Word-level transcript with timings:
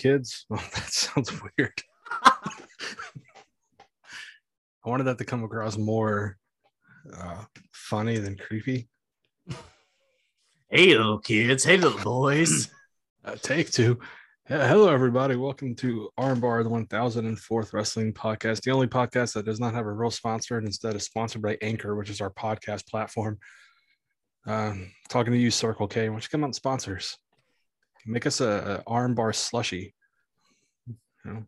Kids. 0.00 0.46
Oh, 0.52 0.56
that 0.56 0.90
sounds 0.90 1.30
weird. 1.42 1.82
I 4.82 4.88
wanted 4.88 5.04
that 5.04 5.18
to 5.18 5.24
come 5.24 5.44
across 5.44 5.76
more 5.76 6.38
uh, 7.16 7.44
funny 7.72 8.16
than 8.18 8.36
creepy. 8.36 8.88
Hey, 10.70 10.96
little 10.96 11.18
kids. 11.18 11.64
Hey, 11.64 11.76
little 11.76 12.02
boys. 12.02 12.68
Uh, 13.22 13.36
take 13.42 13.70
two. 13.70 13.98
Yeah, 14.48 14.66
hello, 14.66 14.88
everybody. 14.88 15.36
Welcome 15.36 15.74
to 15.74 16.08
Armbar, 16.18 16.64
the 16.64 16.70
1004th 16.70 17.74
Wrestling 17.74 18.14
Podcast, 18.14 18.62
the 18.62 18.70
only 18.70 18.86
podcast 18.86 19.34
that 19.34 19.44
does 19.44 19.60
not 19.60 19.74
have 19.74 19.84
a 19.84 19.92
real 19.92 20.10
sponsor 20.10 20.56
and 20.56 20.66
instead 20.66 20.96
is 20.96 21.04
sponsored 21.04 21.42
by 21.42 21.58
Anchor, 21.60 21.94
which 21.96 22.08
is 22.08 22.22
our 22.22 22.30
podcast 22.30 22.86
platform. 22.86 23.38
Um, 24.46 24.90
talking 25.10 25.34
to 25.34 25.38
you, 25.38 25.50
Circle 25.50 25.86
K. 25.86 26.08
Why 26.08 26.14
don't 26.14 26.22
you 26.22 26.30
come 26.30 26.44
out 26.44 26.46
and 26.46 26.54
sponsor 26.54 26.96
us? 26.96 27.18
Make 28.06 28.26
us 28.26 28.40
a, 28.40 28.82
a 28.86 28.90
armbar 28.90 29.34
slushy. 29.34 29.94
You 30.86 30.96
know, 31.32 31.44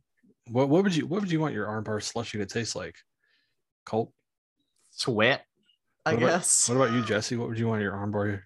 what 0.51 0.69
what 0.69 0.83
would 0.85 0.95
you 0.95 1.07
what 1.07 1.21
would 1.21 1.31
you 1.33 1.41
want 1.41 1.55
your 1.55 1.67
armbar 1.67 2.03
slushy 2.03 2.39
to 2.39 2.47
taste 2.47 2.77
like? 2.77 2.97
Colt. 3.85 4.13
Sweat, 4.91 5.45
I 6.05 6.13
What 6.15 6.23
about- 6.23 6.29
guess. 6.31 6.69
What 6.69 6.77
about 6.77 6.93
you, 6.93 7.05
Jesse? 7.05 7.37
What 7.37 7.49
would 7.49 7.59
you 7.59 7.67
want 7.69 7.81
your 7.83 7.93
armbar 7.93 8.43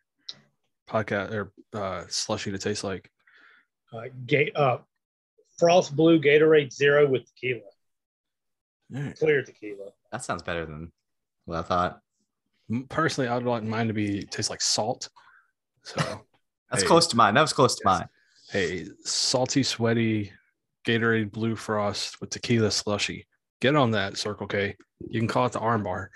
podcast 0.89 1.33
or 1.33 1.53
uh, 1.75 2.05
slushy 2.09 2.51
to 2.53 2.59
taste 2.59 2.85
like? 2.85 3.11
uh, 3.93 4.03
ga- 4.27 4.53
uh, 4.55 4.79
Frost 5.59 5.95
Blue 5.97 6.21
Gatorade 6.21 6.73
Zero 6.73 7.07
with 7.09 7.23
tequila, 7.27 7.61
All 8.95 9.03
right. 9.03 9.19
clear 9.19 9.43
tequila. 9.43 9.91
that 10.13 10.23
sounds 10.25 10.43
better 10.43 10.67
than 10.67 10.93
what 11.47 11.59
I 11.59 11.63
thought. 11.63 12.01
Personally, 12.89 13.29
I'd 13.31 13.43
like 13.45 13.63
mine 13.63 13.87
to 13.89 13.95
be 13.95 14.23
taste 14.25 14.51
like 14.51 14.61
salt. 14.61 15.09
So, 15.85 16.01
That's 16.77 16.85
Hey. 16.85 16.89
close 16.89 17.07
to 17.07 17.17
mine. 17.17 17.33
That 17.35 17.41
was 17.41 17.55
close 17.55 17.75
to 17.77 17.83
Yes. 17.87 17.99
mine. 18.01 18.09
hey, 18.51 18.87
salty, 19.03 19.63
sweaty 19.63 20.31
Gatorade 20.87 21.33
Blue 21.33 21.57
Frost 21.57 22.21
with 22.21 22.29
tequila 22.31 22.71
slushy. 22.71 23.27
Get 23.61 23.75
on 23.75 23.93
that, 23.93 24.19
Circle 24.19 24.47
K. 24.47 24.77
You 25.09 25.19
can 25.21 25.27
call 25.27 25.47
it 25.47 25.53
the 25.53 25.59
armbar. 25.59 26.09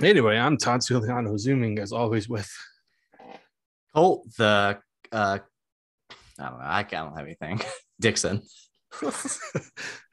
Anyway, 0.00 0.38
I'm 0.38 0.56
Todd 0.56 0.80
Suliano, 0.80 1.36
zooming 1.36 1.78
as 1.80 1.92
always 1.92 2.28
with 2.28 2.48
Colt, 3.92 4.24
the 4.38 4.78
uh, 5.10 5.38
I 6.38 6.48
don't 6.48 6.58
know. 6.58 6.64
I 6.64 6.82
don't 6.84 7.16
have 7.16 7.26
anything. 7.26 7.60
Dixon. 8.00 8.42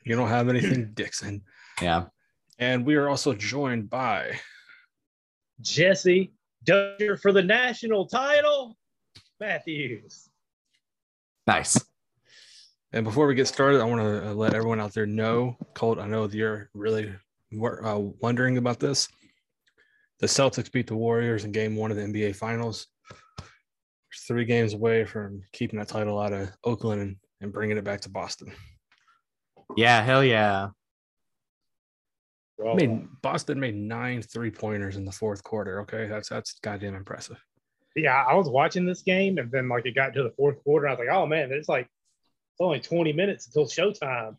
you 0.03 0.16
don't 0.16 0.28
have 0.30 0.50
anything, 0.50 0.92
Dixon. 0.94 1.44
Yeah. 1.81 2.06
And 2.58 2.86
we 2.86 2.96
are 2.96 3.08
also 3.08 3.34
joined 3.34 3.90
by 3.90 4.40
Jesse 5.62 6.34
Dutcher 6.66 7.16
for 7.18 7.31
the 7.31 7.44
national 7.44 8.08
title. 8.08 8.76
Matthews. 9.40 10.30
Nice. 11.47 11.80
And 12.91 13.06
before 13.06 13.28
we 13.28 13.36
get 13.36 13.47
started, 13.47 13.81
I 13.81 13.86
want 13.86 14.02
to 14.02 14.34
let 14.34 14.53
everyone 14.53 14.80
out 14.80 14.94
there 14.94 15.06
know, 15.06 15.58
Colt, 15.75 16.00
I 16.00 16.08
know 16.08 16.28
that 16.28 16.36
you're 16.36 16.69
really 16.74 17.13
uh, 17.53 18.00
wondering 18.22 18.58
about 18.58 18.80
this. 18.80 19.08
The 20.19 20.28
Celtics 20.28 20.72
beat 20.72 20.88
the 20.88 20.96
Warriors 20.96 21.46
in 21.46 21.52
game 21.52 21.75
one 21.75 21.91
of 21.91 21.97
the 21.97 22.03
NBA 22.03 22.36
Finals. 22.36 22.88
There's 23.38 24.24
three 24.28 24.46
games 24.46 24.74
away 24.74 25.06
from 25.06 25.42
keeping 25.53 25.80
that 25.80 25.88
title 25.88 26.19
out 26.19 26.34
of 26.34 26.50
Oakland 26.63 27.02
and, 27.02 27.16
and 27.42 27.53
bringing 27.53 27.78
it 27.78 27.84
back 27.84 28.02
to 28.02 28.09
Boston. 28.09 28.52
Yeah. 29.78 30.02
Hell 30.02 30.24
yeah. 30.24 30.69
Well, 32.58 32.74
I 32.74 32.75
mean, 32.75 33.08
Boston 33.22 33.59
made 33.59 33.75
nine 33.75 34.22
three 34.22 34.52
pointers 34.52 34.97
in 34.97 35.06
the 35.06 35.12
fourth 35.13 35.42
quarter. 35.44 35.80
Okay, 35.81 36.08
that's 36.08 36.28
that's 36.28 36.59
goddamn 36.59 36.94
impressive. 36.94 37.42
Yeah, 38.00 38.24
I 38.28 38.34
was 38.34 38.50
watching 38.50 38.86
this 38.86 39.02
game, 39.02 39.38
and 39.38 39.52
then 39.52 39.70
like 39.70 39.86
it 39.86 39.96
got 39.96 40.14
to 40.14 40.24
the 40.24 40.32
fourth 40.32 40.64
quarter. 40.64 40.88
I 40.88 40.92
was 40.92 41.00
like, 41.00 41.10
oh 41.10 41.26
man, 41.26 41.52
it's 41.52 41.70
like 41.70 41.86
it's 41.86 42.62
only 42.62 42.80
20 42.80 43.14
minutes 43.14 43.48
until 43.48 43.66
showtime. 43.66 44.36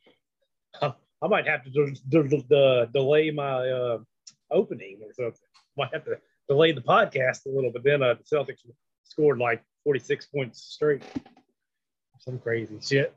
I 0.82 1.28
might 1.28 1.46
have 1.46 1.64
to 1.64 2.86
delay 2.92 3.30
my 3.30 3.68
uh, 3.68 3.98
opening 4.50 5.00
or 5.02 5.12
something. 5.12 5.40
Might 5.76 5.92
have 5.92 6.04
to 6.04 6.18
delay 6.48 6.72
the 6.72 6.80
podcast 6.80 7.46
a 7.46 7.50
little, 7.50 7.70
but 7.70 7.84
then 7.84 8.02
uh, 8.02 8.14
the 8.14 8.24
Celtics 8.24 8.58
scored 9.04 9.38
like 9.38 9.62
46 9.84 10.26
points 10.26 10.62
straight. 10.62 11.02
Some 12.18 12.38
crazy 12.38 12.78
shit. 12.82 13.14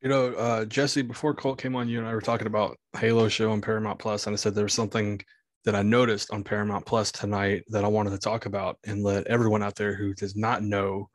You 0.00 0.08
know, 0.08 0.32
uh, 0.32 0.64
Jesse, 0.64 1.02
before 1.02 1.34
Colt 1.34 1.58
came 1.58 1.76
on, 1.76 1.88
you 1.88 1.98
and 1.98 2.08
I 2.08 2.14
were 2.14 2.22
talking 2.22 2.46
about 2.46 2.78
Halo 2.96 3.28
show 3.28 3.52
on 3.52 3.60
Paramount 3.60 3.98
Plus, 3.98 4.26
and 4.26 4.32
I 4.32 4.36
said 4.36 4.54
there 4.54 4.64
was 4.64 4.72
something 4.72 5.20
that 5.64 5.74
I 5.74 5.82
noticed 5.82 6.30
on 6.32 6.44
Paramount 6.44 6.86
Plus 6.86 7.12
tonight 7.12 7.64
that 7.68 7.84
I 7.84 7.88
wanted 7.88 8.10
to 8.10 8.18
talk 8.18 8.46
about 8.46 8.78
and 8.86 9.02
let 9.02 9.26
everyone 9.26 9.62
out 9.62 9.76
there 9.76 9.94
who 9.94 10.14
does 10.14 10.36
not 10.36 10.62
know 10.62 11.10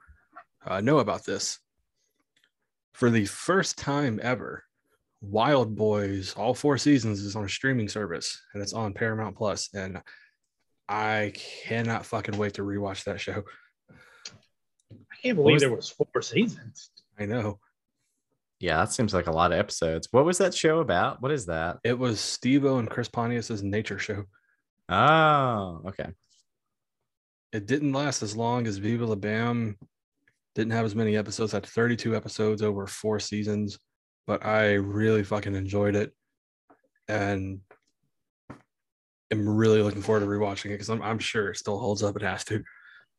uh, 0.65 0.81
know 0.81 0.99
about 0.99 1.25
this. 1.25 1.59
For 2.93 3.09
the 3.09 3.25
first 3.25 3.77
time 3.77 4.19
ever, 4.23 4.63
Wildboyz, 5.23 6.37
all 6.37 6.53
four 6.53 6.77
seasons, 6.77 7.21
is 7.21 7.35
on 7.35 7.43
a 7.45 7.49
streaming 7.49 7.89
service, 7.89 8.41
and 8.53 8.61
it's 8.61 8.73
on 8.73 8.93
Paramount 8.93 9.35
Plus, 9.35 9.69
and 9.73 10.01
I 10.87 11.33
cannot 11.63 12.05
fucking 12.05 12.37
wait 12.37 12.53
to 12.55 12.61
rewatch 12.61 13.03
that 13.05 13.19
show. 13.19 13.43
I 13.91 15.15
can't 15.21 15.35
believe 15.35 15.55
was- 15.55 15.61
there 15.61 15.75
was 15.75 15.89
four 15.89 16.21
seasons. 16.21 16.91
I 17.17 17.25
know 17.25 17.59
Yeah. 18.59 18.77
That 18.77 18.91
seems 18.91 19.13
like 19.13 19.27
a 19.27 19.31
lot 19.31 19.51
of 19.51 19.59
episodes. 19.59 20.07
What 20.11 20.25
was 20.25 20.37
that 20.39 20.53
show 20.53 20.79
about? 20.79 21.21
What 21.21 21.31
is 21.31 21.45
that? 21.47 21.77
it 21.83 21.97
was 21.97 22.19
Steve-O 22.19 22.77
and 22.77 22.89
Chris 22.89 23.09
Pontius's 23.09 23.63
nature 23.63 23.99
show. 23.99 24.25
Oh, 24.87 25.81
okay. 25.87 26.09
it 27.51 27.65
didn't 27.65 27.93
last 27.93 28.21
as 28.21 28.35
long 28.37 28.67
as 28.67 28.77
Viva 28.77 29.05
La 29.05 29.15
Bam. 29.15 29.77
Didn't 30.53 30.73
have 30.73 30.85
as 30.85 30.95
many 30.95 31.17
episodes. 31.17 31.51
Had 31.51 31.65
32 31.65 32.15
episodes 32.15 32.61
over 32.61 32.85
four 32.87 33.19
seasons, 33.19 33.79
but 34.27 34.45
I 34.45 34.73
really 34.73 35.23
fucking 35.23 35.55
enjoyed 35.55 35.95
it, 35.95 36.13
and 37.07 37.59
am 39.31 39.49
really 39.49 39.81
looking 39.81 40.01
forward 40.01 40.21
to 40.21 40.27
rewatching 40.27 40.65
it 40.65 40.75
because 40.75 40.89
I'm, 40.89 41.01
I'm 41.01 41.19
sure 41.19 41.49
it 41.49 41.57
still 41.57 41.79
holds 41.79 42.03
up. 42.03 42.15
It 42.15 42.21
has 42.21 42.43
to. 42.45 42.63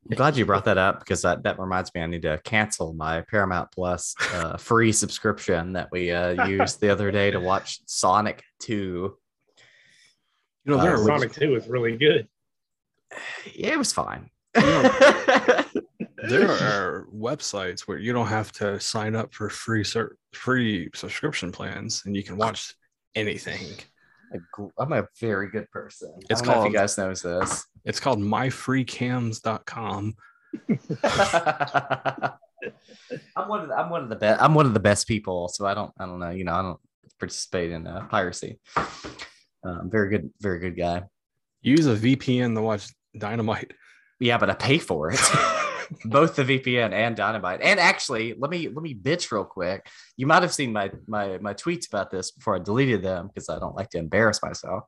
I'm 0.09 0.15
glad 0.15 0.37
you 0.37 0.45
brought 0.45 0.65
that 0.65 0.77
up 0.77 0.99
because 0.99 1.21
that, 1.23 1.43
that 1.43 1.59
reminds 1.59 1.93
me 1.93 2.01
I 2.01 2.05
need 2.07 2.21
to 2.21 2.39
cancel 2.43 2.93
my 2.93 3.21
Paramount 3.21 3.71
Plus 3.71 4.15
uh, 4.33 4.55
free 4.57 4.91
subscription 4.91 5.73
that 5.73 5.89
we 5.91 6.11
uh, 6.11 6.45
used 6.47 6.79
the 6.79 6.89
other 6.89 7.11
day 7.11 7.31
to 7.31 7.39
watch 7.39 7.79
Sonic 7.87 8.43
2. 8.61 8.73
You 8.73 9.15
know, 10.65 10.77
there 10.81 10.95
Uh, 10.95 11.01
are 11.01 11.05
Sonic 11.05 11.33
2 11.33 11.55
is 11.55 11.67
really 11.67 11.97
good. 11.97 12.27
Yeah, 13.53 13.73
it 13.73 13.77
was 13.77 13.91
fine. 13.91 14.29
there 14.53 16.51
are 16.51 17.07
websites 17.13 17.81
where 17.81 17.97
you 17.97 18.13
don't 18.13 18.27
have 18.27 18.51
to 18.53 18.79
sign 18.79 19.15
up 19.15 19.33
for 19.33 19.49
free 19.49 19.83
ser- 19.83 20.17
free 20.33 20.89
subscription 20.95 21.51
plans, 21.51 22.03
and 22.05 22.15
you 22.15 22.23
can 22.23 22.37
watch 22.37 22.75
anything. 23.15 23.77
I'm 24.77 24.93
a 24.93 25.07
very 25.19 25.49
good 25.49 25.69
person. 25.71 26.13
It's 26.29 26.41
know 26.43 26.49
if 26.51 26.55
called- 26.55 26.67
you 26.71 26.77
guys 26.77 26.97
knows 26.97 27.21
this. 27.21 27.65
It's 27.85 27.99
called 27.99 28.19
myfreecams.com. 28.19 30.15
I'm 33.35 33.47
one 33.47 33.61
of 33.61 33.67
the, 33.69 33.75
I'm 33.75 33.89
one 33.89 34.03
of 34.03 34.09
the 34.09 34.15
best. 34.15 34.41
I'm 34.41 34.53
one 34.53 34.65
of 34.65 34.73
the 34.73 34.79
best 34.79 35.07
people. 35.07 35.47
So 35.47 35.65
I 35.65 35.73
don't 35.73 35.91
I 35.99 36.05
don't 36.05 36.19
know. 36.19 36.29
You 36.31 36.43
know 36.43 36.53
I 36.53 36.61
don't 36.61 36.79
participate 37.19 37.71
in 37.71 37.87
uh, 37.87 38.05
piracy. 38.09 38.59
Um, 39.63 39.89
very 39.89 40.09
good, 40.09 40.29
very 40.39 40.59
good 40.59 40.77
guy. 40.77 41.03
Use 41.61 41.87
a 41.87 41.95
VPN 41.95 42.55
to 42.55 42.61
watch 42.61 42.87
Dynamite. 43.17 43.73
Yeah, 44.19 44.37
but 44.37 44.49
I 44.49 44.53
pay 44.53 44.77
for 44.77 45.11
it. 45.11 45.19
Both 46.05 46.35
the 46.35 46.43
VPN 46.43 46.91
and 46.91 47.15
Dynamite. 47.15 47.61
And 47.61 47.79
actually, 47.79 48.35
let 48.37 48.51
me 48.51 48.67
let 48.67 48.81
me 48.83 48.93
bitch 48.93 49.31
real 49.31 49.45
quick. 49.45 49.87
You 50.15 50.27
might 50.27 50.43
have 50.43 50.53
seen 50.53 50.73
my 50.73 50.91
my 51.07 51.37
my 51.39 51.53
tweets 51.53 51.87
about 51.87 52.11
this 52.11 52.31
before 52.31 52.55
I 52.55 52.59
deleted 52.59 53.01
them 53.01 53.27
because 53.27 53.49
I 53.49 53.59
don't 53.59 53.75
like 53.75 53.89
to 53.91 53.97
embarrass 53.97 54.41
myself. 54.43 54.83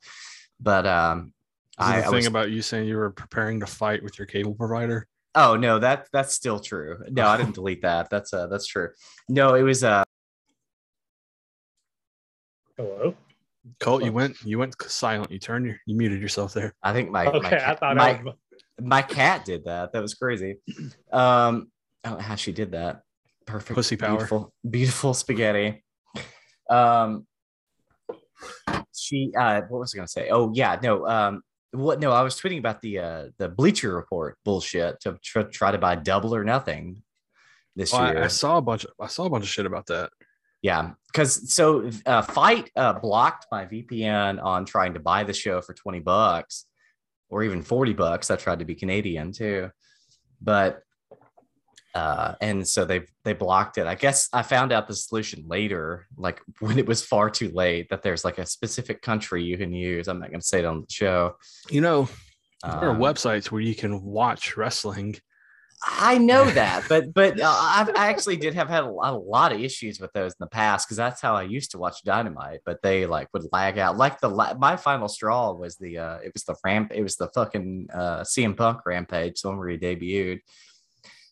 But 0.59 0.85
um, 0.85 1.33
I, 1.77 2.01
the 2.01 2.07
I 2.07 2.09
thing 2.09 2.15
was, 2.15 2.27
about 2.27 2.51
you 2.51 2.61
saying 2.61 2.87
you 2.87 2.97
were 2.97 3.11
preparing 3.11 3.59
to 3.61 3.65
fight 3.65 4.03
with 4.03 4.17
your 4.17 4.25
cable 4.25 4.53
provider? 4.53 5.07
oh 5.35 5.55
no, 5.55 5.79
that 5.79 6.07
that's 6.11 6.33
still 6.33 6.59
true. 6.59 7.03
No, 7.09 7.27
I 7.27 7.37
didn't 7.37 7.55
delete 7.55 7.81
that. 7.81 8.09
That's 8.09 8.33
uh 8.33 8.47
that's 8.47 8.67
true. 8.67 8.89
No, 9.27 9.55
it 9.55 9.63
was 9.63 9.83
uh 9.83 10.03
Hello. 12.77 13.15
Colt, 13.79 14.03
you 14.03 14.13
went 14.13 14.41
you 14.43 14.57
went 14.57 14.75
silent. 14.81 15.31
You 15.31 15.39
turned 15.39 15.65
your 15.65 15.77
you 15.85 15.95
muted 15.95 16.21
yourself 16.21 16.53
there. 16.53 16.73
I 16.83 16.93
think 16.93 17.11
my 17.11 17.25
my, 17.25 17.31
Okay, 17.31 17.63
I 17.65 17.75
thought 17.75 17.95
my, 17.95 18.19
I 18.19 18.23
was. 18.23 18.35
My 18.81 19.01
cat 19.01 19.45
did 19.45 19.65
that. 19.65 19.93
That 19.93 20.01
was 20.01 20.13
crazy. 20.13 20.57
Um, 21.11 21.71
I 22.03 22.09
don't 22.09 22.17
know 22.19 22.23
how 22.23 22.35
she 22.35 22.51
did 22.51 22.71
that. 22.71 23.01
Perfect, 23.45 23.75
Pussy 23.75 23.97
power. 23.97 24.11
beautiful, 24.11 24.53
beautiful 24.69 25.13
spaghetti. 25.13 25.83
Um, 26.69 27.25
she 28.95 29.31
uh, 29.37 29.61
what 29.69 29.79
was 29.79 29.93
I 29.93 29.97
gonna 29.97 30.07
say? 30.07 30.29
Oh 30.29 30.51
yeah, 30.53 30.79
no, 30.81 31.07
um, 31.07 31.41
what? 31.71 31.99
No, 31.99 32.11
I 32.11 32.21
was 32.21 32.39
tweeting 32.39 32.59
about 32.59 32.81
the 32.81 32.99
uh 32.99 33.25
the 33.37 33.49
Bleacher 33.49 33.93
Report 33.93 34.37
bullshit 34.45 34.99
to 35.01 35.17
tr- 35.23 35.41
try 35.41 35.71
to 35.71 35.77
buy 35.77 35.95
double 35.95 36.35
or 36.35 36.43
nothing 36.43 37.01
this 37.75 37.91
Well, 37.91 38.07
year. 38.13 38.21
I, 38.21 38.25
I 38.25 38.27
saw 38.27 38.57
a 38.57 38.61
bunch. 38.61 38.85
Of, 38.85 38.91
I 38.99 39.07
saw 39.07 39.25
a 39.25 39.29
bunch 39.29 39.43
of 39.43 39.49
shit 39.49 39.65
about 39.65 39.87
that. 39.87 40.11
Yeah, 40.61 40.91
because 41.11 41.51
so 41.53 41.89
uh, 42.05 42.21
FITE 42.21 42.69
uh, 42.75 42.93
blocked 42.93 43.47
my 43.51 43.65
VPN 43.65 44.43
on 44.43 44.65
trying 44.65 44.93
to 44.93 44.99
buy 44.99 45.23
the 45.23 45.33
show 45.33 45.61
for 45.61 45.73
twenty 45.73 45.99
bucks, 45.99 46.65
or 47.29 47.43
even 47.43 47.61
forty 47.61 47.93
bucks. 47.93 48.31
I 48.31 48.35
tried 48.35 48.59
to 48.59 48.65
be 48.65 48.75
Canadian 48.75 49.31
too, 49.31 49.69
but 50.41 50.81
uh, 51.95 52.35
and 52.39 52.67
so 52.67 52.85
they 52.85 53.01
they 53.23 53.33
blocked 53.33 53.77
it. 53.77 53.87
I 53.87 53.95
guess 53.95 54.29
I 54.31 54.43
found 54.43 54.71
out 54.71 54.87
the 54.87 54.95
solution 54.95 55.43
later, 55.47 56.07
like 56.17 56.41
when 56.59 56.77
it 56.77 56.87
was 56.87 57.03
far 57.03 57.29
too 57.29 57.49
late, 57.49 57.89
that 57.89 58.03
there's 58.03 58.23
like 58.23 58.37
a 58.37 58.45
specific 58.45 59.01
country 59.01 59.43
you 59.43 59.57
can 59.57 59.73
use. 59.73 60.07
I'm 60.07 60.19
not 60.19 60.29
going 60.29 60.41
to 60.41 60.45
say 60.45 60.59
it 60.59 60.65
on 60.65 60.81
the 60.81 60.87
show. 60.89 61.35
You 61.69 61.81
know, 61.81 62.07
there 62.63 62.89
are 62.89 62.91
Um, 62.91 62.99
websites 62.99 63.51
where 63.51 63.61
you 63.61 63.75
can 63.75 64.03
watch 64.03 64.55
wrestling. 64.57 65.15
I 65.81 66.17
know 66.17 66.45
that, 66.51 66.85
but 66.89 67.13
but 67.13 67.39
uh, 67.39 67.57
I've, 67.57 67.89
I 67.89 68.09
actually 68.09 68.37
did 68.37 68.53
have 68.53 68.69
had 68.69 68.83
a 68.83 68.89
lot, 68.89 69.13
a 69.13 69.17
lot 69.17 69.51
of 69.51 69.61
issues 69.61 69.99
with 69.99 70.11
those 70.13 70.33
in 70.33 70.37
the 70.39 70.47
past 70.47 70.87
because 70.87 70.97
that's 70.97 71.21
how 71.21 71.35
I 71.35 71.43
used 71.43 71.71
to 71.71 71.77
watch 71.77 72.03
Dynamite. 72.03 72.61
But 72.65 72.81
they 72.81 73.05
like 73.05 73.29
would 73.33 73.47
lag 73.51 73.77
out. 73.77 73.97
Like 73.97 74.19
the 74.19 74.29
my 74.59 74.75
final 74.75 75.07
straw 75.07 75.53
was 75.53 75.77
the 75.77 75.97
uh 75.97 76.17
it 76.17 76.31
was 76.33 76.43
the 76.43 76.55
ramp 76.63 76.91
it 76.93 77.03
was 77.03 77.15
the 77.15 77.27
fucking 77.29 77.87
uh 77.93 78.21
CM 78.21 78.57
Punk 78.57 78.81
Rampage, 78.85 79.41
the 79.41 79.49
one 79.49 79.57
where 79.57 79.69
he 79.69 79.77
debuted. 79.77 80.41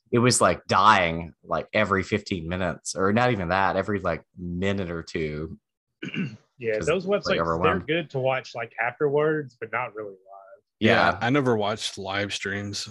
It 0.10 0.20
was 0.20 0.40
like 0.40 0.66
dying 0.68 1.34
like 1.44 1.68
every 1.74 2.02
15 2.02 2.48
minutes, 2.48 2.96
or 2.96 3.12
not 3.12 3.32
even 3.32 3.50
that, 3.50 3.76
every 3.76 4.00
like 4.00 4.24
minute 4.38 4.90
or 4.90 5.04
two. 5.04 5.58
yeah, 6.58 6.80
those 6.80 7.04
it's, 7.04 7.06
like, 7.06 7.40
websites 7.40 7.64
they're 7.64 7.80
good 7.80 8.10
to 8.12 8.20
watch 8.20 8.56
like 8.56 8.72
afterwards, 8.82 9.58
but 9.60 9.70
not 9.74 9.94
really 9.96 10.12
live. 10.12 10.18
Yeah, 10.80 11.18
I 11.20 11.30
never 11.30 11.58
watched 11.58 11.98
live 11.98 12.34
streams. 12.34 12.88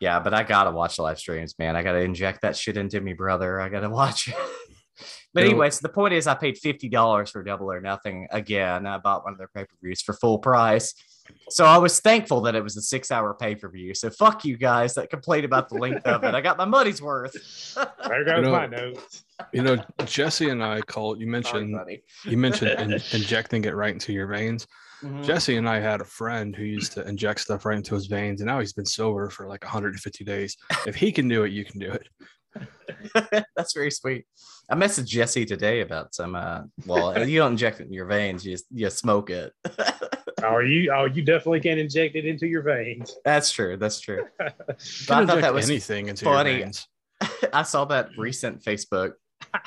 Yeah, 0.00 0.20
but 0.20 0.34
I 0.34 0.42
gotta 0.42 0.70
watch 0.70 0.96
the 0.96 1.02
live 1.02 1.18
streams, 1.18 1.54
man. 1.58 1.74
I 1.76 1.82
gotta 1.82 2.00
inject 2.00 2.42
that 2.42 2.56
shit 2.56 2.76
into 2.76 3.00
me, 3.00 3.12
brother. 3.14 3.60
I 3.60 3.68
gotta 3.68 3.88
watch 4.00 4.28
it. 4.28 4.34
but 5.32 5.40
You 5.40 5.46
know- 5.46 5.50
anyways, 5.52 5.80
the 5.80 5.88
point 5.88 6.14
is, 6.14 6.26
I 6.26 6.34
paid 6.34 6.58
fifty 6.58 6.88
dollars 6.88 7.30
for 7.30 7.42
Double 7.42 7.70
or 7.72 7.80
Nothing 7.80 8.28
again. 8.30 8.86
I 8.86 8.98
bought 8.98 9.24
one 9.24 9.32
of 9.32 9.38
their 9.38 9.48
pay 9.54 9.64
per 9.64 9.74
views 9.82 10.02
for 10.02 10.12
full 10.12 10.38
price, 10.38 10.92
so 11.48 11.64
I 11.64 11.78
was 11.78 11.98
thankful 12.00 12.42
that 12.42 12.54
it 12.54 12.62
was 12.62 12.76
a 12.76 12.82
six 12.82 13.10
hour 13.10 13.32
pay 13.34 13.54
per 13.54 13.68
view. 13.70 13.94
So 13.94 14.10
fuck 14.10 14.44
you 14.44 14.56
guys 14.58 14.94
that 14.94 15.08
complain 15.10 15.44
about 15.44 15.68
the 15.70 15.76
length 15.76 16.06
of 16.06 16.22
it. 16.24 16.34
I 16.34 16.40
got 16.42 16.58
my 16.58 16.64
money's 16.66 17.00
worth. 17.02 17.34
There 18.06 18.24
goes 18.24 18.44
know, 18.44 18.52
my 18.52 18.66
notes. 18.66 19.24
You 19.52 19.62
know, 19.62 19.76
Jesse 20.04 20.48
and 20.50 20.62
I, 20.62 20.80
Colt, 20.82 21.18
you 21.18 21.26
mentioned 21.26 21.74
buddy. 21.74 22.02
you 22.24 22.36
mentioned 22.38 22.70
in, 22.80 22.92
injecting 23.12 23.64
it 23.64 23.74
right 23.74 23.92
into 23.92 24.12
your 24.12 24.26
veins. 24.28 24.66
Mhm. 25.02 25.24
Jesse 25.24 25.56
and 25.56 25.68
I 25.68 25.80
had 25.80 26.00
a 26.00 26.04
friend 26.04 26.54
who 26.56 26.64
used 26.64 26.92
to 26.92 27.06
inject 27.06 27.40
stuff 27.40 27.64
right 27.66 27.76
into 27.76 27.94
his 27.94 28.06
veins, 28.06 28.40
and 28.40 28.48
now 28.48 28.60
he's 28.60 28.72
been 28.72 28.86
sober 28.86 29.28
for 29.28 29.46
like 29.46 29.62
150 29.62 30.24
days. 30.24 30.56
If 30.86 30.94
he 30.94 31.12
can 31.12 31.28
do 31.28 31.44
it, 31.44 31.52
you 31.52 31.64
can 31.64 31.78
do 31.80 31.92
it. 31.92 32.08
That's 33.56 33.74
very 33.74 33.90
sweet. 33.90 34.24
I 34.70 34.74
messaged 34.74 35.06
Jesse 35.06 35.44
today 35.44 35.82
about 35.82 36.14
some. 36.14 36.34
Uh, 36.34 36.62
well, 36.86 37.16
you 37.28 37.38
don't 37.38 37.52
inject 37.52 37.80
it 37.80 37.86
in 37.86 37.92
your 37.92 38.06
veins; 38.06 38.44
you 38.44 38.52
just, 38.52 38.66
you 38.70 38.90
smoke 38.90 39.30
it. 39.30 39.52
Oh, 40.44 40.58
you 40.58 40.92
oh 40.92 41.06
you 41.06 41.22
definitely 41.22 41.60
can't 41.60 41.80
inject 41.80 42.14
it 42.14 42.26
into 42.26 42.46
your 42.46 42.60
veins. 42.60 43.16
That's 43.24 43.50
true. 43.50 43.78
That's 43.78 43.98
true. 43.98 44.26
But 44.38 44.54
I 44.60 44.72
can 44.74 44.76
thought 45.06 45.22
inject 45.22 45.40
that 45.40 45.54
was 45.54 45.70
anything 45.70 46.08
into 46.08 46.26
funny. 46.26 46.50
your 46.50 46.58
veins. 46.60 46.86
I 47.54 47.62
saw 47.62 47.86
that 47.86 48.10
recent 48.18 48.62
Facebook 48.62 49.12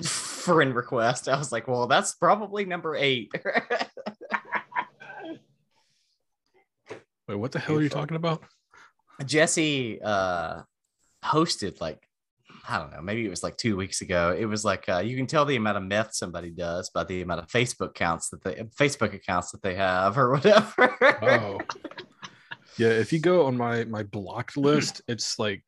friend 0.03 0.75
request. 0.75 1.27
I 1.27 1.37
was 1.37 1.51
like, 1.51 1.67
well, 1.67 1.87
that's 1.87 2.13
probably 2.15 2.65
number 2.65 2.95
eight. 2.95 3.31
Wait, 7.29 7.35
what 7.35 7.51
the 7.51 7.59
hell 7.59 7.77
are 7.77 7.81
you 7.83 7.89
talking 7.89 8.15
about? 8.17 8.41
Jesse 9.23 10.01
uh, 10.01 10.63
hosted 11.23 11.79
like, 11.79 12.01
I 12.67 12.79
don't 12.79 12.91
know, 12.91 13.03
maybe 13.03 13.23
it 13.23 13.29
was 13.29 13.43
like 13.43 13.55
two 13.55 13.77
weeks 13.77 14.01
ago. 14.01 14.35
It 14.35 14.45
was 14.45 14.65
like 14.65 14.89
uh, 14.89 14.97
you 14.97 15.15
can 15.15 15.27
tell 15.27 15.45
the 15.45 15.55
amount 15.55 15.77
of 15.77 15.83
meth 15.83 16.15
somebody 16.15 16.49
does 16.49 16.89
by 16.89 17.03
the 17.03 17.21
amount 17.21 17.41
of 17.41 17.47
Facebook 17.47 17.89
accounts 17.89 18.29
that 18.29 18.43
they 18.43 18.55
Facebook 18.79 19.13
accounts 19.13 19.51
that 19.51 19.61
they 19.61 19.75
have 19.75 20.17
or 20.17 20.31
whatever. 20.33 20.97
Oh, 21.21 21.59
yeah. 22.77 22.89
If 22.89 23.13
you 23.13 23.19
go 23.19 23.45
on 23.45 23.55
my 23.55 23.85
my 23.85 24.01
blocked 24.01 24.57
list, 24.57 25.03
it's 25.07 25.37
like 25.37 25.63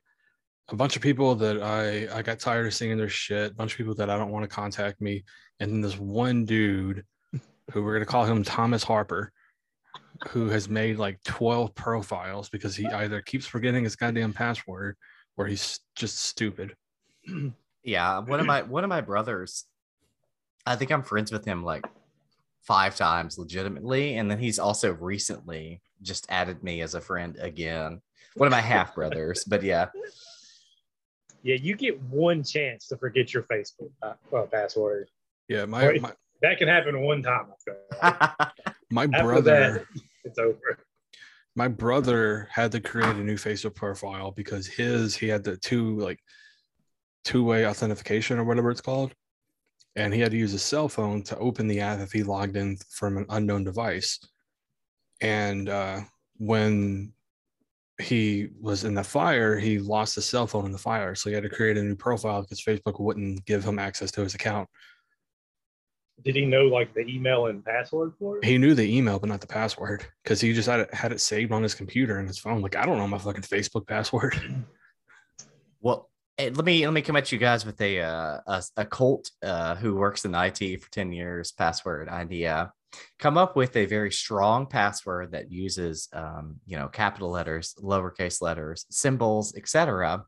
a 0.70 0.76
bunch 0.76 0.96
of 0.96 1.04
people 1.04 1.36
that 1.36 1.62
I 1.62 2.08
I 2.18 2.24
got 2.24 2.40
tired 2.40 2.66
of 2.66 2.74
seeing 2.74 2.98
their 2.98 3.08
shit. 3.08 3.52
A 3.52 3.56
bunch 3.56 3.74
of 3.74 3.78
people 3.78 3.94
that 3.96 4.10
I 4.10 4.18
don't 4.18 4.32
want 4.32 4.50
to 4.50 4.56
contact 4.56 5.00
me, 5.00 5.26
and 5.60 5.72
then 5.72 5.82
this 5.82 6.00
one 6.00 6.44
dude 6.46 7.06
who 7.72 7.84
we're 7.84 7.94
gonna 7.94 8.06
call 8.06 8.26
him 8.26 8.44
Thomas 8.44 8.84
Harper, 8.84 9.32
who 10.30 10.50
has 10.50 10.70
made 10.70 10.98
like 10.98 11.22
12 11.24 11.74
profiles 11.76 12.50
because 12.50 12.76
he 12.76 12.86
either 12.88 13.22
keeps 13.22 13.46
forgetting 13.46 13.84
his 13.84 13.96
goddamn 13.96 14.34
password 14.34 14.96
or 15.38 15.48
he's 15.48 15.80
just 15.96 16.20
stupid. 16.20 16.76
yeah 17.84 18.20
one 18.20 18.40
of 18.40 18.46
my 18.46 18.62
one 18.62 18.84
of 18.84 18.90
my 18.90 19.02
brothers 19.02 19.66
i 20.66 20.76
think 20.76 20.92
i'm 20.92 21.04
friends 21.04 21.32
with 21.32 21.46
him 21.46 21.64
like 21.64 21.84
five 22.62 22.96
times 22.96 23.38
legitimately 23.38 24.18
and 24.18 24.30
then 24.30 24.40
he's 24.40 24.60
also 24.60 24.94
recently 24.94 25.82
just 26.02 26.26
added 26.30 26.64
me 26.64 26.82
as 26.82 26.96
a 26.96 27.02
friend 27.02 27.38
again 27.40 28.02
one 28.36 28.48
of 28.48 28.52
my 28.52 28.62
half 28.62 28.96
brothers 28.96 29.44
but 29.44 29.62
yeah 29.64 29.88
Yeah, 31.44 31.56
you 31.56 31.76
get 31.76 32.00
one 32.04 32.44
chance 32.44 32.88
to 32.88 32.98
forget 32.98 33.34
your 33.34 33.44
Facebook 33.44 33.92
uh, 34.04 34.14
well, 34.30 34.46
password. 34.46 35.10
Yeah, 35.48 35.66
my 35.66 35.98
my, 36.00 36.14
That 36.42 36.58
can 36.58 36.68
happen 36.68 37.02
one 37.02 37.24
time. 37.24 37.48
I 38.98 39.08
feel 39.08 39.10
like. 39.10 39.12
my 39.12 39.18
After 39.18 39.24
brother. 39.28 39.88
that, 39.94 40.02
it's 40.24 40.40
over. 40.40 40.80
my 41.56 41.68
brother 41.68 42.48
had 42.52 42.72
to 42.74 42.80
create 42.80 43.16
a 43.16 43.24
new 43.24 43.36
Facebook 43.36 43.76
profile 43.76 44.32
because 44.32 44.68
his 44.68 45.16
he 45.16 45.28
had 45.28 45.44
the 45.44 45.58
two 45.58 45.98
like 46.00 46.20
two-way 47.24 47.68
authentication 47.68 48.40
or 48.40 48.44
whatever 48.44 48.72
it's 48.72 48.82
called 48.82 49.14
and 49.96 50.14
he 50.14 50.20
had 50.22 50.32
to 50.32 50.38
use 50.38 50.52
his 50.54 50.64
cell 50.64 50.88
phone 50.90 51.22
to 51.22 51.38
open 51.38 51.68
the 51.68 51.80
app 51.80 52.00
if 52.00 52.12
he 52.12 52.24
logged 52.24 52.56
in 52.58 52.78
from 52.90 53.18
an 53.18 53.26
unknown 53.30 53.64
device 53.64 54.20
and 55.22 55.70
uh, 55.70 56.00
when 56.38 57.14
he 58.00 58.48
was 58.60 58.84
in 58.86 58.96
the 58.96 59.04
fire 59.04 59.60
he 59.60 59.78
lost 59.78 60.16
his 60.16 60.26
cell 60.26 60.48
phone 60.48 60.66
in 60.66 60.72
the 60.72 60.78
fire 60.78 61.14
so 61.14 61.30
he 61.30 61.36
had 61.36 61.44
to 61.44 61.50
create 61.50 61.78
a 61.78 61.84
new 61.84 61.96
profile 61.96 62.42
because 62.42 62.64
facebook 62.64 63.00
wouldn't 63.00 63.46
give 63.46 63.64
him 63.64 63.78
access 63.78 64.10
to 64.12 64.22
his 64.22 64.34
account 64.34 64.68
Did 66.24 66.36
he 66.36 66.46
know 66.46 66.66
like 66.66 66.94
the 66.94 67.06
email 67.08 67.48
and 67.48 67.64
password 67.64 68.14
for 68.20 68.38
it? 68.38 68.46
he 68.46 68.58
knew 68.58 68.74
the 68.74 68.98
email 68.98 69.20
but 69.20 69.30
not 69.30 69.42
the 69.42 69.48
password 69.48 70.06
because 70.24 70.42
he 70.42 70.54
just 70.54 70.70
had 70.70 70.82
it 70.82 70.94
had 70.94 71.12
it 71.12 71.20
saved 71.20 71.52
on 71.52 71.64
his 71.64 71.76
computer 71.76 72.18
and 72.18 72.28
his 72.28 72.38
phone. 72.38 72.62
Like 72.62 72.76
i 72.76 72.86
don't 72.86 72.98
know 72.98 73.08
my 73.08 73.18
fucking 73.18 73.44
facebook 73.44 73.88
password. 73.88 74.40
Well 75.84 76.12
eh, 76.38 76.52
let 76.54 76.64
me 76.64 76.86
let 76.86 76.94
me 76.94 77.02
come 77.02 77.16
at 77.16 77.32
you 77.32 77.40
guys 77.40 77.66
with 77.66 77.82
a 77.82 78.02
uh, 78.02 78.38
a, 78.46 78.64
a 78.78 78.86
cult 78.86 79.32
uh, 79.42 79.74
who 79.74 79.96
works 79.96 80.26
in 80.26 80.36
IT 80.36 80.84
for 80.84 80.92
10 80.92 81.12
years 81.12 81.52
password 81.52 82.08
idea. 82.08 82.72
Come 83.18 83.36
up 83.36 83.56
with 83.56 83.76
a 83.76 83.88
very 83.88 84.12
strong 84.12 84.68
password 84.68 85.32
that 85.32 85.52
uses 85.52 86.08
um, 86.14 86.58
you 86.68 86.78
know 86.78 86.88
capital 86.88 87.32
letters 87.32 87.74
lowercase 87.82 88.44
letters 88.44 88.86
symbols 88.92 89.56
etc 89.56 90.24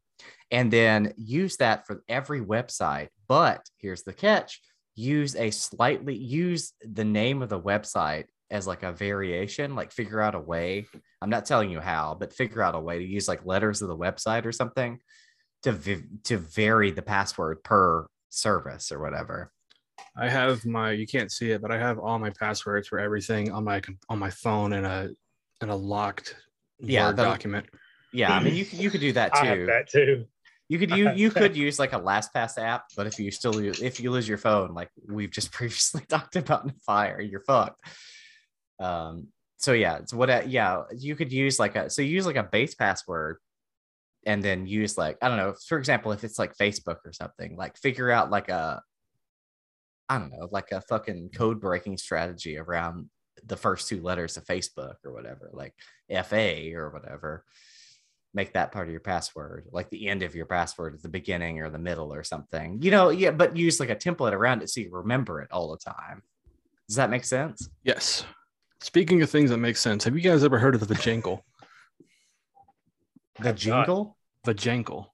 and 0.52 0.72
then 0.72 1.14
use 1.18 1.58
that 1.58 1.86
for 1.88 2.04
every 2.08 2.42
website. 2.42 3.10
But 3.28 3.68
here's 3.78 4.04
the 4.04 4.14
catch 4.14 4.62
use 4.96 5.36
a 5.36 5.50
slightly 5.52 6.16
use 6.16 6.74
the 6.82 7.04
name 7.04 7.42
of 7.42 7.50
the 7.50 7.60
website 7.60 8.26
as 8.52 8.68
like 8.68 8.84
a 8.84 8.92
variation 8.92 9.76
like 9.76 9.92
figure 9.92 10.22
out 10.22 10.36
a 10.36 10.40
way 10.40 10.86
i'm 11.22 11.30
not 11.30 11.46
telling 11.46 11.72
you 11.72 11.80
how 11.80 12.16
but 12.20 12.32
figure 12.34 12.62
out 12.62 12.76
a 12.76 12.80
way 12.80 13.00
to 13.00 13.06
use 13.06 13.28
like 13.28 13.44
letters 13.46 13.82
of 13.82 13.88
the 13.88 13.98
website 13.98 14.46
or 14.46 14.52
something 14.52 15.00
to 15.64 15.72
v- 15.72 16.04
to 16.24 16.38
vary 16.38 16.92
the 16.92 17.02
password 17.02 17.64
per 17.64 18.06
service 18.30 18.92
or 18.92 19.00
whatever 19.00 19.52
I 20.16 20.28
have 20.30 20.66
my 20.66 20.92
you 20.92 21.08
can't 21.08 21.32
see 21.32 21.52
it, 21.52 21.62
but 21.62 21.72
I 21.72 21.78
have 21.78 21.98
all 21.98 22.20
my 22.20 22.30
passwords 22.32 22.88
for 22.88 23.00
everything 23.00 23.52
on 23.52 23.64
my 23.64 23.82
on 24.10 24.20
my 24.20 24.30
phone 24.30 24.74
in 24.74 24.86
a 24.86 25.10
in 25.62 25.70
a 25.70 25.76
locked 25.76 26.36
Yeah, 26.80 27.08
Word 27.08 27.18
the- 27.18 27.24
document. 27.24 27.66
yeah 28.12 28.32
i 28.36 28.44
mean 28.44 28.54
you, 28.56 28.66
you 28.72 28.90
could 28.92 29.02
do 29.02 29.12
that 29.14 29.36
I 29.36 29.46
have 29.46 29.58
too 29.58 29.66
that 29.68 29.90
too. 29.90 30.26
You 30.74 30.80
could 30.80 30.90
you 30.90 31.12
you 31.12 31.30
could 31.30 31.56
use 31.56 31.78
like 31.78 31.94
a 31.94 32.00
LastPass 32.00 32.58
app, 32.58 32.86
but 32.98 33.06
if 33.06 33.20
you 33.20 33.30
still 33.30 33.62
use, 33.62 33.80
if 33.80 34.00
you 34.00 34.10
lose 34.10 34.28
your 34.28 34.40
phone, 34.40 34.74
like 34.74 34.90
we've 35.08 35.30
just 35.30 35.52
previously 35.60 36.02
talked 36.10 36.36
about 36.36 36.64
in 36.64 36.72
fire, 36.72 37.22
you're 37.22 37.44
fucked. 37.44 37.80
Um. 38.80 39.28
So 39.58 39.74
yeah, 39.74 39.98
it's 39.98 40.14
what 40.14 40.50
yeah 40.50 40.82
you 40.98 41.16
could 41.16 41.32
use 41.32 41.60
like 41.60 41.76
a 41.76 41.92
so 41.92 42.02
use 42.02 42.26
like 42.26 42.38
a 42.38 42.50
base 42.52 42.74
password, 42.74 43.38
and 44.26 44.42
then 44.42 44.66
use 44.66 44.98
like 44.98 45.18
I 45.22 45.28
don't 45.28 45.38
know 45.38 45.54
for 45.68 45.78
example 45.78 46.12
if 46.12 46.24
it's 46.24 46.40
like 46.40 46.58
Facebook 46.58 46.98
or 47.06 47.14
something 47.14 47.56
like 47.56 47.78
figure 47.78 48.10
out 48.10 48.32
like 48.32 48.50
a 48.50 48.82
I 50.10 50.18
don't 50.18 50.32
know, 50.32 50.50
like 50.52 50.72
a 50.72 50.82
fucking 50.82 51.30
code 51.36 51.62
breaking 51.62 51.98
strategy 51.98 52.58
around 52.58 53.10
the 53.46 53.58
first 53.58 53.88
two 53.88 54.02
letters 54.02 54.38
of 54.38 54.46
Facebook 54.46 54.96
or 55.06 55.14
whatever, 55.14 55.52
like 55.54 55.76
FA 56.26 56.74
or 56.74 56.90
whatever. 56.90 57.46
Make 58.36 58.54
that 58.54 58.72
part 58.72 58.88
of 58.88 58.92
your 58.92 59.00
password, 59.02 59.68
like 59.72 59.90
the 59.92 60.08
end 60.08 60.24
of 60.24 60.34
your 60.34 60.48
password 60.48 60.96
at 60.96 61.04
the 61.04 61.10
beginning 61.10 61.62
or 61.62 61.70
the 61.70 61.78
middle 61.78 62.12
or 62.14 62.24
something. 62.24 62.82
You 62.82 62.90
know, 62.92 63.10
yeah, 63.10 63.30
but 63.32 63.56
use 63.56 63.80
like 63.80 63.92
a 63.92 63.96
template 63.96 64.34
around 64.34 64.64
it 64.64 64.70
so 64.70 64.82
you 64.82 64.90
remember 64.92 65.42
it 65.42 65.52
all 65.52 65.70
the 65.72 65.78
time. 65.78 66.24
Does 66.88 66.96
that 66.96 67.10
make 67.12 67.26
sense? 67.26 67.70
Yes. 67.84 68.26
Speaking 68.82 69.22
of 69.22 69.30
things 69.30 69.52
that 69.52 69.58
make 69.60 69.78
sense, 69.78 70.04
have 70.04 70.16
you 70.16 70.22
guys 70.22 70.44
ever 70.44 70.58
heard 70.60 70.74
of 70.76 70.86
the 70.86 70.94
Vajankle? 70.94 71.42
The 73.40 73.54
jingle? 73.54 74.18
Vajankle. 74.46 75.08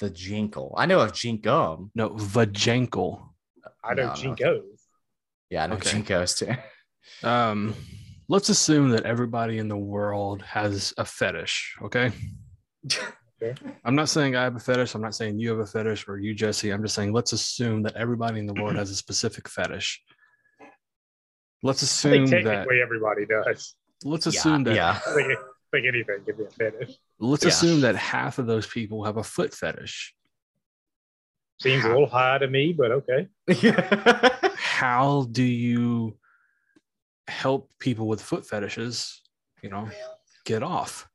The 0.00 0.10
jinkle. 0.10 0.74
I 0.76 0.86
know 0.86 1.00
of 1.00 1.12
jinkum. 1.12 1.90
No, 1.94 2.10
Vajankle. 2.10 3.22
I 3.84 3.94
know 3.94 4.02
No, 4.02 4.08
no. 4.08 4.14
Jinkos. 4.14 4.62
Yeah, 5.48 5.64
I 5.64 5.66
know 5.68 5.74
Okay. 5.76 5.90
jinkos 5.90 6.36
too. 6.38 6.52
Um, 7.24 7.74
let's 8.32 8.48
assume 8.48 8.88
that 8.88 9.04
everybody 9.04 9.58
in 9.58 9.68
the 9.68 9.76
world 9.76 10.40
has 10.40 10.94
a 10.96 11.04
fetish. 11.04 11.76
Okay. 11.82 12.10
Okay. 13.42 13.54
I'm 13.84 13.94
not 13.94 14.08
saying 14.08 14.34
I 14.36 14.44
have 14.44 14.56
a 14.56 14.58
fetish. 14.58 14.94
I'm 14.94 15.02
not 15.02 15.14
saying 15.14 15.38
you 15.38 15.50
have 15.50 15.58
a 15.58 15.66
fetish 15.66 16.08
or 16.08 16.18
you, 16.18 16.32
Jesse. 16.32 16.70
I'm 16.70 16.80
just 16.82 16.94
saying 16.94 17.12
let's 17.12 17.34
assume 17.34 17.82
that 17.82 17.94
everybody 17.94 18.38
in 18.38 18.46
the 18.46 18.54
world 18.54 18.76
has 18.76 18.90
a 18.90 18.94
specific 18.94 19.48
fetish. 19.50 20.02
Let's 21.62 21.82
I 21.82 21.84
assume 21.84 22.26
think 22.26 22.46
that. 22.46 22.66
everybody 22.82 23.26
does. 23.26 23.74
Let's 24.02 24.26
assume 24.26 24.64
that. 24.64 24.76
yeah. 24.76 24.98
I 25.06 25.12
think, 25.70 25.86
anything 25.86 26.24
can 26.24 26.36
be 26.36 26.44
a 26.44 26.50
fetish. 26.50 26.96
Let's 27.20 27.44
Yeah. 27.44 27.48
assume 27.50 27.82
that 27.82 27.96
half 27.96 28.38
of 28.38 28.46
those 28.46 28.66
people 28.66 29.04
have 29.04 29.18
a 29.18 29.22
foot 29.22 29.52
fetish. 29.52 30.14
Seems 31.60 31.84
a 31.84 31.88
little 31.88 32.06
high 32.06 32.38
to 32.38 32.48
me, 32.48 32.72
but 32.72 32.90
okay. 32.92 33.28
How 34.56 35.26
do 35.30 35.42
you 35.42 36.16
help 37.28 37.70
people 37.78 38.08
with 38.08 38.20
foot 38.20 38.46
fetishes? 38.46 39.22
You 39.62 39.70
know, 39.70 39.88
get 40.44 40.62
off. 40.62 41.08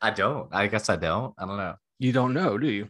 I 0.00 0.10
don't. 0.10 0.48
I 0.54 0.68
guess 0.68 0.88
I 0.88 0.96
don't. 0.96 1.34
I 1.38 1.46
don't 1.46 1.56
know. 1.56 1.74
You 1.98 2.12
don't 2.12 2.34
know, 2.34 2.56
do 2.58 2.68
you? 2.68 2.88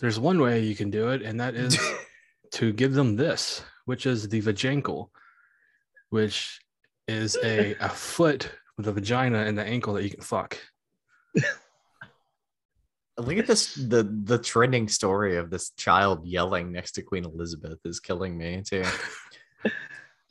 There's 0.00 0.20
one 0.20 0.40
way 0.40 0.60
you 0.60 0.76
can 0.76 0.90
do 0.90 1.10
it, 1.10 1.22
and 1.22 1.40
that 1.40 1.54
is 1.54 1.78
to 2.52 2.72
give 2.72 2.92
them 2.92 3.16
this, 3.16 3.62
which 3.86 4.06
is 4.06 4.28
the 4.28 4.42
vajankle, 4.42 5.08
which 6.10 6.60
is 7.08 7.38
a, 7.42 7.74
a 7.80 7.88
foot 7.88 8.50
with 8.76 8.88
a 8.88 8.92
vagina 8.92 9.38
and 9.38 9.56
the 9.56 9.64
ankle 9.64 9.94
that 9.94 10.04
you 10.04 10.10
can 10.10 10.20
fuck. 10.20 10.58
Look 13.16 13.38
at 13.38 13.46
this. 13.46 13.74
The 13.74 14.02
the 14.24 14.38
trending 14.38 14.88
story 14.88 15.36
of 15.36 15.48
this 15.48 15.70
child 15.70 16.26
yelling 16.26 16.72
next 16.72 16.92
to 16.92 17.02
Queen 17.02 17.24
Elizabeth 17.24 17.78
is 17.84 18.00
killing 18.00 18.36
me 18.36 18.62
too. 18.66 18.82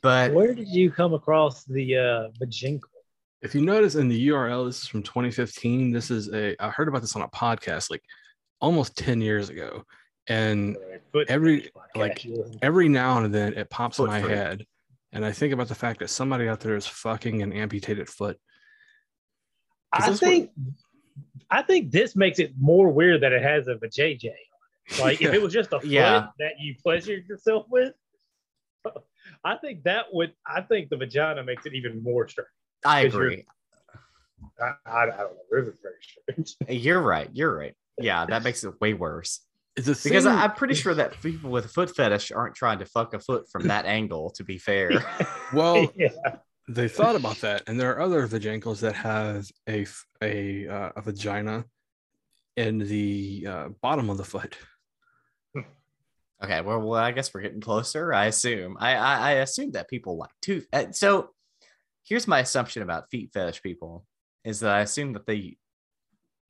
But 0.04 0.32
Where 0.34 0.54
did 0.54 0.68
you 0.68 0.90
come 0.90 1.14
across 1.14 1.64
the 1.64 1.96
uh 1.96 2.28
Vajinkle? 2.38 2.82
If 3.40 3.54
you 3.54 3.62
notice 3.62 3.94
in 3.94 4.06
the 4.08 4.28
URL, 4.28 4.66
this 4.66 4.82
is 4.82 4.86
from 4.88 5.02
2015. 5.02 5.90
This 5.92 6.10
is 6.10 6.30
a 6.32 6.54
I 6.62 6.68
heard 6.68 6.88
about 6.88 7.00
this 7.00 7.16
on 7.16 7.22
a 7.22 7.28
podcast 7.28 7.90
like 7.90 8.02
almost 8.60 8.98
10 8.98 9.22
years 9.22 9.48
ago. 9.48 9.82
And 10.26 10.76
Foot 11.12 11.28
Every- 11.30 11.70
like, 11.94 12.22
you 12.24 12.36
listen 12.36 12.58
to. 12.58 12.64
every 12.64 12.88
now 12.88 13.18
and 13.22 13.34
then 13.34 13.54
it 13.54 13.70
pops 13.70 13.98
in 13.98 14.06
my 14.06 14.20
freak. 14.20 14.32
head. 14.34 14.66
And 15.12 15.24
I 15.24 15.32
think 15.32 15.52
about 15.54 15.68
the 15.68 15.74
fact 15.74 16.00
that 16.00 16.08
somebody 16.10 16.48
out 16.48 16.60
there 16.60 16.76
is 16.76 16.86
fucking 16.86 17.40
an 17.42 17.52
amputated 17.54 18.08
foot. 18.10 18.38
I 19.90 20.00
this 20.10 20.20
what- 20.20 20.28
think 20.28 20.50
I 21.50 21.62
think 21.62 21.92
this 21.92 22.14
makes 22.14 22.38
it 22.40 22.52
more 22.58 22.90
weird 22.90 23.22
that 23.22 23.32
it 23.32 23.42
has 23.42 23.68
a 23.68 23.76
vajayjay. 23.76 24.34
Like 25.00 25.22
if 25.22 25.32
it 25.32 25.40
was 25.44 25.52
just 25.54 25.72
a 25.72 25.80
foot 25.80 25.88
Yeah. 25.88 26.26
that 26.38 26.52
you 26.60 26.74
pleasured 26.82 27.26
yourself 27.26 27.64
with, 27.70 27.94
I 29.44 29.56
think 29.56 29.82
that 29.84 30.06
would. 30.12 30.32
I 30.46 30.60
think 30.62 30.88
the 30.90 30.96
vagina 30.96 31.42
makes 31.44 31.66
it 31.66 31.74
even 31.74 32.02
more 32.02 32.28
strange. 32.28 32.48
I 32.84 33.00
agree. 33.02 33.44
I, 34.60 34.72
I, 34.86 35.02
I 35.02 35.06
don't 35.06 35.16
know. 35.18 35.62
This 35.62 35.74
is 35.74 35.80
very 35.80 36.44
strange. 36.46 36.56
You're 36.84 37.00
right. 37.02 37.30
You're 37.32 37.56
right. 37.56 37.74
Yeah, 37.98 38.26
that 38.26 38.42
makes 38.42 38.62
it 38.64 38.74
way 38.80 38.92
worse. 38.94 39.40
It's 39.76 39.86
a 39.88 39.90
Because 39.92 40.24
thing- 40.24 40.32
I- 40.32 40.44
I'm 40.44 40.52
pretty 40.52 40.74
sure 40.74 40.94
that 40.94 41.20
people 41.22 41.50
with 41.50 41.64
a 41.64 41.68
foot 41.68 41.94
fetish 41.94 42.30
aren't 42.32 42.54
trying 42.54 42.78
to 42.80 42.86
fuck 42.86 43.14
a 43.14 43.18
foot 43.18 43.48
from 43.50 43.68
that 43.68 43.86
angle. 43.98 44.30
To 44.30 44.44
be 44.44 44.58
fair, 44.58 44.90
well, 45.52 45.90
yeah. 45.96 46.08
they 46.68 46.88
thought 46.88 47.16
about 47.16 47.36
that, 47.38 47.62
and 47.66 47.78
there 47.80 47.92
are 47.96 48.00
other 48.00 48.26
vajankles 48.28 48.80
that 48.80 48.94
have 48.94 49.46
a 49.66 49.82
f- 49.82 50.06
a, 50.22 50.68
uh, 50.68 50.90
a 50.96 51.02
vagina 51.02 51.64
in 52.56 52.78
the 52.78 53.46
uh, 53.48 53.68
bottom 53.82 54.10
of 54.10 54.16
the 54.18 54.24
foot. 54.24 54.56
Okay, 56.44 56.60
well, 56.60 56.80
well, 56.80 57.00
I 57.00 57.12
guess 57.12 57.32
we're 57.32 57.40
getting 57.42 57.60
closer. 57.60 58.12
I 58.12 58.26
assume. 58.26 58.76
I 58.78 58.94
I, 58.96 59.14
I 59.16 59.30
assume 59.32 59.72
that 59.72 59.88
people 59.88 60.16
like 60.18 60.30
tooth. 60.42 60.66
uh, 60.72 60.92
So, 60.92 61.30
here's 62.04 62.28
my 62.28 62.40
assumption 62.40 62.82
about 62.82 63.10
feet 63.10 63.30
fetish 63.32 63.62
people 63.62 64.04
is 64.44 64.60
that 64.60 64.74
I 64.74 64.80
assume 64.80 65.14
that 65.14 65.26
they, 65.26 65.56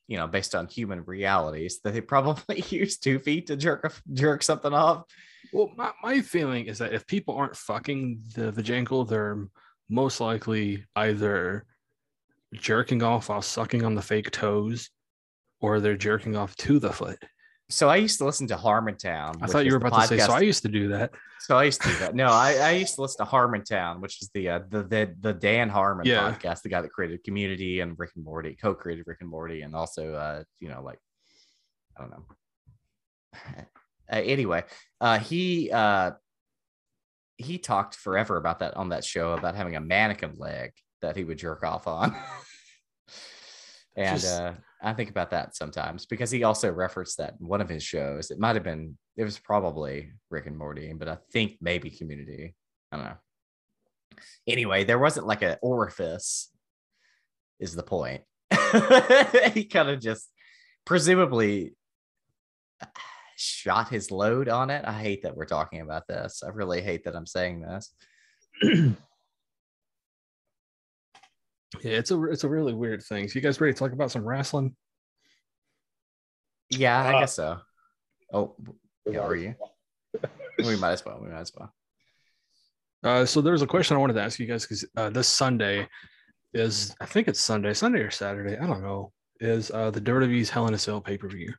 you 0.09 0.17
know, 0.17 0.27
based 0.27 0.55
on 0.55 0.67
human 0.67 1.05
realities, 1.05 1.81
that 1.85 1.93
they 1.95 2.01
probably 2.01 2.65
use 2.71 2.99
two 2.99 3.19
feet 3.21 3.47
to 3.49 3.57
jerk 3.57 3.95
jerk 4.13 4.43
something 4.43 4.73
off. 4.73 5.05
Well, 5.53 5.71
my, 5.77 5.93
my 6.03 6.21
feeling 6.23 6.67
is 6.67 6.79
that 6.79 6.93
if 6.95 7.07
people 7.07 7.37
aren't 7.37 7.57
fucking 7.57 8.21
the 8.35 8.51
vajankle, 8.53 9.09
they're 9.09 9.47
most 9.89 10.21
likely 10.21 10.85
either 10.97 11.67
jerking 12.55 13.03
off 13.03 13.29
while 13.29 13.43
sucking 13.43 13.85
on 13.85 13.95
the 13.95 14.03
fake 14.03 14.31
toes, 14.31 14.91
or 15.61 15.79
they're 15.81 15.97
jerking 15.97 16.37
off 16.37 16.57
to 16.57 16.79
the 16.79 16.93
foot. 16.93 17.19
So 17.75 17.89
I 17.89 17.97
used 17.97 18.19
to 18.19 18.25
listen 18.25 18.47
to 18.49 18.57
Harmontown. 18.57 19.39
I 19.43 19.47
thought 19.49 19.65
you 19.65 19.73
were 19.73 19.79
about 19.79 20.03
to 20.03 20.07
say. 20.07 20.19
So 20.19 20.33
I 20.33 20.41
used 20.41 20.63
to 20.63 20.69
do 20.69 20.89
that. 20.89 21.11
So 21.41 21.57
I 21.59 21.65
used 21.65 21.83
to 21.83 21.89
do 21.89 21.99
that. 21.99 22.15
No, 22.15 22.27
I, 22.27 22.55
I 22.55 22.71
used 22.71 22.95
to 22.95 23.03
listen 23.03 23.27
to 23.27 23.31
Harmontown, 23.31 24.01
which 24.01 24.23
is 24.23 24.31
the 24.33 24.49
uh, 24.49 24.61
the 24.69 24.85
the 24.85 25.15
the 25.21 25.33
Dan 25.35 25.69
Harmon 25.69 26.07
Yeah. 26.07 26.33
podcast, 26.33 26.63
the 26.63 26.69
guy 26.69 26.83
that 26.83 26.91
created 26.93 27.25
Community 27.25 27.81
and 27.81 27.99
Rick 27.99 28.13
and 28.15 28.25
Morty, 28.25 28.55
co-created 28.55 29.05
Rick 29.09 29.19
and 29.23 29.29
Morty, 29.29 29.63
and 29.63 29.75
also 29.75 30.15
uh, 30.15 30.45
you 30.61 30.69
know, 30.69 30.83
like 30.83 31.01
I 31.99 32.03
don't 32.03 32.11
know. 32.13 32.25
Uh, 33.35 34.17
anyway, 34.17 34.63
uh, 35.01 35.19
he 35.19 35.71
uh, 35.73 36.13
he 37.39 37.59
talked 37.59 37.97
forever 37.97 38.37
about 38.37 38.61
that 38.61 38.77
on 38.77 38.91
that 38.91 39.05
show 39.05 39.33
about 39.33 39.57
having 39.57 39.75
a 39.75 39.81
mannequin 39.81 40.35
leg 40.37 40.71
that 41.03 41.17
he 41.17 41.25
would 41.25 41.39
jerk 41.39 41.65
off 41.65 41.89
on. 41.89 42.15
and 43.97 44.21
Just- 44.21 44.41
uh, 44.41 44.53
I 44.85 44.93
think 44.93 45.11
about 45.11 45.31
that 45.31 45.57
sometimes 45.57 46.05
because 46.05 46.31
he 46.31 46.45
also 46.45 46.71
referenced 46.71 47.19
that 47.19 47.35
in 47.41 47.49
one 47.49 47.61
of 47.61 47.69
his 47.69 47.83
shows. 47.83 48.31
It 48.31 48.39
might 48.39 48.55
have 48.55 48.65
been, 48.65 48.99
it 49.17 49.25
was 49.25 49.39
probably 49.39 50.13
Rick 50.31 50.47
and 50.47 50.59
Morty, 50.59 50.93
but 50.93 51.09
I 51.09 51.19
think 51.33 51.57
maybe 51.61 51.91
Community. 51.91 52.55
I 52.93 52.97
don't 52.97 53.07
know. 53.07 53.17
Anyway, 54.47 54.85
there 54.85 54.99
wasn't 54.99 55.27
like 55.27 55.43
an 55.43 55.57
orifice, 55.63 56.51
is 57.59 57.75
the 57.75 57.83
point. 57.83 58.23
he 59.53 59.65
kind 59.65 59.89
of 59.89 60.01
just 60.01 60.29
presumably 60.85 61.73
uh, 62.83 62.87
shot 63.37 63.89
his 63.89 64.11
load 64.11 64.49
on 64.49 64.71
it. 64.71 64.85
I 64.87 64.93
hate 64.93 65.23
that 65.23 65.37
we're 65.37 65.47
talking 65.47 65.81
about 65.81 66.07
this. 66.07 66.43
I 66.45 66.51
really 66.51 66.83
hate 66.83 67.05
that 67.05 67.17
I'm 67.17 67.27
saying 67.27 67.63
this. 67.63 67.95
Yeah, 71.83 71.93
it's 71.93 72.11
a 72.11 72.23
it's 72.25 72.45
a 72.45 72.49
really 72.49 72.75
weird 72.75 73.03
thing. 73.03 73.29
So 73.29 73.35
you 73.39 73.43
guys 73.43 73.61
ready 73.61 73.73
to 73.73 73.79
talk 73.79 73.93
about 73.93 74.11
some 74.11 74.25
wrestling? 74.25 74.75
Yeah, 76.71 77.03
I 77.03 77.15
Uh, 77.15 77.21
guess 77.21 77.35
so. 77.35 77.59
Oh, 78.33 78.57
Yeah, 79.07 79.21
are 79.21 79.37
you? 79.37 79.55
we 80.59 80.77
might 80.77 80.93
as 80.93 81.05
well. 81.05 81.21
We 81.23 81.29
might 81.29 81.41
as 81.41 81.53
well. 81.55 81.73
Uh, 83.03 83.27
so 83.27 83.41
there's 83.41 83.63
a 83.63 83.67
question 83.67 83.97
I 83.97 84.01
wanted 84.01 84.15
to 84.15 84.23
ask 84.23 84.39
you 84.39 84.47
guys 84.47 84.63
because 84.65 84.85
uh, 84.97 85.11
this 85.11 85.29
Sunday 85.29 85.87
is 86.55 86.95
I 87.01 87.07
think 87.07 87.29
it's 87.29 87.41
Sunday, 87.41 87.75
Sunday 87.75 88.01
or 88.01 88.11
Saturday, 88.11 88.57
I 88.57 88.67
don't 88.67 88.83
know, 88.83 89.13
is 89.41 89.71
uh, 89.71 89.91
the 89.91 90.01
WWE's 90.01 90.49
Hell 90.51 90.67
in 90.69 90.75
a 90.75 90.79
Cell 90.79 91.01
pay 91.01 91.19
per 91.19 91.29
view, 91.29 91.53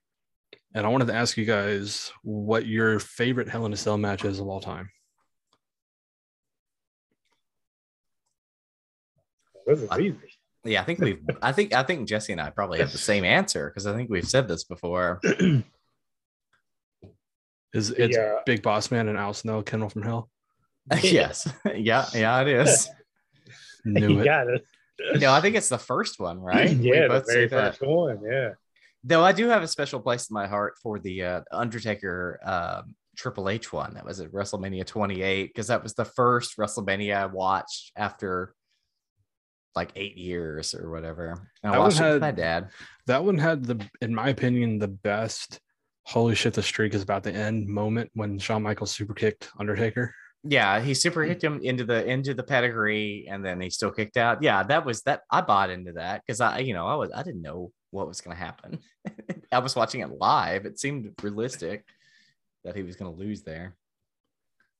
and 0.74 0.86
I 0.86 0.89
wanted 0.89 1.07
to 1.07 1.13
ask 1.13 1.38
you 1.38 1.45
guys 1.45 2.12
what 2.24 2.65
your 2.65 3.00
favorite 3.00 3.48
Hell 3.50 3.65
in 3.65 3.74
a 3.74 3.77
Cell 3.77 3.98
match 3.98 4.25
is 4.25 4.39
of 4.39 4.48
all 4.48 4.60
time. 4.62 4.89
This 9.65 9.81
is 9.81 9.89
easy. 10.00 10.17
Yeah, 10.63 10.81
I 10.81 10.84
think 10.86 11.00
we've. 11.00 11.22
I 11.41 11.51
think. 11.51 11.74
I 11.74 11.84
think 11.84 12.07
Jesse 12.07 12.31
and 12.34 12.41
I 12.41 12.50
probably 12.50 12.79
have 12.79 12.91
the 12.91 12.98
same 12.98 13.24
answer 13.24 13.69
because 13.69 13.86
I 13.86 13.93
think 13.95 14.10
we've 14.10 14.27
said 14.27 14.48
this 14.48 14.63
before. 14.63 15.19
Is 17.74 17.91
it's 17.91 18.15
Yeah. 18.15 18.38
Big 18.45 18.62
Boss 18.62 18.89
Man 18.91 19.07
and 19.10 19.17
Al 19.17 19.34
Snow, 19.34 19.62
Kennel 19.62 19.89
from 19.89 20.03
Hell? 20.03 20.29
yes. 21.01 21.48
Yeah. 21.75 22.05
Yeah. 22.13 22.41
It 22.41 22.48
is. 22.48 22.89
Knew 23.84 24.10
you 24.13 24.19
it. 24.22 24.25
got 24.25 24.48
it. 24.48 24.63
No, 25.19 25.31
I 25.34 25.41
think 25.41 25.55
it's 25.55 25.69
the 25.69 25.77
first 25.77 26.19
one, 26.19 26.39
right? 26.41 26.69
We 26.69 26.93
Yeah, 26.93 27.07
the 27.07 27.22
very 27.22 27.24
say 27.24 27.48
that. 27.48 27.77
first 27.77 27.81
one. 27.89 28.19
Yeah. 28.24 28.51
Though 29.03 29.24
I 29.24 29.34
do 29.34 29.48
have 29.50 29.62
a 29.62 29.67
special 29.67 30.00
place 30.00 30.29
in 30.29 30.34
my 30.34 30.48
heart 30.48 30.75
for 30.81 31.00
the 31.00 31.24
uh, 31.24 31.41
Undertaker 31.51 32.39
um, 32.43 32.95
Triple 33.17 33.50
H 33.50 33.72
one. 33.72 33.93
That 33.95 34.05
was 34.05 34.19
at 34.19 34.31
WrestleMania 34.31 34.86
28 34.86 35.48
because 35.53 35.67
that 35.67 35.84
was 35.84 35.93
the 35.93 36.05
first 36.05 36.57
WrestleMania 36.57 37.15
I 37.17 37.25
watched 37.27 37.91
after 37.95 38.55
like 39.75 39.91
eight 39.96 40.17
years 40.17 40.74
or 40.74 40.89
whatever. 40.89 41.50
And 41.63 41.72
I 41.72 41.75
That 41.75 41.79
watched 41.79 42.00
it 42.00 42.03
with 42.03 42.12
had- 42.13 42.22
my 42.22 42.32
dad. 42.32 42.70
That 43.08 43.24
one 43.24 43.38
had 43.38 43.63
the, 43.65 43.86
in 44.01 44.13
my 44.15 44.29
opinion, 44.29 44.79
the 44.79 44.88
best 44.88 45.60
holy 46.03 46.36
shit, 46.36 46.53
the 46.53 46.63
streak 46.63 46.94
is 46.94 47.01
about 47.01 47.24
to 47.24 47.32
end 47.34 47.67
moment 47.67 48.10
when 48.13 48.38
Shawn 48.39 48.63
Michaels 48.63 48.91
super 48.91 49.13
kicked 49.13 49.50
Undertaker. 49.60 50.13
Yeah, 50.48 50.79
he 50.79 50.94
super 50.94 51.24
hit 51.24 51.44
him 51.44 51.60
into 51.63 51.84
the 51.84 52.05
into 52.05 52.36
the 52.36 52.44
pedigree, 52.44 53.27
and 53.27 53.44
then 53.44 53.60
he 53.60 53.72
still 53.72 53.89
kicked 53.89 54.15
out. 54.15 54.44
Yeah, 54.44 54.62
that 54.62 54.86
was 54.86 55.01
that. 55.03 55.22
I 55.32 55.41
bought 55.41 55.72
into 55.72 55.94
that 55.94 56.22
because 56.25 56.39
I, 56.39 56.60
you 56.60 56.75
know, 56.75 56.86
I 56.86 56.94
was 56.94 57.10
I 57.15 57.24
didn't 57.24 57.41
know 57.41 57.72
what 57.89 58.08
was 58.08 58.22
going 58.22 58.38
to 58.38 58.44
happen. 58.44 58.77
I 59.51 59.58
was 59.58 59.75
watching 59.75 60.01
it 60.01 60.10
live. 60.20 60.65
It 60.67 60.79
seemed 60.79 61.12
realistic 61.24 61.84
that 62.63 62.75
he 62.75 62.84
was 62.84 62.96
going 62.96 63.12
to 63.12 63.17
lose 63.20 63.41
there. 63.41 63.75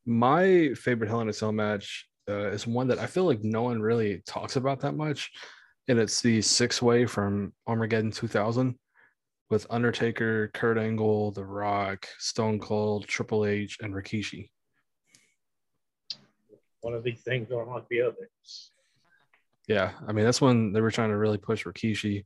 My 0.06 0.74
favorite 0.76 1.08
Hell 1.10 1.22
in 1.22 1.30
a 1.30 1.34
Cell 1.34 1.52
match 1.52 2.08
uh, 2.30 2.50
is 2.50 2.68
one 2.68 2.88
that 2.88 3.00
I 3.00 3.06
feel 3.06 3.26
like 3.26 3.44
no 3.44 3.64
one 3.64 3.82
really 3.82 4.22
talks 4.26 4.56
about 4.56 4.80
that 4.82 4.96
much, 4.96 5.32
and 5.88 6.00
it's 6.00 6.22
the 6.22 6.42
six 6.42 6.82
way 6.82 7.06
from 7.06 7.54
Armageddon 7.68 8.12
2000 8.12 8.78
with 9.50 9.68
Undertaker, 9.70 10.50
Kurt 10.54 10.78
Angle, 10.78 11.32
The 11.32 11.46
Rock, 11.46 12.08
Stone 12.18 12.60
Cold, 12.60 13.08
Triple 13.08 13.46
H, 13.46 13.78
and 13.82 13.94
Rikishi. 13.94 14.50
One 16.82 16.94
of 16.94 17.04
these 17.04 17.22
things 17.22 17.50
don't 17.50 17.70
like 17.70 17.88
the 17.90 18.02
other. 18.02 18.30
Yeah, 19.68 19.92
I 20.08 20.12
mean 20.12 20.26
that's 20.26 20.42
when 20.42 20.74
they 20.74 20.82
were 20.82 20.92
trying 20.92 21.10
to 21.10 21.18
really 21.18 21.38
push 21.38 21.66
Rikishi. 21.66 22.26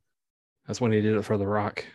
That's 0.68 0.82
when 0.82 0.92
he 0.92 1.02
did 1.02 1.16
it 1.16 1.24
for 1.24 1.38
The 1.38 1.48
Rock. 1.48 1.86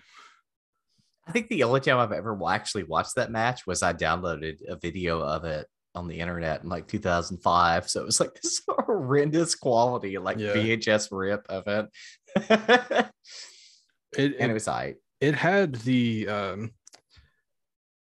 I 1.26 1.32
think 1.32 1.48
the 1.48 1.62
only 1.62 1.80
time 1.80 1.98
I've 1.98 2.12
ever 2.12 2.38
actually 2.48 2.84
watched 2.84 3.14
that 3.16 3.30
match 3.30 3.66
was 3.66 3.82
I 3.82 3.94
downloaded 3.94 4.58
a 4.68 4.76
video 4.76 5.20
of 5.20 5.44
it 5.44 5.66
on 5.94 6.08
the 6.08 6.18
internet 6.18 6.62
in 6.62 6.68
like 6.68 6.86
2005. 6.88 7.88
So 7.88 8.00
it 8.00 8.06
was 8.06 8.20
like 8.20 8.34
this 8.42 8.62
horrendous 8.68 9.54
quality, 9.54 10.18
like 10.18 10.38
Yeah. 10.38 10.54
VHS 10.54 11.08
rip 11.10 11.46
of 11.48 11.66
it. 11.68 11.86
and 12.50 13.10
It, 14.16 14.32
it 14.38 14.50
it, 14.50 14.52
was 14.52 14.68
I. 14.68 14.94
it 15.20 15.34
had 15.34 15.74
the 15.76 16.28
um 16.28 16.70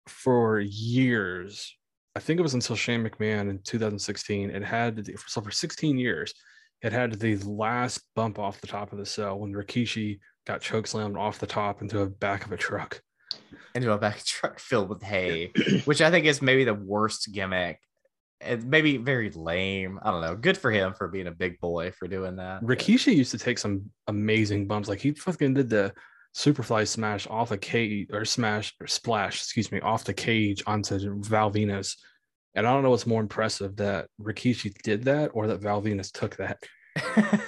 for 0.08 0.60
years. 0.60 1.75
I 2.15 2.19
think 2.19 2.39
it 2.39 2.43
was 2.43 2.55
until 2.55 2.75
Shane 2.75 3.03
McMahon 3.08 3.50
in 3.50 3.60
2016. 3.63 4.50
It 4.50 4.63
had 4.63 4.98
the, 4.98 5.15
so 5.27 5.39
for 5.41 5.51
16 5.51 5.98
years, 5.98 6.34
it 6.81 6.91
had 6.91 7.13
the 7.13 7.38
last 7.38 8.01
bump 8.15 8.39
off 8.39 8.60
the 8.62 8.67
top 8.67 8.91
of 8.91 8.98
the 8.98 9.05
cell 9.05 9.39
when 9.39 9.53
Rikishi 9.53 10.19
got 10.48 10.62
chokeslammed 10.62 11.17
off 11.17 11.39
the 11.39 11.46
top 11.48 11.81
into 11.81 12.00
the 12.00 12.08
back 12.08 12.46
of 12.46 12.51
a 12.51 12.58
truck. 12.58 13.01
Into 13.75 13.91
a 13.91 13.98
back 13.98 14.24
truck 14.25 14.60
filled 14.60 14.89
with 14.89 15.01
hay, 15.03 15.51
which 15.86 16.01
I 16.01 16.12
think 16.12 16.25
is 16.25 16.41
maybe 16.41 16.63
the 16.63 16.74
worst 16.74 17.32
gimmick. 17.32 17.79
It's 18.41 18.63
maybe 18.63 18.98
very 18.98 19.29
lame. 19.32 20.00
I 20.01 20.12
don't 20.12 20.22
know. 20.22 20.36
Good 20.36 20.58
for 20.58 20.72
him 20.72 20.94
for 20.94 21.10
being 21.10 21.27
a 21.27 21.32
big 21.32 21.60
boy 21.60 21.91
for 21.91 22.08
doing 22.08 22.38
that. 22.38 22.65
but- 22.65 22.77
Rikishi 22.77 23.15
used 23.15 23.32
to 23.32 23.38
take 23.38 23.58
some 23.58 23.91
amazing 24.08 24.68
bumps. 24.68 24.88
Like 24.88 25.01
he 25.01 25.12
fucking 25.12 25.56
did 25.56 25.70
the 25.70 25.94
superfly 26.36 26.88
smash 26.88 27.27
off 27.27 27.51
a 27.51 27.58
cage 27.58 28.08
or 28.13 28.24
smash 28.24 28.74
or 28.79 28.88
splash, 28.88 29.36
excuse 29.41 29.72
me, 29.72 29.82
off 29.82 30.06
the 30.06 30.13
cage 30.13 30.63
onto 30.65 31.22
Val 31.24 31.51
Venis. 31.51 31.98
And 32.56 32.65
I 32.65 32.72
don't 32.74 32.84
know 32.84 32.91
what's 32.91 33.06
more 33.08 33.22
impressive 33.22 33.75
that 33.77 34.08
Rikishi 34.22 34.74
did 34.84 35.03
that 35.06 35.32
or 35.34 35.48
that 35.48 35.62
Val 35.62 35.82
Venis 35.82 36.12
took 36.12 36.38
that. 36.38 36.60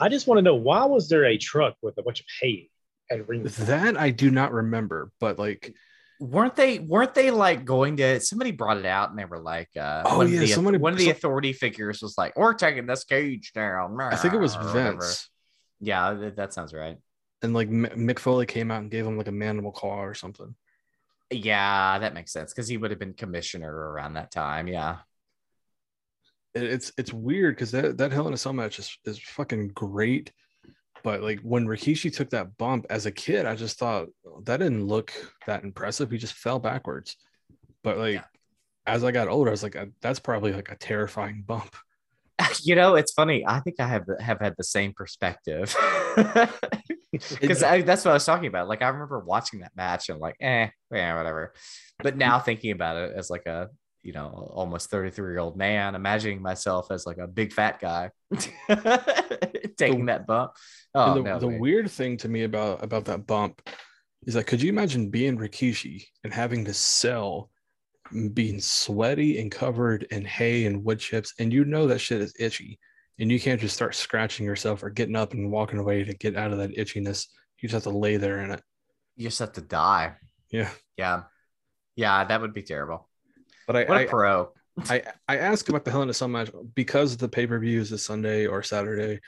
I 0.00 0.08
just 0.08 0.26
want 0.26 0.38
to 0.38 0.42
know 0.42 0.54
why 0.54 0.84
was 0.84 1.08
there 1.08 1.24
a 1.24 1.36
truck 1.36 1.74
with 1.82 1.98
a 1.98 2.02
bunch 2.02 2.20
of 2.20 2.26
hay 2.40 2.70
at 3.10 3.28
ring? 3.28 3.42
That 3.44 3.96
I 3.96 4.10
do 4.10 4.30
not 4.30 4.52
remember, 4.52 5.10
but 5.20 5.38
like, 5.38 5.74
weren't 6.20 6.56
they 6.56 6.80
weren't 6.80 7.14
they 7.14 7.30
like 7.30 7.64
going 7.64 7.96
to 7.98 8.18
somebody 8.20 8.50
brought 8.50 8.76
it 8.76 8.84
out 8.86 9.10
and 9.10 9.18
they 9.18 9.24
were 9.24 9.38
like 9.38 9.68
uh 9.76 10.02
Oh, 10.04 10.16
one 10.16 10.26
of 10.26 10.32
yeah, 10.32 10.40
the, 10.40 10.46
somebody- 10.48 10.78
one 10.78 10.92
of 10.92 10.98
the 10.98 11.10
authority 11.10 11.52
figures 11.52 12.02
was 12.02 12.18
like 12.18 12.36
we're 12.36 12.54
taking 12.54 12.86
this 12.86 13.04
cage 13.04 13.52
down 13.52 14.00
I 14.00 14.16
think 14.16 14.34
it 14.34 14.40
was. 14.40 14.56
Vince. 14.56 15.30
yeah 15.80 16.14
that, 16.14 16.34
that 16.34 16.52
sounds 16.52 16.74
right 16.74 16.96
And 17.42 17.54
like 17.54 17.68
M- 17.68 17.86
Mick 17.96 18.18
Foley 18.18 18.46
came 18.46 18.72
out 18.72 18.82
and 18.82 18.90
gave 18.90 19.06
him 19.06 19.16
like 19.16 19.28
a 19.28 19.32
mandible 19.32 19.70
claw 19.70 20.02
or 20.02 20.12
something. 20.14 20.56
yeah 21.30 22.00
that 22.00 22.14
makes 22.14 22.32
sense 22.32 22.52
because 22.52 22.66
he 22.66 22.76
would 22.78 22.90
have 22.90 22.98
been 22.98 23.14
commissioner 23.14 23.72
around 23.72 24.14
that 24.14 24.32
time 24.32 24.66
yeah 24.66 24.96
It, 26.54 26.64
it's 26.64 26.90
it's 26.98 27.12
weird 27.12 27.54
because 27.54 27.70
that, 27.70 27.96
that 27.98 28.10
Hell 28.10 28.26
in 28.26 28.34
a 28.34 28.36
Cell 28.36 28.52
match 28.54 28.80
is, 28.80 28.96
is 29.04 29.20
fucking 29.20 29.68
great. 29.68 30.32
But 31.02 31.22
like 31.22 31.40
when 31.40 31.66
Rikishi 31.66 32.14
took 32.14 32.30
that 32.30 32.56
bump 32.58 32.86
as 32.90 33.06
a 33.06 33.12
kid, 33.12 33.46
I 33.46 33.54
just 33.54 33.78
thought 33.78 34.08
that 34.44 34.58
didn't 34.58 34.86
look 34.86 35.12
that 35.46 35.64
impressive. 35.64 36.10
He 36.10 36.18
just 36.18 36.34
fell 36.34 36.58
backwards. 36.58 37.16
But 37.82 37.98
like 37.98 38.14
Yeah. 38.14 38.24
as 38.86 39.04
I 39.04 39.12
got 39.12 39.28
older, 39.28 39.50
I 39.50 39.52
was 39.52 39.62
like, 39.62 39.76
"Uh, 39.76 39.86
that's 40.00 40.18
probably 40.18 40.52
like 40.52 40.70
a 40.70 40.76
terrifying 40.76 41.42
bump. 41.46 41.74
you 42.62 42.76
know 42.76 42.94
it's 42.94 43.12
funny 43.12 43.44
i 43.48 43.58
think 43.58 43.74
i 43.80 43.88
have 43.88 44.04
have 44.20 44.38
had 44.38 44.54
the 44.56 44.62
same 44.62 44.92
perspective 44.92 45.74
because 47.12 47.58
that's 47.60 48.04
what 48.04 48.12
i 48.12 48.14
was 48.14 48.24
talking 48.24 48.46
about 48.46 48.68
like 48.68 48.80
i 48.80 48.88
remember 48.88 49.18
watching 49.18 49.58
that 49.60 49.72
match 49.74 50.08
and 50.08 50.20
like 50.20 50.36
eh 50.40 50.68
yeah 50.92 51.16
whatever 51.16 51.52
but 52.00 52.16
now 52.16 52.38
thinking 52.38 52.70
about 52.70 52.96
it 52.96 53.12
as 53.16 53.28
like 53.28 53.46
a 53.46 53.68
you 54.02 54.12
know 54.12 54.50
almost 54.54 54.90
33 54.90 55.30
year 55.30 55.38
old 55.38 55.56
man 55.56 55.94
imagining 55.94 56.40
myself 56.40 56.90
as 56.90 57.06
like 57.06 57.18
a 57.18 57.26
big 57.26 57.52
fat 57.52 57.80
guy 57.80 58.10
taking 59.76 60.06
that 60.06 60.26
bump. 60.26 60.52
Oh 60.94 61.14
the, 61.14 61.22
no 61.22 61.38
the 61.38 61.48
weird 61.48 61.90
thing 61.90 62.16
to 62.18 62.28
me 62.28 62.44
about 62.44 62.82
about 62.82 63.04
that 63.06 63.26
bump 63.26 63.62
is 64.26 64.36
like, 64.36 64.46
could 64.46 64.60
you 64.60 64.68
imagine 64.68 65.10
being 65.10 65.38
Rikishi 65.38 66.04
and 66.24 66.34
having 66.34 66.64
to 66.64 66.74
sell, 66.74 67.50
mm, 68.12 68.34
being 68.34 68.60
sweaty 68.60 69.40
and 69.40 69.50
covered 69.50 70.04
in 70.10 70.24
hay 70.24 70.66
and 70.66 70.84
wood 70.84 70.98
chips, 70.98 71.34
and 71.38 71.52
you 71.52 71.64
know 71.64 71.86
that 71.86 72.00
shit 72.00 72.20
is 72.20 72.34
itchy, 72.38 72.78
and 73.18 73.30
you 73.30 73.40
can't 73.40 73.60
just 73.60 73.74
start 73.74 73.94
scratching 73.94 74.44
yourself 74.44 74.82
or 74.82 74.90
getting 74.90 75.16
up 75.16 75.32
and 75.32 75.50
walking 75.50 75.78
away 75.78 76.04
to 76.04 76.14
get 76.14 76.36
out 76.36 76.52
of 76.52 76.58
that 76.58 76.76
itchiness. 76.76 77.26
You 77.60 77.68
just 77.68 77.84
have 77.84 77.92
to 77.92 77.98
lay 77.98 78.16
there 78.16 78.40
in 78.40 78.50
it. 78.50 78.62
you 79.16 79.24
just 79.28 79.38
have 79.38 79.52
to 79.52 79.60
die. 79.60 80.14
Yeah, 80.50 80.70
yeah. 80.96 81.22
Yeah 81.96 82.24
that 82.24 82.40
would 82.40 82.54
be 82.54 82.62
terrible 82.62 83.07
but 83.68 83.76
I 83.76 83.84
what 83.84 83.98
a 83.98 84.00
I, 84.00 84.04
pro 84.06 84.52
I 84.88 85.02
I 85.28 85.38
asked 85.38 85.68
about 85.68 85.84
the 85.84 85.90
Hell 85.90 86.02
in 86.02 86.10
a 86.10 86.14
Cell 86.14 86.28
match 86.28 86.50
because 86.74 87.16
the 87.16 87.28
pay 87.28 87.46
per 87.46 87.58
view 87.58 87.80
is 87.80 87.90
this 87.90 88.04
Sunday 88.04 88.46
or 88.46 88.62
Saturday, 88.62 89.20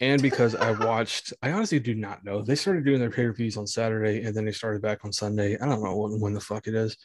and 0.00 0.20
because 0.20 0.54
I 0.54 0.72
watched. 0.72 1.32
I 1.42 1.52
honestly 1.52 1.80
do 1.80 1.94
not 1.94 2.24
know. 2.24 2.42
They 2.42 2.54
started 2.54 2.84
doing 2.84 3.00
their 3.00 3.10
pay 3.10 3.26
per 3.26 3.32
views 3.32 3.56
on 3.56 3.66
Saturday, 3.66 4.22
and 4.22 4.36
then 4.36 4.44
they 4.44 4.52
started 4.52 4.82
back 4.82 5.04
on 5.04 5.12
Sunday. 5.12 5.58
I 5.58 5.66
don't 5.66 5.82
know 5.82 5.96
when, 5.96 6.20
when 6.20 6.32
the 6.34 6.40
fuck 6.40 6.66
it 6.66 6.74
is. 6.74 6.96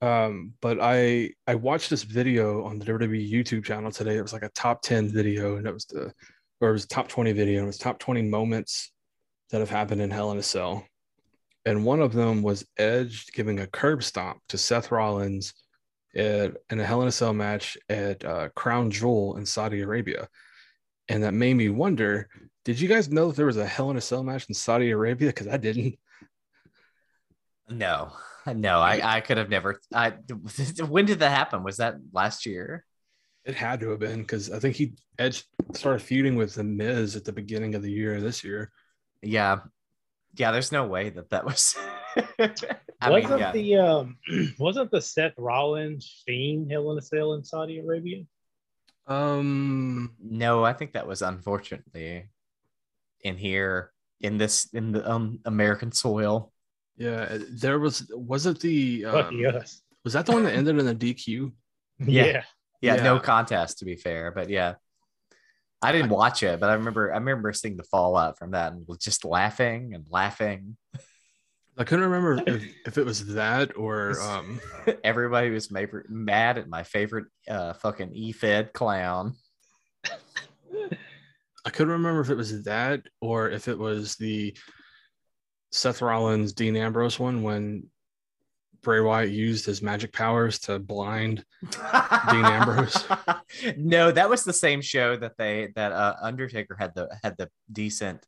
Um, 0.00 0.54
but 0.60 0.78
I 0.80 1.30
I 1.46 1.54
watched 1.54 1.90
this 1.90 2.02
video 2.02 2.64
on 2.64 2.78
the 2.78 2.84
WWE 2.86 3.30
YouTube 3.30 3.64
channel 3.64 3.90
today. 3.90 4.16
It 4.16 4.22
was 4.22 4.32
like 4.32 4.42
a 4.42 4.50
top 4.50 4.82
ten 4.82 5.08
video, 5.08 5.56
and 5.56 5.66
it 5.66 5.74
was 5.74 5.84
the 5.86 6.12
or 6.60 6.70
it 6.70 6.72
was 6.72 6.84
a 6.84 6.88
top 6.88 7.08
twenty 7.08 7.32
video. 7.32 7.58
And 7.58 7.64
it 7.64 7.66
was 7.66 7.78
top 7.78 7.98
twenty 7.98 8.22
moments 8.22 8.92
that 9.50 9.60
have 9.60 9.70
happened 9.70 10.00
in 10.00 10.10
Hell 10.10 10.32
in 10.32 10.38
a 10.38 10.42
Cell, 10.42 10.84
and 11.64 11.84
one 11.84 12.00
of 12.00 12.12
them 12.12 12.42
was 12.42 12.66
Edge 12.76 13.26
giving 13.32 13.60
a 13.60 13.66
curb 13.68 14.02
stomp 14.02 14.40
to 14.48 14.58
Seth 14.58 14.90
Rollins 14.90 15.54
at, 16.14 16.56
in 16.70 16.80
a 16.80 16.84
Hell 16.84 17.02
in 17.02 17.08
a 17.08 17.12
Cell 17.12 17.32
match 17.32 17.76
at 17.88 18.24
uh, 18.24 18.48
Crown 18.54 18.90
Jewel 18.90 19.36
in 19.36 19.46
Saudi 19.46 19.80
Arabia. 19.80 20.28
And 21.08 21.22
that 21.24 21.34
made 21.34 21.54
me 21.54 21.68
wonder 21.68 22.28
did 22.64 22.80
you 22.80 22.88
guys 22.88 23.10
know 23.10 23.28
that 23.28 23.36
there 23.36 23.46
was 23.46 23.56
a 23.56 23.66
Hell 23.66 23.90
in 23.90 23.96
a 23.96 24.00
Cell 24.00 24.22
match 24.22 24.46
in 24.48 24.54
Saudi 24.54 24.90
Arabia? 24.90 25.28
Because 25.28 25.48
I 25.48 25.56
didn't. 25.56 25.98
no 27.68 28.12
no 28.46 28.80
i 28.80 29.16
i 29.16 29.20
could 29.20 29.38
have 29.38 29.48
never 29.48 29.80
i 29.94 30.10
when 30.88 31.06
did 31.06 31.20
that 31.20 31.30
happen 31.30 31.62
was 31.62 31.76
that 31.76 31.94
last 32.12 32.44
year 32.44 32.84
It 33.44 33.54
had 33.54 33.80
to 33.80 33.90
have 33.90 33.98
been 34.00 34.20
because 34.20 34.50
I 34.50 34.58
think 34.58 34.76
he 34.76 34.94
Edge 35.18 35.44
started 35.74 36.00
feuding 36.02 36.36
with 36.36 36.54
The 36.54 36.64
Miz 36.64 37.16
at 37.16 37.24
the 37.24 37.32
beginning 37.32 37.74
of 37.74 37.82
the 37.82 37.90
year 37.90 38.20
this 38.20 38.44
year. 38.44 38.70
Yeah. 39.22 39.60
Yeah, 40.34 40.52
there's 40.52 40.72
no 40.72 40.86
way 40.86 41.10
that 41.10 41.30
that 41.30 41.44
was. 41.44 41.76
I 43.00 43.10
wasn't 43.10 43.30
mean, 43.30 43.38
yeah. 43.38 43.52
the 43.52 43.76
um 43.76 44.16
wasn't 44.58 44.90
the 44.90 45.00
Seth 45.00 45.34
Rollins 45.38 46.22
Fiend 46.26 46.70
Hell 46.70 46.92
in 46.92 46.98
a 46.98 47.02
Cell 47.02 47.34
in 47.34 47.44
Saudi 47.44 47.78
Arabia? 47.78 48.24
Um, 49.06 50.14
no, 50.22 50.64
I 50.64 50.72
think 50.72 50.92
that 50.92 51.06
was 51.06 51.22
unfortunately 51.22 52.28
in 53.22 53.36
here 53.36 53.92
in 54.20 54.38
this 54.38 54.68
in 54.72 54.92
the 54.92 55.10
um, 55.10 55.40
American 55.44 55.92
soil. 55.92 56.52
yeah, 56.96 57.38
there 57.50 57.78
was 57.78 58.10
was 58.14 58.46
it 58.46 58.60
the 58.60 59.04
um, 59.04 59.14
Lucky 59.14 59.46
us. 59.46 59.82
was 60.04 60.12
that 60.12 60.26
the 60.26 60.32
one 60.32 60.44
that 60.44 60.54
ended 60.54 60.78
in 60.78 60.88
a 60.88 60.94
DQ? 60.94 61.52
Yeah. 62.04 62.24
yeah. 62.26 62.42
Yeah, 62.80 62.96
no 62.96 63.20
contest 63.20 63.78
to 63.78 63.84
be 63.84 63.94
fair, 63.94 64.32
but 64.32 64.48
yeah. 64.48 64.74
I 65.80 65.92
didn't 65.92 66.10
watch 66.10 66.42
it, 66.42 66.58
but 66.58 66.68
I 66.68 66.74
remember 66.74 67.12
I 67.12 67.16
remember 67.16 67.52
seeing 67.52 67.76
the 67.76 67.84
fallout 67.84 68.38
from 68.38 68.52
that 68.52 68.72
and 68.72 68.86
was 68.88 68.98
just 68.98 69.24
laughing 69.24 69.94
and 69.94 70.04
laughing. 70.08 70.76
I 71.78 71.84
couldn't 71.84 72.10
remember 72.10 72.42
if, 72.46 72.64
if 72.86 72.98
it 72.98 73.04
was 73.04 73.34
that 73.34 73.76
or 73.76 74.20
um 74.20 74.60
Everybody 75.04 75.50
was 75.50 75.70
ma- 75.70 75.84
mad 76.08 76.58
at 76.58 76.68
my 76.68 76.82
favorite 76.82 77.26
uh 77.48 77.72
fucking 77.74 78.12
E-Fed 78.14 78.72
clown. 78.72 79.34
I 81.64 81.70
couldn't 81.70 81.92
remember 81.92 82.20
if 82.20 82.30
it 82.30 82.36
was 82.36 82.64
that 82.64 83.02
or 83.20 83.50
if 83.50 83.68
it 83.68 83.78
was 83.78 84.16
the 84.16 84.56
Seth 85.70 86.02
Rollins 86.02 86.52
Dean 86.52 86.76
Ambrose 86.76 87.18
one 87.18 87.42
when 87.42 87.84
Bray 88.82 89.00
Wyatt 89.00 89.30
used 89.30 89.64
his 89.64 89.80
magic 89.80 90.12
powers 90.12 90.58
to 90.60 90.78
blind. 90.78 91.44
Dean 91.70 92.44
Ambrose. 92.44 93.04
no, 93.76 94.10
that 94.10 94.28
was 94.28 94.42
the 94.42 94.52
same 94.52 94.80
show 94.80 95.16
that 95.16 95.36
they 95.38 95.68
that 95.76 95.92
uh, 95.92 96.16
Undertaker 96.20 96.76
had 96.78 96.92
the 96.94 97.08
had 97.22 97.36
the 97.38 97.48
decent 97.70 98.26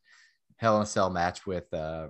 Hell 0.57 0.77
in 0.77 0.85
a 0.85 0.87
Cell 0.87 1.11
match 1.11 1.45
with 1.45 1.73
uh 1.75 2.09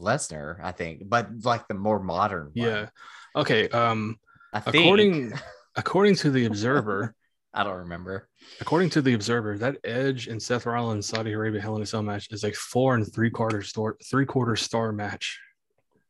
Lesnar, 0.00 0.58
I 0.62 0.72
think, 0.72 1.08
but 1.08 1.28
like 1.44 1.68
the 1.68 1.74
more 1.74 2.00
modern. 2.00 2.46
one. 2.46 2.52
Yeah. 2.54 2.88
Okay. 3.36 3.68
Um. 3.68 4.18
I 4.52 4.60
think. 4.60 4.84
According 4.84 5.32
according 5.76 6.14
to 6.16 6.30
the 6.30 6.46
Observer, 6.46 7.14
I 7.54 7.64
don't 7.64 7.78
remember. 7.78 8.28
according 8.60 8.90
to 8.90 9.02
the 9.02 9.14
Observer, 9.14 9.58
that 9.58 9.78
Edge 9.84 10.26
and 10.28 10.42
Seth 10.42 10.66
Rollins 10.66 11.06
Saudi 11.06 11.32
Arabia 11.32 11.60
Hell 11.60 11.76
in 11.76 11.82
a 11.82 11.86
Cell 11.86 12.02
match 12.02 12.28
is 12.30 12.44
a 12.44 12.52
four 12.52 12.94
and 12.94 13.12
three 13.12 13.30
quarter 13.30 13.62
star 13.62 13.96
three 14.04 14.26
quarter 14.26 14.56
star 14.56 14.92
match. 14.92 15.38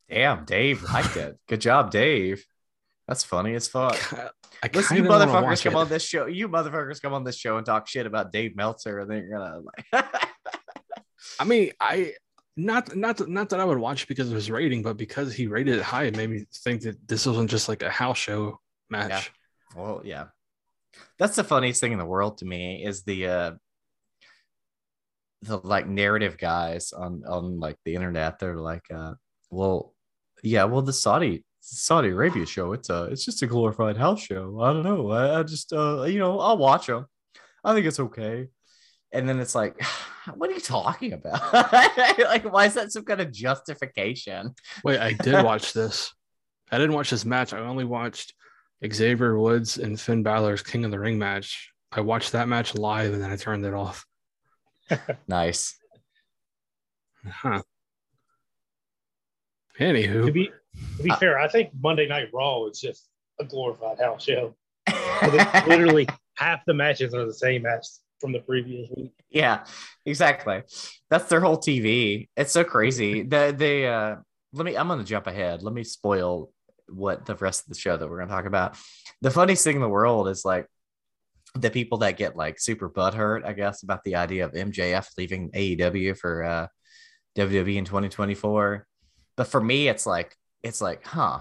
Damn, 0.09 0.45
Dave 0.45 0.83
liked 0.83 1.17
it. 1.17 1.39
Good 1.49 1.61
job, 1.61 1.91
Dave. 1.91 2.45
That's 3.07 3.25
funny 3.25 3.55
as 3.55 3.69
fuck. 3.69 3.97
I 4.63 4.71
Listen, 4.73 4.99
you 4.99 5.03
motherfuckers 5.05 5.63
come 5.65 5.75
it. 5.75 5.79
on 5.79 5.89
this 5.89 6.05
show. 6.05 6.27
You 6.27 6.49
motherfuckers 6.49 7.01
come 7.01 7.15
on 7.15 7.25
this 7.25 7.37
show 7.37 7.57
and 7.57 7.65
talk 7.67 7.89
shit 7.89 8.07
about 8.07 8.31
Dave 8.31 8.55
Meltzer, 8.57 8.99
and 9.01 9.11
then 9.11 9.19
you're 9.19 9.39
gonna 9.39 9.61
like. 9.61 10.05
I 11.41 11.45
mean, 11.45 11.71
I 11.81 12.13
not 12.65 12.95
not 12.95 13.29
not 13.29 13.49
that 13.51 13.61
I 13.61 13.65
would 13.65 13.79
watch 13.79 14.07
because 14.07 14.29
of 14.29 14.35
his 14.35 14.51
rating, 14.51 14.83
but 14.83 14.97
because 14.97 15.33
he 15.33 15.47
rated 15.47 15.77
it 15.79 15.83
high, 15.83 16.05
it 16.05 16.17
made 16.17 16.31
me 16.31 16.47
think 16.53 16.83
that 16.83 17.09
this 17.09 17.27
wasn't 17.27 17.51
just 17.51 17.69
like 17.69 17.83
a 17.83 17.91
house 17.91 18.19
show 18.19 18.61
match. 18.89 19.33
well, 19.77 20.03
yeah, 20.05 20.27
that's 21.19 21.37
the 21.37 21.45
funniest 21.45 21.81
thing 21.81 21.93
in 21.93 21.99
the 21.99 22.05
world 22.05 22.39
to 22.39 22.45
me 22.45 22.85
is 22.85 23.03
the 23.03 23.27
uh 23.27 23.53
the 25.43 25.59
like 25.59 25.87
narrative 25.87 26.37
guys 26.37 26.93
on 26.93 27.23
on 27.27 27.59
like 27.61 27.79
the 27.85 27.95
internet. 27.95 28.39
They're 28.39 28.57
like, 28.57 28.85
uh, 28.93 29.15
well, 29.51 29.95
yeah, 30.43 30.65
well, 30.65 30.83
the 30.83 30.93
Saudi 30.93 31.45
Saudi 31.61 32.09
Arabia 32.09 32.47
show, 32.47 32.73
it's 32.73 32.91
a 32.91 33.05
it's 33.05 33.25
just 33.25 33.43
a 33.43 33.47
glorified 33.47 33.97
house 33.97 34.21
show. 34.21 34.61
I 34.61 34.73
don't 34.73 34.85
know. 34.85 35.11
I, 35.11 35.41
I 35.41 35.43
just 35.43 35.73
uh 35.73 36.03
you 36.03 36.19
know 36.19 36.39
I'll 36.41 36.59
watch 36.59 36.87
them. 36.87 37.07
I 37.65 37.75
think 37.75 37.87
it's 37.87 38.01
okay. 38.01 38.49
And 39.13 39.29
then 39.29 39.41
it's 39.41 39.55
like, 39.55 39.81
what 40.35 40.51
are 40.51 40.55
you 40.55 40.61
talking 40.61 41.13
about? 41.13 41.53
like, 42.19 42.51
why 42.53 42.67
is 42.67 42.75
that 42.75 42.93
some 42.93 43.05
kind 43.05 43.21
of 43.21 43.33
justification? 43.33 44.55
Wait, 44.85 45.01
I 45.01 45.13
did 45.15 45.45
watch 45.45 45.73
this. 45.73 46.13
I 46.71 46.79
didn't 46.79 46.95
watch 46.95 47.11
this 47.11 47.25
match. 47.25 47.53
I 47.53 47.59
only 47.59 47.85
watched 47.85 48.35
Xavier 48.93 49.39
Woods 49.39 49.79
and 49.79 49.99
Finn 50.01 50.23
Balor's 50.23 50.63
King 50.63 50.85
of 50.85 50.91
the 50.93 50.99
Ring 51.01 51.19
match. 51.19 51.73
I 51.93 52.01
watched 52.03 52.33
that 52.33 52.49
match 52.49 52.75
live 52.77 53.13
and 53.13 53.21
then 53.23 53.31
I 53.31 53.37
turned 53.37 53.65
it 53.65 53.75
off. 53.75 54.07
Nice. 55.29 55.77
Huh. 57.29 57.63
To 59.77 59.85
Anywho, 59.85 60.33
be 60.33 60.51
to 60.97 61.03
be 61.03 61.11
Uh, 61.11 61.17
fair, 61.17 61.39
I 61.39 61.49
think 61.49 61.71
Monday 61.81 62.07
Night 62.09 62.29
Raw 62.33 62.67
is 62.67 62.81
just 62.81 63.09
a 63.39 63.45
glorified 63.45 63.99
house 63.99 64.25
show. 64.25 64.55
Literally 65.67 66.07
half 66.37 66.65
the 66.67 66.75
matches 66.75 67.15
are 67.15 67.25
the 67.27 67.35
same 67.35 67.63
match 67.63 67.87
from 68.21 68.33
the 68.33 68.41
previous 68.41 68.89
week. 68.97 69.13
yeah, 69.31 69.65
exactly. 70.05 70.63
That's 71.09 71.29
their 71.29 71.41
whole 71.41 71.59
TV. 71.59 72.29
It's 72.37 72.53
so 72.53 72.65
crazy. 72.65 73.23
The 73.31 73.55
they 73.57 73.87
uh 73.87 74.17
let 74.53 74.65
me 74.65 74.77
I'm 74.77 74.89
gonna 74.89 75.05
jump 75.05 75.27
ahead. 75.27 75.63
Let 75.63 75.75
me 75.75 75.85
spoil 75.85 76.53
what 76.89 77.27
the 77.27 77.37
rest 77.37 77.63
of 77.63 77.69
the 77.69 77.79
show 77.79 77.97
that 77.97 78.09
we're 78.09 78.19
gonna 78.19 78.31
talk 78.31 78.47
about. 78.47 78.77
The 79.23 79.31
funniest 79.31 79.65
thing 79.65 79.77
in 79.77 79.83
the 79.83 79.89
world 79.89 80.29
is 80.29 80.45
like 80.45 80.67
the 81.55 81.71
people 81.71 81.99
that 81.99 82.17
get 82.17 82.37
like 82.37 82.61
super 82.61 82.89
butthurt, 82.89 83.45
I 83.45 83.53
guess, 83.53 83.83
about 83.83 84.05
the 84.05 84.17
idea 84.17 84.45
of 84.45 84.53
MJF 84.53 85.09
leaving 85.19 85.51
AEW 85.51 86.17
for 86.17 86.45
uh 86.45 86.67
WWE 87.37 87.77
in 87.77 87.85
2024. 87.85 88.87
But 89.37 89.47
for 89.47 89.61
me, 89.61 89.89
it's 89.89 90.07
like 90.07 90.37
it's 90.63 90.81
like, 90.81 91.05
huh, 91.07 91.41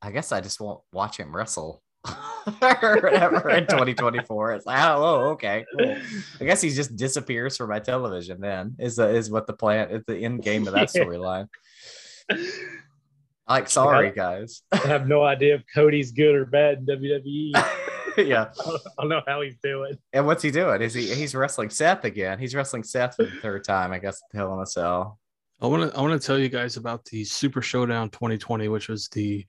I 0.00 0.10
guess 0.10 0.32
I 0.32 0.40
just 0.40 0.60
won't 0.60 0.80
watch 0.92 1.16
him 1.18 1.34
wrestle 1.34 1.82
or 2.62 3.00
whatever 3.02 3.50
in 3.50 3.66
2024. 3.66 4.52
It's 4.52 4.66
like, 4.66 4.78
oh, 4.84 5.02
oh, 5.04 5.20
okay, 5.30 5.64
cool. 5.78 5.96
I 6.40 6.44
guess 6.44 6.60
he 6.60 6.70
just 6.70 6.96
disappears 6.96 7.56
from 7.56 7.70
my 7.70 7.78
television. 7.78 8.40
Then 8.40 8.76
is 8.78 8.96
the, 8.96 9.08
is 9.08 9.30
what 9.30 9.46
the 9.46 9.52
plan 9.54 9.90
is 9.90 10.02
the 10.06 10.18
end 10.18 10.42
game 10.42 10.66
of 10.66 10.74
that 10.74 10.90
Yeah. 10.94 11.04
storyline. 11.04 11.48
Like, 13.48 13.68
sorry 13.68 14.10
guys. 14.10 14.62
I 14.72 14.78
have 14.78 15.06
no 15.06 15.22
idea 15.22 15.56
if 15.56 15.62
Cody's 15.74 16.12
good 16.12 16.34
or 16.34 16.46
bad 16.46 16.78
in 16.78 16.86
WWE. 16.86 17.50
I 18.16 18.20
yeah. 18.20 18.50
don't, 18.56 18.80
I 18.98 19.02
don't 19.02 19.08
know 19.08 19.22
how 19.26 19.40
he's 19.42 19.56
doing. 19.62 19.98
And 20.12 20.24
what's 20.26 20.42
he 20.42 20.50
doing? 20.50 20.80
Is 20.82 20.94
he 20.94 21.12
he's 21.14 21.34
wrestling 21.34 21.68
Seth 21.70 22.04
again? 22.04 22.38
He's 22.38 22.54
wrestling 22.54 22.84
Seth 22.84 23.16
for 23.16 23.24
the 23.24 23.30
third 23.42 23.64
time, 23.64 23.92
I 23.92 23.98
guess. 23.98 24.22
at 24.32 24.38
Hell 24.38 24.54
in 24.54 24.60
a 24.60 24.66
Cell. 24.66 25.18
I 25.60 25.66
want 25.66 25.90
to 25.90 25.98
I 25.98 26.00
want 26.00 26.20
to 26.20 26.24
tell 26.24 26.38
you 26.38 26.48
guys 26.48 26.76
about 26.76 27.04
the 27.06 27.24
Super 27.24 27.60
Showdown 27.60 28.10
2020, 28.10 28.68
which 28.68 28.88
was 28.88 29.08
the 29.08 29.44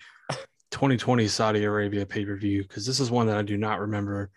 2020 0.76 1.26
Saudi 1.30 1.64
Arabia 1.64 2.06
pay 2.06 2.26
per 2.26 2.36
view, 2.36 2.62
because 2.64 2.86
this 2.86 3.00
is 3.00 3.10
one 3.10 3.28
that 3.28 3.38
I 3.38 3.44
do 3.44 3.56
not 3.56 3.80
remember. 3.80 4.30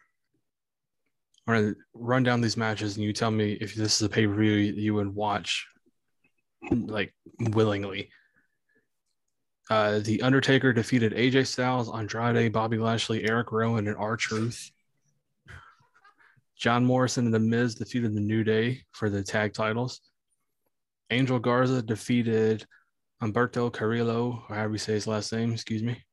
I'm 1.48 1.54
gonna 1.54 1.74
run 1.94 2.22
down 2.22 2.40
these 2.40 2.56
matches, 2.56 2.96
and 2.96 3.04
you 3.04 3.12
tell 3.12 3.32
me 3.32 3.54
if 3.54 3.74
this 3.74 3.96
is 3.96 4.02
a 4.02 4.08
pay 4.08 4.24
per 4.24 4.34
view 4.34 4.52
you 4.52 4.94
would 4.94 5.12
watch, 5.12 5.66
like 6.70 7.12
willingly. 7.40 8.10
Uh, 9.68 9.98
the 9.98 10.22
Undertaker 10.22 10.72
defeated 10.72 11.12
AJ 11.12 11.48
Styles, 11.48 11.92
Andrade, 11.92 12.52
Bobby 12.52 12.78
Lashley, 12.78 13.28
Eric 13.28 13.50
Rowan, 13.50 13.88
and 13.88 13.96
R 13.96 14.16
Truth. 14.16 14.70
John 16.56 16.84
Morrison 16.84 17.24
and 17.24 17.34
The 17.34 17.40
Miz 17.40 17.74
defeated 17.74 18.14
the 18.14 18.20
New 18.20 18.44
Day 18.44 18.82
for 18.92 19.10
the 19.10 19.24
tag 19.24 19.54
titles. 19.54 20.00
Angel 21.10 21.40
Garza 21.40 21.82
defeated 21.82 22.64
Humberto 23.20 23.72
Carrillo, 23.72 24.44
or 24.48 24.54
however 24.54 24.74
you 24.74 24.78
say 24.78 24.92
his 24.92 25.08
last 25.08 25.32
name, 25.32 25.52
excuse 25.52 25.82
me. 25.82 26.04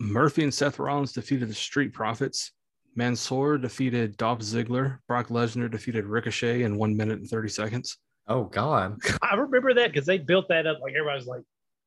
Murphy 0.00 0.42
and 0.42 0.52
Seth 0.52 0.78
Rollins 0.78 1.12
defeated 1.12 1.48
the 1.48 1.54
Street 1.54 1.92
Profits. 1.92 2.52
Mansoor 2.96 3.56
defeated 3.58 4.16
Dolph 4.16 4.40
Ziggler. 4.40 4.98
Brock 5.08 5.28
Lesnar 5.28 5.70
defeated 5.70 6.04
Ricochet 6.04 6.62
in 6.62 6.76
one 6.76 6.96
minute 6.96 7.20
and 7.20 7.28
30 7.28 7.48
seconds. 7.48 7.98
Oh 8.28 8.44
God. 8.44 8.98
I 9.22 9.34
remember 9.34 9.74
that 9.74 9.92
because 9.92 10.06
they 10.06 10.18
built 10.18 10.48
that 10.48 10.66
up 10.66 10.80
like 10.82 10.94
everybody's 10.94 11.26
like, 11.26 11.42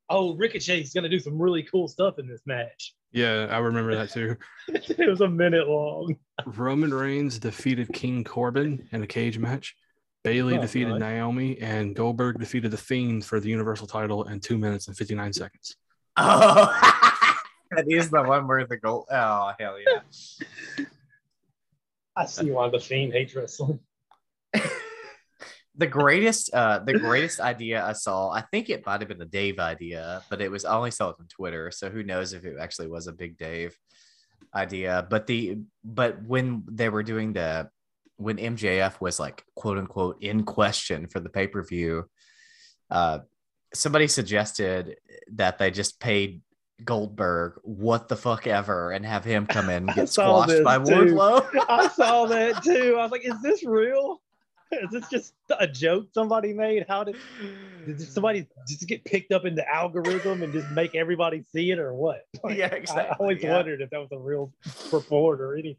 oh, 0.09 0.35
Ricochet's 0.35 0.93
going 0.93 1.03
to 1.03 1.09
do 1.09 1.19
some 1.19 1.39
really 1.41 1.63
cool 1.63 1.87
stuff 1.87 2.19
in 2.19 2.27
this 2.27 2.41
match. 2.45 2.93
Yeah, 3.11 3.47
I 3.49 3.57
remember 3.59 3.95
that 3.95 4.11
too. 4.11 4.35
it 4.67 5.09
was 5.09 5.21
a 5.21 5.27
minute 5.27 5.67
long. 5.67 6.15
Roman 6.45 6.93
Reigns 6.93 7.39
defeated 7.39 7.91
King 7.93 8.23
Corbin 8.23 8.87
in 8.91 9.03
a 9.03 9.07
cage 9.07 9.37
match. 9.37 9.75
Bayley 10.23 10.57
Oh, 10.57 10.61
defeated 10.61 10.91
God. 10.93 10.99
Naomi, 11.01 11.59
and 11.59 11.95
Goldberg 11.95 12.39
defeated 12.39 12.71
The 12.71 12.77
Fiend 12.77 13.23
for 13.23 13.39
the 13.39 13.49
Universal 13.49 13.87
title 13.87 14.23
in 14.23 14.39
two 14.39 14.57
minutes 14.57 14.87
and 14.87 14.97
59 14.97 15.33
seconds. 15.33 15.75
Oh, 16.17 16.65
that 17.71 17.85
is 17.89 18.09
the 18.09 18.23
one 18.23 18.47
where 18.47 18.65
the 18.65 18.77
goal. 18.77 19.05
Oh 19.11 19.51
hell 19.59 19.77
yeah! 19.79 20.85
I 22.15 22.25
see 22.25 22.51
why 22.51 22.69
the 22.69 22.79
Fiend 22.79 23.13
hates 23.13 23.35
wrestling. 23.35 23.79
the 25.77 25.87
greatest, 25.87 26.53
uh, 26.53 26.79
the 26.79 26.97
greatest 26.97 27.39
idea 27.39 27.83
I 27.83 27.93
saw. 27.93 28.29
I 28.29 28.41
think 28.41 28.69
it 28.69 28.85
might 28.85 29.01
have 29.01 29.09
been 29.09 29.21
a 29.21 29.25
Dave 29.25 29.59
idea, 29.59 30.23
but 30.29 30.41
it 30.41 30.49
was 30.49 30.63
I 30.63 30.75
only 30.75 30.91
saw 30.91 31.09
it 31.09 31.17
on 31.19 31.27
Twitter, 31.27 31.71
so 31.71 31.89
who 31.89 32.03
knows 32.03 32.33
if 32.33 32.45
it 32.45 32.55
actually 32.59 32.87
was 32.87 33.07
a 33.07 33.13
big 33.13 33.37
Dave 33.37 33.77
idea. 34.53 35.05
But 35.09 35.27
the 35.27 35.59
but 35.83 36.23
when 36.23 36.63
they 36.71 36.89
were 36.89 37.03
doing 37.03 37.33
the 37.33 37.69
when 38.17 38.37
MJF 38.37 39.01
was 39.01 39.19
like 39.19 39.43
quote 39.55 39.77
unquote 39.77 40.21
in 40.21 40.43
question 40.43 41.07
for 41.07 41.19
the 41.19 41.29
pay 41.29 41.47
per 41.47 41.61
view, 41.63 42.09
uh, 42.89 43.19
somebody 43.75 44.07
suggested 44.07 44.97
that 45.33 45.57
they 45.57 45.71
just 45.71 45.99
paid 45.99 46.41
Goldberg 46.83 47.59
what 47.63 48.09
the 48.09 48.15
fuck 48.17 48.47
ever 48.47 48.91
and 48.91 49.05
have 49.05 49.23
him 49.23 49.45
come 49.47 49.69
in 49.69 49.87
and 49.87 49.87
get 49.95 50.09
squashed 50.09 50.63
by 50.63 50.77
too. 50.77 50.91
Wardlow. 50.91 51.45
I 51.69 51.87
saw 51.89 52.25
that 52.25 52.63
too. 52.63 52.95
I 52.99 53.03
was 53.03 53.11
like, 53.11 53.25
is 53.25 53.41
this 53.41 53.63
real? 53.63 54.21
Is 54.71 54.89
this 54.91 55.07
just 55.09 55.33
a 55.59 55.67
joke 55.67 56.07
somebody 56.11 56.51
made? 56.51 56.85
How 56.87 57.03
did, 57.03 57.15
did 57.85 58.01
somebody 58.01 58.47
just 58.67 58.87
get 58.87 59.05
picked 59.05 59.31
up 59.31 59.45
in 59.45 59.55
the 59.55 59.65
algorithm 59.73 60.41
and 60.43 60.51
just 60.51 60.69
make 60.71 60.95
everybody 60.95 61.43
see 61.53 61.71
it 61.71 61.77
or 61.79 61.93
what? 61.93 62.25
Like, 62.43 62.57
Yeah, 62.57 62.69
I- 62.71 62.75
exactly, 62.75 63.11
I 63.11 63.15
always 63.19 63.43
yeah. 63.43 63.53
wondered 63.53 63.81
if 63.81 63.91
that 63.91 63.99
was 63.99 64.09
a 64.11 64.17
real 64.17 64.51
report 64.91 65.39
or 65.39 65.53
anything. 65.55 65.77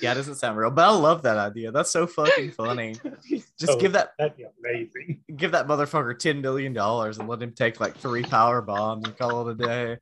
Yeah, 0.00 0.12
it 0.12 0.16
doesn't 0.16 0.34
sound 0.36 0.58
real, 0.58 0.70
but 0.70 0.84
I 0.84 0.90
love 0.90 1.22
that 1.22 1.38
idea. 1.38 1.72
That's 1.72 1.90
so 1.90 2.06
fucking 2.06 2.50
funny. 2.52 2.94
Just 3.58 3.72
Oh, 3.72 3.78
give 3.78 3.92
that 3.92 4.12
That'd 4.18 4.36
be 4.36 4.44
amazing. 4.62 5.20
give 5.36 5.52
that 5.52 5.66
motherfucker 5.66 6.18
ten 6.18 6.40
million 6.40 6.72
dollars 6.72 7.18
and 7.18 7.28
let 7.28 7.42
him 7.42 7.52
take 7.52 7.80
like 7.80 7.96
three 7.96 8.22
power 8.22 8.60
bombs 8.60 9.06
and 9.06 9.16
call 9.16 9.48
it 9.48 9.60
a 9.60 9.66
day. 9.66 9.96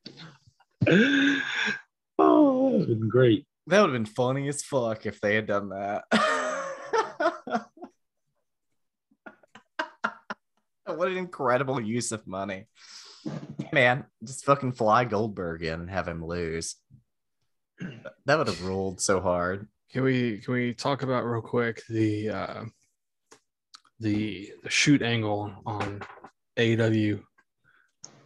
oh, 2.18 2.70
that 2.72 2.78
would 2.78 2.88
have 2.88 2.98
been 3.00 3.08
great. 3.08 3.46
That 3.68 3.80
would 3.80 3.90
have 3.90 4.02
been 4.02 4.06
funny 4.12 4.48
as 4.48 4.62
fuck 4.62 5.06
if 5.06 5.20
they 5.20 5.34
had 5.36 5.46
done 5.46 5.68
that. 5.68 6.04
what 10.86 11.08
an 11.08 11.16
incredible 11.16 11.80
use 11.80 12.12
of 12.12 12.26
money. 12.26 12.66
Man, 13.72 14.04
just 14.24 14.44
fucking 14.44 14.72
fly 14.72 15.04
Goldberg 15.04 15.62
in 15.62 15.80
and 15.80 15.90
have 15.90 16.08
him 16.08 16.24
lose. 16.24 16.76
That 18.26 18.38
would 18.38 18.46
have 18.46 18.62
ruled 18.62 19.00
so 19.00 19.20
hard. 19.20 19.66
Can 19.90 20.04
we 20.04 20.38
can 20.38 20.54
we 20.54 20.74
talk 20.74 21.02
about 21.02 21.24
real 21.24 21.40
quick 21.40 21.82
the 21.88 22.28
uh, 22.28 22.64
the 23.98 24.52
the 24.62 24.70
shoot 24.70 25.02
angle 25.02 25.52
on 25.66 26.00
AEW 26.56 27.22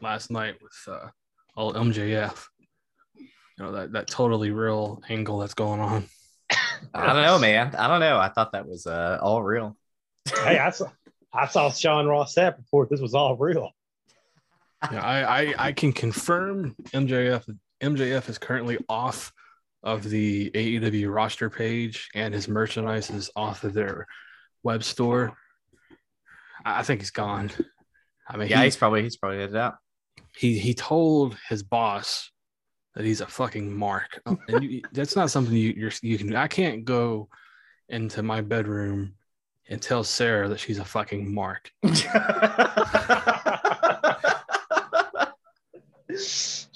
last 0.03 0.31
night 0.31 0.57
with 0.61 0.95
uh, 0.95 1.09
all 1.57 1.73
MJF? 1.73 2.45
You 3.17 3.27
know 3.59 3.73
that 3.73 3.93
that 3.93 4.09
totally 4.09 4.51
real 4.51 5.01
angle 5.09 5.39
that's 5.39 5.55
going 5.55 5.81
on. 5.81 6.07
I 6.93 7.07
don't 7.07 7.23
know, 7.23 7.39
man. 7.39 7.75
I 7.77 7.87
don't 7.89 8.01
know. 8.01 8.19
I 8.19 8.29
thought 8.29 8.53
that 8.53 8.67
was 8.67 8.87
uh, 8.87 9.19
all 9.23 9.43
real. 9.43 9.77
Hey, 10.43 10.59
I 10.59 10.71
saw 10.71 10.87
I 11.33 11.47
saw 11.47 11.71
Sean 11.71 12.07
Ross 12.07 12.35
Sapp 12.35 12.57
report 12.57 12.91
this 12.91 13.01
was 13.01 13.15
all 13.15 13.37
real. 13.37 13.71
Yeah, 14.91 15.03
I, 15.03 15.43
I 15.43 15.55
I 15.59 15.73
can 15.73 15.93
confirm 15.93 16.75
MJF 16.93 17.45
MJF 17.83 18.29
is 18.29 18.39
currently 18.39 18.79
off 18.89 19.33
of 19.85 20.03
the 20.03 20.51
AEW 20.51 21.15
roster 21.15 21.49
page 21.51 22.09
and 22.15 22.35
his 22.35 22.49
merchandise 22.49 23.11
is 23.11 23.31
off 23.37 23.63
of 23.65 23.75
their 23.75 24.07
web 24.65 24.83
store. 24.83 25.37
I 26.65 26.81
I 26.81 26.83
think 26.83 27.01
he's 27.03 27.11
gone. 27.11 27.51
I 28.27 28.37
mean, 28.39 28.49
Yeah, 28.49 28.59
he, 28.61 28.65
he's 28.65 28.77
probably 28.77 29.03
he's 29.03 29.17
probably 29.19 29.39
headed 29.39 29.57
out. 29.57 29.75
he 30.35 30.59
he 30.59 30.75
told 30.75 31.37
his 31.49 31.63
boss 31.63 32.31
that 32.95 33.05
he's 33.05 33.21
a 33.21 33.27
fucking 33.27 33.77
mark, 33.77 34.21
Oh, 34.25 34.39
and 34.49 34.65
you, 34.65 34.83
that's 34.93 35.17
not 35.17 35.31
something 35.31 35.55
you 35.55 35.75
you're, 35.77 35.93
you 36.01 36.17
can. 36.17 36.35
I 36.35 36.47
can't 36.49 36.85
go 36.85 37.29
into 37.89 38.23
my 38.23 38.41
bedroom 38.41 39.15
and 39.69 39.83
tell 39.83 40.05
Sarah 40.05 40.49
that 40.49 40.61
she's 40.61 40.79
a 40.79 40.85
fucking 40.85 41.33
mark. 41.35 41.71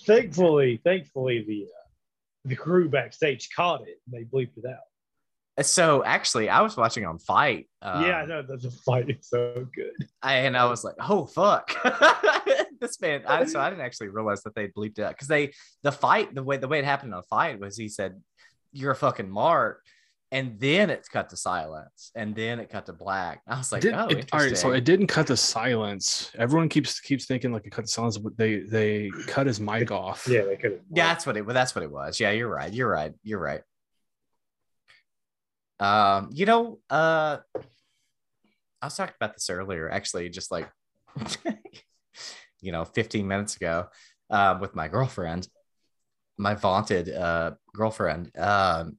thankfully, 0.07 0.81
thankfully, 0.85 1.45
the 1.47 1.65
uh, 1.65 1.78
the 2.49 2.57
crew 2.57 2.89
backstage 2.89 3.49
caught 3.55 3.83
it 3.83 4.01
and 4.07 4.15
they 4.15 4.25
bleeped 4.25 4.57
it 4.57 4.65
out. 4.67 5.67
so 5.67 6.05
actually, 6.05 6.49
I 6.49 6.61
was 6.61 6.77
watching 6.77 7.05
on 7.05 7.19
FITE. 7.19 7.69
Um, 7.83 8.05
yeah, 8.05 8.17
I 8.19 8.27
know 8.27 8.43
the, 8.43 8.71
FITE 8.71 9.11
is 9.11 9.29
so 9.29 9.67
good. 9.75 10.09
And 10.23 10.57
I 10.57 10.67
was 10.67 10.85
like, 10.85 10.97
oh 11.01 11.27
fuck, 11.27 11.75
this 12.81 13.01
man. 13.01 13.23
I, 13.27 13.45
so 13.45 13.61
I 13.61 13.71
didn't 13.71 13.85
actually 13.85 14.09
realize 14.09 14.43
that 14.43 14.55
they 14.55 14.69
bleeped 14.69 14.99
it 14.99 15.03
out 15.03 15.15
because 15.15 15.29
they 15.29 15.53
the 15.83 15.93
fight 15.93 16.35
the 16.35 16.43
way 16.43 16.57
the 16.57 16.69
way 16.69 16.79
it 16.79 16.85
happened 16.85 17.15
on 17.15 17.23
FITE 17.25 17.61
was 17.61 17.77
he 17.77 17.89
said, 17.89 18.21
"You're 18.73 18.93
a 18.93 18.97
fucking 18.97 19.31
mark." 19.31 19.83
And 20.31 20.61
then 20.61 20.91
it's 20.91 21.09
cut 21.09 21.31
to 21.31 21.37
silence, 21.39 22.11
and 22.15 22.35
then 22.37 22.61
it 22.61 22.69
cut 22.69 22.85
to 22.87 22.93
black. 22.93 23.41
I 23.47 23.57
was 23.57 23.73
like, 23.73 23.81
Did- 23.81 23.95
"Oh, 23.95 24.09
it- 24.09 24.29
all 24.31 24.41
right, 24.41 24.55
so 24.55 24.73
it 24.73 24.85
didn't 24.85 25.07
cut 25.07 25.27
the 25.27 25.37
silence. 25.39 26.31
Everyone 26.37 26.69
keeps 26.69 27.01
keeps 27.01 27.25
thinking 27.25 27.51
like 27.51 27.67
it 27.67 27.71
cut 27.71 27.85
the 27.87 27.89
silence, 27.89 28.19
but 28.19 28.37
they 28.37 28.59
they 28.61 29.11
cut 29.27 29.47
his 29.47 29.59
mic 29.59 29.91
off. 29.91 30.29
Yeah, 30.29 30.43
they 30.43 30.57
could. 30.57 30.83
Yeah, 30.93 31.07
that's 31.07 31.25
what 31.25 31.39
it. 31.39 31.47
Well, 31.47 31.55
that's 31.55 31.75
what 31.75 31.83
it 31.83 31.91
was. 31.91 32.21
Yeah, 32.21 32.33
you're 32.33 32.49
right. 32.49 32.71
You're 32.71 32.91
right. 32.91 33.15
You're 33.23 33.39
right. 33.41 33.63
Um, 35.81 36.29
you 36.33 36.45
know, 36.45 36.79
uh, 36.91 37.39
I 38.83 38.87
was 38.87 38.97
talking 38.97 39.15
about 39.21 39.35
this 39.35 39.49
earlier, 39.49 39.89
actually, 39.91 40.29
just 40.29 40.51
like, 40.51 40.69
you 42.61 42.73
know, 42.73 42.85
15 42.85 43.27
minutes 43.27 43.57
ago, 43.57 43.87
uh, 44.29 44.59
with 44.61 44.75
my 44.75 44.89
girlfriend, 44.89 45.49
my 46.37 46.55
vaunted 46.55 47.09
uh 47.09 47.53
girlfriend. 47.75 48.31
Um, 48.37 48.99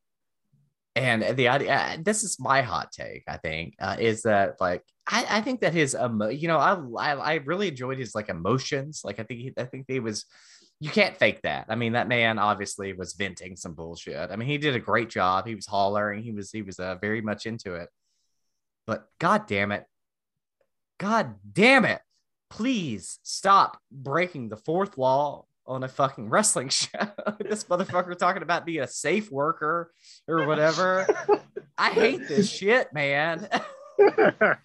and 0.95 1.37
the 1.37 1.47
idea, 1.47 1.99
this 2.03 2.23
is 2.23 2.39
my 2.39 2.61
hot 2.61 2.91
take, 2.91 3.23
I 3.27 3.37
think, 3.37 3.75
uh, 3.79 3.97
is 3.99 4.23
that 4.23 4.59
like 4.59 4.83
I, 5.07 5.25
I 5.29 5.41
think 5.41 5.61
that 5.61 5.73
his 5.73 5.95
emo- 5.95 6.29
you 6.29 6.47
know, 6.47 6.57
I, 6.57 6.73
I 6.97 7.13
I 7.15 7.33
really 7.35 7.69
enjoyed 7.69 7.99
his 7.99 8.15
like 8.15 8.29
emotions. 8.29 9.01
Like 9.03 9.19
I 9.19 9.23
think 9.23 9.39
he, 9.39 9.53
I 9.57 9.65
think 9.65 9.85
he 9.87 9.99
was 9.99 10.25
you 10.79 10.89
can't 10.89 11.17
fake 11.17 11.41
that. 11.43 11.65
I 11.69 11.75
mean, 11.75 11.93
that 11.93 12.07
man 12.07 12.39
obviously 12.39 12.93
was 12.93 13.13
venting 13.13 13.55
some 13.55 13.73
bullshit. 13.73 14.31
I 14.31 14.35
mean, 14.35 14.47
he 14.47 14.57
did 14.57 14.75
a 14.75 14.79
great 14.79 15.09
job. 15.09 15.45
He 15.45 15.55
was 15.55 15.65
hollering. 15.65 16.23
He 16.23 16.31
was 16.31 16.51
he 16.51 16.61
was 16.61 16.79
uh, 16.79 16.95
very 16.95 17.21
much 17.21 17.45
into 17.45 17.75
it. 17.75 17.89
But 18.87 19.07
god 19.19 19.45
damn 19.45 19.71
it, 19.71 19.85
god 20.97 21.35
damn 21.51 21.85
it, 21.85 22.01
please 22.49 23.19
stop 23.23 23.77
breaking 23.91 24.49
the 24.49 24.57
fourth 24.57 24.97
wall 24.97 25.48
on 25.69 25.83
a 25.83 25.87
fucking 25.87 26.29
wrestling 26.29 26.69
show. 26.69 26.89
this 27.39 27.63
motherfucker 27.65 28.17
talking 28.17 28.41
about 28.41 28.65
being 28.65 28.81
a 28.81 28.87
safe 28.87 29.31
worker 29.31 29.91
or 30.27 30.45
whatever. 30.47 31.07
I 31.77 31.91
hate 31.91 32.27
this 32.27 32.49
shit, 32.49 32.91
man. 32.91 33.47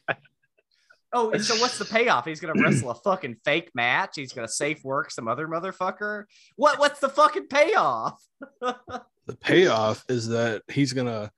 Oh, 1.16 1.30
and 1.30 1.44
so 1.44 1.54
what's 1.60 1.78
the 1.78 1.84
payoff? 1.84 2.24
He's 2.24 2.40
gonna 2.40 2.60
wrestle 2.60 2.90
a 2.90 2.94
fucking 2.96 3.36
fake 3.44 3.70
match. 3.72 4.16
He's 4.16 4.32
gonna 4.32 4.48
safe 4.48 4.82
work 4.82 5.12
some 5.12 5.28
other 5.28 5.46
motherfucker. 5.46 6.24
What? 6.56 6.80
What's 6.80 6.98
the 6.98 7.08
fucking 7.08 7.46
payoff? 7.46 8.20
The 8.60 9.36
payoff 9.40 10.04
is 10.08 10.26
that 10.30 10.62
he's 10.68 10.92
gonna 10.92 11.30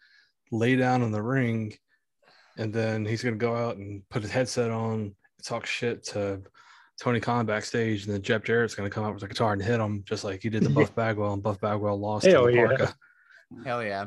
lay 0.51 0.77
down 0.77 1.03
in 1.03 1.13
the 1.13 1.23
ring, 1.23 1.75
and 2.57 2.73
then 2.73 3.05
he's 3.05 3.23
gonna 3.23 3.37
go 3.37 3.55
out 3.55 3.77
and 3.77 4.03
put 4.09 4.23
his 4.23 4.31
headset 4.31 4.71
on, 4.71 5.15
talk 5.45 5.67
shit 5.67 6.05
to 6.05 6.41
Tony 7.01 7.21
Khan 7.21 7.45
backstage, 7.47 8.05
and 8.05 8.15
then 8.15 8.23
Jeff 8.23 8.43
Jarrett's 8.43 8.75
gonna 8.75 8.91
come 8.91 9.05
out 9.05 9.15
with 9.15 9.23
a 9.23 9.29
guitar 9.29 9.53
and 9.53 9.63
hit 9.63 9.81
him 9.81 10.03
just 10.07 10.25
like 10.25 10.43
he 10.43 10.49
did 10.49 10.63
to 10.63 10.71
Buff 10.71 10.95
Bagwell, 10.95 11.33
and 11.33 11.43
Buff 11.43 11.61
Bagwell 11.61 11.99
lost 11.99 12.27
Hell 12.27 12.47
to 12.47 12.53
yeah. 12.53 12.67
Parka. 12.67 12.95
Hell 13.65 13.83
yeah. 13.83 14.07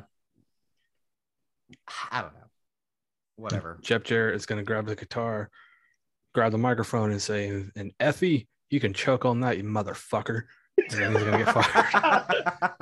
I 2.12 2.22
don't 2.22 2.34
know. 2.34 2.40
Whatever. 3.36 3.80
Jeff 3.82 4.04
Jarrett 4.04 4.36
is 4.36 4.46
gonna 4.46 4.64
grab 4.64 4.88
the 4.88 4.96
guitar, 4.96 5.50
grab 6.34 6.52
the 6.52 6.58
microphone, 6.58 7.12
and 7.12 7.22
say, 7.22 7.64
"And 7.76 7.94
Effie, 8.00 8.48
you 8.70 8.80
can 8.80 8.94
choke 8.94 9.26
on 9.26 9.42
that, 9.42 9.58
you 9.58 9.64
motherfucker." 9.64 10.44
And 10.78 10.90
then 10.90 11.14
he's 11.14 11.24
gonna 11.24 11.44
get 11.44 11.54
fired. 11.54 12.76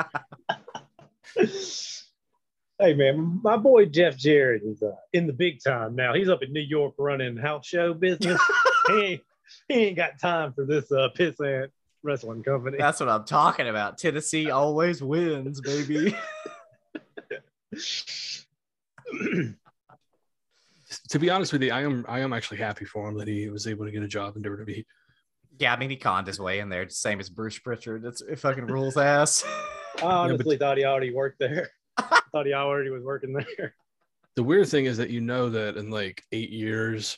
hey 2.79 2.93
man, 2.93 3.39
my 3.43 3.57
boy 3.57 3.85
Jeff 3.85 4.17
Jarrett 4.17 4.63
is 4.63 4.81
uh, 4.81 4.91
in 5.13 5.27
the 5.27 5.33
big 5.33 5.61
time 5.63 5.95
now. 5.95 6.13
He's 6.13 6.29
up 6.29 6.43
in 6.43 6.53
New 6.53 6.61
York 6.61 6.95
running 6.97 7.37
house 7.37 7.65
show 7.65 7.93
business. 7.93 8.39
he, 8.87 9.01
ain't, 9.01 9.21
he 9.67 9.73
ain't 9.75 9.97
got 9.97 10.19
time 10.19 10.53
for 10.53 10.65
this 10.65 10.91
uh, 10.91 11.09
piss 11.15 11.35
pissant 11.35 11.69
wrestling 12.03 12.43
company. 12.43 12.77
That's 12.77 12.99
what 12.99 13.09
I'm 13.09 13.25
talking 13.25 13.67
about. 13.67 13.97
Tennessee 13.97 14.49
always 14.51 15.01
wins, 15.01 15.61
baby. 15.61 16.15
to 21.09 21.19
be 21.19 21.29
honest 21.29 21.53
with 21.53 21.63
you, 21.63 21.71
I 21.71 21.81
am 21.81 22.05
I 22.07 22.19
am 22.19 22.33
actually 22.33 22.57
happy 22.57 22.85
for 22.85 23.07
him 23.09 23.17
that 23.17 23.27
he 23.27 23.49
was 23.49 23.67
able 23.67 23.85
to 23.85 23.91
get 23.91 24.03
a 24.03 24.07
job 24.07 24.35
in 24.35 24.43
WWE. 24.43 24.85
Yeah, 25.59 25.73
I 25.73 25.77
mean 25.77 25.89
he 25.89 25.95
conned 25.97 26.27
his 26.27 26.39
way 26.39 26.59
in 26.59 26.69
there, 26.69 26.87
same 26.89 27.19
as 27.19 27.29
Bruce 27.29 27.57
Pritchard. 27.57 28.03
That's 28.03 28.21
it 28.21 28.39
fucking 28.39 28.67
rules 28.67 28.97
ass. 28.97 29.43
I 30.01 30.05
honestly 30.05 30.57
thought 30.57 30.77
he 30.77 30.85
already 30.85 31.13
worked 31.13 31.39
there. 31.39 31.69
thought 31.97 32.45
he 32.45 32.53
already 32.53 32.91
was 32.91 33.03
working 33.03 33.33
there. 33.33 33.73
The 34.35 34.43
weird 34.43 34.67
thing 34.67 34.85
is 34.85 34.97
that 34.97 35.09
you 35.09 35.19
know 35.19 35.49
that 35.49 35.77
in 35.77 35.89
like 35.89 36.23
eight 36.31 36.51
years, 36.51 37.17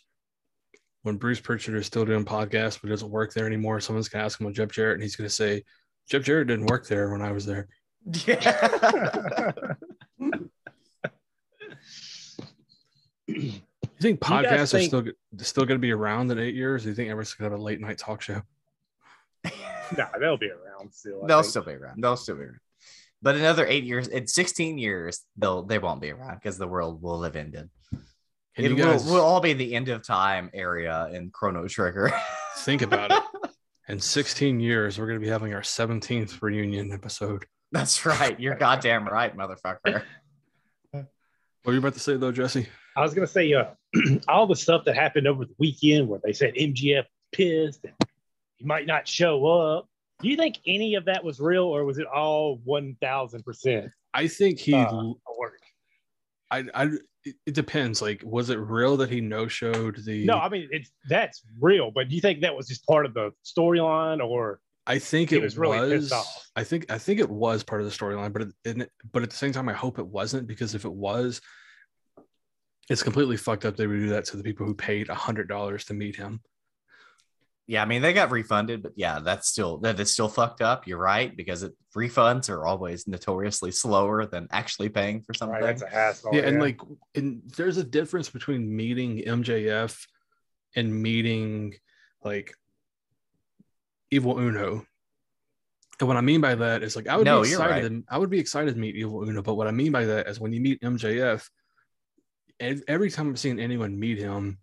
when 1.04 1.18
Bruce 1.18 1.40
Pritchard 1.40 1.76
is 1.76 1.86
still 1.86 2.06
doing 2.06 2.26
podcasts 2.26 2.80
but 2.82 2.90
doesn't 2.90 3.10
work 3.10 3.34
there 3.34 3.46
anymore, 3.46 3.80
someone's 3.80 4.10
gonna 4.10 4.26
ask 4.26 4.40
him 4.40 4.48
about 4.48 4.56
Jeff 4.56 4.72
Jarrett, 4.72 4.96
and 4.96 5.04
he's 5.04 5.16
gonna 5.16 5.30
say, 5.30 5.64
"Jeff 6.10 6.24
Jarrett 6.24 6.48
didn't 6.48 6.68
work 6.68 6.88
there 6.88 7.10
when 7.10 7.22
I 7.22 7.32
was 7.32 7.46
there." 7.46 7.68
yeah. 8.26 9.52
You 14.00 14.02
think 14.02 14.26
Do 14.26 14.34
you 14.34 14.44
guys 14.44 14.72
podcasts 14.72 14.80
are 14.80 14.82
still 14.82 15.04
still 15.40 15.66
going 15.66 15.78
to 15.78 15.82
be 15.82 15.92
around 15.92 16.32
in 16.32 16.40
eight 16.40 16.56
years? 16.56 16.84
Do 16.84 16.90
you 16.90 16.96
think 16.96 17.10
everyone's 17.10 17.34
going 17.34 17.50
to 17.50 17.54
have 17.54 17.60
a 17.60 17.64
late 17.64 17.82
night 17.82 17.98
talk 17.98 18.22
show? 18.22 18.42
nah, 19.98 20.08
they'll 20.20 20.38
be 20.38 20.50
around 20.50 20.94
still. 20.94 21.24
I 21.24 21.28
They'll 21.28 21.42
think. 21.42 21.52
still 21.52 21.64
be 21.64 21.74
around. 21.74 22.02
They'll 22.02 22.18
still 22.18 22.36
be 22.36 22.44
around. 22.44 22.60
But 23.22 23.36
another 23.36 23.68
eight 23.68 23.84
years, 23.84 24.08
in 24.08 24.26
16 24.26 24.78
years, 24.78 25.26
they'll 25.38 25.64
they 25.64 25.80
won't 25.80 26.00
be 26.00 26.12
around 26.12 26.36
because 26.36 26.58
the 26.58 26.68
world 26.68 27.02
will 27.02 27.22
have 27.24 27.36
ended. 27.36 27.70
Can 28.60 28.74
it 28.74 28.78
you 28.78 28.84
guys 28.84 29.06
will, 29.06 29.15
will 29.15 29.22
all 29.22 29.39
be 29.39 29.54
the 29.54 29.74
end 29.76 29.89
of 29.89 30.04
time 30.04 30.50
area 30.54 31.10
in 31.12 31.32
Chrono 31.32 31.67
Trigger. 31.67 32.12
think 32.58 32.82
about 32.82 33.12
it? 33.12 33.52
In 33.88 34.00
16 34.00 34.60
years, 34.60 35.00
we're 35.00 35.08
going 35.08 35.19
to 35.19 35.24
be 35.24 35.30
having 35.30 35.54
our 35.54 35.62
17th 35.62 36.41
reunion 36.41 36.91
episode. 36.91 37.45
That's 37.72 38.06
right. 38.06 38.39
You're 38.39 38.56
goddamn 38.56 39.08
right, 39.08 39.36
motherfucker. 39.36 40.04
What 40.91 41.72
were 41.72 41.74
you 41.74 41.80
about 41.80 41.93
to 41.93 42.00
say 42.00 42.15
though, 42.15 42.32
Jesse? 42.32 42.67
I 42.95 43.02
was 43.02 43.13
gonna 43.13 43.28
say 43.28 43.54
uh, 43.54 43.65
all 44.28 44.48
the 44.48 44.56
stuff 44.56 44.86
that 44.86 44.95
happened 44.95 45.28
over 45.28 45.45
the 45.45 45.54
weekend 45.60 46.08
where 46.08 46.19
they 46.24 46.34
said 46.34 46.56
MJF 46.56 47.04
pissed 47.32 47.84
and 47.84 47.93
he 48.56 48.65
might 48.65 48.88
not 48.88 49.08
show 49.08 49.45
up. 49.45 49.88
Do 50.22 50.30
you 50.30 50.38
think 50.38 50.56
any 50.65 50.95
of 50.95 51.06
that 51.06 51.24
was 51.24 51.39
real 51.39 51.65
or 51.65 51.84
was 51.84 51.98
it 51.98 52.08
all 52.08 52.62
one 52.63 52.95
thousand 53.02 53.43
percent 53.43 53.91
I 54.13 54.28
think 54.28 54.60
he. 54.60 54.74
uh. 54.74 55.12
I. 56.52 56.63
I. 56.74 56.89
It 57.26 57.36
it 57.46 57.54
depends. 57.54 58.02
Like, 58.02 58.22
was 58.24 58.50
it 58.50 58.60
real 58.60 58.98
that 58.98 59.10
he 59.10 59.22
no 59.22 59.48
showed 59.48 60.04
the? 60.06 60.26
No, 60.26 60.38
I 60.38 60.50
mean 60.50 60.68
it's 60.72 60.92
that's 61.10 61.44
real, 61.60 61.92
but 61.92 62.10
do 62.10 62.16
you 62.16 62.22
think 62.22 62.42
that 62.42 62.56
was 62.56 62.68
just 62.68 62.86
part 62.86 63.06
of 63.06 63.14
the 63.14 63.32
storyline 63.46 64.26
or 64.26 64.60
I 64.90 64.98
think 64.98 65.32
it 65.32 65.40
was 65.40 65.56
really. 65.56 66.08
I 66.56 66.64
think 66.64 66.92
I 66.92 66.98
think 66.98 67.20
it 67.20 67.30
was 67.30 67.64
part 67.64 67.80
of 67.80 67.86
the 67.88 67.96
storyline, 67.96 68.34
but 68.34 68.48
it, 68.66 68.92
but 69.12 69.22
at 69.22 69.30
the 69.30 69.36
same 69.36 69.52
time, 69.52 69.70
I 69.70 69.74
hope 69.74 70.00
it 70.00 70.08
wasn't 70.08 70.48
because 70.48 70.74
if 70.74 70.84
it 70.84 70.92
was, 70.92 71.42
it's 72.90 73.04
completely 73.04 73.38
fucked 73.38 73.66
up. 73.66 73.78
They 73.78 73.86
would 73.86 74.00
do 74.00 74.10
that 74.10 74.26
to 74.26 74.38
the 74.38 74.44
people 74.44 74.66
who 74.66 74.74
paid 74.74 75.10
a 75.10 75.14
hundred 75.14 75.48
dollars 75.48 75.86
to 75.86 75.94
meet 75.94 76.16
him. 76.16 76.42
Yeah, 77.70 77.84
I 77.84 77.86
mean 77.86 78.02
they 78.02 78.14
got 78.14 78.32
refunded, 78.32 78.82
but 78.82 78.94
yeah, 78.96 79.20
that's 79.20 79.48
still 79.48 79.78
that 79.82 80.00
is 80.00 80.12
still 80.12 80.28
fucked 80.28 80.60
up. 80.60 80.88
You're 80.88 80.98
right 80.98 81.38
because 81.38 81.62
it, 81.62 81.74
refunds 81.96 82.50
are 82.50 82.66
always 82.66 83.08
notoriously 83.08 83.70
slower 83.70 84.26
than 84.26 84.48
actually 84.52 84.90
paying 84.90 85.22
for 85.22 85.36
something. 85.36 85.54
right, 85.54 85.78
that's 85.78 85.84
a 85.84 85.88
hassle? 85.88 86.34
yeah, 86.34 86.48
and 86.48 86.60
like, 86.60 86.82
and 87.14 87.44
there's 87.58 87.78
a 87.78 87.84
difference 87.84 88.28
between 88.28 88.76
meeting 88.76 89.20
MJF 89.20 90.04
and 90.76 90.92
meeting 90.92 91.76
like 92.24 92.56
Evil 94.10 94.40
Uno. 94.40 94.84
And 96.00 96.08
what 96.08 96.18
I 96.18 96.22
mean 96.22 96.42
by 96.42 96.56
that 96.56 96.82
is 96.82 96.96
like 96.96 97.08
I 97.08 97.18
would 97.18 97.26
No, 97.26 97.44
be 97.44 97.50
excited. 97.50 97.90
to- 97.90 98.04
I 98.10 98.18
would 98.18 98.32
be 98.32 98.40
excited 98.40 98.74
to 98.74 98.80
meet 98.82 98.96
Evil 98.96 99.22
Uno, 99.30 99.44
but 99.44 99.54
what 99.54 99.68
I 99.68 99.72
mean 99.72 99.92
by 99.92 100.06
that 100.06 100.28
is 100.28 100.40
when 100.40 100.54
you 100.54 100.60
meet 100.60 100.82
MJF, 100.82 101.48
every 102.60 103.12
time 103.12 103.30
I've 103.30 103.38
seen 103.40 103.60
anyone 103.60 104.00
meet 104.00 104.18
him, 104.18 104.58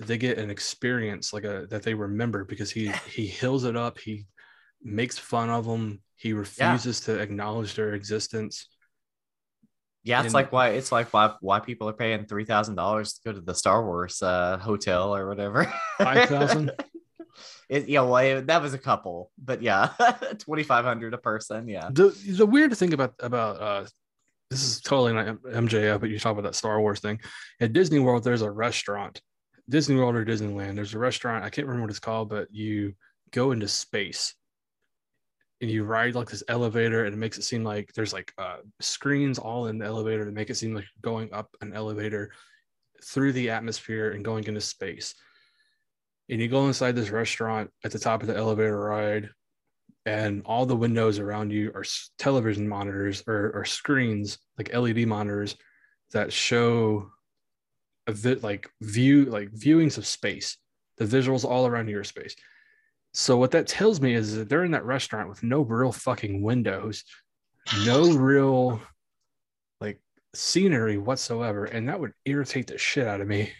they 0.00 0.18
get 0.18 0.38
an 0.38 0.50
experience 0.50 1.32
like 1.32 1.44
a 1.44 1.66
that 1.70 1.82
they 1.82 1.94
remember 1.94 2.44
because 2.44 2.70
he 2.70 2.90
he 3.10 3.26
hills 3.26 3.64
it 3.64 3.76
up 3.76 3.98
he 3.98 4.26
makes 4.82 5.16
fun 5.18 5.50
of 5.50 5.64
them 5.64 6.00
he 6.16 6.32
refuses 6.32 7.00
to 7.00 7.18
acknowledge 7.20 7.74
their 7.74 7.94
existence 7.94 8.68
Yeah, 10.04 10.18
it's 10.20 10.26
And- 10.26 10.34
like 10.34 10.52
why 10.52 10.68
it's 10.70 10.92
like 10.92 11.12
why 11.14 11.34
why 11.40 11.60
people 11.60 11.88
are 11.88 11.94
paying 11.94 12.26
three 12.26 12.44
thousand 12.44 12.74
dollars 12.76 13.14
to 13.14 13.20
go 13.24 13.32
to 13.32 13.40
the 13.40 13.54
Star 13.54 13.84
Wars 13.84 14.20
uh, 14.22 14.58
hotel 14.58 15.14
or 15.16 15.26
whatever. 15.28 15.64
5000 15.98 16.70
It, 17.70 17.88
yeah, 17.88 18.02
well, 18.02 18.16
it- 18.18 18.46
that 18.48 18.60
was 18.62 18.74
a 18.74 18.78
couple, 18.78 19.30
but 19.42 19.62
yeah, 19.62 19.88
twenty 20.38 20.62
five 20.62 20.84
hundred 20.84 21.14
a 21.14 21.18
person. 21.18 21.66
Yeah, 21.66 21.88
the 21.90 22.10
the 22.40 22.44
weird 22.46 22.76
thing 22.76 22.92
about 22.92 23.14
about 23.18 23.60
uh 23.60 23.84
this 24.50 24.62
is 24.62 24.80
totally 24.82 25.14
not 25.14 25.36
MJF, 25.42 25.98
but 26.00 26.10
you 26.10 26.18
talk 26.18 26.32
about 26.32 26.44
that 26.44 26.54
Star 26.54 26.78
Wars 26.80 27.00
thing. 27.00 27.18
At 27.60 27.72
Disney 27.72 27.98
World, 27.98 28.22
there's 28.22 28.42
a 28.42 28.50
restaurant, 28.50 29.22
Disney 29.68 29.96
World 29.96 30.16
or 30.16 30.24
Disneyland. 30.24 30.74
There's 30.74 30.94
a 30.94 30.98
restaurant. 30.98 31.44
I 31.44 31.50
can't 31.50 31.66
remember 31.66 31.84
what 31.84 31.90
it's 31.90 32.00
called, 32.00 32.28
but 32.28 32.48
you 32.52 32.94
go 33.30 33.52
into 33.52 33.68
space 33.68 34.34
and 35.60 35.70
you 35.70 35.84
ride 35.84 36.14
like 36.14 36.28
this 36.28 36.42
elevator, 36.48 37.04
and 37.04 37.14
it 37.14 37.18
makes 37.18 37.38
it 37.38 37.42
seem 37.44 37.64
like 37.64 37.92
there's 37.94 38.12
like 38.12 38.32
uh, 38.36 38.56
screens 38.80 39.38
all 39.38 39.66
in 39.66 39.78
the 39.78 39.86
elevator 39.86 40.24
to 40.24 40.32
make 40.32 40.50
it 40.50 40.56
seem 40.56 40.74
like 40.74 40.84
you're 40.84 41.12
going 41.12 41.32
up 41.32 41.48
an 41.60 41.72
elevator 41.72 42.32
through 43.02 43.32
the 43.32 43.50
atmosphere 43.50 44.10
and 44.10 44.24
going 44.24 44.44
into 44.44 44.60
space. 44.60 45.14
And 46.28 46.40
you 46.40 46.48
go 46.48 46.66
inside 46.66 46.96
this 46.96 47.10
restaurant 47.10 47.70
at 47.84 47.92
the 47.92 47.98
top 47.98 48.22
of 48.22 48.28
the 48.28 48.36
elevator 48.36 48.78
ride, 48.78 49.30
and 50.06 50.42
all 50.44 50.66
the 50.66 50.76
windows 50.76 51.18
around 51.18 51.50
you 51.50 51.70
are 51.74 51.84
television 52.18 52.68
monitors 52.68 53.22
or, 53.26 53.52
or 53.54 53.64
screens 53.64 54.38
like 54.58 54.74
led 54.74 55.06
monitors 55.06 55.56
that 56.12 56.32
show 56.32 57.10
a 58.06 58.12
bit 58.12 58.42
like 58.42 58.70
view 58.80 59.24
like 59.26 59.50
viewings 59.52 59.98
of 59.98 60.06
space 60.06 60.56
the 60.98 61.04
visuals 61.04 61.44
all 61.44 61.66
around 61.66 61.88
your 61.88 62.04
space 62.04 62.36
so 63.12 63.36
what 63.36 63.52
that 63.52 63.66
tells 63.66 64.00
me 64.00 64.14
is 64.14 64.34
that 64.34 64.48
they're 64.48 64.64
in 64.64 64.72
that 64.72 64.84
restaurant 64.84 65.28
with 65.28 65.42
no 65.42 65.62
real 65.62 65.92
fucking 65.92 66.42
windows 66.42 67.04
no 67.84 68.12
real 68.12 68.80
like 69.80 70.00
scenery 70.34 70.98
whatsoever 70.98 71.64
and 71.64 71.88
that 71.88 71.98
would 71.98 72.12
irritate 72.24 72.66
the 72.66 72.78
shit 72.78 73.06
out 73.06 73.20
of 73.20 73.28
me 73.28 73.52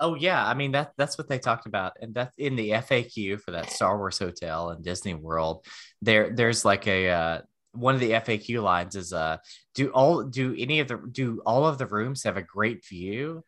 Oh 0.00 0.16
yeah, 0.16 0.44
I 0.44 0.54
mean 0.54 0.72
that 0.72 0.92
that's 0.96 1.16
what 1.16 1.28
they 1.28 1.38
talked 1.38 1.66
about, 1.66 1.92
and 2.02 2.12
that's 2.12 2.36
in 2.36 2.56
the 2.56 2.70
FAQ 2.70 3.40
for 3.40 3.52
that 3.52 3.70
Star 3.70 3.96
Wars 3.96 4.18
hotel 4.18 4.70
in 4.70 4.82
Disney 4.82 5.14
World. 5.14 5.64
There, 6.02 6.34
there's 6.34 6.64
like 6.64 6.88
a 6.88 7.08
uh, 7.08 7.40
one 7.70 7.94
of 7.94 8.00
the 8.00 8.10
FAQ 8.10 8.62
lines 8.62 8.96
is 8.96 9.12
uh, 9.12 9.36
do 9.76 9.90
all 9.90 10.24
do 10.24 10.54
any 10.58 10.80
of 10.80 10.88
the 10.88 11.00
do 11.10 11.40
all 11.46 11.66
of 11.66 11.78
the 11.78 11.86
rooms 11.86 12.24
have 12.24 12.36
a 12.36 12.42
great 12.42 12.84
view? 12.84 13.44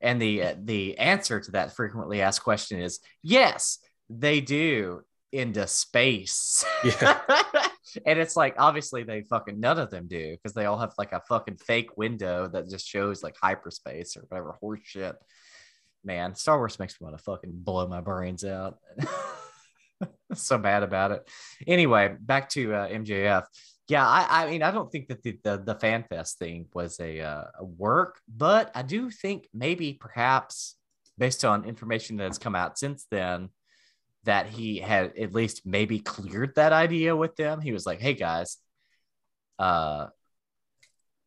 And 0.00 0.20
the 0.20 0.42
uh, 0.42 0.54
the 0.62 0.98
answer 0.98 1.40
to 1.40 1.50
that 1.52 1.74
frequently 1.74 2.20
asked 2.20 2.42
question 2.42 2.80
is 2.80 3.00
yes, 3.22 3.78
they 4.10 4.40
do 4.40 5.02
into 5.32 5.66
space. 5.66 6.64
Yeah. 6.84 7.20
and 8.06 8.18
it's 8.18 8.36
like 8.36 8.54
obviously 8.58 9.02
they 9.02 9.22
fucking 9.22 9.58
none 9.58 9.78
of 9.78 9.90
them 9.90 10.06
do 10.08 10.32
because 10.32 10.54
they 10.54 10.66
all 10.66 10.78
have 10.78 10.92
like 10.98 11.12
a 11.12 11.22
fucking 11.28 11.56
fake 11.56 11.96
window 11.96 12.48
that 12.48 12.68
just 12.68 12.86
shows 12.86 13.22
like 13.22 13.36
hyperspace 13.40 14.16
or 14.16 14.24
whatever 14.28 14.58
horseshit. 14.62 15.14
man, 16.04 16.34
Star 16.34 16.58
Wars 16.58 16.78
makes 16.78 17.00
me 17.00 17.04
want 17.04 17.16
to 17.16 17.22
fucking 17.22 17.52
blow 17.52 17.86
my 17.86 18.00
brains 18.00 18.44
out. 18.44 18.78
so 20.34 20.58
bad 20.58 20.82
about 20.82 21.12
it. 21.12 21.28
Anyway, 21.66 22.14
back 22.20 22.48
to 22.50 22.74
uh, 22.74 22.88
MJF. 22.88 23.44
Yeah, 23.88 24.06
I, 24.06 24.44
I 24.44 24.50
mean, 24.50 24.62
I 24.62 24.72
don't 24.72 24.90
think 24.90 25.08
that 25.08 25.22
the, 25.22 25.38
the, 25.44 25.58
the 25.58 25.74
fan 25.76 26.04
fest 26.08 26.38
thing 26.38 26.66
was 26.74 26.98
a, 26.98 27.20
uh, 27.20 27.44
a 27.60 27.64
work, 27.64 28.18
but 28.26 28.72
I 28.74 28.82
do 28.82 29.10
think 29.10 29.48
maybe 29.54 29.92
perhaps 29.92 30.74
based 31.18 31.44
on 31.44 31.64
information 31.64 32.16
that 32.16 32.26
has 32.26 32.38
come 32.38 32.54
out 32.54 32.78
since 32.78 33.06
then, 33.10 33.50
that 34.24 34.48
he 34.48 34.78
had 34.78 35.16
at 35.16 35.32
least 35.32 35.62
maybe 35.64 36.00
cleared 36.00 36.54
that 36.56 36.72
idea 36.72 37.14
with 37.14 37.36
them. 37.36 37.60
He 37.60 37.72
was 37.72 37.86
like, 37.86 38.00
"Hey 38.00 38.14
guys, 38.14 38.58
uh, 39.58 40.06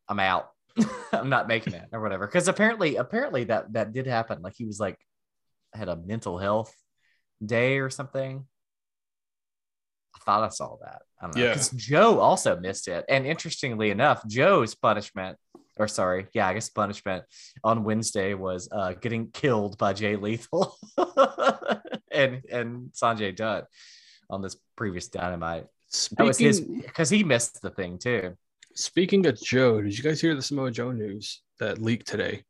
I'm 0.08 0.20
out. 0.20 0.50
I'm 1.12 1.28
not 1.28 1.48
making 1.48 1.74
it 1.74 1.88
or 1.92 2.00
whatever. 2.00 2.26
Because 2.26 2.48
apparently, 2.48 2.96
apparently 2.96 3.44
that 3.44 3.72
that 3.72 3.92
did 3.92 4.06
happen. 4.06 4.42
Like 4.42 4.54
he 4.56 4.64
was 4.64 4.78
like 4.78 4.98
had 5.74 5.88
a 5.88 5.96
mental 5.96 6.38
health 6.38 6.74
day 7.44 7.78
or 7.78 7.90
something. 7.90 8.46
I 10.14 10.18
thought 10.24 10.42
I 10.44 10.48
saw 10.48 10.76
that. 10.82 11.02
I 11.20 11.26
don't 11.26 11.36
know. 11.36 11.42
Yeah. 11.44 11.54
'Cause 11.54 11.70
Joe 11.70 12.18
also 12.20 12.58
missed 12.58 12.88
it. 12.88 13.04
And 13.08 13.26
interestingly 13.26 13.90
enough, 13.90 14.26
Joe's 14.26 14.74
punishment, 14.74 15.38
or 15.76 15.88
sorry, 15.88 16.26
yeah, 16.34 16.46
I 16.48 16.54
guess 16.54 16.68
punishment 16.68 17.24
on 17.64 17.84
Wednesday 17.84 18.34
was 18.34 18.68
uh 18.72 18.92
getting 18.94 19.30
killed 19.30 19.78
by 19.78 19.92
Jay 19.92 20.16
Lethal 20.16 20.76
and 22.12 22.42
and 22.50 22.90
Sanjay 22.92 23.34
Dutt 23.34 23.66
on 24.28 24.42
this 24.42 24.56
previous 24.76 25.08
dynamite. 25.08 25.66
That 26.16 26.24
was 26.26 26.38
his 26.38 26.60
because 26.60 27.10
he 27.10 27.24
missed 27.24 27.62
the 27.62 27.70
thing 27.70 27.98
too. 27.98 28.36
speaking 28.74 29.26
of 29.26 29.34
joe 29.42 29.82
did 29.82 29.96
you 29.98 30.04
guys 30.04 30.20
hear 30.20 30.36
the 30.36 30.42
samoa 30.42 30.70
joe 30.70 30.92
news 30.92 31.42
that 31.58 31.82
leaked 31.82 32.06
today 32.06 32.44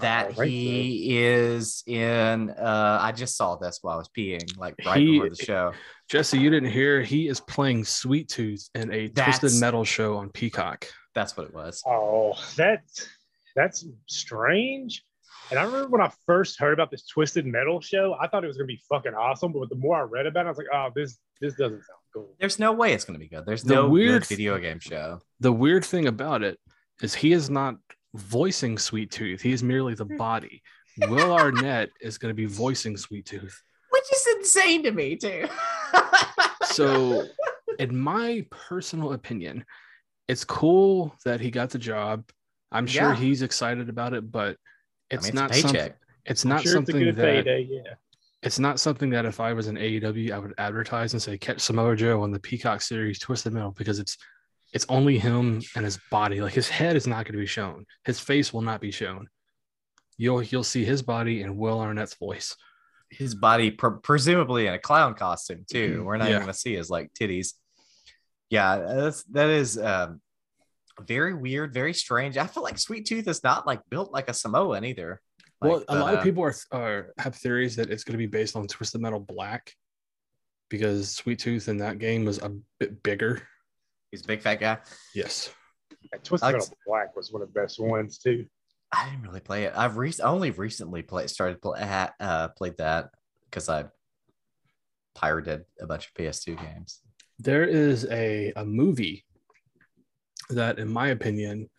that 0.00 0.28
Oh, 0.30 0.40
right 0.40 0.48
he 0.48 1.18
is 1.18 1.82
in 1.86 2.50
uh 2.50 2.98
I 3.00 3.12
just 3.12 3.36
saw 3.36 3.56
this 3.56 3.78
while 3.82 3.94
I 3.94 3.98
was 3.98 4.08
peeing 4.16 4.56
like 4.58 4.74
right 4.86 4.98
He- 4.98 5.12
before 5.12 5.28
the 5.30 5.36
show. 5.36 5.72
Jesse, 6.08 6.38
you 6.38 6.50
didn't 6.50 6.70
hear. 6.70 7.02
He 7.02 7.26
is 7.28 7.40
playing 7.40 7.84
Sweet 7.84 8.28
Tooth 8.28 8.68
in 8.74 8.92
a 8.92 9.08
That's- 9.08 9.38
Twisted 9.38 9.60
Metal 9.60 9.84
show 9.84 10.16
on 10.18 10.28
Peacock. 10.30 10.86
That's 11.14 11.36
what 11.36 11.46
it 11.46 11.54
was. 11.54 11.82
Oh, 11.86 12.34
that's 12.56 13.08
that's 13.54 13.84
strange. 14.06 15.04
And 15.50 15.58
I 15.58 15.64
remember 15.64 15.88
when 15.88 16.00
I 16.00 16.10
first 16.26 16.58
heard 16.58 16.72
about 16.72 16.90
this 16.90 17.06
Twisted 17.06 17.44
Metal 17.44 17.80
show, 17.80 18.16
I 18.18 18.28
thought 18.28 18.44
it 18.44 18.46
was 18.46 18.56
gonna 18.56 18.66
be 18.66 18.80
fucking 18.88 19.12
awesome. 19.14 19.52
But 19.52 19.68
the 19.68 19.74
more 19.76 19.96
I 19.98 20.02
read 20.02 20.26
about 20.26 20.46
it, 20.46 20.46
I 20.46 20.50
was 20.50 20.58
like, 20.58 20.68
oh, 20.72 20.88
this 20.94 21.18
this 21.40 21.54
doesn't 21.54 21.78
sound 21.78 21.98
cool. 22.14 22.34
There's 22.40 22.58
no 22.58 22.72
way 22.72 22.92
it's 22.94 23.04
gonna 23.04 23.18
be 23.18 23.28
good. 23.28 23.44
There's 23.44 23.62
The 23.62 23.74
no 23.74 23.88
weird 23.88 24.22
good 24.22 24.28
video 24.28 24.58
game 24.58 24.78
show. 24.80 25.20
The 25.40 25.52
weird 25.52 25.84
thing 25.84 26.06
about 26.06 26.42
it 26.42 26.58
is 27.02 27.14
he 27.14 27.32
is 27.32 27.50
not 27.50 27.76
voicing 28.14 28.78
Sweet 28.78 29.10
Tooth. 29.10 29.40
He 29.40 29.52
is 29.52 29.62
merely 29.62 29.94
the 29.94 30.04
hmm. 30.04 30.16
body. 30.16 30.62
Will 31.08 31.32
Arnett 31.32 31.90
is 32.00 32.18
going 32.18 32.30
to 32.30 32.34
be 32.36 32.46
voicing 32.46 32.96
Sweet 32.96 33.26
Tooth. 33.26 33.62
Which 33.90 34.04
is 34.12 34.26
insane 34.38 34.82
to 34.84 34.92
me 34.92 35.16
too. 35.16 35.46
So, 36.72 37.26
in 37.78 37.98
my 37.98 38.46
personal 38.50 39.12
opinion, 39.12 39.66
it's 40.28 40.44
cool 40.44 41.14
that 41.24 41.40
he 41.40 41.50
got 41.50 41.70
the 41.70 41.78
job. 41.78 42.24
I'm 42.70 42.86
sure 42.86 43.10
Yeah. 43.10 43.16
he's 43.16 43.42
excited 43.42 43.90
about 43.90 44.14
it, 44.14 44.30
but 44.30 44.56
I 45.10 45.16
it's 45.16 45.26
mean, 45.26 45.34
not 45.34 45.50
it's 45.50 45.58
a 45.58 45.62
something. 45.62 45.80
paycheck. 45.80 45.98
It's 46.24 46.44
I'm 46.44 46.48
not 46.50 46.62
sure 46.62 46.70
it's 46.70 46.72
a 46.72 46.76
something 46.76 47.04
good 47.04 47.16
that 47.16 47.44
payday, 47.44 47.68
yeah. 47.70 47.94
it's 48.42 48.58
not 48.58 48.80
something 48.80 49.10
that 49.10 49.26
if 49.26 49.40
I 49.40 49.52
was 49.52 49.66
an 49.66 49.76
AEW, 49.76 50.32
I 50.32 50.38
would 50.38 50.54
advertise 50.56 51.12
and 51.12 51.20
say 51.20 51.36
catch 51.36 51.60
Samoa 51.60 51.96
Joe 51.96 52.22
on 52.22 52.30
the 52.30 52.40
Peacock 52.40 52.80
series 52.80 53.18
Twisted 53.18 53.52
Metal 53.52 53.72
because 53.72 53.98
it's 53.98 54.16
it's 54.72 54.86
only 54.88 55.18
him 55.18 55.62
and 55.76 55.84
his 55.84 55.98
body. 56.10 56.40
Like 56.40 56.54
his 56.54 56.68
head 56.68 56.96
is 56.96 57.06
not 57.06 57.24
going 57.24 57.32
to 57.34 57.38
be 57.38 57.46
shown. 57.46 57.84
His 58.04 58.18
face 58.20 58.52
will 58.52 58.62
not 58.62 58.80
be 58.80 58.90
shown. 58.90 59.28
You'll 60.16 60.42
you'll 60.42 60.64
see 60.64 60.84
his 60.84 61.02
body 61.02 61.42
and 61.42 61.56
Will 61.56 61.78
Arnett's 61.80 62.14
voice. 62.14 62.56
His 63.10 63.34
body 63.34 63.70
pre- 63.70 63.98
presumably 64.02 64.66
in 64.66 64.74
a 64.74 64.78
clown 64.78 65.14
costume 65.14 65.64
too. 65.70 66.02
We're 66.04 66.16
not 66.16 66.24
Yeah. 66.28 66.36
even 66.36 66.42
gonna 66.42 66.54
see 66.54 66.74
his 66.74 66.88
like 66.90 67.12
titties. 67.12 67.54
Yeah, 68.50 68.78
that's 68.78 69.22
that 69.24 69.48
is 69.50 69.78
um 69.78 70.20
very 71.06 71.34
weird, 71.34 71.72
very 71.74 71.94
strange. 71.94 72.36
I 72.36 72.46
feel 72.46 72.62
like 72.62 72.78
Sweet 72.78 73.06
Tooth 73.06 73.26
is 73.26 73.42
not 73.42 73.66
like 73.66 73.80
built 73.90 74.12
like 74.12 74.28
a 74.28 74.34
Samoan 74.34 74.84
either. 74.84 75.20
well, 75.60 75.78
Like, 75.78 75.84
a 75.88 75.94
lot 75.94 76.14
of 76.14 76.20
uh, 76.20 76.22
people 76.22 76.44
are, 76.44 76.54
are 76.70 77.12
have 77.18 77.34
theories 77.34 77.76
that 77.76 77.90
it's 77.90 78.04
going 78.04 78.12
to 78.12 78.18
be 78.18 78.26
based 78.26 78.56
on 78.56 78.66
Twisted 78.66 79.00
Metal 79.00 79.18
Black 79.20 79.72
because 80.68 81.10
Sweet 81.10 81.38
Tooth 81.38 81.68
in 81.68 81.78
that 81.78 81.98
game 81.98 82.24
was 82.24 82.38
a 82.38 82.50
bit 82.78 83.02
bigger. 83.02 83.42
He's 84.12 84.22
a 84.22 84.26
big 84.26 84.42
fat 84.42 84.60
guy. 84.60 84.78
Yes. 85.14 85.50
That 86.12 86.22
Twisted 86.22 86.50
Alex- 86.50 86.66
Metal 86.66 86.78
Black 86.86 87.16
was 87.16 87.32
one 87.32 87.42
of 87.42 87.52
the 87.52 87.60
best 87.60 87.80
ones 87.80 88.18
too. 88.18 88.46
I 88.92 89.08
didn't 89.08 89.22
really 89.22 89.40
play 89.40 89.64
it. 89.64 89.72
I've 89.74 89.96
re- 89.96 90.12
only 90.22 90.50
recently 90.50 91.02
played 91.02 91.30
started 91.30 91.62
play, 91.62 91.80
uh, 92.20 92.48
played 92.48 92.76
that 92.76 93.08
because 93.46 93.70
I 93.70 93.86
pirated 95.14 95.64
a 95.80 95.86
bunch 95.86 96.08
of 96.08 96.14
PS2 96.14 96.60
games. 96.60 97.00
There 97.38 97.64
is 97.64 98.06
a, 98.10 98.52
a 98.54 98.64
movie 98.66 99.24
that, 100.50 100.78
in 100.78 100.92
my 100.92 101.08
opinion, 101.08 101.70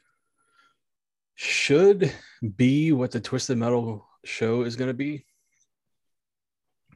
should 1.36 2.12
be 2.58 2.92
what 2.92 3.12
the 3.12 3.20
Twisted 3.20 3.60
Metal 3.60 4.08
show 4.26 4.64
is 4.64 4.76
going 4.76 4.90
to 4.90 4.96
be. 4.96 5.24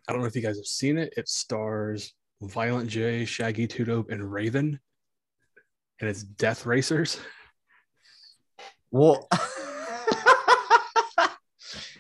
I 0.07 0.13
don't 0.13 0.21
know 0.21 0.27
if 0.27 0.35
you 0.35 0.41
guys 0.41 0.57
have 0.57 0.65
seen 0.65 0.97
it. 0.97 1.13
It 1.15 1.29
stars 1.29 2.13
Violent 2.41 2.89
J, 2.89 3.25
Shaggy 3.25 3.67
Two 3.67 3.85
Dope, 3.85 4.09
and 4.09 4.31
Raven, 4.31 4.79
and 5.99 6.09
it's 6.09 6.23
Death 6.23 6.65
Racers. 6.65 7.19
Well, 8.91 9.27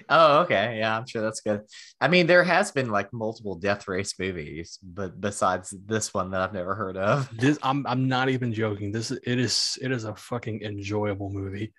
oh, 0.09 0.39
okay, 0.41 0.77
yeah, 0.79 0.97
I'm 0.97 1.05
sure 1.07 1.21
that's 1.21 1.41
good. 1.41 1.61
I 1.99 2.07
mean, 2.07 2.27
there 2.27 2.43
has 2.43 2.71
been 2.71 2.89
like 2.89 3.11
multiple 3.11 3.55
Death 3.55 3.87
Race 3.87 4.13
movies, 4.19 4.79
but 4.81 5.19
besides 5.19 5.73
this 5.85 6.13
one 6.13 6.31
that 6.31 6.41
I've 6.41 6.53
never 6.53 6.75
heard 6.75 6.97
of. 6.97 7.29
This 7.37 7.57
I'm 7.61 7.85
I'm 7.87 8.07
not 8.07 8.29
even 8.29 8.53
joking. 8.53 8.91
This 8.91 9.11
it 9.11 9.39
is 9.39 9.77
it 9.81 9.91
is 9.91 10.05
a 10.05 10.15
fucking 10.15 10.61
enjoyable 10.63 11.29
movie. 11.29 11.73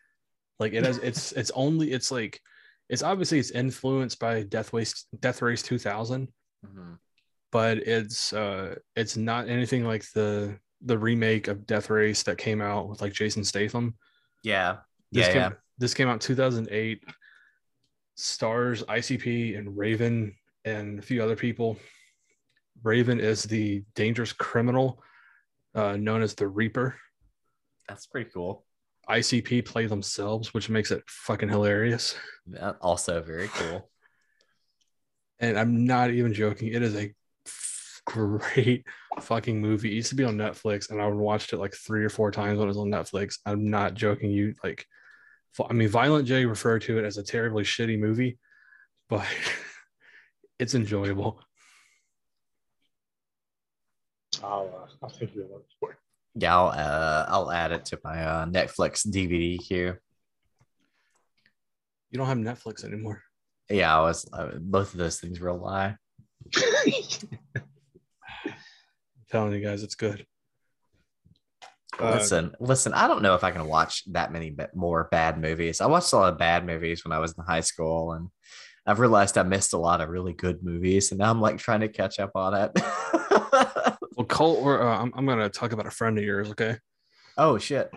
Like 0.58 0.72
it 0.72 0.84
has 0.84 0.98
it's 0.98 1.32
it's 1.32 1.50
only 1.54 1.92
it's 1.92 2.10
like 2.10 2.40
it's 2.88 3.02
obviously 3.02 3.38
it's 3.38 3.50
influenced 3.50 4.18
by 4.18 4.42
Death 4.42 4.72
Race 4.72 5.06
Death 5.20 5.40
Race 5.42 5.62
2000, 5.62 6.28
Mhm. 6.66 6.98
but 7.52 7.78
it's 7.78 8.32
uh 8.32 8.74
it's 8.96 9.16
not 9.16 9.48
anything 9.48 9.84
like 9.84 10.04
the 10.14 10.58
the 10.82 10.98
remake 10.98 11.48
of 11.48 11.66
Death 11.66 11.90
Race 11.90 12.22
that 12.24 12.38
came 12.38 12.60
out 12.60 12.88
with 12.88 13.00
like 13.00 13.12
Jason 13.12 13.44
Statham. 13.44 13.94
Yeah. 14.42 14.78
This 15.12 15.26
yeah, 15.26 15.32
came, 15.32 15.42
yeah. 15.42 15.52
This 15.78 15.94
came 15.94 16.08
out 16.08 16.14
in 16.14 16.18
2008. 16.18 17.02
Stars 18.16 18.82
ICP 18.84 19.56
and 19.56 19.76
Raven 19.76 20.34
and 20.64 20.98
a 20.98 21.02
few 21.02 21.22
other 21.22 21.36
people. 21.36 21.78
Raven 22.82 23.20
is 23.20 23.44
the 23.44 23.84
dangerous 23.94 24.32
criminal 24.32 25.02
uh, 25.74 25.96
known 25.96 26.22
as 26.22 26.34
the 26.34 26.46
Reaper. 26.46 26.96
That's 27.88 28.06
pretty 28.06 28.30
cool. 28.30 28.64
ICP 29.08 29.64
play 29.64 29.86
themselves, 29.86 30.52
which 30.52 30.68
makes 30.68 30.90
it 30.90 31.02
fucking 31.06 31.48
hilarious. 31.48 32.14
That 32.48 32.76
also 32.80 33.22
very 33.22 33.48
cool. 33.48 33.88
And 35.40 35.58
I'm 35.58 35.86
not 35.86 36.10
even 36.10 36.34
joking. 36.34 36.68
It 36.68 36.82
is 36.82 36.96
a 36.96 37.14
great 38.08 38.86
fucking 39.20 39.60
movie. 39.60 39.92
It 39.92 39.96
used 39.96 40.08
to 40.10 40.14
be 40.14 40.24
on 40.24 40.36
Netflix, 40.36 40.90
and 40.90 41.00
I 41.00 41.06
watched 41.06 41.52
it 41.52 41.58
like 41.58 41.74
three 41.74 42.04
or 42.04 42.08
four 42.08 42.30
times 42.30 42.58
when 42.58 42.66
it 42.66 42.68
was 42.68 42.78
on 42.78 42.88
Netflix. 42.88 43.38
I'm 43.44 43.70
not 43.70 43.94
joking. 43.94 44.30
You 44.30 44.54
like, 44.64 44.86
I 45.68 45.72
mean, 45.72 45.88
Violent 45.88 46.26
J 46.26 46.46
referred 46.46 46.82
to 46.82 46.98
it 46.98 47.04
as 47.04 47.18
a 47.18 47.22
terribly 47.22 47.64
shitty 47.64 47.98
movie, 47.98 48.38
but 49.08 49.26
it's 50.58 50.74
enjoyable. 50.74 51.40
I'll, 54.42 54.72
uh, 54.74 54.92
I'll 55.02 55.10
take 55.10 55.34
your 55.34 55.46
word 55.46 55.62
for 55.78 55.92
it. 55.92 55.98
Yeah, 56.34 56.56
I'll 56.56 56.68
uh, 56.68 57.26
I'll 57.28 57.50
add 57.50 57.72
it 57.72 57.84
to 57.86 57.98
my 58.04 58.24
uh, 58.24 58.46
Netflix 58.46 59.06
DVD 59.06 59.60
here. 59.60 60.00
You 62.10 62.18
don't 62.18 62.26
have 62.26 62.38
Netflix 62.38 62.84
anymore. 62.84 63.22
Yeah, 63.68 63.94
I 63.94 64.00
was 64.00 64.26
uh, 64.32 64.52
both 64.58 64.94
of 64.94 64.98
those 64.98 65.20
things 65.20 65.40
were 65.40 65.48
a 65.48 65.54
lie. 65.54 65.96
I'm 69.30 69.40
telling 69.40 69.52
you 69.52 69.66
guys, 69.66 69.82
it's 69.82 69.94
good. 69.94 70.26
Uh, 72.00 72.12
listen, 72.12 72.54
listen. 72.60 72.94
I 72.94 73.08
don't 73.08 73.22
know 73.22 73.34
if 73.34 73.44
I 73.44 73.50
can 73.50 73.66
watch 73.66 74.04
that 74.12 74.32
many 74.32 74.54
more 74.74 75.08
bad 75.10 75.40
movies. 75.40 75.80
I 75.80 75.86
watched 75.86 76.12
a 76.12 76.16
lot 76.16 76.32
of 76.32 76.38
bad 76.38 76.64
movies 76.64 77.04
when 77.04 77.12
I 77.12 77.18
was 77.18 77.34
in 77.36 77.44
high 77.44 77.60
school, 77.60 78.12
and 78.12 78.28
I've 78.86 79.00
realized 79.00 79.36
I 79.36 79.42
missed 79.42 79.72
a 79.72 79.78
lot 79.78 80.00
of 80.00 80.08
really 80.08 80.32
good 80.32 80.62
movies, 80.62 81.10
and 81.10 81.18
now 81.18 81.30
I'm 81.30 81.40
like 81.40 81.58
trying 81.58 81.80
to 81.80 81.88
catch 81.88 82.20
up 82.20 82.30
on 82.34 82.54
it. 82.54 82.70
well, 84.16 84.26
Colt, 84.28 84.60
or 84.62 84.82
uh, 84.82 84.98
I'm, 84.98 85.12
I'm 85.14 85.26
gonna 85.26 85.48
talk 85.48 85.72
about 85.72 85.86
a 85.86 85.90
friend 85.90 86.16
of 86.18 86.24
yours. 86.24 86.50
Okay. 86.50 86.76
oh 87.36 87.58
shit! 87.58 87.90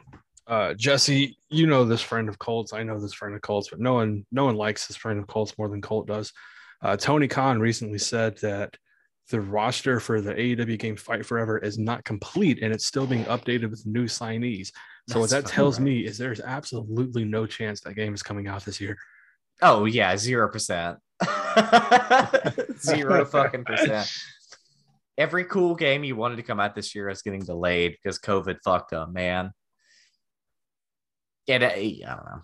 uh 0.47 0.73
Jesse, 0.73 1.37
you 1.49 1.67
know 1.67 1.85
this 1.85 2.01
friend 2.01 2.27
of 2.27 2.39
Colt's. 2.39 2.73
I 2.73 2.83
know 2.83 2.99
this 2.99 3.13
friend 3.13 3.35
of 3.35 3.41
Colt's, 3.41 3.69
but 3.69 3.79
no 3.79 3.93
one 3.93 4.25
no 4.31 4.45
one 4.45 4.55
likes 4.55 4.87
this 4.87 4.97
friend 4.97 5.19
of 5.19 5.27
Colt's 5.27 5.57
more 5.57 5.69
than 5.69 5.81
Colt 5.81 6.07
does. 6.07 6.33
Uh 6.81 6.97
Tony 6.97 7.27
Khan 7.27 7.59
recently 7.59 7.99
said 7.99 8.37
that 8.39 8.75
the 9.29 9.41
roster 9.41 9.99
for 9.99 10.21
the 10.21 10.33
AEW 10.33 10.77
game 10.77 10.95
Fight 10.95 11.25
Forever 11.25 11.57
is 11.57 11.77
not 11.77 12.03
complete 12.03 12.59
and 12.61 12.73
it's 12.73 12.85
still 12.85 13.07
being 13.07 13.25
updated 13.25 13.69
with 13.69 13.85
new 13.85 14.05
signees. 14.05 14.71
So 15.09 15.19
what 15.19 15.29
that 15.31 15.45
tells 15.45 15.79
right. 15.79 15.85
me 15.85 16.05
is 16.05 16.17
there's 16.17 16.41
absolutely 16.41 17.25
no 17.25 17.45
chance 17.45 17.81
that 17.81 17.95
game 17.95 18.13
is 18.13 18.23
coming 18.23 18.47
out 18.47 18.65
this 18.65 18.79
year. 18.81 18.97
Oh 19.61 19.85
yeah, 19.85 20.15
zero 20.17 20.49
percent. 20.49 20.97
zero 22.79 23.25
fucking 23.25 23.63
percent. 23.63 24.11
Every 25.17 25.43
cool 25.45 25.75
game 25.75 26.03
you 26.03 26.15
wanted 26.15 26.37
to 26.37 26.43
come 26.43 26.59
out 26.59 26.75
this 26.75 26.95
year 26.95 27.09
is 27.09 27.21
getting 27.21 27.43
delayed 27.43 27.91
because 27.91 28.19
COVID 28.19 28.57
fucked 28.63 28.93
up, 28.93 29.11
man. 29.11 29.51
And 31.47 31.63
uh, 31.63 31.67
I 31.67 32.01
don't 32.05 32.25
know, 32.25 32.41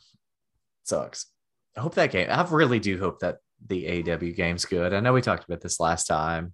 sucks. 0.84 1.28
I 1.76 1.82
hope 1.82 1.96
that 1.96 2.12
game. 2.12 2.28
I 2.30 2.46
really 2.50 2.80
do 2.80 3.00
hope 3.00 3.20
that 3.20 3.38
the 3.66 4.12
AW 4.12 4.36
game's 4.36 4.66
good. 4.66 4.94
I 4.94 5.00
know 5.00 5.14
we 5.14 5.22
talked 5.22 5.46
about 5.46 5.62
this 5.62 5.80
last 5.80 6.06
time, 6.06 6.54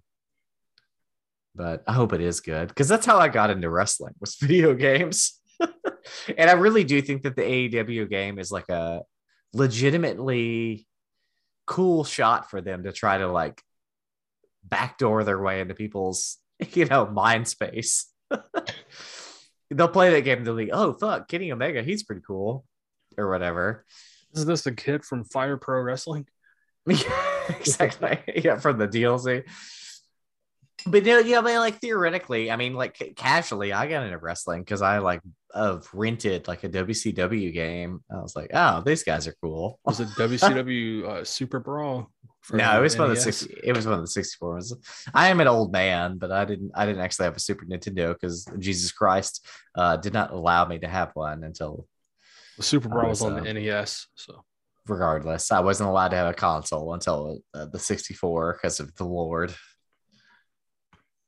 but 1.54 1.82
I 1.86 1.92
hope 1.92 2.12
it 2.12 2.20
is 2.20 2.40
good 2.40 2.68
because 2.68 2.88
that's 2.88 3.06
how 3.06 3.18
I 3.18 3.28
got 3.28 3.50
into 3.50 3.70
wrestling 3.70 4.14
was 4.20 4.36
video 4.40 4.74
games. 4.74 5.40
and 5.60 6.50
I 6.50 6.54
really 6.54 6.84
do 6.84 7.00
think 7.00 7.22
that 7.22 7.36
the 7.36 7.42
AEW 7.42 8.08
game 8.10 8.38
is 8.38 8.50
like 8.50 8.68
a 8.68 9.02
legitimately 9.52 10.86
cool 11.66 12.04
shot 12.04 12.50
for 12.50 12.60
them 12.60 12.84
to 12.84 12.92
try 12.92 13.18
to 13.18 13.28
like 13.28 13.62
backdoor 14.64 15.24
their 15.24 15.40
way 15.40 15.60
into 15.60 15.74
people's 15.74 16.38
you 16.72 16.86
know 16.86 17.06
mind 17.06 17.48
space. 17.48 18.06
They'll 19.70 19.88
play 19.88 20.10
that 20.10 20.22
game 20.22 20.38
and 20.38 20.46
they'll 20.46 20.56
be, 20.56 20.72
oh 20.72 20.92
fuck, 20.92 21.28
Kenny 21.28 21.50
Omega, 21.50 21.82
he's 21.82 22.02
pretty 22.02 22.22
cool, 22.26 22.64
or 23.16 23.30
whatever. 23.30 23.84
Is 24.32 24.44
this 24.44 24.62
the 24.62 24.72
kid 24.72 25.04
from 25.04 25.24
Fire 25.24 25.56
Pro 25.56 25.80
Wrestling? 25.80 26.26
Yeah, 26.86 27.08
exactly. 27.48 28.18
yeah, 28.44 28.58
from 28.58 28.78
the 28.78 28.86
DLC. 28.86 29.44
But 30.86 31.04
no, 31.04 31.18
yeah, 31.18 31.38
I 31.38 31.42
mean, 31.42 31.56
like 31.56 31.80
theoretically, 31.80 32.50
I 32.50 32.56
mean, 32.56 32.74
like 32.74 33.14
casually, 33.16 33.72
I 33.72 33.86
got 33.86 34.04
into 34.04 34.18
wrestling 34.18 34.62
because 34.62 34.82
I 34.82 34.98
like 34.98 35.20
of 35.54 35.88
rented 35.94 36.48
like 36.48 36.64
a 36.64 36.68
WCW 36.68 37.52
game. 37.54 38.02
I 38.10 38.20
was 38.20 38.36
like, 38.36 38.50
oh, 38.52 38.82
these 38.84 39.02
guys 39.02 39.26
are 39.26 39.36
cool. 39.40 39.78
It 39.86 39.88
Was 39.88 40.00
it 40.00 40.08
WCW 40.08 41.04
uh, 41.04 41.24
Super 41.24 41.60
Brawl? 41.60 42.10
No, 42.52 42.78
it 42.78 42.82
was 42.82 42.98
one 42.98 43.10
of 43.10 43.16
the 43.16 43.24
NES? 43.24 43.38
60, 43.38 43.60
it 43.64 43.74
was 43.74 43.86
one 43.86 43.94
of 43.94 44.00
the 44.02 44.06
64 44.06 44.52
ones. 44.52 44.74
I 45.14 45.28
am 45.28 45.40
an 45.40 45.48
old 45.48 45.72
man, 45.72 46.18
but 46.18 46.30
I 46.30 46.44
didn't 46.44 46.72
I 46.74 46.84
didn't 46.84 47.00
actually 47.00 47.24
have 47.24 47.36
a 47.36 47.40
Super 47.40 47.64
Nintendo 47.64 48.12
because 48.12 48.46
Jesus 48.58 48.92
Christ 48.92 49.46
uh, 49.74 49.96
did 49.96 50.12
not 50.12 50.32
allow 50.32 50.66
me 50.66 50.78
to 50.80 50.88
have 50.88 51.12
one 51.14 51.44
until 51.44 51.86
The 52.58 52.62
Super 52.62 52.90
Brawl 52.90 53.08
was 53.08 53.22
on 53.22 53.34
was, 53.34 53.44
the 53.44 53.50
uh, 53.50 53.52
NES. 53.54 54.08
So 54.16 54.44
regardless. 54.86 55.50
I 55.50 55.60
wasn't 55.60 55.88
allowed 55.88 56.08
to 56.08 56.16
have 56.16 56.30
a 56.30 56.34
console 56.34 56.92
until 56.94 57.38
uh, 57.54 57.66
the 57.66 57.78
64 57.78 58.54
because 58.54 58.80
of 58.80 58.94
the 58.96 59.04
Lord. 59.04 59.54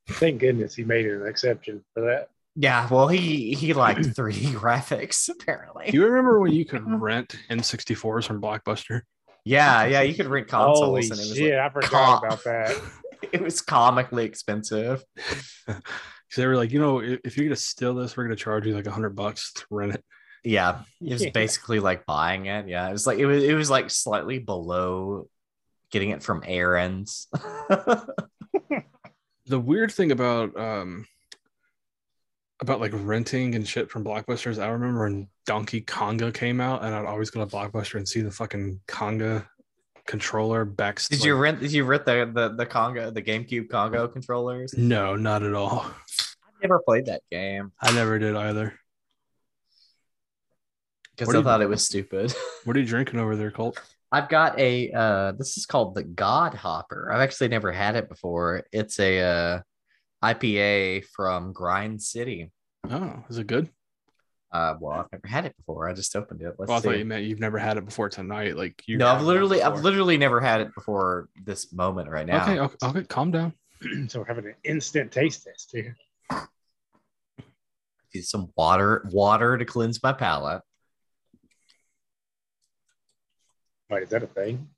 Thank 0.08 0.40
goodness 0.40 0.74
he 0.74 0.84
made 0.84 1.06
an 1.06 1.26
exception 1.26 1.84
for 1.94 2.02
that. 2.02 2.28
Yeah, 2.54 2.88
well, 2.90 3.08
he 3.08 3.52
he 3.54 3.74
liked 3.74 4.00
3D 4.16 4.52
graphics 4.54 5.28
apparently. 5.28 5.90
do 5.90 5.96
you 5.98 6.06
remember 6.06 6.40
when 6.40 6.52
you 6.52 6.64
could 6.64 6.82
rent 7.02 7.36
N64s 7.50 8.24
from 8.26 8.40
Blockbuster? 8.40 9.02
Yeah, 9.44 9.84
yeah, 9.86 10.00
you 10.02 10.14
could 10.14 10.26
rent 10.26 10.48
consoles 10.48 10.80
Holy 10.80 11.02
and 11.02 11.12
it 11.12 11.16
was 11.18 11.36
shit, 11.36 11.54
like, 11.54 11.60
I 11.60 11.68
forgot 11.72 11.90
com- 11.90 12.24
about 12.24 12.44
that. 12.44 12.80
it 13.32 13.40
was 13.42 13.60
comically 13.62 14.24
expensive. 14.24 15.04
Because 16.28 16.40
they 16.42 16.46
were 16.48 16.56
like, 16.56 16.72
you 16.72 16.80
know, 16.80 16.98
if, 16.98 17.20
if 17.22 17.36
you're 17.36 17.46
gonna 17.46 17.54
steal 17.54 17.94
this, 17.94 18.16
we're 18.16 18.24
gonna 18.24 18.34
charge 18.34 18.66
you 18.66 18.74
like 18.74 18.88
a 18.88 18.90
hundred 18.90 19.14
bucks 19.14 19.52
to 19.52 19.64
rent 19.70 19.94
it. 19.94 20.04
Yeah, 20.42 20.80
it 21.00 21.12
was 21.12 21.24
Yeah. 21.24 21.30
basically 21.30 21.78
like 21.78 22.04
buying 22.04 22.46
it. 22.46 22.66
Yeah, 22.66 22.88
it 22.88 22.92
was 22.92 23.06
like 23.06 23.18
it 23.20 23.26
was 23.26 23.44
it 23.44 23.54
was 23.54 23.70
like 23.70 23.90
slightly 23.90 24.40
below 24.40 25.28
getting 25.92 26.10
it 26.10 26.24
from 26.24 26.42
Aaron's. 26.44 27.28
The 29.46 29.58
weird 29.60 29.92
thing 29.92 30.10
about 30.12 30.56
um 30.58 31.06
about 32.60 32.80
like 32.80 32.92
renting 32.94 33.54
and 33.54 33.66
shit 33.68 33.90
from 33.90 34.02
Blockbusters, 34.04 34.60
I 34.62 34.68
remember 34.68 35.04
when 35.04 35.28
Donkey 35.44 35.82
Konga 35.82 36.32
came 36.32 36.60
out, 36.60 36.82
and 36.84 36.94
I'd 36.94 37.04
always 37.04 37.30
go 37.30 37.44
to 37.44 37.46
Blockbuster 37.46 37.96
and 37.96 38.08
see 38.08 38.22
the 38.22 38.30
fucking 38.30 38.80
Konga 38.88 39.46
controller 40.06 40.64
back. 40.64 41.00
did 41.08 41.22
you 41.24 41.34
rent? 41.34 41.60
Did 41.60 41.72
you 41.72 41.84
rent 41.84 42.04
the 42.06 42.30
the 42.32 42.48
the 42.56 42.66
Konga 42.66 43.12
the 43.12 43.22
GameCube 43.22 43.68
Konga 43.68 44.12
controllers? 44.12 44.74
No, 44.76 45.16
not 45.16 45.42
at 45.42 45.52
all. 45.54 45.80
I've 45.84 46.62
never 46.62 46.78
played 46.80 47.06
that 47.06 47.22
game 47.30 47.72
I 47.80 47.92
never 47.92 48.18
did 48.18 48.34
either. 48.34 48.78
because 51.14 51.28
I 51.28 51.32
do 51.32 51.38
you- 51.38 51.44
thought 51.44 51.60
it 51.62 51.68
was 51.68 51.84
stupid. 51.84 52.34
What 52.64 52.76
are 52.76 52.80
you 52.80 52.86
drinking 52.86 53.20
over 53.20 53.36
there, 53.36 53.52
Colt? 53.52 53.80
I've 54.12 54.28
got 54.28 54.58
a 54.58 54.90
uh 54.92 55.32
this 55.32 55.56
is 55.58 55.66
called 55.66 55.94
the 55.94 56.04
God 56.04 56.54
Hopper. 56.54 57.10
I've 57.12 57.20
actually 57.20 57.48
never 57.48 57.72
had 57.72 57.96
it 57.96 58.08
before. 58.08 58.62
It's 58.72 58.98
a 59.00 59.20
uh 59.20 59.60
IPA 60.24 61.04
from 61.14 61.52
Grind 61.52 62.00
City. 62.02 62.50
Oh, 62.88 63.24
is 63.28 63.38
it 63.38 63.46
good? 63.46 63.68
Uh 64.52 64.74
well, 64.80 64.92
I've 65.00 65.12
never 65.12 65.26
had 65.26 65.44
it 65.44 65.56
before. 65.56 65.88
I 65.88 65.92
just 65.92 66.14
opened 66.14 66.40
it. 66.42 66.54
Let's 66.58 66.68
Well, 66.68 66.78
I 66.78 66.80
see. 66.80 66.88
thought 66.88 66.98
you 66.98 67.04
meant 67.04 67.24
you've 67.24 67.40
never 67.40 67.58
had 67.58 67.76
it 67.78 67.84
before 67.84 68.08
tonight. 68.08 68.56
Like 68.56 68.80
you. 68.86 68.96
no, 68.96 69.08
I've 69.08 69.22
literally 69.22 69.62
I've 69.62 69.82
literally 69.82 70.16
never 70.16 70.40
had 70.40 70.60
it 70.60 70.74
before 70.74 71.28
this 71.44 71.72
moment 71.72 72.08
right 72.08 72.26
now. 72.26 72.42
Okay, 72.42 72.58
okay, 72.60 72.76
okay, 72.84 73.02
calm 73.04 73.32
down. 73.32 73.52
so 74.08 74.20
we're 74.20 74.26
having 74.26 74.46
an 74.46 74.54
instant 74.64 75.10
taste 75.12 75.44
test 75.44 75.70
here. 75.72 75.96
Need 78.14 78.22
some 78.22 78.50
water 78.56 79.04
water 79.10 79.58
to 79.58 79.64
cleanse 79.64 80.02
my 80.02 80.12
palate. 80.12 80.62
Wait, 83.90 84.02
is 84.02 84.08
that 84.10 84.22
a 84.22 84.26
thing? 84.26 84.68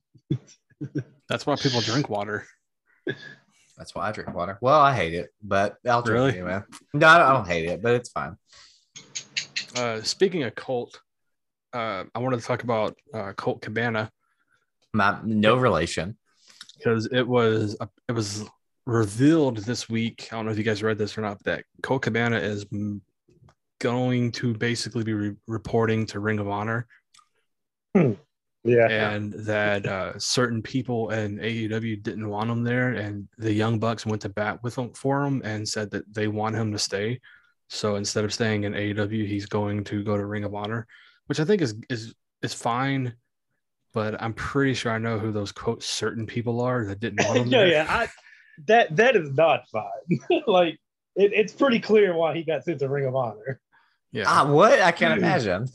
That's 1.29 1.47
why 1.47 1.57
people 1.57 1.81
drink 1.81 2.09
water. 2.09 2.47
That's 3.77 3.95
why 3.95 4.09
I 4.09 4.13
drink 4.13 4.35
water. 4.35 4.59
Well, 4.61 4.79
I 4.81 4.95
hate 4.95 5.15
it, 5.15 5.31
but 5.43 5.77
I'll 5.89 6.03
drink 6.03 6.15
Really? 6.15 6.31
it 6.31 6.35
anyway. 6.37 6.61
No, 6.95 7.07
I 7.07 7.33
don't, 7.33 7.47
hate 7.47 7.69
it, 7.69 7.83
but 7.83 7.95
it's 7.95 8.11
fine. 8.11 8.37
Uh, 9.77 10.03
speaking 10.03 10.43
of 10.43 10.55
Colt, 10.55 11.01
uh, 11.73 12.05
I 12.15 12.19
wanted 12.19 12.41
to 12.41 12.47
talk 12.47 12.63
about 12.65 12.97
uh, 13.15 13.33
Colt 13.35 13.63
Cabana 13.63 14.11
My, 14.93 15.19
no 15.25 15.57
relation. 15.57 16.17
because 16.77 17.07
it 17.13 17.27
was 17.27 17.77
it 18.09 18.13
was 18.13 18.45
revealed 18.87 19.59
this 19.59 19.89
week. 19.89 20.29
I 20.33 20.37
don't 20.37 20.47
know 20.47 20.51
if 20.53 20.59
you 20.59 20.65
guys 20.65 20.83
read 20.83 20.99
this 20.99 21.17
or 21.17 21.21
not, 21.21 21.39
but 21.39 21.45
that 21.57 21.65
Colt 21.83 22.03
Cabana 22.03 22.39
is 22.39 22.67
going 23.81 24.33
to 24.33 24.55
basically 24.55 25.05
be 25.05 25.15
re- 25.15 25.37
reporting 25.47 26.07
to 26.07 26.21
Ring 26.21 26.39
of 26.41 26.49
Honor. 26.49 26.87
Ooh, 27.97 28.19
Yeah. 28.69 28.89
and 29.12 29.33
that 29.33 29.87
uh, 29.87 30.19
certain 30.19 30.62
people 30.62 31.11
in 31.11 31.39
AEW 31.39 32.03
didn't 32.03 32.29
want 32.29 32.51
him 32.51 32.62
there, 32.62 32.93
and 32.93 33.29
the 33.39 33.53
Young 33.53 33.79
Bucks 33.79 34.07
went 34.07 34.23
to 34.23 34.29
bat 34.29 34.62
with 34.62 34.77
him 34.77 34.93
for 34.93 35.25
him 35.25 35.43
and 35.45 35.69
said 35.69 35.91
that 35.91 36.12
they 36.12 36.29
want 36.29 36.57
him 36.57 36.73
to 36.73 36.79
stay. 36.79 37.21
So 37.69 37.97
instead 37.97 38.25
of 38.25 38.33
staying 38.33 38.64
in 38.64 38.73
AEW, 38.73 39.27
he's 39.27 39.47
going 39.47 39.85
to 39.85 40.03
go 40.03 40.16
to 40.16 40.25
Ring 40.25 40.45
of 40.45 40.55
Honor, 40.55 40.87
which 41.27 41.41
I 41.41 41.45
think 41.45 41.62
is 41.62 41.75
is 41.89 42.14
is 42.43 42.55
fine. 42.55 43.14
But 43.95 44.21
I'm 44.23 44.35
pretty 44.35 44.75
sure 44.75 44.93
I 44.93 44.99
know 44.99 45.19
who 45.19 45.33
those 45.33 45.53
quote 45.53 45.83
certain 45.83 46.27
people 46.27 46.61
are 46.61 46.85
that 46.85 47.01
didn't 47.01 47.27
want 47.27 47.39
him 47.39 47.49
yeah, 47.49 47.59
there. 47.59 47.69
yeah. 47.69 47.87
I, 47.89 48.09
that 48.66 48.97
that 48.97 49.16
is 49.16 49.33
not 49.33 49.69
fine. 49.69 50.43
like 50.47 50.79
it, 51.16 51.33
it's 51.35 51.53
pretty 51.53 51.81
clear 51.81 52.14
why 52.14 52.35
he 52.35 52.43
got 52.43 52.64
sent 52.64 52.79
to 52.81 52.89
Ring 52.89 53.07
of 53.07 53.16
Honor. 53.16 53.61
Yeah. 54.13 54.25
Ah, 54.27 54.51
what? 54.51 54.81
I 54.81 54.91
can't 54.93 55.19
imagine. 55.19 55.67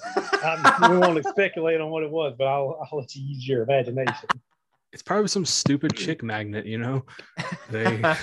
Um, 0.43 0.91
we 0.91 0.97
won't 0.97 1.25
speculate 1.29 1.79
on 1.79 1.89
what 1.91 2.03
it 2.03 2.09
was, 2.09 2.33
but 2.37 2.47
I'll, 2.47 2.79
I'll 2.91 2.99
let 2.99 3.13
you 3.15 3.23
use 3.23 3.47
your 3.47 3.63
imagination. 3.63 4.27
it's 4.91 5.03
probably 5.03 5.27
some 5.27 5.45
stupid 5.45 5.95
chick 5.95 6.23
magnet, 6.23 6.65
you 6.65 6.77
know. 6.79 7.05
They 7.69 8.01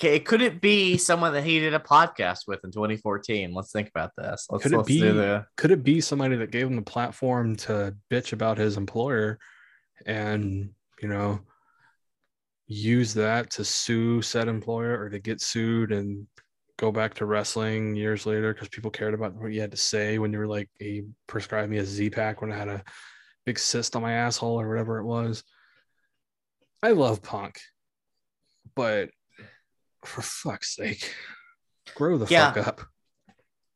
Okay, 0.00 0.18
could 0.18 0.42
it 0.42 0.60
be 0.60 0.96
someone 0.96 1.32
that 1.34 1.44
he 1.44 1.60
did 1.60 1.74
a 1.74 1.78
podcast 1.78 2.48
with 2.48 2.58
in 2.64 2.72
2014? 2.72 3.54
Let's 3.54 3.70
think 3.70 3.88
about 3.88 4.10
this. 4.18 4.46
Let's, 4.50 4.64
Could 4.64 4.72
it 4.72 4.76
let's 4.78 4.88
be- 4.88 4.98
do 4.98 5.12
the 5.12 5.46
could 5.56 5.70
it 5.70 5.84
be 5.84 6.00
somebody 6.00 6.34
that 6.36 6.50
gave 6.50 6.66
him 6.66 6.74
the 6.74 6.82
platform 6.82 7.54
to 7.56 7.94
bitch 8.10 8.32
about 8.32 8.58
his 8.58 8.76
employer 8.76 9.38
and 10.04 10.70
you 11.00 11.06
know 11.08 11.38
use 12.66 13.14
that 13.14 13.50
to 13.50 13.64
sue 13.64 14.22
said 14.22 14.48
employer 14.48 14.98
or 14.98 15.08
to 15.10 15.18
get 15.20 15.40
sued 15.40 15.92
and 15.92 16.26
go 16.82 16.90
back 16.90 17.14
to 17.14 17.24
wrestling 17.26 17.94
years 17.94 18.26
later 18.26 18.52
because 18.52 18.68
people 18.68 18.90
cared 18.90 19.14
about 19.14 19.36
what 19.36 19.52
you 19.52 19.60
had 19.60 19.70
to 19.70 19.76
say 19.76 20.18
when 20.18 20.32
you 20.32 20.38
were 20.40 20.48
like 20.48 20.68
he 20.80 21.04
prescribed 21.28 21.70
me 21.70 21.78
a 21.78 21.84
z-pack 21.84 22.42
when 22.42 22.50
i 22.50 22.56
had 22.56 22.66
a 22.66 22.82
big 23.46 23.56
cyst 23.56 23.94
on 23.94 24.02
my 24.02 24.12
asshole 24.14 24.60
or 24.60 24.68
whatever 24.68 24.98
it 24.98 25.04
was 25.04 25.44
i 26.82 26.90
love 26.90 27.22
punk 27.22 27.60
but 28.74 29.10
for 30.04 30.22
fuck's 30.22 30.74
sake 30.74 31.14
grow 31.94 32.18
the 32.18 32.26
Yeah. 32.28 32.52
fuck 32.52 32.66
up 32.66 32.80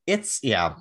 it's 0.08 0.40
yeah. 0.42 0.74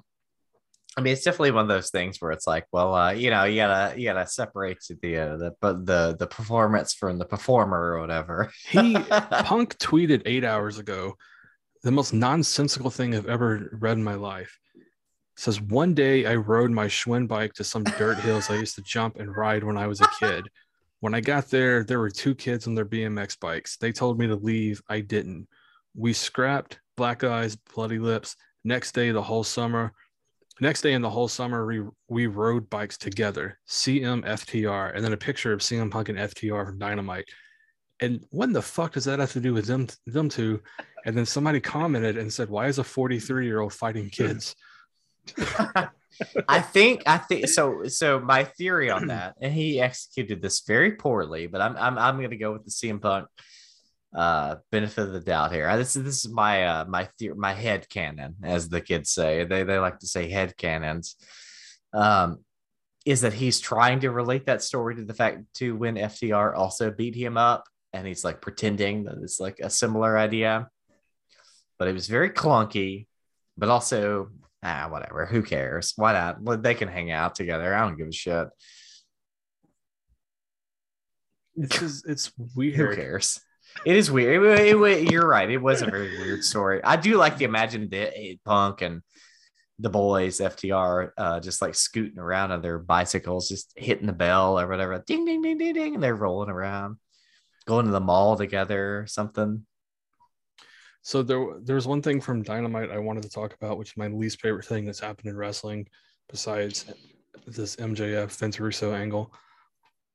I 0.97 1.01
mean, 1.01 1.11
it's 1.13 1.23
definitely 1.23 1.51
one 1.51 1.63
of 1.63 1.67
those 1.67 1.89
things 1.89 2.21
where 2.21 2.31
it's 2.31 2.47
like, 2.47 2.67
well, 2.71 2.93
uh, 2.95 3.11
you 3.11 3.29
know, 3.29 3.43
you 3.43 3.57
gotta 3.57 3.99
you 3.99 4.05
gotta 4.05 4.25
separate 4.27 4.77
the 5.01 5.17
uh, 5.17 5.35
the 5.37 5.51
but 5.59 5.85
the 5.85 6.15
the 6.17 6.27
performance 6.27 6.93
from 6.93 7.17
the 7.17 7.25
performer 7.25 7.93
or 7.95 7.99
whatever. 7.99 8.49
He 8.69 8.93
Punk 9.49 9.77
tweeted 9.79 10.21
eight 10.25 10.45
hours 10.45 10.77
ago 10.79 11.15
the 11.85 11.91
most 11.91 12.13
nonsensical 12.13 12.89
thing 12.89 13.13
I've 13.13 13.29
ever 13.29 13.69
read 13.73 13.97
in 13.97 14.03
my 14.03 14.15
life. 14.15 14.57
says 15.37 15.61
one 15.61 15.93
day 15.93 16.25
I 16.25 16.33
rode 16.33 16.71
my 16.71 16.87
Schwinn 16.87 17.27
bike 17.27 17.53
to 17.53 17.63
some 17.63 17.83
dirt 17.83 18.17
hills 18.17 18.49
I 18.49 18.55
used 18.55 18.73
to 18.75 18.81
jump 18.81 19.17
and 19.19 19.35
ride 19.35 19.63
when 19.63 19.77
I 19.77 19.85
was 19.85 20.01
a 20.01 20.09
kid. 20.19 20.47
When 21.01 21.13
I 21.13 21.21
got 21.21 21.51
there, 21.51 21.83
there 21.83 21.99
were 21.99 22.09
two 22.09 22.33
kids 22.33 22.65
on 22.65 22.73
their 22.73 22.87
BMX 22.87 23.39
bikes. 23.39 23.77
They 23.77 23.91
told 23.91 24.17
me 24.17 24.25
to 24.25 24.35
leave. 24.35 24.81
I 24.89 25.01
didn't. 25.01 25.47
We 25.95 26.11
scrapped, 26.11 26.79
black 26.97 27.23
eyes, 27.23 27.55
bloody 27.55 27.99
lips. 27.99 28.35
Next 28.63 28.93
day, 28.93 29.11
the 29.11 29.21
whole 29.21 29.43
summer, 29.43 29.93
next 30.59 30.81
day 30.81 30.93
in 30.93 31.03
the 31.03 31.09
whole 31.11 31.27
summer, 31.27 31.67
we, 31.67 31.83
we 32.07 32.25
rode 32.25 32.67
bikes 32.67 32.97
together. 32.97 33.59
CM 33.69 34.25
FTR, 34.25 34.95
and 34.95 35.05
then 35.05 35.13
a 35.13 35.17
picture 35.17 35.53
of 35.53 35.59
CM 35.59 35.91
Punk 35.91 36.09
and 36.09 36.17
FTR 36.17 36.65
from 36.65 36.79
Dynamite. 36.79 37.25
And 38.01 38.25
what 38.29 38.45
in 38.45 38.53
the 38.53 38.61
fuck 38.61 38.93
does 38.93 39.05
that 39.05 39.19
have 39.19 39.31
to 39.33 39.39
do 39.39 39.53
with 39.53 39.65
them 39.65 39.87
them 40.05 40.29
two? 40.29 40.61
And 41.05 41.15
then 41.15 41.25
somebody 41.25 41.59
commented 41.59 42.17
and 42.17 42.31
said, 42.31 42.49
"Why 42.49 42.67
is 42.67 42.79
a 42.79 42.83
43 42.83 43.45
year 43.45 43.61
old 43.61 43.73
fighting 43.73 44.09
kids?" 44.09 44.55
I 46.47 46.61
think 46.61 47.03
I 47.05 47.17
think 47.17 47.47
so. 47.47 47.85
So 47.87 48.19
my 48.19 48.43
theory 48.43 48.89
on 48.89 49.07
that, 49.07 49.35
and 49.41 49.53
he 49.53 49.79
executed 49.79 50.41
this 50.41 50.61
very 50.61 50.93
poorly, 50.93 51.47
but 51.47 51.61
I'm 51.61 51.75
I'm 51.77 51.97
I'm 51.97 52.21
gonna 52.21 52.37
go 52.37 52.53
with 52.53 52.65
the 52.65 52.71
CM 52.71 53.01
Punk 53.01 53.27
uh 54.15 54.55
benefit 54.71 55.01
of 55.01 55.11
the 55.11 55.19
doubt 55.19 55.51
here. 55.51 55.75
This 55.77 55.95
is 55.95 56.03
this 56.03 56.25
is 56.25 56.31
my 56.31 56.65
uh 56.65 56.85
my 56.85 57.09
theory, 57.19 57.35
my 57.35 57.53
head 57.53 57.89
canon, 57.89 58.35
as 58.43 58.69
the 58.69 58.81
kids 58.81 59.09
say. 59.11 59.43
They 59.45 59.63
they 59.63 59.77
like 59.77 59.99
to 59.99 60.07
say 60.07 60.29
head 60.29 60.57
cannons. 60.57 61.15
Um, 61.93 62.39
is 63.05 63.21
that 63.21 63.33
he's 63.33 63.59
trying 63.59 63.99
to 63.99 64.09
relate 64.09 64.47
that 64.47 64.63
story 64.63 64.95
to 64.95 65.05
the 65.05 65.13
fact 65.13 65.41
to 65.53 65.75
when 65.75 65.95
FTR 65.95 66.55
also 66.55 66.89
beat 66.89 67.15
him 67.15 67.37
up, 67.37 67.65
and 67.95 68.05
he's 68.05 68.23
like 68.23 68.41
pretending 68.41 69.05
that 69.05 69.15
it's 69.23 69.39
like 69.39 69.59
a 69.61 69.69
similar 69.69 70.17
idea, 70.17 70.69
but 71.79 71.87
it 71.87 71.93
was 71.93 72.07
very 72.07 72.29
clunky, 72.29 73.07
but 73.57 73.69
also 73.69 74.29
ah, 74.63 74.87
whatever. 74.89 75.25
Who 75.25 75.43
cares? 75.43 75.93
Why 75.95 76.13
not? 76.13 76.61
They 76.63 76.73
can 76.75 76.87
hang 76.87 77.11
out 77.11 77.35
together. 77.35 77.73
I 77.73 77.81
don't 77.81 77.97
give 77.97 78.07
a 78.07 78.11
shit. 78.11 78.47
It's 81.55 81.79
just, 81.79 82.07
it's 82.09 82.31
weird. 82.55 82.75
Who 82.75 82.95
cares? 82.95 83.39
It 83.85 83.95
is 83.95 84.11
weird. 84.11 84.43
It- 84.59 84.75
it- 84.75 84.81
it- 84.81 85.11
you're 85.11 85.27
right. 85.27 85.49
It 85.49 85.57
was 85.57 85.81
a 85.81 85.85
very 85.85 86.17
weird 86.17 86.43
story. 86.43 86.83
I 86.83 86.95
do 86.97 87.17
like 87.17 87.37
the 87.37 87.45
imagine 87.45 87.89
the- 87.89 88.39
Punk 88.43 88.81
and 88.81 89.01
the 89.79 89.89
boys, 89.89 90.39
FTR, 90.39 91.11
uh, 91.17 91.39
just 91.41 91.61
like 91.61 91.75
scooting 91.75 92.19
around 92.19 92.51
on 92.51 92.61
their 92.61 92.79
bicycles, 92.79 93.49
just 93.49 93.73
hitting 93.75 94.07
the 94.07 94.13
bell 94.13 94.59
or 94.59 94.67
whatever. 94.67 95.03
Ding, 95.05 95.25
ding, 95.25 95.41
ding, 95.41 95.57
ding, 95.57 95.73
ding. 95.73 95.93
And 95.95 96.03
they're 96.03 96.15
rolling 96.15 96.49
around, 96.49 96.97
going 97.65 97.85
to 97.85 97.91
the 97.91 97.99
mall 97.99 98.35
together 98.35 98.99
or 98.99 99.07
something. 99.07 99.65
So 101.01 101.21
there, 101.21 101.45
there 101.61 101.75
was 101.75 101.87
one 101.87 102.01
thing 102.01 102.19
from 102.19 102.41
Dynamite 102.41 102.89
I 102.89 102.97
wanted 102.97 103.23
to 103.23 103.29
talk 103.29 103.53
about, 103.53 103.77
which 103.77 103.91
is 103.91 103.97
my 103.97 104.07
least 104.07 104.41
favorite 104.41 104.65
thing 104.65 104.85
that's 104.85 104.99
happened 104.99 105.29
in 105.29 105.37
wrestling, 105.37 105.87
besides 106.29 106.85
this 107.45 107.75
MJF 107.75 108.31
Vince 108.31 108.59
Russo 108.59 108.93
angle. 108.93 109.31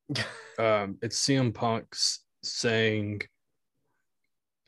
um, 0.58 0.98
it's 1.00 1.24
CM 1.24 1.54
Punk's 1.54 2.24
saying, 2.42 3.22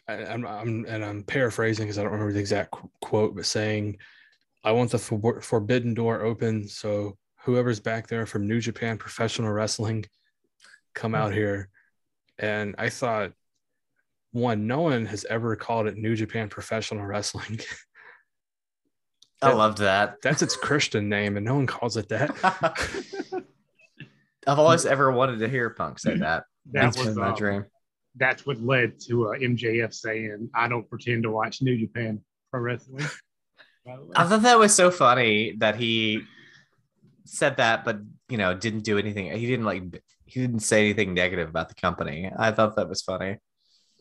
I, 0.08 0.24
I'm, 0.24 0.46
I'm, 0.46 0.84
and 0.88 1.04
I'm 1.04 1.24
paraphrasing 1.24 1.86
because 1.86 1.98
I 1.98 2.02
don't 2.02 2.12
remember 2.12 2.32
the 2.32 2.38
exact 2.38 2.70
qu- 2.70 2.90
quote, 3.00 3.34
but 3.34 3.46
saying, 3.46 3.98
"I 4.62 4.72
want 4.72 4.92
the 4.92 4.98
for- 4.98 5.40
forbidden 5.40 5.94
door 5.94 6.22
open, 6.22 6.68
so 6.68 7.16
whoever's 7.42 7.80
back 7.80 8.06
there 8.06 8.26
from 8.26 8.46
New 8.46 8.60
Japan 8.60 8.96
Professional 8.96 9.50
Wrestling, 9.50 10.04
come 10.94 11.14
out 11.14 11.32
here." 11.40 11.68
And 12.38 12.74
I 12.78 12.88
thought, 12.88 13.32
one, 14.32 14.66
no 14.66 14.80
one 14.80 15.06
has 15.06 15.24
ever 15.28 15.56
called 15.56 15.86
it 15.86 15.96
New 15.96 16.16
Japan 16.16 16.48
Professional 16.48 17.04
Wrestling. 17.04 17.60
I 19.42 19.48
That- 19.50 19.56
loved 19.56 19.78
that. 19.78 20.16
That's 20.22 20.42
its 20.42 20.56
Christian 20.56 21.08
name, 21.08 21.36
and 21.36 21.44
no 21.44 21.54
one 21.56 21.66
calls 21.66 21.96
it 21.96 22.08
that. 22.10 22.30
I've 24.46 24.58
always 24.58 24.86
ever 24.86 25.12
wanted 25.12 25.38
to 25.40 25.48
hear 25.48 25.70
Punk 25.70 25.98
say 25.98 26.16
that. 26.16 26.44
That 26.72 26.82
That's 26.94 26.98
was 27.04 27.16
my 27.16 27.28
um, 27.28 27.36
dream. 27.36 27.64
that's 28.16 28.44
what 28.46 28.60
led 28.60 28.98
to 29.08 29.28
uh, 29.28 29.38
MJF 29.38 29.92
saying, 29.94 30.48
"I 30.54 30.68
don't 30.68 30.88
pretend 30.88 31.24
to 31.24 31.30
watch 31.30 31.62
New 31.62 31.76
Japan 31.78 32.20
Pro 32.50 32.60
Wrestling." 32.60 33.04
By 33.84 33.96
the 33.96 34.02
way. 34.04 34.12
I 34.16 34.24
thought 34.24 34.42
that 34.42 34.58
was 34.58 34.74
so 34.74 34.90
funny 34.90 35.54
that 35.58 35.76
he 35.76 36.22
said 37.24 37.56
that, 37.58 37.84
but 37.84 37.98
you 38.28 38.38
know, 38.38 38.54
didn't 38.54 38.80
do 38.84 38.98
anything. 38.98 39.30
He 39.36 39.46
didn't 39.46 39.64
like. 39.66 40.02
He 40.32 40.40
didn't 40.40 40.60
say 40.60 40.80
anything 40.80 41.12
negative 41.12 41.46
about 41.46 41.68
the 41.68 41.74
company. 41.74 42.30
I 42.38 42.52
thought 42.52 42.76
that 42.76 42.88
was 42.88 43.02
funny. 43.02 43.36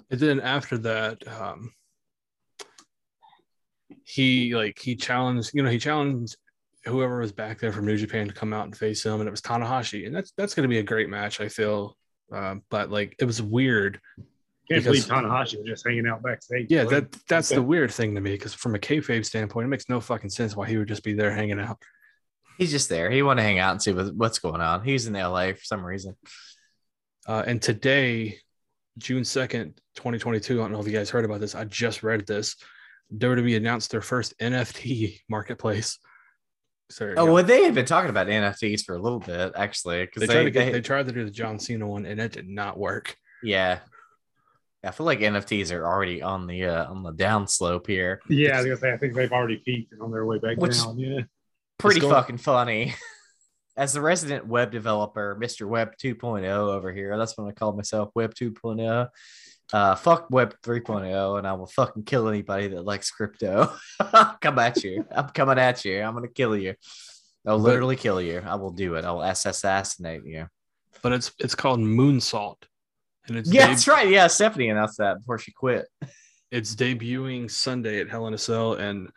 And 0.09 0.17
then 0.17 0.39
after 0.39 0.77
that, 0.77 1.27
um, 1.27 1.73
he 4.05 4.55
like 4.55 4.79
he 4.79 4.95
challenged, 4.95 5.51
you 5.53 5.61
know, 5.61 5.69
he 5.69 5.77
challenged 5.77 6.37
whoever 6.85 7.19
was 7.19 7.33
back 7.33 7.59
there 7.59 7.73
from 7.73 7.85
New 7.85 7.97
Japan 7.97 8.29
to 8.29 8.33
come 8.33 8.53
out 8.53 8.63
and 8.63 8.77
face 8.77 9.05
him, 9.05 9.19
and 9.19 9.27
it 9.27 9.31
was 9.31 9.41
Tanahashi, 9.41 10.05
and 10.05 10.15
that's 10.15 10.31
that's 10.37 10.53
going 10.53 10.63
to 10.63 10.69
be 10.69 10.79
a 10.79 10.83
great 10.83 11.09
match, 11.09 11.41
I 11.41 11.49
feel. 11.49 11.97
Uh, 12.33 12.55
but 12.69 12.89
like 12.89 13.17
it 13.19 13.25
was 13.25 13.41
weird. 13.41 13.99
Can't 14.69 14.85
because- 14.85 15.05
believe 15.05 15.23
Tanahashi 15.25 15.57
was 15.57 15.67
just 15.67 15.85
hanging 15.85 16.07
out 16.07 16.23
backstage. 16.23 16.67
Yeah, 16.69 16.85
that 16.85 17.11
that's 17.27 17.49
the 17.49 17.61
weird 17.61 17.91
thing 17.91 18.15
to 18.15 18.21
me 18.21 18.31
because 18.31 18.53
from 18.53 18.73
a 18.75 18.79
kayfabe 18.79 19.25
standpoint, 19.25 19.65
it 19.65 19.69
makes 19.69 19.89
no 19.89 19.99
fucking 19.99 20.29
sense 20.29 20.55
why 20.55 20.69
he 20.69 20.77
would 20.77 20.87
just 20.87 21.03
be 21.03 21.13
there 21.13 21.33
hanging 21.33 21.59
out. 21.59 21.77
He's 22.61 22.69
just 22.69 22.89
there. 22.89 23.09
He 23.09 23.23
wanted 23.23 23.41
to 23.41 23.47
hang 23.47 23.57
out 23.57 23.71
and 23.71 23.81
see 23.81 23.91
what's 23.91 24.37
going 24.37 24.61
on. 24.61 24.83
He's 24.83 25.07
in 25.07 25.13
LA 25.13 25.47
for 25.53 25.63
some 25.63 25.83
reason. 25.83 26.15
Uh, 27.27 27.43
and 27.47 27.59
today, 27.59 28.37
June 28.99 29.23
2nd, 29.23 29.77
2022, 29.95 30.59
I 30.59 30.63
don't 30.63 30.71
know 30.71 30.79
if 30.79 30.85
you 30.85 30.93
guys 30.93 31.09
heard 31.09 31.25
about 31.25 31.39
this. 31.39 31.55
I 31.55 31.63
just 31.63 32.03
read 32.03 32.27
this. 32.27 32.55
WWE 33.17 33.57
announced 33.57 33.89
their 33.89 34.01
first 34.01 34.37
NFT 34.37 35.21
marketplace. 35.29 35.97
So, 36.91 37.07
Oh, 37.17 37.25
go. 37.25 37.33
well, 37.33 37.43
they 37.43 37.63
had 37.63 37.73
been 37.73 37.85
talking 37.87 38.11
about 38.11 38.27
NFTs 38.27 38.83
for 38.85 38.93
a 38.95 39.01
little 39.01 39.19
bit 39.19 39.53
actually, 39.55 39.97
they, 39.97 40.05
because 40.05 40.23
tried 40.25 40.35
they, 40.35 40.43
to 40.43 40.51
get, 40.51 40.65
they- 40.65 40.71
they 40.73 40.81
tried 40.81 41.07
to 41.07 41.13
do 41.13 41.25
the 41.25 41.31
John 41.31 41.57
Cena 41.57 41.87
one 41.87 42.05
and 42.05 42.21
it 42.21 42.31
did 42.33 42.47
not 42.47 42.77
work. 42.77 43.15
yeah. 43.41 43.79
I 44.83 44.89
feel 44.91 45.05
like 45.07 45.19
NFTs 45.19 45.71
are 45.73 45.85
already 45.85 46.23
on 46.23 46.47
the 46.47 46.65
uh, 46.65 46.89
on 46.89 47.03
the 47.03 47.13
downslope 47.13 47.85
here. 47.85 48.19
Yeah, 48.27 48.53
I 48.53 48.57
was 48.57 48.65
gonna 48.65 48.77
say 48.77 48.91
I 48.91 48.97
think 48.97 49.13
they've 49.13 49.31
already 49.31 49.57
peaked 49.57 49.93
and 49.93 50.01
on 50.01 50.09
their 50.11 50.25
way 50.25 50.39
back 50.39 50.57
Which- 50.57 50.79
down. 50.79 50.97
Yeah, 50.97 51.19
pretty 51.81 51.99
going- 52.01 52.13
fucking 52.13 52.37
funny. 52.37 52.95
As 53.77 53.93
the 53.93 54.01
resident 54.01 54.45
web 54.47 54.69
developer, 54.71 55.37
Mr. 55.41 55.65
Web 55.67 55.93
2.0 55.97 56.45
over 56.45 56.91
here, 56.91 57.17
that's 57.17 57.37
what 57.37 57.47
I 57.47 57.51
call 57.53 57.71
myself, 57.73 58.09
Web 58.15 58.35
2.0. 58.35 59.07
Uh, 59.73 59.95
fuck 59.95 60.29
Web 60.29 60.53
3.0, 60.61 61.37
and 61.37 61.47
I 61.47 61.53
will 61.53 61.67
fucking 61.67 62.03
kill 62.03 62.27
anybody 62.27 62.67
that 62.67 62.83
likes 62.83 63.09
crypto. 63.11 63.73
Come 64.41 64.59
at 64.59 64.83
you. 64.83 65.05
I'm 65.09 65.29
coming 65.29 65.57
at 65.57 65.85
you. 65.85 66.01
I'm 66.01 66.13
gonna 66.13 66.27
kill 66.27 66.57
you. 66.57 66.75
I'll 67.47 67.57
But- 67.57 67.63
literally 67.63 67.95
kill 67.95 68.21
you. 68.21 68.43
I 68.45 68.55
will 68.55 68.71
do 68.71 68.95
it. 68.95 69.05
I'll 69.05 69.21
assassinate 69.21 70.25
you. 70.25 70.47
but 71.01 71.13
it's 71.13 71.31
it's 71.39 71.55
called 71.55 71.79
Moonsault, 71.79 72.57
and 73.27 73.37
it's 73.37 73.49
Yeah, 73.53 73.61
deb- 73.61 73.69
that's 73.69 73.87
right. 73.87 74.09
Yeah, 74.09 74.27
Stephanie 74.27 74.69
announced 74.69 74.97
that 74.97 75.19
before 75.19 75.39
she 75.39 75.53
quit. 75.53 75.87
it's 76.51 76.75
debuting 76.75 77.49
Sunday 77.49 78.01
at 78.01 78.09
Hell 78.09 78.27
in 78.27 78.33
a 78.33 78.37
Cell, 78.37 78.73
and 78.73 79.07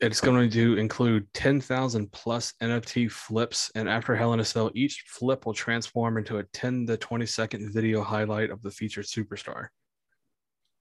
it's 0.00 0.20
going 0.20 0.50
to 0.50 0.76
include 0.76 1.32
10,000 1.34 2.10
plus 2.10 2.54
NFT 2.62 3.10
flips. 3.10 3.70
And 3.74 3.88
after 3.88 4.16
Hell 4.16 4.32
in 4.32 4.40
a 4.40 4.44
Cell, 4.44 4.70
each 4.74 5.04
flip 5.06 5.44
will 5.44 5.52
transform 5.52 6.16
into 6.16 6.38
a 6.38 6.44
10 6.54 6.86
to 6.86 6.96
20 6.96 7.26
second 7.26 7.72
video 7.72 8.02
highlight 8.02 8.50
of 8.50 8.62
the 8.62 8.70
featured 8.70 9.04
superstar. 9.04 9.68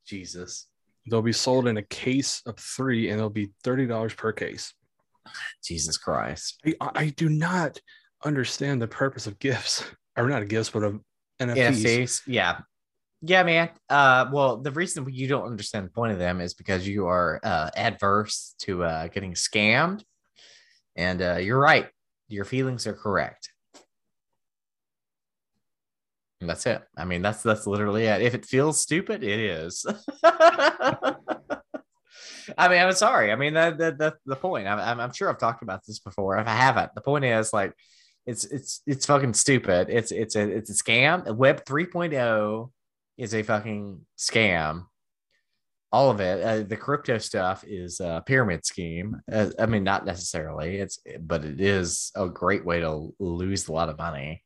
Jesus. 0.06 0.68
They'll 1.10 1.22
be 1.22 1.34
sold 1.34 1.68
in 1.68 1.78
a 1.78 1.84
case 1.84 2.42
of 2.46 2.58
three, 2.58 3.10
and 3.10 3.20
they'll 3.20 3.30
be 3.30 3.52
$30 3.64 4.16
per 4.16 4.32
case. 4.32 4.74
Jesus 5.64 5.98
Christ. 5.98 6.62
I, 6.66 6.76
I 6.96 7.10
do 7.10 7.30
not 7.30 7.80
understand 8.24 8.82
the 8.82 8.88
purpose 8.88 9.28
of 9.28 9.40
gifts, 9.40 9.84
or 10.18 10.28
not 10.30 10.48
gifts, 10.48 10.70
but 10.70 10.84
of 10.84 11.00
NFTs. 11.42 11.56
NFTs. 11.56 12.22
Yeah. 12.26 12.60
Yeah, 13.22 13.44
man. 13.44 13.70
Uh, 13.90 14.30
well, 14.32 14.58
the 14.58 14.72
reason 14.72 15.06
you 15.10 15.28
don't 15.28 15.46
understand 15.46 15.86
the 15.86 15.92
point 15.92 16.14
of 16.14 16.20
them 16.20 16.40
is 16.40 16.54
because 16.54 16.88
you 16.88 17.08
are 17.08 17.40
uh, 17.44 17.70
adverse 17.76 18.56
to 18.60 18.84
uh, 18.84 19.08
getting 19.08 19.34
scammed. 19.34 20.04
And 20.96 21.22
uh, 21.22 21.38
you're 21.38 21.60
right. 21.60 21.88
Your 22.30 22.46
feelings 22.46 22.88
are 22.88 22.94
correct. 22.94 23.50
And 26.42 26.50
that's 26.50 26.66
it. 26.66 26.82
I 26.98 27.04
mean, 27.04 27.22
that's 27.22 27.44
that's 27.44 27.68
literally 27.68 28.06
it. 28.06 28.22
If 28.22 28.34
it 28.34 28.46
feels 28.46 28.82
stupid, 28.82 29.24
it 29.24 29.40
is. 29.40 29.86
I 30.24 31.16
mean, 32.68 32.80
I'm 32.80 32.94
sorry. 32.94 33.32
I 33.32 33.36
mean, 33.36 33.56
that, 33.56 33.98
that's 33.98 34.18
the 34.26 34.36
point. 34.38 34.68
I'm, 34.68 34.80
I'm, 34.80 35.00
I'm 35.02 35.14
sure 35.14 35.30
I've 35.30 35.38
talked 35.38 35.64
about 35.64 35.86
this 35.86 36.00
before. 36.00 36.38
If 36.38 36.48
I 36.48 36.56
haven't, 36.56 36.96
the 36.96 37.02
point 37.02 37.26
is 37.26 37.52
like, 37.52 37.74
it's 38.26 38.46
it's 38.46 38.82
it's 38.86 39.06
fucking 39.06 39.34
stupid. 39.34 39.88
It's 39.90 40.12
it's 40.12 40.36
a 40.36 40.42
it's 40.42 40.70
a 40.70 40.74
scam. 40.74 41.36
Web 41.36 41.66
3.0 41.66 42.70
is 43.20 43.36
a 43.36 43.44
fucking 43.44 44.00
scam. 44.18 44.86
All 45.92 46.10
of 46.10 46.22
it. 46.22 46.44
Uh, 46.44 46.64
the 46.64 46.78
crypto 46.78 47.18
stuff 47.18 47.64
is 47.68 48.00
a 48.00 48.24
pyramid 48.26 48.66
scheme. 48.66 49.18
Uh, 49.32 49.50
I 49.60 49.66
mean, 49.66 49.84
not 49.84 50.06
necessarily. 50.06 50.78
It's 50.78 51.00
but 51.20 51.44
it 51.44 51.60
is 51.60 52.12
a 52.16 52.30
great 52.30 52.64
way 52.64 52.80
to 52.80 53.14
lose 53.20 53.68
a 53.68 53.74
lot 53.74 53.90
of 53.90 53.98
money. 53.98 54.44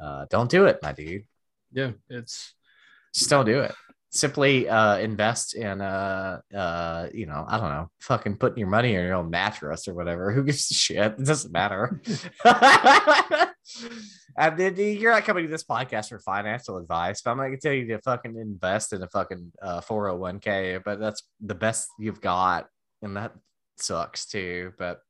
Uh, 0.00 0.26
don't 0.30 0.50
do 0.50 0.66
it, 0.66 0.78
my 0.82 0.92
dude. 0.92 1.24
Yeah, 1.72 1.92
it's 2.08 2.54
Just 3.14 3.30
don't 3.30 3.46
do 3.46 3.60
it. 3.60 3.74
Simply 4.10 4.68
uh, 4.68 4.98
invest 4.98 5.56
in 5.56 5.80
uh 5.80 6.40
uh 6.54 7.08
you 7.12 7.26
know 7.26 7.44
I 7.48 7.58
don't 7.58 7.70
know 7.70 7.90
fucking 7.98 8.36
putting 8.36 8.58
your 8.58 8.68
money 8.68 8.94
in 8.94 9.04
your 9.04 9.14
own 9.14 9.30
mattress 9.30 9.88
or 9.88 9.94
whatever. 9.94 10.30
Who 10.34 10.44
gives 10.44 10.70
a 10.70 10.74
shit? 10.74 11.14
It 11.18 11.24
doesn't 11.24 11.52
matter. 11.52 12.00
you're 14.76 15.12
not 15.12 15.24
coming 15.24 15.44
to 15.44 15.50
this 15.50 15.64
podcast 15.64 16.08
for 16.08 16.18
financial 16.18 16.76
advice, 16.76 17.22
but 17.22 17.30
I'm 17.30 17.36
not 17.38 17.44
gonna 17.44 17.58
tell 17.58 17.72
you 17.72 17.86
to 17.88 17.98
fucking 18.00 18.36
invest 18.36 18.92
in 18.92 19.02
a 19.02 19.08
fucking 19.08 19.52
uh, 19.62 19.80
401k. 19.80 20.82
But 20.84 21.00
that's 21.00 21.22
the 21.40 21.54
best 21.54 21.88
you've 21.98 22.20
got, 22.20 22.66
and 23.02 23.16
that 23.16 23.32
sucks 23.76 24.26
too. 24.26 24.72
But 24.78 25.00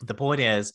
the 0.00 0.14
point 0.14 0.40
is, 0.40 0.72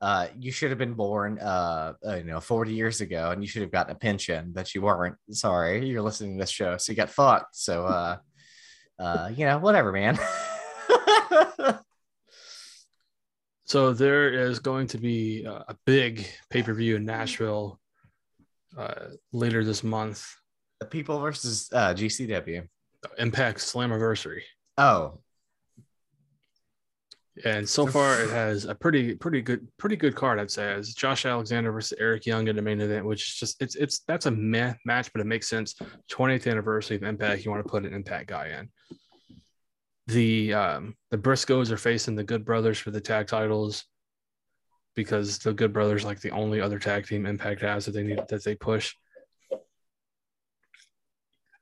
uh, 0.00 0.28
you 0.38 0.52
should 0.52 0.70
have 0.70 0.78
been 0.78 0.94
born, 0.94 1.38
uh, 1.38 1.94
you 2.04 2.24
know, 2.24 2.40
40 2.40 2.72
years 2.74 3.00
ago, 3.00 3.30
and 3.30 3.42
you 3.42 3.48
should 3.48 3.62
have 3.62 3.72
gotten 3.72 3.94
a 3.94 3.98
pension, 3.98 4.52
but 4.54 4.74
you 4.74 4.82
weren't. 4.82 5.16
Sorry, 5.30 5.86
you're 5.86 6.02
listening 6.02 6.36
to 6.36 6.42
this 6.42 6.50
show, 6.50 6.76
so 6.76 6.92
you 6.92 6.96
got 6.96 7.10
fucked. 7.10 7.56
So, 7.56 7.86
uh, 7.86 8.16
uh, 8.98 9.30
you 9.34 9.46
know, 9.46 9.58
whatever, 9.58 9.92
man. 9.92 10.18
So 13.66 13.92
there 13.92 14.32
is 14.32 14.58
going 14.60 14.86
to 14.88 14.98
be 14.98 15.44
uh, 15.46 15.64
a 15.68 15.76
big 15.86 16.26
pay 16.50 16.62
per 16.62 16.72
view 16.72 16.96
in 16.96 17.04
Nashville 17.04 17.80
uh, 18.78 19.08
later 19.32 19.64
this 19.64 19.82
month. 19.82 20.34
the 20.80 20.86
people 20.86 21.18
versus 21.20 21.68
uh, 21.72 21.92
GCW. 21.94 22.66
Impact 23.18 23.58
Slammiversary, 23.58 24.40
Oh, 24.78 25.18
and 27.44 27.68
so 27.68 27.86
far 27.86 28.20
it 28.20 28.30
has 28.30 28.64
a 28.64 28.74
pretty 28.74 29.14
pretty 29.14 29.42
good 29.42 29.68
pretty 29.78 29.94
good 29.96 30.16
card. 30.16 30.40
I'd 30.40 30.50
say 30.50 30.72
as 30.72 30.92
Josh 30.94 31.24
Alexander 31.26 31.70
versus 31.70 31.96
Eric 32.00 32.24
Young 32.26 32.48
in 32.48 32.56
the 32.56 32.62
main 32.62 32.80
event, 32.80 33.04
which 33.04 33.28
is 33.28 33.34
just 33.36 33.62
it's 33.62 33.76
it's 33.76 34.00
that's 34.08 34.26
a 34.26 34.30
meh 34.30 34.74
match, 34.84 35.12
but 35.12 35.20
it 35.20 35.26
makes 35.26 35.48
sense. 35.48 35.74
20th 36.10 36.50
anniversary 36.50 36.96
of 36.96 37.02
Impact, 37.04 37.44
you 37.44 37.50
want 37.50 37.64
to 37.64 37.70
put 37.70 37.84
an 37.84 37.92
Impact 37.94 38.28
guy 38.28 38.48
in. 38.58 38.68
The 40.08 40.54
um, 40.54 40.96
the 41.10 41.18
Briscoes 41.18 41.70
are 41.70 41.76
facing 41.76 42.14
the 42.14 42.24
Good 42.24 42.44
Brothers 42.44 42.78
for 42.78 42.90
the 42.90 43.00
tag 43.00 43.26
titles 43.26 43.84
because 44.94 45.38
the 45.38 45.52
Good 45.52 45.72
Brothers 45.72 46.04
like 46.04 46.20
the 46.20 46.30
only 46.30 46.60
other 46.60 46.78
tag 46.78 47.06
team 47.06 47.26
Impact 47.26 47.60
has 47.62 47.86
that 47.86 47.92
they 47.92 48.02
need 48.02 48.20
that 48.28 48.44
they 48.44 48.54
push. 48.54 48.94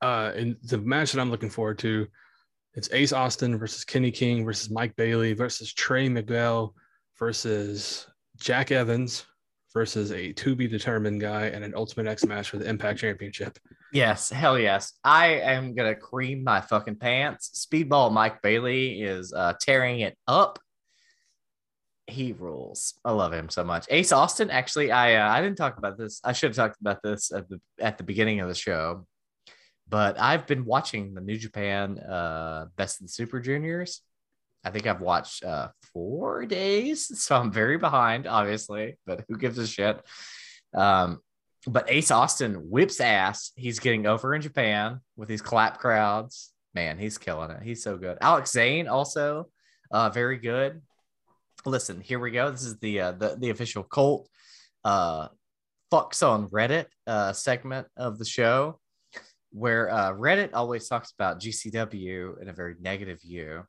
Uh, 0.01 0.31
and 0.35 0.57
the 0.63 0.77
match 0.77 1.11
that 1.11 1.21
I'm 1.21 1.31
looking 1.31 1.49
forward 1.49 1.79
to, 1.79 2.07
it's 2.75 2.89
Ace 2.91 3.13
Austin 3.13 3.57
versus 3.57 3.83
Kenny 3.83 4.11
King 4.11 4.45
versus 4.45 4.69
Mike 4.69 4.95
Bailey 4.95 5.33
versus 5.33 5.73
Trey 5.73 6.09
Miguel 6.09 6.75
versus 7.17 8.07
Jack 8.37 8.71
Evans 8.71 9.25
versus 9.75 10.13
a 10.13 10.31
to 10.31 10.55
be 10.55 10.67
determined 10.67 11.19
guy 11.19 11.47
and 11.47 11.63
an 11.63 11.73
Ultimate 11.75 12.07
X 12.07 12.25
match 12.25 12.49
for 12.49 12.57
the 12.57 12.67
Impact 12.67 12.97
Championship. 12.97 13.59
yes, 13.93 14.29
hell 14.29 14.57
yes. 14.57 14.93
I 15.03 15.27
am 15.27 15.75
gonna 15.75 15.93
cream 15.93 16.43
my 16.43 16.61
fucking 16.61 16.95
pants. 16.95 17.67
Speedball 17.69 18.11
Mike 18.11 18.41
Bailey 18.41 19.01
is 19.01 19.33
uh, 19.33 19.53
tearing 19.59 19.99
it 19.99 20.17
up. 20.27 20.57
He 22.07 22.31
rules. 22.31 22.93
I 23.03 23.11
love 23.11 23.33
him 23.33 23.49
so 23.49 23.63
much. 23.63 23.85
Ace 23.89 24.11
Austin, 24.13 24.49
actually, 24.49 24.91
I 24.91 25.15
uh, 25.15 25.29
I 25.29 25.41
didn't 25.41 25.57
talk 25.57 25.77
about 25.77 25.97
this. 25.97 26.21
I 26.23 26.31
should 26.31 26.51
have 26.51 26.55
talked 26.55 26.79
about 26.79 27.03
this 27.03 27.31
at 27.33 27.49
the 27.49 27.59
at 27.79 27.97
the 27.97 28.03
beginning 28.05 28.39
of 28.39 28.47
the 28.47 28.55
show, 28.55 29.05
but 29.89 30.17
I've 30.17 30.47
been 30.47 30.63
watching 30.63 31.13
the 31.13 31.21
New 31.21 31.37
Japan 31.37 31.99
uh, 31.99 32.67
Best 32.77 33.01
of 33.01 33.07
the 33.07 33.11
Super 33.11 33.41
Juniors. 33.41 34.01
I 34.63 34.71
think 34.71 34.87
I've 34.87 35.01
watched 35.01 35.43
uh, 35.43 35.67
four 35.95 36.45
days, 36.45 37.19
so 37.23 37.37
I'm 37.37 37.51
very 37.51 37.77
behind, 37.77 38.27
obviously. 38.27 38.97
But 39.07 39.23
who 39.27 39.37
gives 39.37 39.57
a 39.57 39.65
shit? 39.65 39.99
Um, 40.75 41.21
but 41.65 41.89
Ace 41.89 42.11
Austin 42.11 42.69
whips 42.69 42.99
ass. 42.99 43.51
He's 43.55 43.79
getting 43.79 44.05
over 44.05 44.35
in 44.35 44.41
Japan 44.41 44.99
with 45.15 45.29
these 45.29 45.41
clap 45.41 45.79
crowds. 45.79 46.51
Man, 46.75 46.99
he's 46.99 47.17
killing 47.17 47.49
it. 47.49 47.63
He's 47.63 47.81
so 47.81 47.97
good. 47.97 48.17
Alex 48.21 48.51
Zayne 48.51 48.87
also 48.87 49.47
uh, 49.89 50.09
very 50.09 50.37
good. 50.37 50.81
Listen, 51.65 52.01
here 52.01 52.19
we 52.19 52.31
go. 52.31 52.51
This 52.51 52.65
is 52.65 52.77
the 52.79 52.99
uh, 52.99 53.11
the 53.13 53.37
the 53.39 53.49
official 53.49 53.81
cult 53.81 54.29
uh, 54.83 55.29
fucks 55.91 56.27
on 56.27 56.49
Reddit 56.49 56.87
uh, 57.07 57.33
segment 57.33 57.87
of 57.97 58.19
the 58.19 58.25
show, 58.25 58.79
where 59.51 59.89
uh, 59.89 60.11
Reddit 60.11 60.49
always 60.53 60.87
talks 60.87 61.11
about 61.17 61.39
GCW 61.39 62.41
in 62.41 62.49
a 62.49 62.53
very 62.53 62.75
negative 62.79 63.21
view. 63.21 63.63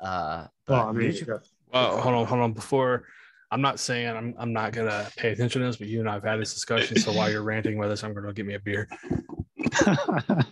Uh, 0.00 0.46
but 0.66 0.74
Well, 0.74 0.88
I 0.88 0.92
mean, 0.92 1.08
New 1.08 1.12
Japan- 1.12 1.40
Well, 1.72 2.00
hold 2.00 2.14
on, 2.14 2.26
hold 2.26 2.40
on. 2.40 2.52
Before 2.52 3.04
I'm 3.50 3.60
not 3.60 3.80
saying 3.80 4.08
I'm 4.16 4.34
I'm 4.38 4.52
not 4.52 4.72
gonna 4.72 5.06
pay 5.16 5.32
attention 5.32 5.60
to 5.60 5.66
this, 5.66 5.76
but 5.76 5.88
you 5.88 6.00
and 6.00 6.08
I 6.08 6.14
have 6.14 6.24
had 6.24 6.40
this 6.40 6.54
discussion. 6.54 6.98
So 6.98 7.12
while 7.12 7.30
you're 7.30 7.42
ranting 7.42 7.78
with 7.78 7.90
us, 7.90 8.02
I'm 8.04 8.14
gonna 8.14 8.32
get 8.32 8.46
me 8.46 8.54
a 8.54 8.60
beer. 8.60 8.88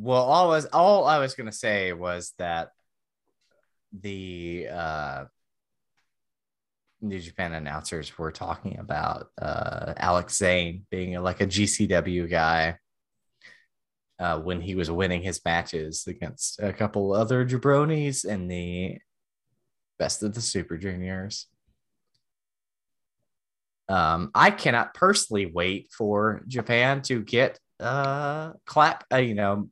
Well, 0.00 0.22
all 0.22 0.44
I 0.52 0.54
was 0.54 0.66
all 0.66 1.04
I 1.06 1.18
was 1.18 1.34
gonna 1.34 1.50
say 1.50 1.92
was 1.92 2.32
that 2.38 2.70
the 3.92 4.68
uh, 4.70 5.24
New 7.00 7.18
Japan 7.18 7.52
announcers 7.52 8.16
were 8.16 8.30
talking 8.30 8.78
about 8.78 9.26
uh, 9.40 9.94
Alex 9.96 10.38
Zayne 10.38 10.82
being 10.90 11.20
like 11.20 11.40
a 11.40 11.46
GCW 11.46 12.30
guy 12.30 12.76
uh, 14.18 14.38
when 14.38 14.60
he 14.60 14.74
was 14.74 14.90
winning 14.90 15.22
his 15.22 15.40
matches 15.44 16.06
against 16.06 16.60
a 16.60 16.72
couple 16.72 17.12
other 17.12 17.46
jabronis 17.46 18.24
in 18.24 18.48
the 18.48 18.98
best 19.98 20.22
of 20.22 20.34
the 20.34 20.40
Super 20.40 20.76
Juniors. 20.76 21.46
Um, 23.88 24.30
I 24.34 24.50
cannot 24.50 24.92
personally 24.94 25.46
wait 25.46 25.90
for 25.96 26.42
Japan 26.46 27.02
to 27.02 27.22
get 27.22 27.58
uh 27.80 28.52
clap, 28.66 29.04
uh, 29.12 29.18
you 29.18 29.34
know, 29.34 29.68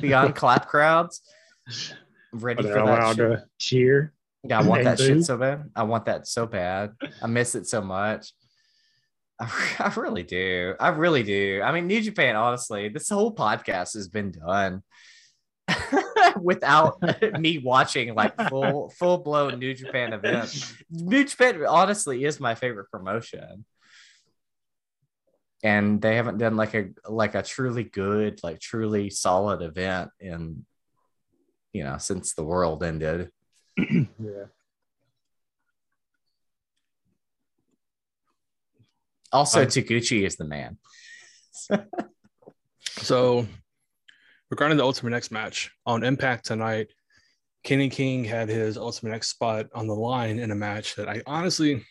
beyond 0.00 0.34
clap 0.36 0.68
crowds. 0.68 1.22
Ready 2.32 2.62
for 2.62 2.84
that 2.84 3.16
shit. 3.16 3.40
cheer? 3.58 4.12
Yeah, 4.44 4.60
I 4.60 4.62
want 4.62 4.84
that 4.84 4.98
boo? 4.98 5.06
shit 5.06 5.24
so 5.24 5.38
bad. 5.38 5.70
I 5.74 5.82
want 5.82 6.04
that 6.06 6.26
so 6.26 6.46
bad. 6.46 6.92
I 7.20 7.26
miss 7.26 7.54
it 7.54 7.66
so 7.66 7.80
much. 7.80 8.32
I, 9.38 9.50
I 9.78 9.92
really 9.96 10.22
do. 10.22 10.74
I 10.78 10.88
really 10.88 11.22
do. 11.22 11.60
I 11.62 11.72
mean, 11.72 11.86
New 11.86 12.00
Japan, 12.00 12.36
honestly, 12.36 12.88
this 12.88 13.08
whole 13.08 13.34
podcast 13.34 13.94
has 13.94 14.08
been 14.08 14.32
done 14.32 14.82
without 16.40 16.98
me 17.38 17.58
watching 17.58 18.14
like 18.14 18.34
full 18.48 18.90
full 18.90 19.18
blown 19.18 19.58
New 19.58 19.74
Japan 19.74 20.12
events. 20.12 20.74
New 20.90 21.24
Japan 21.24 21.64
honestly 21.66 22.24
is 22.24 22.40
my 22.40 22.54
favorite 22.54 22.90
promotion. 22.90 23.64
And 25.64 26.00
they 26.00 26.14
haven't 26.14 26.38
done 26.38 26.56
like 26.56 26.74
a 26.74 26.90
like 27.08 27.34
a 27.34 27.42
truly 27.42 27.82
good, 27.82 28.40
like 28.44 28.60
truly 28.60 29.10
solid 29.10 29.60
event 29.60 30.10
in 30.20 30.64
you 31.72 31.84
know, 31.84 31.98
since 31.98 32.34
the 32.34 32.44
world 32.44 32.82
ended. 32.82 33.30
Yeah. 34.18 34.46
Also, 39.32 39.62
Um, 39.62 39.66
Taguchi 39.66 40.24
is 40.26 40.36
the 40.36 40.44
man. 40.44 40.78
So, 43.00 43.46
regarding 44.50 44.76
the 44.76 44.82
Ultimate 44.84 45.12
X 45.12 45.30
match 45.30 45.70
on 45.86 46.02
Impact 46.02 46.44
tonight, 46.44 46.88
Kenny 47.62 47.88
King 47.88 48.24
had 48.24 48.48
his 48.48 48.76
Ultimate 48.76 49.12
X 49.14 49.28
spot 49.28 49.66
on 49.72 49.86
the 49.86 49.94
line 49.94 50.40
in 50.40 50.50
a 50.50 50.56
match 50.56 50.96
that 50.96 51.08
I 51.08 51.22
honestly, 51.24 51.84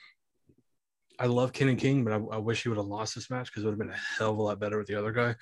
I 1.18 1.28
love 1.28 1.54
Kenny 1.54 1.76
King, 1.76 2.04
but 2.04 2.12
I, 2.14 2.18
I 2.18 2.38
wish 2.40 2.64
he 2.64 2.70
would 2.70 2.78
have 2.78 2.88
lost 2.88 3.16
this 3.16 3.30
match 3.30 3.48
because 3.48 3.64
it 3.64 3.68
would 3.68 3.74
have 3.74 3.80
been 3.80 3.90
a 3.90 4.18
hell 4.18 4.32
of 4.32 4.38
a 4.38 4.42
lot 4.42 4.60
better 4.60 4.78
with 4.78 4.88
the 4.88 4.96
other 4.96 5.14
guy. 5.14 5.36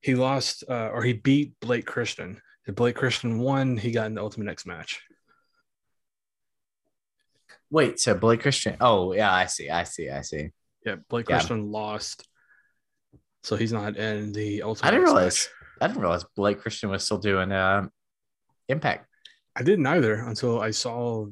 He 0.00 0.14
lost, 0.14 0.64
uh, 0.68 0.88
or 0.92 1.02
he 1.02 1.12
beat 1.12 1.58
Blake 1.60 1.84
Christian. 1.84 2.40
If 2.66 2.74
Blake 2.74 2.96
Christian 2.96 3.38
won, 3.38 3.76
he 3.76 3.90
got 3.90 4.06
in 4.06 4.14
the 4.14 4.22
Ultimate 4.22 4.50
X 4.50 4.64
match. 4.64 5.02
Wait, 7.70 8.00
so 8.00 8.14
Blake 8.14 8.40
Christian. 8.40 8.76
Oh, 8.80 9.12
yeah, 9.12 9.32
I 9.32 9.44
see. 9.46 9.68
I 9.68 9.82
see. 9.84 10.08
I 10.08 10.22
see. 10.22 10.50
Yeah, 10.88 10.96
Blake 11.08 11.28
Yeah. 11.28 11.36
Christian 11.36 11.70
lost, 11.70 12.26
so 13.42 13.56
he's 13.56 13.72
not 13.72 13.96
in 13.96 14.32
the 14.32 14.62
Ultimate. 14.62 14.88
I 14.88 14.90
didn't 14.90 15.04
realize. 15.04 15.24
match. 15.24 15.48
I 15.80 15.86
didn't 15.86 16.00
realize 16.02 16.24
Blake 16.34 16.60
Christian 16.60 16.90
was 16.90 17.04
still 17.04 17.18
doing 17.18 17.52
um, 17.52 17.90
Impact. 18.68 19.06
I 19.54 19.62
didn't 19.62 19.86
either 19.86 20.14
until 20.14 20.60
I 20.60 20.70
saw 20.70 21.26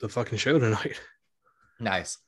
the 0.00 0.08
fucking 0.08 0.38
show 0.38 0.58
tonight. 0.58 1.00
Nice. 1.80 2.18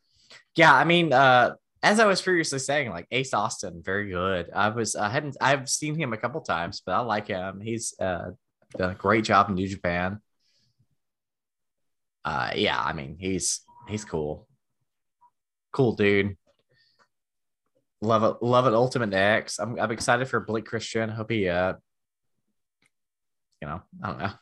Yeah, 0.56 0.74
I 0.74 0.84
mean, 0.84 1.12
uh, 1.12 1.54
as 1.82 1.98
I 2.00 2.06
was 2.06 2.20
previously 2.20 2.58
saying, 2.58 2.90
like 2.90 3.06
Ace 3.10 3.32
Austin, 3.32 3.82
very 3.84 4.10
good. 4.10 4.50
I 4.54 4.68
was 4.68 4.96
I 4.96 5.08
hadn't 5.08 5.36
I've 5.40 5.68
seen 5.68 5.94
him 5.94 6.12
a 6.12 6.16
couple 6.18 6.40
times, 6.42 6.82
but 6.84 6.92
I 6.92 7.00
like 7.00 7.28
him. 7.28 7.60
He's 7.60 7.94
uh 7.98 8.30
done 8.76 8.90
a 8.90 8.94
great 8.94 9.24
job 9.24 9.48
in 9.48 9.54
New 9.54 9.66
Japan. 9.68 10.20
Uh 12.24 12.50
yeah, 12.54 12.78
I 12.80 12.92
mean 12.92 13.16
he's 13.18 13.62
he's 13.88 14.04
cool. 14.04 14.46
Cool 15.72 15.94
dude. 15.96 16.36
Love 18.02 18.24
it, 18.24 18.42
love 18.42 18.66
it, 18.66 18.74
Ultimate 18.74 19.12
X. 19.12 19.58
I'm 19.58 19.78
I'm 19.78 19.90
excited 19.90 20.28
for 20.28 20.40
Blake 20.40 20.64
Christian. 20.64 21.10
Hope 21.10 21.30
he 21.30 21.48
uh 21.48 21.74
you 23.60 23.68
know, 23.68 23.82
I 24.02 24.06
don't 24.06 24.18
know. 24.18 24.32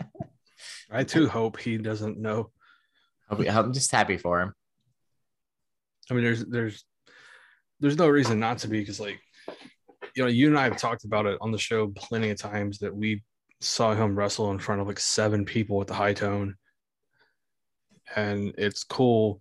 I 0.90 1.04
too 1.04 1.28
hope 1.28 1.58
he 1.58 1.78
doesn't 1.78 2.18
know. 2.18 2.50
I'm 3.30 3.72
just 3.72 3.92
happy 3.92 4.16
for 4.16 4.40
him. 4.40 4.52
I 6.10 6.14
mean, 6.14 6.24
there's 6.24 6.44
there's 6.44 6.84
there's 7.78 7.96
no 7.96 8.08
reason 8.08 8.40
not 8.40 8.58
to 8.58 8.68
be 8.68 8.80
because 8.80 9.00
like 9.00 9.20
you 10.16 10.22
know, 10.22 10.28
you 10.28 10.48
and 10.48 10.58
I 10.58 10.64
have 10.64 10.76
talked 10.76 11.04
about 11.04 11.26
it 11.26 11.38
on 11.40 11.52
the 11.52 11.58
show 11.58 11.88
plenty 11.88 12.30
of 12.30 12.38
times 12.38 12.78
that 12.78 12.94
we 12.94 13.22
saw 13.60 13.94
him 13.94 14.16
wrestle 14.16 14.50
in 14.50 14.58
front 14.58 14.80
of 14.80 14.86
like 14.86 14.98
seven 14.98 15.44
people 15.44 15.76
with 15.76 15.88
the 15.88 15.94
high 15.94 16.14
tone. 16.14 16.56
And 18.16 18.54
it's 18.58 18.82
cool 18.82 19.40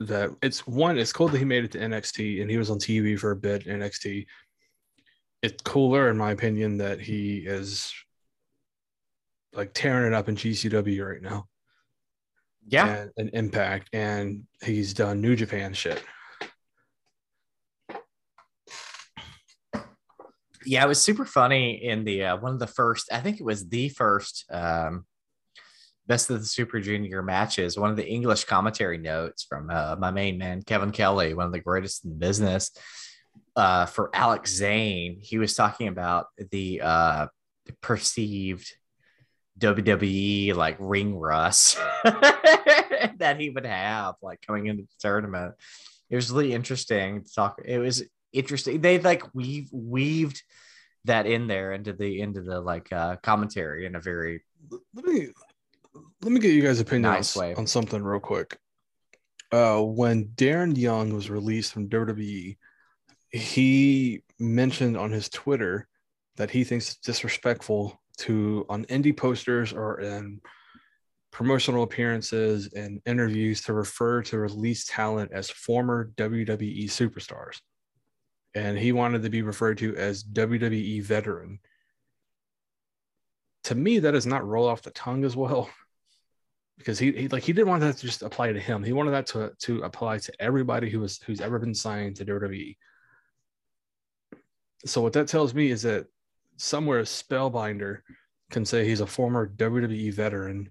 that 0.00 0.30
it's 0.42 0.66
one, 0.66 0.98
it's 0.98 1.12
cool 1.12 1.28
that 1.28 1.38
he 1.38 1.44
made 1.44 1.64
it 1.64 1.72
to 1.72 1.78
NXT 1.78 2.42
and 2.42 2.50
he 2.50 2.58
was 2.58 2.70
on 2.70 2.78
TV 2.78 3.18
for 3.18 3.30
a 3.30 3.36
bit 3.36 3.66
NXT. 3.66 4.26
It's 5.42 5.62
cooler, 5.62 6.10
in 6.10 6.16
my 6.16 6.32
opinion, 6.32 6.78
that 6.78 7.00
he 7.00 7.38
is 7.38 7.92
like 9.52 9.72
tearing 9.74 10.06
it 10.12 10.14
up 10.14 10.28
in 10.28 10.36
GCW 10.36 11.06
right 11.06 11.22
now 11.22 11.46
Yeah. 12.66 12.88
and 12.96 13.10
an 13.16 13.30
impact 13.34 13.88
and 13.92 14.44
he's 14.62 14.94
done 14.94 15.20
new 15.20 15.36
japan 15.36 15.72
shit 15.74 16.02
yeah, 20.66 20.84
it 20.84 20.88
was 20.88 21.02
super 21.02 21.24
funny 21.24 21.82
in 21.84 22.04
the 22.04 22.24
uh, 22.24 22.36
one 22.36 22.52
of 22.52 22.58
the 22.58 22.66
first. 22.66 23.12
I 23.12 23.20
think 23.20 23.38
it 23.40 23.44
was 23.44 23.68
the 23.68 23.88
first 23.90 24.44
um, 24.50 25.04
best 26.06 26.30
of 26.30 26.40
the 26.40 26.46
Super 26.46 26.80
Junior 26.80 27.22
matches. 27.22 27.78
One 27.78 27.90
of 27.90 27.96
the 27.96 28.06
English 28.06 28.44
commentary 28.44 28.98
notes 28.98 29.44
from 29.44 29.70
uh, 29.70 29.96
my 29.98 30.10
main 30.10 30.38
man 30.38 30.62
Kevin 30.62 30.90
Kelly, 30.90 31.34
one 31.34 31.46
of 31.46 31.52
the 31.52 31.60
greatest 31.60 32.04
in 32.04 32.10
the 32.10 32.16
business. 32.16 32.70
Uh, 33.56 33.86
for 33.86 34.10
Alex 34.14 34.52
Zayne, 34.52 35.18
he 35.20 35.38
was 35.38 35.54
talking 35.54 35.88
about 35.88 36.26
the 36.50 36.80
uh, 36.82 37.26
perceived 37.80 38.72
WWE 39.58 40.54
like 40.54 40.76
ring 40.80 41.16
rust 41.16 41.78
that 42.04 43.36
he 43.38 43.50
would 43.50 43.66
have 43.66 44.16
like 44.22 44.40
coming 44.46 44.66
into 44.66 44.82
the 44.82 44.88
tournament. 44.98 45.54
It 46.10 46.16
was 46.16 46.30
really 46.30 46.52
interesting 46.52 47.22
to 47.22 47.32
talk. 47.32 47.60
It 47.64 47.78
was 47.78 48.02
interesting. 48.32 48.80
They 48.80 48.98
like 48.98 49.22
weave 49.34 49.68
weaved 49.72 50.42
that 51.04 51.26
in 51.26 51.46
there 51.46 51.72
into 51.72 51.92
the 51.92 52.20
into 52.20 52.40
the 52.40 52.60
like 52.60 52.92
uh 52.92 53.16
commentary 53.16 53.86
in 53.86 53.94
a 53.94 54.00
very 54.00 54.42
let 54.94 55.04
me 55.04 55.28
let 56.22 56.32
me 56.32 56.40
get 56.40 56.52
you 56.52 56.62
guys 56.62 56.80
opinion 56.80 57.12
Nice 57.12 57.36
on, 57.36 57.54
on 57.54 57.66
something 57.66 58.02
real 58.02 58.20
quick 58.20 58.58
uh 59.52 59.80
when 59.80 60.26
darren 60.34 60.76
young 60.76 61.14
was 61.14 61.30
released 61.30 61.72
from 61.72 61.88
wwe 61.88 62.56
he 63.30 64.22
mentioned 64.38 64.96
on 64.96 65.10
his 65.10 65.28
twitter 65.28 65.88
that 66.36 66.50
he 66.50 66.64
thinks 66.64 66.90
it's 66.90 66.98
disrespectful 66.98 68.00
to 68.16 68.64
on 68.68 68.84
indie 68.86 69.16
posters 69.16 69.72
or 69.72 70.00
in 70.00 70.40
promotional 71.34 71.82
appearances 71.82 72.72
and 72.74 73.02
interviews 73.06 73.60
to 73.60 73.74
refer 73.74 74.22
to 74.22 74.38
released 74.38 74.88
talent 74.88 75.32
as 75.32 75.50
former 75.50 76.12
WWE 76.16 76.84
superstars. 76.84 77.60
And 78.54 78.78
he 78.78 78.92
wanted 78.92 79.24
to 79.24 79.30
be 79.30 79.42
referred 79.42 79.78
to 79.78 79.96
as 79.96 80.22
WWE 80.22 81.02
veteran. 81.02 81.58
To 83.64 83.74
me, 83.74 83.98
that 83.98 84.12
does 84.12 84.26
not 84.26 84.46
roll 84.46 84.68
off 84.68 84.82
the 84.82 84.92
tongue 84.92 85.24
as 85.24 85.34
well. 85.34 85.68
Because 86.78 86.98
he, 86.98 87.12
he 87.12 87.28
like 87.28 87.44
he 87.44 87.52
didn't 87.52 87.68
want 87.68 87.82
that 87.82 87.96
to 87.96 88.06
just 88.06 88.22
apply 88.22 88.52
to 88.52 88.60
him. 88.60 88.82
He 88.82 88.92
wanted 88.92 89.12
that 89.12 89.26
to 89.28 89.52
to 89.60 89.82
apply 89.82 90.18
to 90.18 90.32
everybody 90.40 90.90
who 90.90 91.00
was 91.00 91.20
who's 91.22 91.40
ever 91.40 91.58
been 91.58 91.74
signed 91.74 92.16
to 92.16 92.24
WWE. 92.24 92.76
So 94.84 95.00
what 95.00 95.12
that 95.14 95.28
tells 95.28 95.54
me 95.54 95.70
is 95.70 95.82
that 95.82 96.06
somewhere 96.56 97.02
Spellbinder 97.02 98.00
can 98.50 98.64
say 98.64 98.84
he's 98.84 99.00
a 99.00 99.06
former 99.06 99.48
WWE 99.48 100.12
veteran 100.12 100.70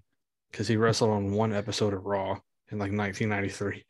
because 0.50 0.68
he 0.68 0.76
wrestled 0.76 1.10
on 1.10 1.32
one 1.32 1.52
episode 1.52 1.94
of 1.94 2.04
Raw 2.04 2.38
in 2.70 2.78
like 2.78 2.92
1993. 2.92 3.84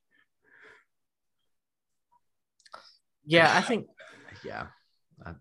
yeah 3.26 3.52
i 3.56 3.60
think 3.68 3.86
yeah 4.44 4.66
uh, 5.24 5.32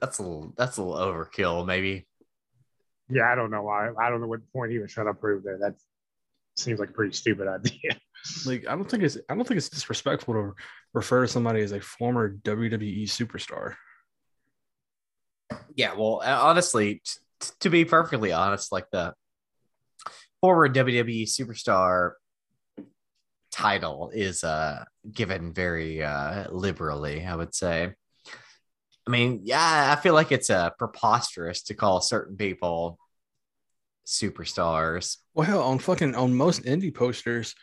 that's 0.00 0.18
a 0.18 0.22
little 0.22 0.52
that's 0.56 0.76
a 0.76 0.82
little 0.82 0.98
overkill 0.98 1.66
maybe 1.66 2.06
Yeah, 3.10 3.30
I 3.30 3.34
don't 3.34 3.50
know 3.50 3.62
why. 3.62 3.90
I 4.00 4.08
don't 4.08 4.20
know 4.20 4.26
what 4.26 4.40
point 4.52 4.72
he 4.72 4.78
was 4.78 4.92
trying 4.92 5.08
to 5.08 5.14
prove 5.14 5.42
there. 5.44 5.58
That 5.58 5.74
seems 6.62 6.80
like 6.80 6.90
a 6.90 6.92
pretty 6.92 7.12
stupid 7.12 7.48
idea. 7.48 7.96
Like 8.46 8.68
I 8.68 8.76
don't 8.76 8.88
think 8.88 9.02
it's 9.02 9.18
I 9.28 9.34
don't 9.34 9.44
think 9.44 9.58
it's 9.58 9.68
disrespectful 9.68 10.32
to 10.34 10.52
refer 10.94 11.22
to 11.22 11.28
somebody 11.28 11.60
as 11.60 11.72
a 11.72 11.80
former 11.80 12.32
WWE 12.32 13.02
superstar. 13.02 13.74
yeah 15.74 15.94
well 15.94 16.22
uh, 16.24 16.38
honestly 16.40 16.94
t- 16.94 17.00
t- 17.40 17.50
to 17.60 17.68
be 17.68 17.84
perfectly 17.84 18.32
honest 18.32 18.70
like 18.70 18.86
the 18.92 19.12
former 20.40 20.68
wwe 20.68 21.24
superstar 21.24 22.12
title 23.50 24.10
is 24.14 24.44
uh 24.44 24.84
given 25.12 25.52
very 25.52 26.02
uh 26.02 26.48
liberally 26.50 27.24
i 27.26 27.34
would 27.34 27.54
say 27.54 27.92
i 29.06 29.10
mean 29.10 29.40
yeah 29.44 29.92
i 29.96 30.00
feel 30.00 30.14
like 30.14 30.32
it's 30.32 30.48
uh 30.48 30.70
preposterous 30.78 31.62
to 31.62 31.74
call 31.74 32.00
certain 32.00 32.36
people 32.36 32.98
superstars 34.06 35.18
Well, 35.34 35.46
hell, 35.46 35.62
on 35.62 35.78
fucking 35.78 36.14
on 36.14 36.34
most 36.34 36.64
indie 36.64 36.94
posters, 36.94 37.54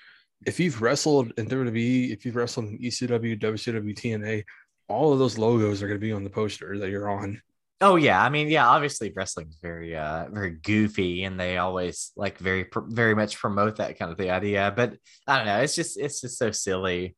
if 0.45 0.59
you've 0.59 0.81
wrestled 0.81 1.33
in 1.37 1.47
WWE, 1.47 2.11
if 2.11 2.25
you've 2.25 2.35
wrestled 2.35 2.67
in 2.67 2.79
ECW, 2.79 3.39
WCW, 3.39 3.95
TNA, 3.95 4.43
all 4.87 5.13
of 5.13 5.19
those 5.19 5.37
logos 5.37 5.83
are 5.83 5.87
going 5.87 5.99
to 5.99 6.05
be 6.05 6.11
on 6.11 6.23
the 6.23 6.29
poster 6.29 6.77
that 6.77 6.89
you're 6.89 7.09
on. 7.09 7.41
Oh 7.81 7.95
yeah, 7.95 8.21
I 8.21 8.29
mean, 8.29 8.49
yeah, 8.49 8.67
obviously 8.67 9.13
wrestling's 9.15 9.57
very 9.61 9.95
uh 9.95 10.27
very 10.29 10.51
goofy 10.51 11.23
and 11.23 11.39
they 11.39 11.57
always 11.57 12.11
like 12.17 12.37
very 12.37 12.65
very 12.87 13.15
much 13.15 13.37
promote 13.37 13.77
that 13.77 13.97
kind 13.97 14.11
of 14.11 14.17
the 14.17 14.31
idea, 14.31 14.73
but 14.75 14.95
I 15.25 15.37
don't 15.37 15.45
know, 15.45 15.61
it's 15.61 15.75
just 15.75 15.97
it's 15.97 16.19
just 16.19 16.37
so 16.37 16.51
silly. 16.51 17.15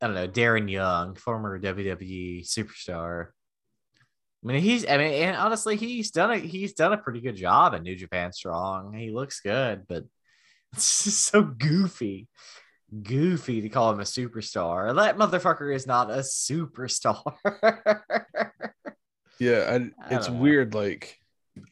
I 0.00 0.06
don't 0.06 0.14
know, 0.14 0.28
Darren 0.28 0.70
Young, 0.70 1.14
former 1.14 1.60
WWE 1.60 2.46
superstar. 2.46 3.28
I 4.42 4.48
mean, 4.48 4.62
he's 4.62 4.86
I 4.86 4.96
mean, 4.98 5.12
and 5.12 5.36
honestly, 5.36 5.76
he's 5.76 6.10
done 6.10 6.32
a 6.32 6.38
he's 6.38 6.72
done 6.72 6.92
a 6.92 6.98
pretty 6.98 7.20
good 7.20 7.36
job 7.36 7.74
in 7.74 7.82
New 7.82 7.94
Japan 7.96 8.32
Strong. 8.32 8.92
He 8.94 9.10
looks 9.10 9.40
good, 9.40 9.86
but 9.88 10.04
it's 10.72 11.04
just 11.04 11.26
so 11.26 11.42
goofy. 11.42 12.28
Goofy 13.02 13.62
to 13.62 13.68
call 13.70 13.90
him 13.92 14.00
a 14.00 14.04
superstar. 14.04 14.94
That 14.94 15.16
motherfucker 15.16 15.74
is 15.74 15.86
not 15.86 16.10
a 16.10 16.18
superstar. 16.18 17.34
Yeah, 19.42 19.64
I 19.68 19.74
and 19.74 19.92
it's 20.08 20.28
don't 20.28 20.38
weird. 20.38 20.72
Like, 20.72 21.18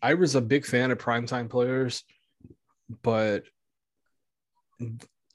I 0.02 0.14
was 0.14 0.34
a 0.34 0.40
big 0.40 0.66
fan 0.66 0.90
of 0.90 0.98
primetime 0.98 1.48
players, 1.48 2.02
but 3.02 3.44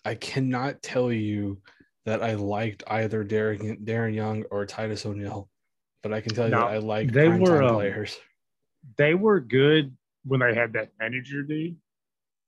I 0.03 0.15
cannot 0.15 0.81
tell 0.81 1.13
you 1.13 1.61
that 2.05 2.21
I 2.21 2.33
liked 2.33 2.83
either 2.87 3.23
Darren, 3.23 3.81
Darren 3.85 4.13
Young 4.13 4.43
or 4.51 4.65
Titus 4.65 5.05
O'Neil. 5.05 5.49
But 6.05 6.13
I 6.13 6.21
can 6.21 6.35
tell 6.35 6.45
you 6.45 6.51
No, 6.51 6.59
that 6.59 6.67
I 6.67 6.77
like 6.77 7.11
they 7.11 7.27
were, 7.29 7.63
um, 7.63 7.73
players. 7.77 8.15
they 8.95 9.15
were 9.15 9.39
good 9.39 9.97
when 10.23 10.39
they 10.39 10.53
had 10.53 10.73
that 10.73 10.91
manager 10.99 11.41
dude. 11.41 11.77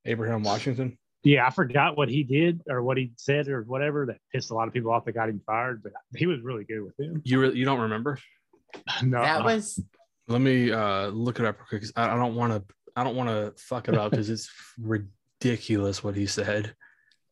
Abraham 0.06 0.44
Washington. 0.44 0.96
Yeah, 1.24 1.48
I 1.48 1.50
forgot 1.50 1.98
what 1.98 2.08
he 2.08 2.22
did 2.24 2.62
or 2.70 2.84
what 2.84 2.98
he 2.98 3.14
said 3.18 3.48
or 3.48 3.64
whatever 3.64 4.06
that 4.06 4.18
pissed 4.32 4.52
a 4.52 4.54
lot 4.54 4.68
of 4.68 4.76
people 4.76 4.92
off 4.92 5.06
that 5.06 5.14
got 5.14 5.28
him 5.30 5.42
fired, 5.44 5.82
but 5.82 5.92
he 6.16 6.28
was 6.28 6.40
really 6.42 6.66
good 6.66 6.84
with 6.84 7.00
him. 7.00 7.20
You 7.26 7.42
re- 7.42 7.54
you 7.56 7.66
don't 7.66 7.80
remember? 7.80 8.20
no, 9.02 9.24
That 9.24 9.44
was 9.44 9.80
Let 10.28 10.42
me 10.42 10.72
uh 10.72 11.08
look 11.08 11.40
it 11.40 11.46
up 11.48 11.58
real 11.58 11.66
quick. 11.68 11.82
'cause 11.82 11.94
I, 11.96 12.10
I 12.12 12.16
don't 12.16 12.36
want 12.36 12.54
to. 12.54 12.64
I 12.96 13.04
don't 13.04 13.16
want 13.16 13.30
to 13.30 13.60
fuck 13.60 13.88
it 13.88 13.96
up 13.96 14.12
because 14.12 14.30
it's 14.30 14.52
ridiculous 14.80 16.04
what 16.04 16.16
he 16.16 16.28
said. 16.28 16.76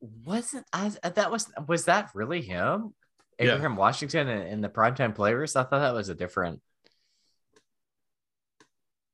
wasn't 0.01 0.65
I 0.73 0.89
that 1.03 1.29
was 1.29 1.51
was 1.67 1.85
that 1.85 2.09
really 2.15 2.41
him? 2.41 2.95
Yeah. 3.39 3.53
Abraham 3.53 3.75
Washington 3.75 4.27
in, 4.27 4.47
in 4.47 4.61
the 4.61 4.69
primetime 4.69 5.13
players? 5.13 5.55
I 5.55 5.63
thought 5.63 5.79
that 5.79 5.93
was 5.93 6.09
a 6.09 6.15
different 6.15 6.61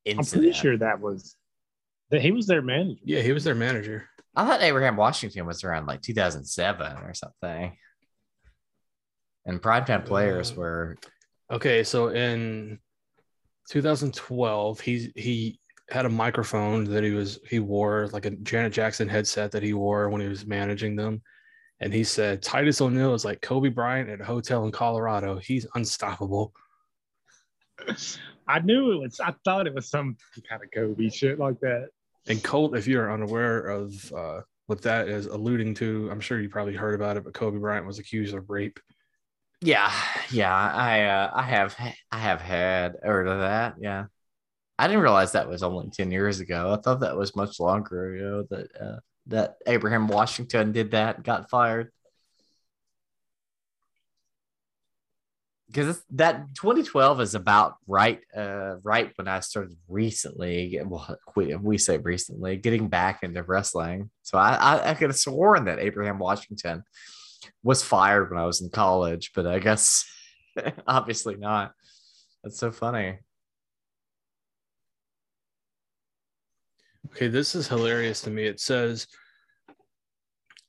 I'm 0.07 0.25
pretty 0.25 0.51
sure 0.51 0.77
that 0.77 0.99
was 0.99 1.35
that 2.09 2.21
he 2.21 2.31
was 2.31 2.47
their 2.47 2.61
manager. 2.61 2.99
Yeah, 3.03 3.21
he 3.21 3.31
was 3.31 3.43
their 3.43 3.55
manager. 3.55 4.09
I 4.35 4.47
thought 4.47 4.61
Abraham 4.61 4.95
Washington 4.97 5.45
was 5.45 5.63
around 5.63 5.85
like 5.85 6.01
2007 6.01 6.97
or 6.97 7.13
something. 7.13 7.77
And 9.45 9.61
primetime 9.61 10.05
players 10.05 10.51
Uh, 10.51 10.55
were 10.55 10.97
Okay, 11.51 11.83
so 11.83 12.07
in 12.09 12.79
2012, 13.69 14.79
he 14.79 15.11
he 15.15 15.59
had 15.89 16.05
a 16.05 16.09
microphone 16.09 16.85
that 16.85 17.03
he 17.03 17.11
was 17.11 17.39
he 17.47 17.59
wore 17.59 18.07
like 18.13 18.25
a 18.25 18.31
Janet 18.31 18.71
Jackson 18.71 19.09
headset 19.09 19.51
that 19.51 19.63
he 19.63 19.73
wore 19.73 20.09
when 20.09 20.21
he 20.21 20.27
was 20.27 20.45
managing 20.45 20.95
them, 20.95 21.21
and 21.81 21.91
he 21.91 22.03
said 22.03 22.41
Titus 22.41 22.79
O'Neil 22.79 23.13
is 23.13 23.25
like 23.25 23.41
Kobe 23.41 23.69
Bryant 23.69 24.09
at 24.09 24.21
a 24.21 24.23
hotel 24.23 24.65
in 24.65 24.71
Colorado. 24.71 25.39
He's 25.39 25.65
unstoppable. 25.75 26.53
I 28.47 28.59
knew 28.59 28.91
it 28.91 29.01
was. 29.01 29.19
I 29.19 29.33
thought 29.43 29.65
it 29.65 29.73
was 29.73 29.89
some 29.89 30.15
kind 30.47 30.61
of 30.63 30.69
Kobe 30.71 31.09
shit 31.09 31.39
like 31.39 31.59
that. 31.61 31.89
And 32.27 32.43
Colt, 32.43 32.77
if 32.77 32.87
you're 32.87 33.11
unaware 33.11 33.65
of 33.65 34.13
uh, 34.13 34.41
what 34.67 34.83
that 34.83 35.09
is 35.09 35.25
alluding 35.25 35.73
to, 35.75 36.09
I'm 36.11 36.19
sure 36.19 36.39
you 36.39 36.49
probably 36.49 36.75
heard 36.75 36.93
about 36.93 37.17
it, 37.17 37.23
but 37.23 37.33
Kobe 37.33 37.57
Bryant 37.57 37.87
was 37.87 37.97
accused 37.97 38.35
of 38.35 38.49
rape. 38.49 38.79
Yeah, 39.63 39.91
yeah, 40.31 40.55
I 40.55 41.03
uh, 41.03 41.31
I 41.33 41.43
have 41.43 41.75
I 42.11 42.17
have 42.17 42.41
had 42.41 42.95
heard 43.03 43.27
of 43.27 43.39
that. 43.39 43.75
Yeah, 43.79 44.05
I 44.77 44.87
didn't 44.87 45.03
realize 45.03 45.31
that 45.31 45.49
was 45.49 45.63
only 45.63 45.89
ten 45.89 46.11
years 46.11 46.39
ago. 46.39 46.73
I 46.73 46.81
thought 46.81 46.99
that 46.99 47.17
was 47.17 47.35
much 47.35 47.59
longer 47.59 48.15
ago 48.15 48.47
that 48.49 48.67
uh, 48.79 48.99
that 49.27 49.55
Abraham 49.67 50.07
Washington 50.07 50.71
did 50.71 50.91
that, 50.91 51.23
got 51.23 51.49
fired. 51.49 51.91
Because 55.67 56.03
that 56.11 56.47
2012 56.55 57.21
is 57.21 57.33
about 57.33 57.75
right, 57.87 58.19
uh, 58.35 58.75
right 58.83 59.11
when 59.15 59.29
I 59.29 59.39
started 59.39 59.77
recently. 59.87 60.77
Well, 60.83 61.17
we, 61.35 61.77
say 61.77 61.97
recently 61.97 62.57
getting 62.57 62.89
back 62.89 63.23
into 63.23 63.41
wrestling. 63.41 64.09
So 64.21 64.37
I, 64.37 64.55
I, 64.55 64.89
I 64.89 64.93
could 64.95 65.11
have 65.11 65.17
sworn 65.17 65.65
that 65.65 65.79
Abraham 65.79 66.19
Washington 66.19 66.83
was 67.63 67.81
fired 67.81 68.29
when 68.29 68.39
I 68.39 68.45
was 68.45 68.61
in 68.61 68.69
college, 68.69 69.31
but 69.33 69.47
I 69.47 69.59
guess 69.59 70.05
obviously 70.87 71.37
not. 71.37 71.71
That's 72.43 72.57
so 72.57 72.71
funny. 72.71 73.19
Okay, 77.11 77.27
this 77.27 77.55
is 77.55 77.67
hilarious 77.67 78.21
to 78.21 78.29
me. 78.29 78.45
It 78.45 78.59
says 78.59 79.07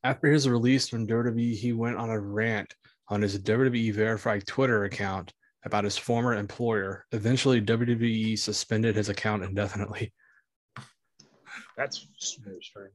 after 0.05 0.29
his 0.29 0.49
release 0.49 0.89
from 0.89 1.07
WWE, 1.07 1.55
he 1.55 1.73
went 1.73 1.97
on 1.97 2.11
a 2.11 2.19
rant 2.19 2.75
on 3.09 3.23
his 3.23 3.39
WWE 3.39 3.93
verified 3.93 4.47
Twitter 4.47 4.85
account 4.85 5.33
about 5.65 5.85
his 5.85 5.97
former 5.97 6.35
employer. 6.35 7.07
Eventually, 7.13 7.61
WWE 7.61 8.37
suspended 8.39 8.97
his 8.97 9.09
account 9.09 9.45
indefinitely. 9.45 10.13
That's 11.77 12.07
very 12.45 12.61
strange. 12.63 12.93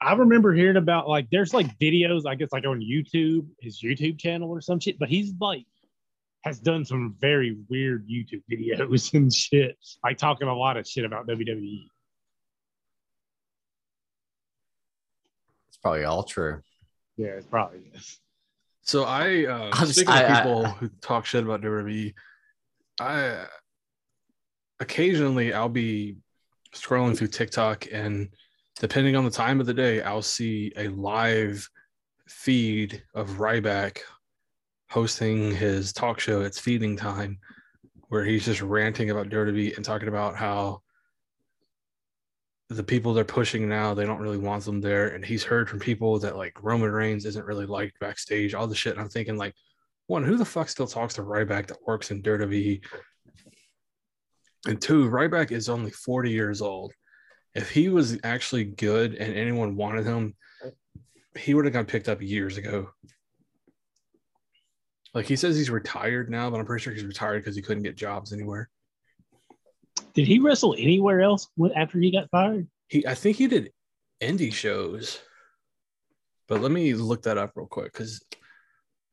I 0.00 0.14
remember 0.14 0.52
hearing 0.52 0.76
about 0.76 1.08
like 1.08 1.28
there's 1.30 1.54
like 1.54 1.78
videos, 1.78 2.26
I 2.26 2.34
guess 2.34 2.52
like 2.52 2.66
on 2.66 2.80
YouTube, 2.80 3.46
his 3.60 3.80
YouTube 3.80 4.18
channel 4.18 4.50
or 4.50 4.60
some 4.60 4.80
shit, 4.80 4.98
but 4.98 5.08
he's 5.08 5.32
like 5.40 5.64
has 6.44 6.58
done 6.58 6.84
some 6.84 7.14
very 7.20 7.56
weird 7.70 8.08
YouTube 8.08 8.42
videos 8.50 9.14
and 9.14 9.32
shit, 9.32 9.76
like 10.02 10.18
talking 10.18 10.48
a 10.48 10.54
lot 10.54 10.76
of 10.76 10.86
shit 10.86 11.04
about. 11.04 11.26
WWE. 11.28 11.84
Probably 15.82 16.04
all 16.04 16.22
true. 16.22 16.62
Yeah, 17.16 17.28
it's 17.28 17.46
probably 17.46 17.80
is. 17.94 18.18
So 18.82 19.04
I, 19.04 19.44
uh, 19.46 19.70
I'm 19.74 19.82
s- 19.88 19.94
speaking 19.96 20.12
I- 20.12 20.20
of 20.22 20.30
I- 20.30 20.36
people 20.42 20.64
who 20.64 20.88
talk 21.00 21.26
shit 21.26 21.44
about 21.44 21.60
WWE, 21.62 22.14
I 23.00 23.44
occasionally 24.80 25.52
I'll 25.52 25.68
be 25.68 26.16
scrolling 26.74 27.16
through 27.16 27.28
TikTok 27.28 27.86
and 27.92 28.28
depending 28.80 29.14
on 29.16 29.24
the 29.24 29.30
time 29.30 29.60
of 29.60 29.66
the 29.66 29.74
day, 29.74 30.02
I'll 30.02 30.22
see 30.22 30.72
a 30.76 30.88
live 30.88 31.68
feed 32.28 33.02
of 33.14 33.28
Ryback 33.32 33.98
hosting 34.90 35.54
his 35.54 35.92
talk 35.92 36.18
show. 36.18 36.40
It's 36.40 36.58
feeding 36.58 36.96
time, 36.96 37.38
where 38.08 38.24
he's 38.24 38.44
just 38.44 38.62
ranting 38.62 39.10
about 39.10 39.28
WWE 39.28 39.76
and 39.76 39.84
talking 39.84 40.08
about 40.08 40.36
how 40.36 40.82
the 42.76 42.82
people 42.82 43.14
they're 43.14 43.24
pushing 43.24 43.68
now, 43.68 43.94
they 43.94 44.04
don't 44.04 44.20
really 44.20 44.38
want 44.38 44.64
them 44.64 44.80
there. 44.80 45.08
And 45.08 45.24
he's 45.24 45.44
heard 45.44 45.68
from 45.68 45.78
people 45.78 46.18
that 46.20 46.36
like 46.36 46.62
Roman 46.62 46.90
Reigns 46.90 47.24
isn't 47.26 47.46
really 47.46 47.66
liked 47.66 47.98
backstage, 48.00 48.54
all 48.54 48.66
the 48.66 48.74
shit. 48.74 48.92
And 48.92 49.00
I'm 49.00 49.08
thinking, 49.08 49.36
like, 49.36 49.54
one, 50.06 50.24
who 50.24 50.36
the 50.36 50.44
fuck 50.44 50.68
still 50.68 50.86
talks 50.86 51.14
to 51.14 51.22
Ryback 51.22 51.68
that 51.68 51.86
works 51.86 52.10
in 52.10 52.22
WWE? 52.22 52.82
And 54.66 54.80
two, 54.80 55.08
Ryback 55.08 55.50
is 55.50 55.68
only 55.68 55.90
40 55.90 56.30
years 56.30 56.60
old. 56.60 56.92
If 57.54 57.70
he 57.70 57.88
was 57.88 58.18
actually 58.24 58.64
good 58.64 59.14
and 59.14 59.34
anyone 59.34 59.76
wanted 59.76 60.04
him, 60.06 60.34
he 61.36 61.54
would 61.54 61.64
have 61.64 61.74
got 61.74 61.88
picked 61.88 62.08
up 62.08 62.22
years 62.22 62.56
ago. 62.58 62.90
Like 65.14 65.26
he 65.26 65.36
says 65.36 65.56
he's 65.56 65.70
retired 65.70 66.30
now, 66.30 66.48
but 66.50 66.58
I'm 66.58 66.66
pretty 66.66 66.82
sure 66.82 66.92
he's 66.92 67.04
retired 67.04 67.42
because 67.42 67.56
he 67.56 67.62
couldn't 67.62 67.82
get 67.82 67.96
jobs 67.96 68.32
anywhere. 68.32 68.70
Did 70.14 70.26
he 70.26 70.38
wrestle 70.38 70.74
anywhere 70.78 71.22
else 71.22 71.48
after 71.74 71.98
he 71.98 72.10
got 72.10 72.30
fired? 72.30 72.68
He, 72.88 73.06
I 73.06 73.14
think 73.14 73.36
he 73.38 73.46
did 73.46 73.70
indie 74.20 74.52
shows, 74.52 75.18
but 76.48 76.60
let 76.60 76.70
me 76.70 76.94
look 76.94 77.22
that 77.22 77.38
up 77.38 77.52
real 77.54 77.66
quick 77.66 77.92
because 77.92 78.22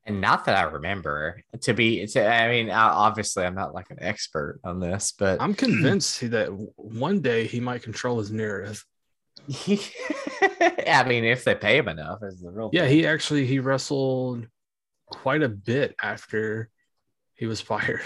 And 0.06 0.20
not 0.20 0.44
that 0.44 0.56
I 0.56 0.62
remember 0.70 1.40
to 1.62 1.72
be, 1.74 2.06
to, 2.06 2.26
I 2.26 2.48
mean, 2.48 2.70
obviously 2.70 3.44
I'm 3.44 3.54
not 3.54 3.74
like 3.74 3.90
an 3.90 3.98
expert 4.00 4.60
on 4.64 4.80
this, 4.80 5.12
but 5.18 5.40
I'm 5.40 5.54
convinced 5.54 6.20
that 6.30 6.48
one 6.76 7.20
day 7.20 7.46
he 7.46 7.60
might 7.60 7.82
control 7.82 8.18
his 8.18 8.30
narrative. 8.30 8.84
I 9.66 11.04
mean, 11.06 11.24
if 11.24 11.44
they 11.44 11.54
pay 11.54 11.78
him 11.78 11.88
enough, 11.88 12.18
is 12.22 12.40
the 12.40 12.50
real 12.50 12.70
Yeah, 12.72 12.82
thing. 12.86 12.98
he 12.98 13.06
actually 13.06 13.46
he 13.46 13.58
wrestled 13.58 14.46
quite 15.06 15.42
a 15.42 15.48
bit 15.48 15.94
after 16.02 16.68
he 17.34 17.46
was 17.46 17.60
fired. 17.60 18.02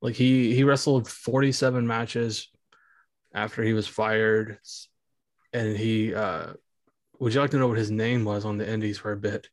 Like 0.00 0.14
he 0.14 0.54
he 0.54 0.64
wrestled 0.64 1.08
47 1.08 1.86
matches 1.86 2.48
after 3.34 3.62
he 3.62 3.72
was 3.72 3.86
fired 3.86 4.58
and 5.52 5.76
he 5.76 6.14
uh 6.14 6.52
would 7.18 7.34
you 7.34 7.40
like 7.40 7.50
to 7.50 7.58
know 7.58 7.68
what 7.68 7.78
his 7.78 7.90
name 7.90 8.24
was 8.24 8.44
on 8.44 8.58
the 8.58 8.70
indies 8.70 8.98
for 8.98 9.12
a 9.12 9.16
bit? 9.16 9.48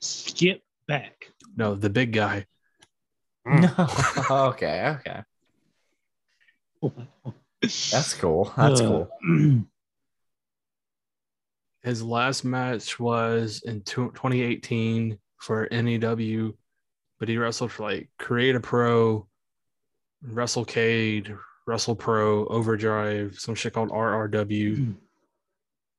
Skip 0.00 0.62
back. 0.88 1.30
No, 1.56 1.74
the 1.74 1.90
big 1.90 2.12
guy. 2.12 2.46
No. 3.44 3.68
Okay, 4.30 4.96
okay. 4.98 5.22
That's 7.62 8.14
cool. 8.14 8.52
That's 8.56 8.80
Uh, 8.80 8.86
cool. 8.86 9.64
His 11.82 12.02
last 12.02 12.44
match 12.44 12.98
was 12.98 13.62
in 13.64 13.82
2018 13.82 15.18
for 15.38 15.68
NEW, 15.70 16.56
but 17.20 17.28
he 17.28 17.38
wrestled 17.38 17.70
for 17.72 17.84
like 17.84 18.10
Create 18.18 18.56
a 18.56 18.60
Pro, 18.60 19.28
WrestleCade, 20.24 21.36
Wrestle 21.66 21.96
Pro, 21.96 22.46
Overdrive, 22.46 23.38
some 23.38 23.54
shit 23.54 23.72
called 23.72 23.90
RRW. 23.90 24.76
Mm-hmm. 24.76 24.92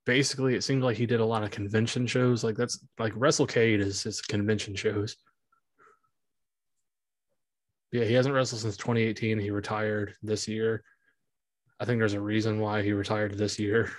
Basically, 0.05 0.55
it 0.55 0.63
seemed 0.63 0.83
like 0.83 0.95
he 0.95 1.05
did 1.05 1.19
a 1.19 1.25
lot 1.25 1.43
of 1.43 1.51
convention 1.51 2.07
shows. 2.07 2.43
Like 2.43 2.55
that's 2.55 2.79
like 2.97 3.13
WrestleCade 3.13 3.79
is 3.79 4.03
his 4.03 4.21
convention 4.21 4.75
shows. 4.75 5.17
Yeah, 7.91 8.05
he 8.05 8.13
hasn't 8.13 8.35
wrestled 8.35 8.61
since 8.61 8.77
2018. 8.77 9.39
He 9.39 9.49
retired 9.49 10.15
this 10.21 10.47
year. 10.47 10.83
I 11.79 11.85
think 11.85 11.99
there's 11.99 12.13
a 12.13 12.21
reason 12.21 12.59
why 12.59 12.81
he 12.81 12.93
retired 12.93 13.37
this 13.37 13.59
year. 13.59 13.91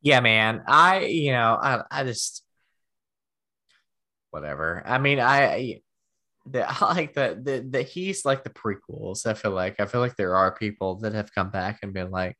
Yeah, 0.00 0.20
man. 0.20 0.62
I, 0.66 1.00
you 1.06 1.32
know, 1.32 1.58
I, 1.60 1.82
I 1.90 2.04
just, 2.04 2.44
whatever. 4.30 4.82
I 4.86 4.98
mean, 4.98 5.18
I, 5.20 5.80
the, 6.50 6.70
I 6.82 6.94
like 6.94 7.14
the, 7.14 7.38
the, 7.42 7.66
the, 7.68 7.82
he's 7.82 8.24
like 8.24 8.44
the 8.44 8.50
prequels. 8.50 9.26
I 9.26 9.34
feel 9.34 9.52
like, 9.52 9.80
I 9.80 9.86
feel 9.86 10.00
like 10.00 10.16
there 10.16 10.36
are 10.36 10.54
people 10.56 10.96
that 11.00 11.14
have 11.14 11.34
come 11.34 11.50
back 11.50 11.80
and 11.82 11.92
been 11.92 12.10
like, 12.10 12.36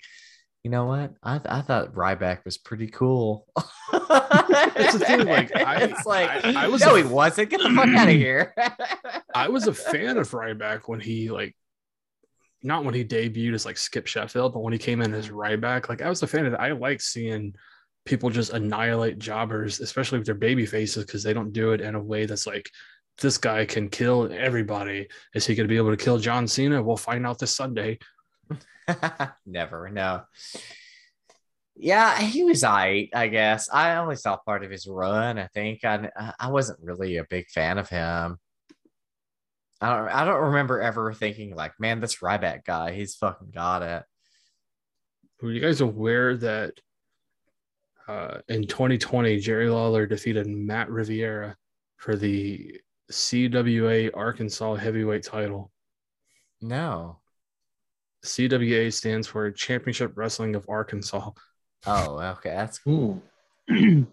you 0.65 0.71
know 0.71 0.87
what? 0.87 1.15
I, 1.23 1.41
I 1.45 1.63
thought 1.63 1.95
Ryback 1.95 2.45
was 2.45 2.59
pretty 2.59 2.89
cool. 2.89 3.47
That's 3.91 4.99
the 4.99 5.05
thing, 5.07 5.27
like, 5.27 5.55
I- 5.57 5.83
it's 5.83 6.05
like, 6.05 6.45
I- 6.45 6.65
I 6.65 6.69
was 6.69 6.81
no, 6.83 6.97
a- 6.97 7.03
he 7.03 7.05
wasn't. 7.05 7.51
Get 7.51 7.63
the 7.63 7.71
fuck 7.71 7.89
out 7.89 8.09
of 8.09 8.15
mm. 8.15 8.17
here. 8.17 8.55
I 9.35 9.49
was 9.49 9.67
a 9.67 9.75
fan 9.93 10.19
of 10.19 10.31
Ryback 10.31 10.83
when 10.87 11.01
he 11.01 11.31
like 11.31 11.55
not 12.63 12.85
when 12.85 12.95
he 12.95 13.05
debuted 13.05 13.55
as 13.55 13.65
like 13.65 13.77
Skip 13.77 14.07
Sheffield, 14.07 14.53
but 14.53 14.61
when 14.61 14.73
he 14.73 14.79
came 14.79 15.01
in 15.01 15.15
as 15.15 15.29
Ryback, 15.29 15.89
like 15.89 16.03
I 16.03 16.09
was 16.09 16.23
a 16.23 16.27
fan 16.27 16.47
of 16.47 16.53
that. 16.53 16.61
I 16.61 16.73
like 16.73 17.01
seeing 17.01 17.55
people 18.05 18.31
just 18.31 18.53
annihilate 18.53 19.19
jobbers, 19.19 19.81
especially 19.81 20.19
with 20.19 20.27
their 20.27 20.35
baby 20.35 20.67
faces, 20.67 21.05
because 21.05 21.23
they 21.23 21.33
don't 21.33 21.53
do 21.53 21.73
it 21.73 21.81
in 21.81 21.95
a 21.95 22.03
way 22.03 22.27
that's 22.27 22.47
like 22.47 22.69
this 23.21 23.39
guy 23.39 23.65
can 23.65 23.89
kill 23.89 24.33
everybody. 24.33 25.09
Is 25.35 25.47
he 25.47 25.55
going 25.55 25.67
to 25.67 25.73
be 25.73 25.77
able 25.77 25.91
to 25.91 26.03
kill 26.03 26.19
John 26.19 26.47
Cena? 26.47 26.83
We'll 26.83 26.97
find 26.97 27.27
out 27.27 27.39
this 27.39 27.55
Sunday. 27.55 27.99
Never, 29.47 29.89
no. 29.91 30.23
Yeah, 31.77 32.19
he 32.21 32.43
was 32.45 32.65
I, 32.65 33.09
I 33.15 33.29
guess. 33.29 33.69
I 33.73 33.97
only 33.97 34.17
saw 34.17 34.37
part 34.37 34.65
of 34.65 34.71
his 34.71 34.87
run. 34.87 35.39
I 35.39 35.47
think 35.49 35.85
I 35.85 36.11
I 36.39 36.51
wasn't 36.51 36.81
really 36.83 37.19
a 37.19 37.25
big 37.25 37.49
fan 37.51 37.79
of 37.79 37.89
him. 37.89 38.39
I 39.81 39.97
don't 39.97 40.09
I 40.09 40.25
don't 40.25 40.47
remember 40.47 40.81
ever 40.81 41.13
thinking 41.13 41.55
like, 41.55 41.79
man, 41.79 42.01
this 42.01 42.17
Ryback 42.17 42.65
guy, 42.65 42.93
he's 42.93 43.15
fucking 43.15 43.53
got 43.53 43.83
it. 43.83 44.03
Were 45.41 45.53
you 45.53 45.61
guys 45.61 45.81
aware 45.81 46.37
that 46.37 46.73
uh, 48.09 48.39
in 48.49 48.67
2020, 48.67 49.39
Jerry 49.39 49.71
Lawler 49.71 50.07
defeated 50.07 50.49
Matt 50.49 50.91
Riviera 50.91 51.57
for 51.97 52.17
the 52.17 52.81
CWA 53.11 54.11
Arkansas 54.15 54.75
heavyweight 54.75 55.23
title? 55.25 55.71
No. 56.61 57.19
CWA 58.25 58.93
stands 58.93 59.27
for 59.27 59.51
Championship 59.51 60.13
Wrestling 60.17 60.55
of 60.57 60.67
Arkansas. 60.69 61.31
Oh, 61.87 62.19
okay. 62.19 62.51
That's 62.51 62.79
cool. 62.79 63.23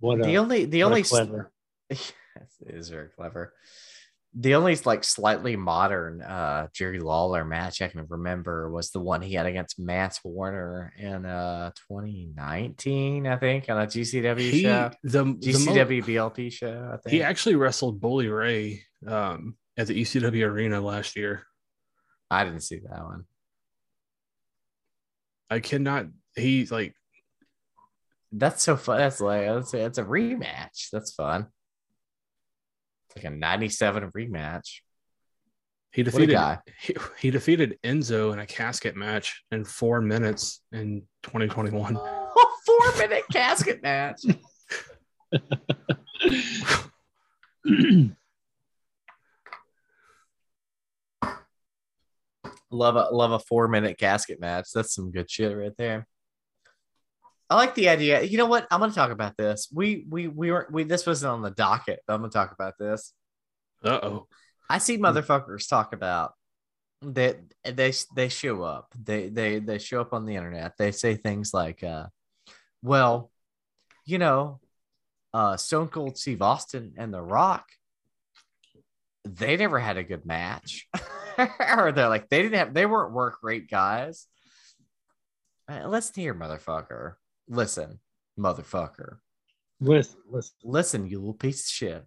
what 0.00 0.20
a, 0.20 0.22
the 0.24 0.38
only 0.38 0.64
the 0.64 0.82
what 0.82 0.90
only 0.90 1.02
clever. 1.02 1.50
Yes, 2.34 2.56
it 2.66 2.74
is 2.74 2.88
very 2.88 3.08
clever. 3.08 3.52
The 4.34 4.54
only 4.54 4.74
like 4.86 5.04
slightly 5.04 5.56
modern 5.56 6.22
uh 6.22 6.68
Jerry 6.72 7.00
Lawler 7.00 7.44
match 7.44 7.82
I 7.82 7.88
can 7.88 8.06
remember 8.08 8.70
was 8.70 8.90
the 8.90 8.98
one 9.00 9.20
he 9.20 9.34
had 9.34 9.44
against 9.44 9.78
Matt 9.78 10.18
Warner 10.24 10.92
in 10.98 11.26
uh 11.26 11.70
2019, 11.88 13.26
I 13.26 13.36
think, 13.36 13.68
on 13.68 13.76
a 13.78 13.86
GCW 13.86 14.38
He, 14.38 14.62
show. 14.62 14.90
the, 15.02 15.10
the 15.10 15.24
mo- 15.24 15.34
GCW 15.34 16.04
BLP 16.04 16.50
show, 16.50 16.90
I 16.94 16.96
think. 16.96 17.12
he 17.12 17.22
actually 17.22 17.56
wrestled 17.56 18.00
Bully 18.00 18.28
Ray 18.28 18.84
um, 19.06 19.56
at 19.76 19.88
the 19.88 20.00
ECW 20.00 20.46
arena 20.46 20.80
last 20.80 21.14
year. 21.14 21.42
I 22.30 22.44
didn't 22.44 22.60
see 22.62 22.78
that 22.88 23.04
one. 23.04 23.24
I 25.50 25.60
cannot. 25.60 26.06
He 26.34 26.64
like 26.70 26.94
That's 28.32 28.62
so 28.62 28.76
fun. 28.78 28.96
That's 28.96 29.20
like 29.20 29.44
that's 29.44 29.72
that's 29.72 29.98
a 29.98 30.04
rematch. 30.04 30.88
That's 30.90 31.12
fun. 31.12 31.48
It's 33.14 33.24
like 33.24 33.32
a 33.32 33.36
97 33.36 34.10
rematch. 34.12 34.80
he 35.92 36.02
defeated 36.02 36.32
guy. 36.32 36.58
he, 36.80 36.96
he 37.18 37.30
defeated 37.30 37.78
Enzo 37.84 38.32
in 38.32 38.38
a 38.38 38.46
casket 38.46 38.96
match 38.96 39.42
in 39.50 39.64
four 39.64 40.00
minutes 40.00 40.62
in 40.72 41.02
2021. 41.24 41.98
Four 42.64 42.96
minute 42.96 43.24
casket 43.32 43.82
match. 43.82 44.22
Love 52.70 52.96
a 52.96 53.08
love 53.12 53.32
a 53.32 53.38
four 53.38 53.68
minute 53.68 53.98
casket 53.98 54.40
match. 54.40 54.68
That's 54.72 54.94
some 54.94 55.10
good 55.10 55.30
shit 55.30 55.54
right 55.54 55.76
there. 55.76 56.06
I 57.52 57.54
like 57.54 57.74
the 57.74 57.90
idea. 57.90 58.22
You 58.22 58.38
know 58.38 58.46
what? 58.46 58.66
I'm 58.70 58.80
gonna 58.80 58.94
talk 58.94 59.10
about 59.10 59.36
this. 59.36 59.68
We 59.70 60.06
we 60.08 60.26
we 60.26 60.50
were 60.50 60.66
we 60.70 60.84
this 60.84 61.04
wasn't 61.04 61.32
on 61.32 61.42
the 61.42 61.50
docket, 61.50 62.00
but 62.06 62.14
I'm 62.14 62.20
gonna 62.20 62.32
talk 62.32 62.52
about 62.52 62.78
this. 62.78 63.12
Uh 63.84 64.00
oh. 64.02 64.26
I 64.70 64.78
see 64.78 64.96
motherfuckers 64.96 65.68
talk 65.68 65.92
about 65.92 66.32
that 67.02 67.36
they 67.62 67.92
they 68.16 68.30
show 68.30 68.62
up. 68.62 68.94
They 68.98 69.28
they 69.28 69.58
they 69.58 69.76
show 69.76 70.00
up 70.00 70.14
on 70.14 70.24
the 70.24 70.34
internet. 70.34 70.78
They 70.78 70.92
say 70.92 71.14
things 71.14 71.52
like, 71.52 71.84
uh, 71.84 72.06
"Well, 72.82 73.30
you 74.06 74.16
know, 74.16 74.60
uh, 75.34 75.58
Stone 75.58 75.88
Cold 75.88 76.16
Steve 76.16 76.40
Austin 76.40 76.94
and 76.96 77.12
The 77.12 77.20
Rock, 77.20 77.66
they 79.26 79.58
never 79.58 79.78
had 79.78 79.98
a 79.98 80.04
good 80.04 80.24
match." 80.24 80.88
or 81.76 81.92
they're 81.92 82.08
like, 82.08 82.30
they 82.30 82.40
didn't 82.40 82.58
have, 82.58 82.72
they 82.72 82.86
weren't 82.86 83.12
work 83.12 83.40
rate 83.42 83.68
guys. 83.68 84.26
Uh, 85.70 85.86
listen 85.86 86.14
here, 86.14 86.34
motherfucker. 86.34 87.16
Listen, 87.48 88.00
motherfucker 88.38 89.18
Listen, 89.82 90.20
listen. 90.30 90.54
listen, 90.62 91.06
you 91.06 91.18
little 91.18 91.34
piece 91.34 91.64
of 91.64 91.72
shit. 91.72 92.06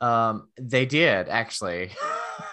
Um, 0.00 0.48
they 0.60 0.86
did 0.86 1.28
actually. 1.28 1.90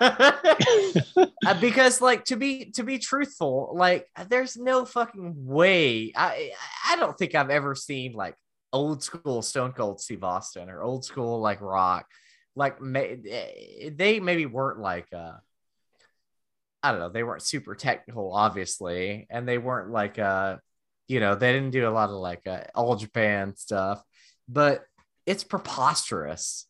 Uh, 0.02 1.60
because 1.62 2.02
like 2.02 2.26
to 2.26 2.36
be 2.36 2.72
to 2.72 2.84
be 2.84 2.98
truthful 2.98 3.72
like 3.76 4.10
there's 4.30 4.58
no 4.58 4.84
fucking 4.84 5.34
way 5.46 6.12
i 6.16 6.52
i 6.90 6.96
don't 6.96 7.16
think 7.20 7.36
i've 7.36 7.52
ever 7.52 7.76
seen 7.76 8.12
like 8.14 8.36
old 8.74 9.04
school 9.04 9.44
stone 9.44 9.72
cold 9.72 10.02
steve 10.02 10.24
austin 10.24 10.70
or 10.70 10.82
old 10.82 11.06
school 11.06 11.40
like 11.40 11.62
rock 11.62 12.08
like 12.56 12.82
ma- 12.82 13.00
they 13.92 14.20
maybe 14.20 14.48
weren't 14.48 14.80
like 14.80 15.08
uh 15.14 15.34
i 16.82 16.92
don't 16.92 17.00
know 17.00 17.10
they 17.10 17.24
weren't 17.24 17.44
super 17.44 17.76
technical 17.76 18.34
obviously 18.34 19.28
and 19.30 19.48
they 19.48 19.60
weren't 19.60 19.92
like 19.92 20.18
uh 20.18 20.58
you 21.08 21.20
know 21.20 21.36
they 21.36 21.52
didn't 21.54 21.72
do 21.72 21.88
a 21.88 21.92
lot 21.92 22.10
of 22.10 22.16
like 22.16 22.46
uh, 22.48 22.62
all 22.74 22.96
japan 22.96 23.56
stuff 23.56 24.02
but 24.48 24.84
it's 25.26 25.44
preposterous 25.44 26.68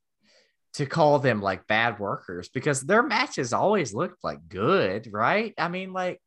to 0.74 0.86
call 0.86 1.20
them 1.20 1.42
like 1.42 1.68
bad 1.68 2.00
workers 2.00 2.50
because 2.50 2.82
their 2.82 3.02
matches 3.02 3.54
always 3.54 3.94
looked 3.94 4.22
like 4.26 4.40
good, 4.50 5.08
right? 5.10 5.54
I 5.58 5.70
mean, 5.70 5.94
like, 5.94 6.22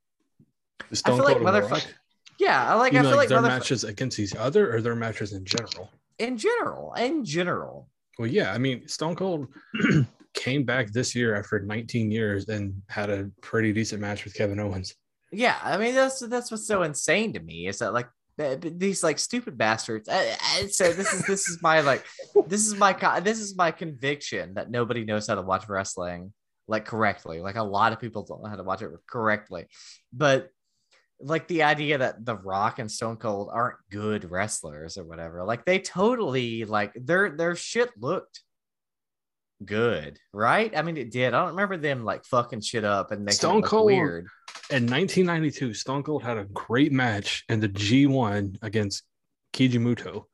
Stone 0.90 1.16
feel 1.16 1.24
like 1.26 1.36
Cold 1.36 1.46
and 1.48 1.56
The 1.56 1.60
motherfuck- 1.60 1.70
Rock? 1.70 1.94
yeah, 2.38 2.70
I 2.72 2.74
like 2.76 2.94
You 2.94 3.00
I 3.00 3.02
feel 3.02 3.10
like 3.10 3.16
like, 3.18 3.28
their 3.28 3.42
matches 3.42 3.84
against 3.84 4.18
each 4.18 4.34
other 4.34 4.74
or 4.74 4.80
their 4.80 4.94
matches 4.94 5.32
in 5.34 5.44
general? 5.44 5.90
in 6.18 6.38
general, 6.38 6.94
in 6.94 7.24
general, 7.26 7.88
Well, 8.18 8.26
yeah. 8.28 8.52
I 8.52 8.58
mean, 8.58 8.88
Stone 8.88 9.16
Cold 9.16 9.48
came 10.34 10.64
back 10.64 10.92
this 10.92 11.14
year 11.14 11.36
after 11.36 11.60
19 11.60 12.10
years 12.10 12.48
and 12.48 12.80
had 12.88 13.10
a 13.10 13.30
pretty 13.42 13.72
decent 13.74 14.00
match 14.00 14.24
with 14.24 14.32
Kevin 14.34 14.60
Owens. 14.60 14.94
Yeah. 15.32 15.56
I 15.62 15.76
mean, 15.76 15.94
that's 15.94 16.20
that's 16.20 16.50
what's 16.50 16.66
so 16.66 16.82
insane 16.82 17.32
to 17.34 17.40
me 17.40 17.68
is 17.68 17.78
that 17.78 17.92
like 17.92 18.08
th- 18.38 18.60
th- 18.60 18.74
these 18.76 19.02
like 19.02 19.18
stupid 19.18 19.58
bastards. 19.58 20.08
I, 20.08 20.36
I, 20.40 20.66
so 20.66 20.92
this 20.92 21.12
is 21.12 21.26
this 21.26 21.48
is 21.48 21.62
my 21.62 21.80
like 21.80 22.04
this 22.46 22.66
is 22.66 22.76
my 22.76 22.92
this 23.20 23.40
is 23.40 23.56
my 23.56 23.70
conviction 23.70 24.54
that 24.54 24.70
nobody 24.70 25.04
knows 25.04 25.26
how 25.26 25.34
to 25.34 25.42
watch 25.42 25.68
wrestling 25.68 26.32
like 26.66 26.84
correctly. 26.84 27.40
Like 27.40 27.56
a 27.56 27.62
lot 27.62 27.92
of 27.92 28.00
people 28.00 28.24
don't 28.24 28.42
know 28.42 28.48
how 28.48 28.56
to 28.56 28.62
watch 28.62 28.82
it 28.82 28.90
correctly, 29.08 29.66
but 30.12 30.50
like 31.20 31.48
the 31.48 31.64
idea 31.64 31.98
that 31.98 32.24
The 32.24 32.36
Rock 32.36 32.78
and 32.78 32.90
Stone 32.90 33.16
Cold 33.16 33.48
aren't 33.52 33.78
good 33.90 34.30
wrestlers 34.30 34.96
or 34.96 35.04
whatever. 35.04 35.44
Like 35.44 35.64
they 35.64 35.80
totally 35.80 36.64
like 36.64 36.92
their 36.94 37.30
their 37.30 37.56
shit 37.56 37.90
looked 37.98 38.42
good, 39.64 40.18
right? 40.32 40.76
I 40.76 40.82
mean, 40.82 40.96
it 40.96 41.10
did. 41.10 41.34
I 41.34 41.40
don't 41.40 41.50
remember 41.50 41.76
them 41.76 42.04
like 42.04 42.24
fucking 42.24 42.60
shit 42.60 42.84
up 42.84 43.10
and 43.10 43.24
making 43.24 43.38
Stone 43.38 43.62
Cold- 43.62 43.86
weird. 43.86 44.28
In 44.70 44.84
1992, 44.84 45.72
Stone 45.72 46.02
Cold 46.02 46.22
had 46.22 46.36
a 46.36 46.44
great 46.44 46.92
match 46.92 47.44
in 47.48 47.60
the 47.60 47.68
G1 47.68 48.58
against 48.60 49.02
Keiji 49.54 49.80
Muto. 49.80 50.24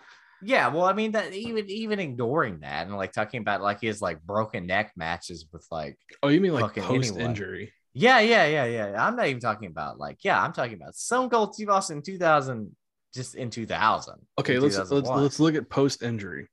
Yeah, 0.43 0.69
well, 0.69 0.85
I 0.85 0.93
mean 0.93 1.13
that 1.13 1.33
even 1.33 1.71
even 1.71 2.01
ignoring 2.01 2.61
that 2.61 2.87
and 2.87 2.97
like 2.97 3.13
talking 3.13 3.41
about 3.41 3.63
like 3.63 3.81
his 3.81 4.03
like 4.03 4.21
broken 4.23 4.67
neck 4.67 4.93
matches 4.97 5.47
with 5.53 5.67
like 5.71 5.97
Oh, 6.23 6.29
you 6.29 6.41
mean 6.41 6.53
like 6.53 6.75
post 6.75 7.13
anyone. 7.13 7.31
injury? 7.31 7.73
yeah, 7.95 8.19
yeah, 8.19 8.45
yeah, 8.47 8.65
yeah. 8.65 9.07
I'm 9.07 9.17
not 9.17 9.29
even 9.29 9.41
talking 9.41 9.69
about 9.69 9.99
like 9.99 10.19
yeah, 10.23 10.43
I'm 10.43 10.53
talking 10.53 10.75
about 10.75 10.97
Stone 10.97 11.31
Cold 11.31 11.55
Steve 11.55 11.71
Austin 11.71 11.99
in 11.99 12.03
2000, 12.03 12.75
just 13.15 13.37
in 13.37 13.49
2000. 13.51 14.17
Okay, 14.39 14.57
in 14.57 14.63
let's 14.63 14.77
let's 14.91 15.09
let's 15.09 15.41
look 15.41 15.55
at 15.55 15.71
post 15.71 16.03
injury. 16.03 16.49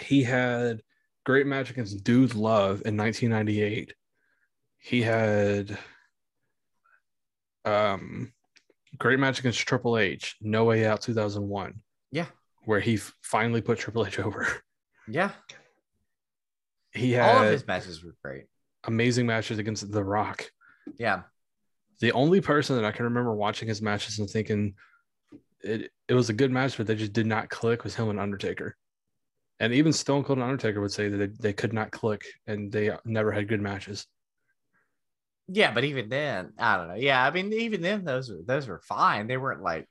He 0.00 0.22
had 0.24 0.82
great 1.24 1.46
match 1.46 1.70
against 1.70 2.02
Dude 2.02 2.34
Love 2.34 2.82
in 2.86 2.96
1998. 2.96 3.94
He 4.78 5.02
had 5.02 5.78
um 7.68 8.32
great 8.98 9.18
match 9.18 9.38
against 9.38 9.58
Triple 9.60 9.98
H, 9.98 10.36
No 10.40 10.64
Way 10.64 10.86
Out 10.86 11.02
2001. 11.02 11.74
Yeah. 12.10 12.26
Where 12.64 12.80
he 12.80 12.96
finally 13.22 13.60
put 13.60 13.78
Triple 13.78 14.06
H 14.06 14.18
over. 14.26 14.46
Yeah, 15.10 15.30
He 16.92 17.12
had 17.12 17.36
all 17.36 17.44
of 17.44 17.52
his 17.52 17.66
matches 17.66 18.02
were 18.04 18.14
great. 18.22 18.44
amazing 18.84 19.26
matches 19.26 19.58
against 19.58 19.90
The 19.90 20.04
Rock. 20.04 20.50
Yeah, 20.98 21.22
The 22.00 22.12
only 22.12 22.40
person 22.40 22.76
that 22.76 22.84
I 22.84 22.92
can 22.92 23.04
remember 23.04 23.32
watching 23.34 23.68
his 23.68 23.80
matches 23.82 24.18
and 24.18 24.28
thinking 24.28 24.74
it, 25.62 25.90
it 26.08 26.14
was 26.14 26.28
a 26.30 26.32
good 26.34 26.50
match, 26.50 26.76
but 26.76 26.86
they 26.86 26.94
just 26.94 27.12
did 27.12 27.26
not 27.26 27.48
click 27.50 27.84
was 27.84 27.94
him 27.94 28.08
and 28.10 28.20
Undertaker. 28.20 28.76
And 29.60 29.72
even 29.74 29.92
Stone 29.92 30.24
Cold 30.24 30.38
and 30.38 30.44
Undertaker 30.48 30.80
would 30.80 30.92
say 30.92 31.08
that 31.08 31.16
they, 31.16 31.26
they 31.26 31.52
could 31.52 31.72
not 31.72 31.90
click 31.90 32.22
and 32.46 32.70
they 32.70 32.90
never 33.04 33.32
had 33.32 33.48
good 33.48 33.60
matches. 33.60 34.06
Yeah, 35.48 35.72
but 35.72 35.84
even 35.84 36.08
then, 36.08 36.52
I 36.58 36.76
don't 36.76 36.88
know. 36.88 36.94
Yeah, 36.94 37.24
I 37.24 37.30
mean, 37.30 37.52
even 37.52 37.80
then, 37.80 38.04
those 38.04 38.30
were 38.30 38.40
those 38.44 38.68
were 38.68 38.80
fine. 38.80 39.26
They 39.26 39.36
weren't 39.36 39.62
like 39.62 39.88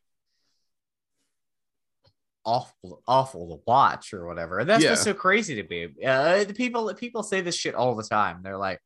awful 2.45 3.01
awful 3.07 3.57
to 3.57 3.63
watch 3.67 4.13
or 4.13 4.25
whatever. 4.27 4.59
And 4.59 4.69
that's 4.69 4.85
what's 4.85 5.01
so 5.01 5.13
crazy 5.13 5.61
to 5.61 5.67
me. 5.67 6.05
Uh, 6.05 6.43
the 6.43 6.53
people 6.53 6.93
people 6.93 7.23
say 7.23 7.41
this 7.41 7.55
shit 7.55 7.75
all 7.75 7.95
the 7.95 8.03
time. 8.03 8.41
They're 8.43 8.57
like, 8.57 8.79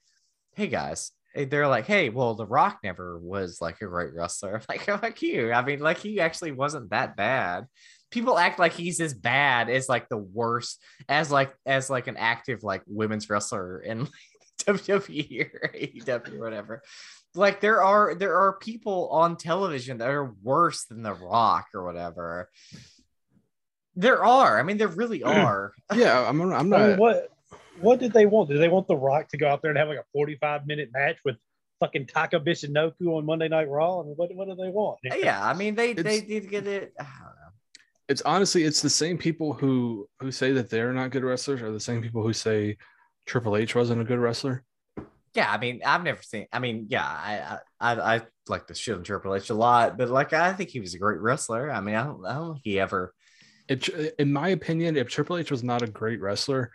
"Hey 0.55 0.67
guys, 0.67 1.11
they're 1.35 1.67
like, 1.67 1.85
hey, 1.85 2.09
well, 2.09 2.35
The 2.35 2.45
Rock 2.45 2.79
never 2.83 3.17
was 3.17 3.61
like 3.61 3.81
a 3.81 3.85
great 3.85 4.13
wrestler. 4.13 4.55
I'm 4.55 4.61
like, 4.69 4.85
fuck 4.85 5.21
you. 5.21 5.51
I 5.51 5.63
mean, 5.63 5.79
like 5.79 5.97
he 5.97 6.19
actually 6.19 6.51
wasn't 6.51 6.89
that 6.89 7.15
bad. 7.15 7.67
People 8.09 8.37
act 8.37 8.59
like 8.59 8.73
he's 8.73 8.99
as 8.99 9.13
bad 9.13 9.69
as 9.69 9.87
like 9.87 10.09
the 10.09 10.17
worst 10.17 10.81
as 11.07 11.31
like 11.31 11.53
as 11.65 11.89
like 11.89 12.07
an 12.07 12.17
active 12.17 12.61
like 12.61 12.81
women's 12.85 13.29
wrestler 13.29 13.79
in 13.79 14.07
WWE 14.65 15.53
or 15.53 15.71
AEW 15.73 16.33
or 16.33 16.39
whatever. 16.39 16.83
Like 17.33 17.61
there 17.61 17.81
are 17.83 18.13
there 18.15 18.35
are 18.35 18.57
people 18.59 19.09
on 19.09 19.37
television 19.37 19.99
that 19.99 20.09
are 20.09 20.33
worse 20.43 20.85
than 20.85 21.01
The 21.01 21.13
Rock 21.13 21.67
or 21.73 21.83
whatever. 21.85 22.49
There 23.95 24.23
are. 24.23 24.59
I 24.59 24.63
mean, 24.63 24.77
there 24.77 24.87
really 24.87 25.23
are. 25.23 25.73
Yeah, 25.95 26.27
I'm. 26.27 26.41
I'm 26.41 26.53
I 26.73 26.77
not. 26.77 26.87
mean, 26.89 26.97
what 26.97 27.29
what 27.79 27.99
did 27.99 28.13
they 28.13 28.25
want? 28.25 28.49
Did 28.49 28.59
they 28.61 28.69
want 28.69 28.87
The 28.87 28.95
Rock 28.95 29.29
to 29.29 29.37
go 29.37 29.47
out 29.47 29.61
there 29.61 29.71
and 29.71 29.77
have 29.77 29.87
like 29.87 29.97
a 29.99 30.05
45 30.13 30.67
minute 30.67 30.89
match 30.93 31.17
with 31.25 31.35
fucking 31.79 32.07
Taka 32.07 32.39
Michinoku 32.39 33.07
on 33.07 33.25
Monday 33.25 33.47
Night 33.47 33.69
Raw? 33.69 34.01
I 34.01 34.03
mean, 34.05 34.13
what, 34.15 34.33
what 34.35 34.47
do 34.47 34.55
they 34.55 34.69
want? 34.69 34.99
Uh, 35.09 35.15
yeah, 35.15 35.43
I 35.43 35.53
mean, 35.53 35.75
they 35.75 35.93
they 35.93 36.17
It's- 36.17 36.27
did 36.27 36.49
get 36.49 36.67
it. 36.67 36.93
I 36.99 37.03
don't 37.03 37.09
know. 37.23 37.27
It's 38.09 38.21
honestly, 38.23 38.63
it's 38.63 38.81
the 38.81 38.89
same 38.89 39.17
people 39.17 39.53
who 39.53 40.07
who 40.19 40.31
say 40.31 40.51
that 40.53 40.69
they're 40.69 40.91
not 40.93 41.11
good 41.11 41.23
wrestlers 41.23 41.61
are 41.61 41.71
the 41.71 41.79
same 41.79 42.01
people 42.01 42.21
who 42.23 42.33
say 42.33 42.77
Triple 43.31 43.55
H 43.55 43.75
wasn't 43.75 44.01
a 44.01 44.03
good 44.03 44.19
wrestler. 44.19 44.61
Yeah, 45.33 45.49
I 45.49 45.57
mean, 45.57 45.79
I've 45.85 46.03
never 46.03 46.21
seen. 46.21 46.47
I 46.51 46.59
mean, 46.59 46.87
yeah, 46.89 47.05
I 47.05 47.59
I 47.79 47.93
I, 47.93 48.15
I 48.15 48.21
like 48.49 48.67
the 48.67 48.75
shit 48.75 48.97
on 48.97 49.03
Triple 49.03 49.33
H 49.33 49.49
a 49.49 49.53
lot, 49.53 49.97
but 49.97 50.09
like 50.09 50.33
I 50.33 50.51
think 50.51 50.69
he 50.69 50.81
was 50.81 50.95
a 50.95 50.99
great 50.99 51.21
wrestler. 51.21 51.71
I 51.71 51.79
mean, 51.79 51.95
I 51.95 52.03
don't 52.03 52.25
I 52.25 52.33
don't 52.33 52.55
think 52.55 52.65
he 52.65 52.77
ever. 52.77 53.13
It, 53.69 53.87
in 54.19 54.33
my 54.33 54.49
opinion, 54.49 54.97
if 54.97 55.07
Triple 55.07 55.37
H 55.37 55.49
was 55.49 55.63
not 55.63 55.81
a 55.81 55.87
great 55.87 56.19
wrestler, 56.19 56.73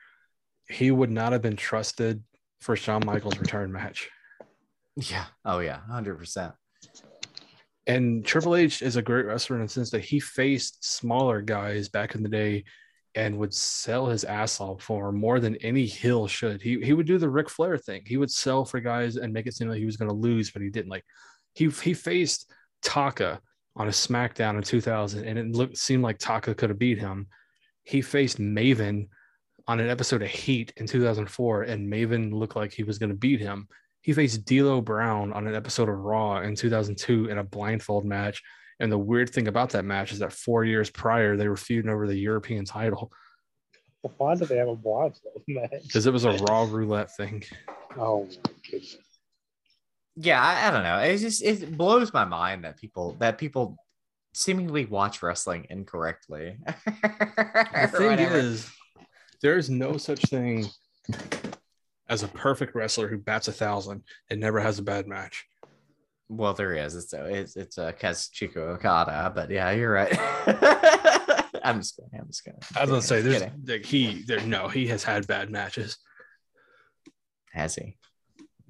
he 0.70 0.90
would 0.90 1.10
not 1.10 1.32
have 1.32 1.42
been 1.42 1.56
trusted 1.56 2.24
for 2.62 2.74
Shawn 2.74 3.02
Michaels' 3.04 3.38
return 3.38 3.70
match. 3.70 4.08
Yeah. 4.96 5.26
Oh 5.44 5.58
yeah, 5.58 5.80
hundred 5.90 6.16
percent. 6.16 6.54
And 7.86 8.24
Triple 8.24 8.56
H 8.56 8.80
is 8.80 8.96
a 8.96 9.02
great 9.02 9.26
wrestler 9.26 9.56
in 9.56 9.62
the 9.64 9.68
sense 9.68 9.90
that 9.90 10.06
he 10.06 10.20
faced 10.20 10.82
smaller 10.86 11.42
guys 11.42 11.90
back 11.90 12.14
in 12.14 12.22
the 12.22 12.30
day 12.30 12.64
and 13.16 13.38
would 13.38 13.52
sell 13.52 14.06
his 14.06 14.24
ass 14.24 14.60
off 14.60 14.82
for 14.82 15.10
more 15.10 15.40
than 15.40 15.56
any 15.56 15.86
heel 15.86 16.28
should. 16.28 16.60
He 16.60 16.80
he 16.82 16.92
would 16.92 17.06
do 17.06 17.18
the 17.18 17.30
Ric 17.30 17.48
Flair 17.48 17.78
thing. 17.78 18.02
He 18.06 18.18
would 18.18 18.30
sell 18.30 18.64
for 18.64 18.78
guys 18.78 19.16
and 19.16 19.32
make 19.32 19.46
it 19.46 19.54
seem 19.54 19.68
like 19.68 19.78
he 19.78 19.86
was 19.86 19.96
going 19.96 20.10
to 20.10 20.14
lose, 20.14 20.50
but 20.50 20.62
he 20.62 20.70
didn't. 20.70 20.90
Like 20.90 21.04
he 21.54 21.68
he 21.70 21.94
faced 21.94 22.52
Taka 22.82 23.40
on 23.74 23.88
a 23.88 23.90
SmackDown 23.90 24.56
in 24.56 24.62
2000, 24.62 25.24
and 25.24 25.38
it 25.38 25.56
looked 25.56 25.78
seemed 25.78 26.02
like 26.02 26.18
Taka 26.18 26.54
could 26.54 26.70
have 26.70 26.78
beat 26.78 26.98
him. 26.98 27.26
He 27.82 28.02
faced 28.02 28.38
Maven 28.38 29.08
on 29.66 29.80
an 29.80 29.88
episode 29.88 30.22
of 30.22 30.28
Heat 30.28 30.72
in 30.76 30.86
2004, 30.86 31.62
and 31.62 31.92
Maven 31.92 32.32
looked 32.32 32.56
like 32.56 32.72
he 32.72 32.84
was 32.84 32.98
going 32.98 33.10
to 33.10 33.16
beat 33.16 33.40
him. 33.40 33.66
He 34.02 34.12
faced 34.12 34.44
D'Lo 34.44 34.80
Brown 34.80 35.32
on 35.32 35.46
an 35.46 35.54
episode 35.54 35.88
of 35.88 35.96
Raw 35.96 36.40
in 36.40 36.54
2002 36.54 37.28
in 37.28 37.38
a 37.38 37.44
blindfold 37.44 38.04
match. 38.04 38.42
And 38.80 38.92
the 38.92 38.98
weird 38.98 39.30
thing 39.30 39.48
about 39.48 39.70
that 39.70 39.84
match 39.84 40.12
is 40.12 40.18
that 40.18 40.32
four 40.32 40.64
years 40.64 40.90
prior, 40.90 41.36
they 41.36 41.48
were 41.48 41.56
feuding 41.56 41.90
over 41.90 42.06
the 42.06 42.18
European 42.18 42.64
title 42.64 43.10
Why 44.18 44.34
do 44.34 44.44
they 44.44 44.56
have 44.58 44.68
a 44.68 44.76
blindfold 44.76 45.42
match? 45.48 45.82
because 45.82 46.06
it 46.06 46.12
was 46.12 46.24
a 46.24 46.32
Raw 46.32 46.64
roulette 46.70 47.14
thing. 47.16 47.42
Oh 47.98 48.24
my 48.24 48.50
goodness. 48.70 48.96
Yeah, 50.18 50.42
I, 50.42 50.68
I 50.68 50.70
don't 50.70 50.82
know. 50.82 50.98
It 50.98 51.18
just 51.18 51.42
it 51.42 51.76
blows 51.76 52.12
my 52.12 52.24
mind 52.24 52.64
that 52.64 52.76
people 52.78 53.16
that 53.18 53.36
people 53.38 53.76
seemingly 54.32 54.84
watch 54.86 55.22
wrestling 55.22 55.66
incorrectly. 55.70 56.58
The 56.66 57.90
thing 57.96 58.10
Whatever. 58.10 58.36
is, 58.36 58.70
there 59.42 59.56
is 59.56 59.68
no 59.70 59.96
such 59.96 60.20
thing 60.26 60.66
as 62.08 62.22
a 62.22 62.28
perfect 62.28 62.74
wrestler 62.74 63.08
who 63.08 63.18
bats 63.18 63.48
a 63.48 63.52
thousand 63.52 64.02
and 64.30 64.40
never 64.40 64.60
has 64.60 64.78
a 64.78 64.82
bad 64.82 65.06
match. 65.06 65.46
Well, 66.28 66.54
there 66.54 66.74
is. 66.74 66.94
It's 66.94 67.12
it's 67.12 67.56
it's 67.56 67.78
a 67.78 67.92
Kazuchika 67.92 68.56
Okada, 68.56 69.32
but 69.34 69.50
yeah, 69.50 69.70
you're 69.70 69.92
right. 69.92 70.12
I'm 71.64 71.80
just 71.80 71.96
kidding. 71.96 72.18
I'm 72.20 72.26
just 72.26 72.44
kidding. 72.44 72.60
I 72.76 72.80
was 72.82 72.90
gonna 72.90 73.02
say, 73.02 73.20
there's 73.22 73.42
Kidding. 73.42 73.64
like, 73.66 73.84
he 73.84 74.22
there 74.22 74.40
no, 74.40 74.68
he 74.68 74.86
has 74.88 75.02
had 75.02 75.26
bad 75.26 75.50
matches. 75.50 75.98
has 77.52 77.74
he? 77.74 77.96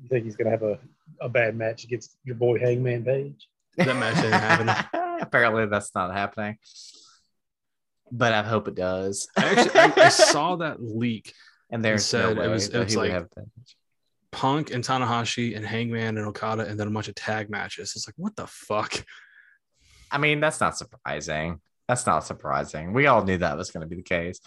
You 0.03 0.09
think 0.09 0.25
he's 0.25 0.37
gonna 0.37 0.51
have 0.51 0.63
a, 0.63 0.79
a 1.21 1.29
bad 1.29 1.57
match 1.57 1.85
against 1.85 2.17
your 2.25 2.37
boy 2.37 2.59
Hangman 2.59 3.05
Page? 3.05 3.49
That 3.77 3.97
match 3.97 4.17
didn't 4.17 4.33
happen. 4.33 5.19
Apparently, 5.21 5.67
that's 5.67 5.95
not 5.95 6.13
happening. 6.13 6.57
But 8.13 8.33
I 8.33 8.43
hope 8.43 8.69
it 8.69 8.75
does. 8.75 9.29
I 9.37 9.45
actually 9.55 9.81
I, 9.81 9.93
I 10.07 10.09
saw 10.11 10.57
that 10.57 10.81
leak. 10.83 11.33
and 11.71 11.85
there's 11.85 12.05
said 12.05 12.37
no 12.37 12.43
it 12.43 12.49
was- 12.49 12.69
it 12.69 12.79
was 12.79 12.97
like- 12.97 13.11
have 13.11 13.29
that. 13.37 13.47
Punk 14.31 14.71
and 14.71 14.85
Tanahashi 14.85 15.57
and 15.57 15.65
Hangman 15.65 16.19
and 16.19 16.27
Okada 16.27 16.67
and 16.67 16.79
then 16.79 16.89
a 16.89 16.91
bunch 16.91 17.09
of 17.09 17.15
tag 17.15 17.51
matches. 17.51 17.93
It's 17.97 18.07
like 18.07 18.15
what 18.17 18.37
the 18.37 18.47
fuck? 18.47 19.05
I 20.11 20.19
mean, 20.19 20.41
that's 20.41 20.61
not 20.61 20.77
surprising. 20.77 21.61
That's 21.89 22.07
not 22.07 22.25
surprising. 22.25 22.93
We 22.93 23.07
all 23.07 23.25
knew 23.25 23.39
that 23.39 23.57
was 23.57 23.71
going 23.71 23.83
to 23.83 23.87
be 23.89 23.97
the 23.97 24.03
case. 24.03 24.41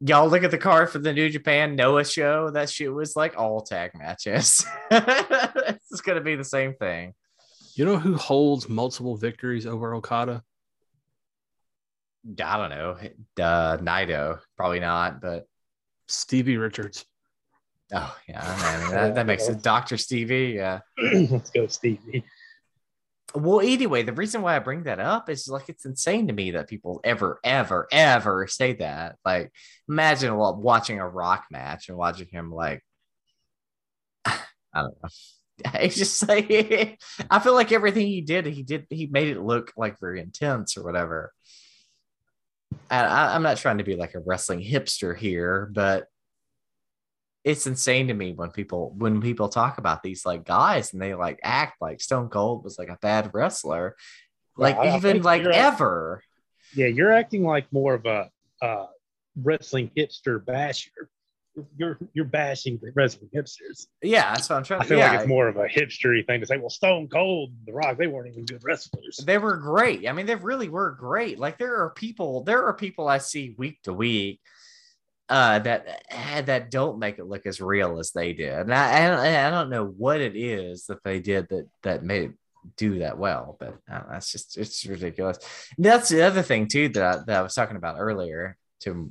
Y'all 0.00 0.28
look 0.28 0.42
at 0.42 0.50
the 0.50 0.58
card 0.58 0.88
for 0.90 0.98
the 0.98 1.12
New 1.12 1.28
Japan 1.28 1.76
Noah 1.76 2.04
show. 2.04 2.50
That 2.50 2.70
shit 2.70 2.92
was 2.92 3.16
like 3.16 3.38
all 3.38 3.60
tag 3.60 3.92
matches. 3.94 4.64
it's 4.90 6.00
going 6.00 6.16
to 6.16 6.24
be 6.24 6.36
the 6.36 6.44
same 6.44 6.74
thing. 6.74 7.12
You 7.74 7.84
know 7.84 7.98
who 7.98 8.16
holds 8.16 8.68
multiple 8.68 9.16
victories 9.16 9.66
over 9.66 9.94
Okada? 9.94 10.42
I 12.42 12.56
don't 12.56 12.70
know. 12.70 12.96
Uh, 13.42 13.76
Naito, 13.78 14.40
probably 14.56 14.80
not, 14.80 15.20
but 15.20 15.46
Stevie 16.08 16.56
Richards. 16.56 17.04
Oh 17.94 18.16
yeah, 18.28 18.40
I 18.42 18.82
mean, 18.82 18.90
that, 18.92 19.14
that 19.14 19.26
makes 19.26 19.48
it. 19.48 19.62
Doctor 19.62 19.96
Stevie, 19.96 20.54
yeah. 20.56 20.80
Let's 20.98 21.50
go, 21.50 21.66
Stevie. 21.66 22.24
Well, 23.34 23.60
anyway, 23.60 24.02
the 24.02 24.12
reason 24.12 24.42
why 24.42 24.56
I 24.56 24.58
bring 24.58 24.84
that 24.84 24.98
up 24.98 25.30
is 25.30 25.48
like 25.48 25.68
it's 25.68 25.84
insane 25.84 26.26
to 26.26 26.32
me 26.32 26.52
that 26.52 26.68
people 26.68 27.00
ever, 27.04 27.38
ever, 27.44 27.86
ever 27.92 28.46
say 28.48 28.72
that. 28.74 29.16
Like, 29.24 29.52
imagine 29.88 30.34
watching 30.36 30.98
a 30.98 31.08
rock 31.08 31.44
match 31.50 31.88
and 31.88 31.96
watching 31.96 32.26
him 32.28 32.52
like, 32.52 32.82
I 34.24 34.38
don't 34.74 34.96
know. 35.02 35.08
It's 35.74 35.96
just 35.96 36.26
like 36.26 36.50
I 37.30 37.38
feel 37.38 37.52
like 37.52 37.70
everything 37.70 38.06
he 38.06 38.22
did, 38.22 38.46
he 38.46 38.62
did, 38.62 38.86
he 38.88 39.06
made 39.08 39.28
it 39.28 39.42
look 39.42 39.74
like 39.76 40.00
very 40.00 40.18
intense 40.18 40.78
or 40.78 40.82
whatever. 40.82 41.34
And 42.90 43.06
I, 43.06 43.34
I'm 43.34 43.42
not 43.42 43.58
trying 43.58 43.76
to 43.76 43.84
be 43.84 43.94
like 43.94 44.14
a 44.14 44.20
wrestling 44.20 44.62
hipster 44.62 45.14
here, 45.14 45.68
but 45.70 46.06
it's 47.44 47.66
insane 47.66 48.08
to 48.08 48.14
me 48.14 48.32
when 48.32 48.50
people 48.50 48.92
when 48.96 49.20
people 49.20 49.48
talk 49.48 49.78
about 49.78 50.02
these 50.02 50.26
like 50.26 50.44
guys 50.44 50.92
and 50.92 51.00
they 51.00 51.14
like 51.14 51.40
act 51.42 51.80
like 51.80 52.00
Stone 52.00 52.28
Cold 52.28 52.64
was 52.64 52.78
like 52.78 52.88
a 52.90 52.98
bad 53.00 53.30
wrestler, 53.32 53.96
like 54.56 54.76
I- 54.76 54.88
I 54.88 54.96
even 54.96 55.22
like 55.22 55.42
ever. 55.42 56.22
Yeah, 56.74 56.86
you're 56.86 57.12
acting 57.12 57.44
like 57.44 57.72
more 57.72 57.94
of 57.94 58.06
a 58.06 58.30
uh, 58.62 58.86
wrestling 59.42 59.90
hipster 59.96 60.44
basher. 60.44 60.90
You're 61.76 61.98
you're 62.12 62.24
bashing 62.26 62.78
the 62.80 62.92
wrestling 62.94 63.28
hipsters. 63.34 63.86
Yeah, 64.02 64.32
that's 64.34 64.48
what 64.48 64.56
I'm 64.56 64.62
trying 64.62 64.80
I 64.80 64.84
to. 64.84 64.88
feel 64.88 64.98
Yeah, 64.98 65.10
like 65.10 65.20
it's 65.20 65.28
more 65.28 65.48
of 65.48 65.56
a 65.56 65.66
hipstery 65.66 66.24
thing 66.24 66.40
to 66.40 66.46
say. 66.46 66.58
Well, 66.58 66.70
Stone 66.70 67.08
Cold, 67.08 67.50
The 67.66 67.72
Rock, 67.72 67.98
they 67.98 68.06
weren't 68.06 68.28
even 68.30 68.44
good 68.44 68.62
wrestlers. 68.62 69.16
they 69.16 69.36
were 69.36 69.56
great. 69.56 70.06
I 70.06 70.12
mean, 70.12 70.26
they 70.26 70.36
really 70.36 70.68
were 70.68 70.92
great. 70.92 71.38
Like 71.40 71.58
there 71.58 71.74
are 71.82 71.90
people, 71.90 72.44
there 72.44 72.64
are 72.66 72.72
people 72.72 73.08
I 73.08 73.18
see 73.18 73.54
week 73.58 73.82
to 73.82 73.92
week 73.92 74.40
uh, 75.30 75.60
that 75.60 76.04
eh, 76.10 76.42
that 76.42 76.70
don't 76.70 76.98
make 76.98 77.18
it 77.18 77.26
look 77.26 77.46
as 77.46 77.60
real 77.60 77.98
as 77.98 78.10
they 78.10 78.32
did, 78.32 78.52
and 78.52 78.74
I, 78.74 79.04
I, 79.06 79.08
don't- 79.08 79.20
I 79.20 79.50
don't 79.50 79.70
know 79.70 79.86
what 79.86 80.20
it 80.20 80.36
is 80.36 80.86
that 80.86 81.02
they 81.04 81.20
did 81.20 81.48
that 81.50 81.68
that 81.82 82.04
made 82.04 82.32
do 82.76 82.98
that 82.98 83.16
well, 83.16 83.56
but 83.58 83.78
uh, 83.90 84.02
that's 84.10 84.30
just 84.32 84.58
it's 84.58 84.84
ridiculous. 84.84 85.38
And 85.76 85.86
that's 85.86 86.10
the 86.10 86.22
other 86.22 86.42
thing 86.42 86.68
too 86.68 86.88
that 86.90 87.02
I, 87.02 87.16
that 87.26 87.38
I 87.38 87.42
was 87.42 87.54
talking 87.54 87.76
about 87.76 87.96
earlier 87.98 88.56
to 88.80 89.10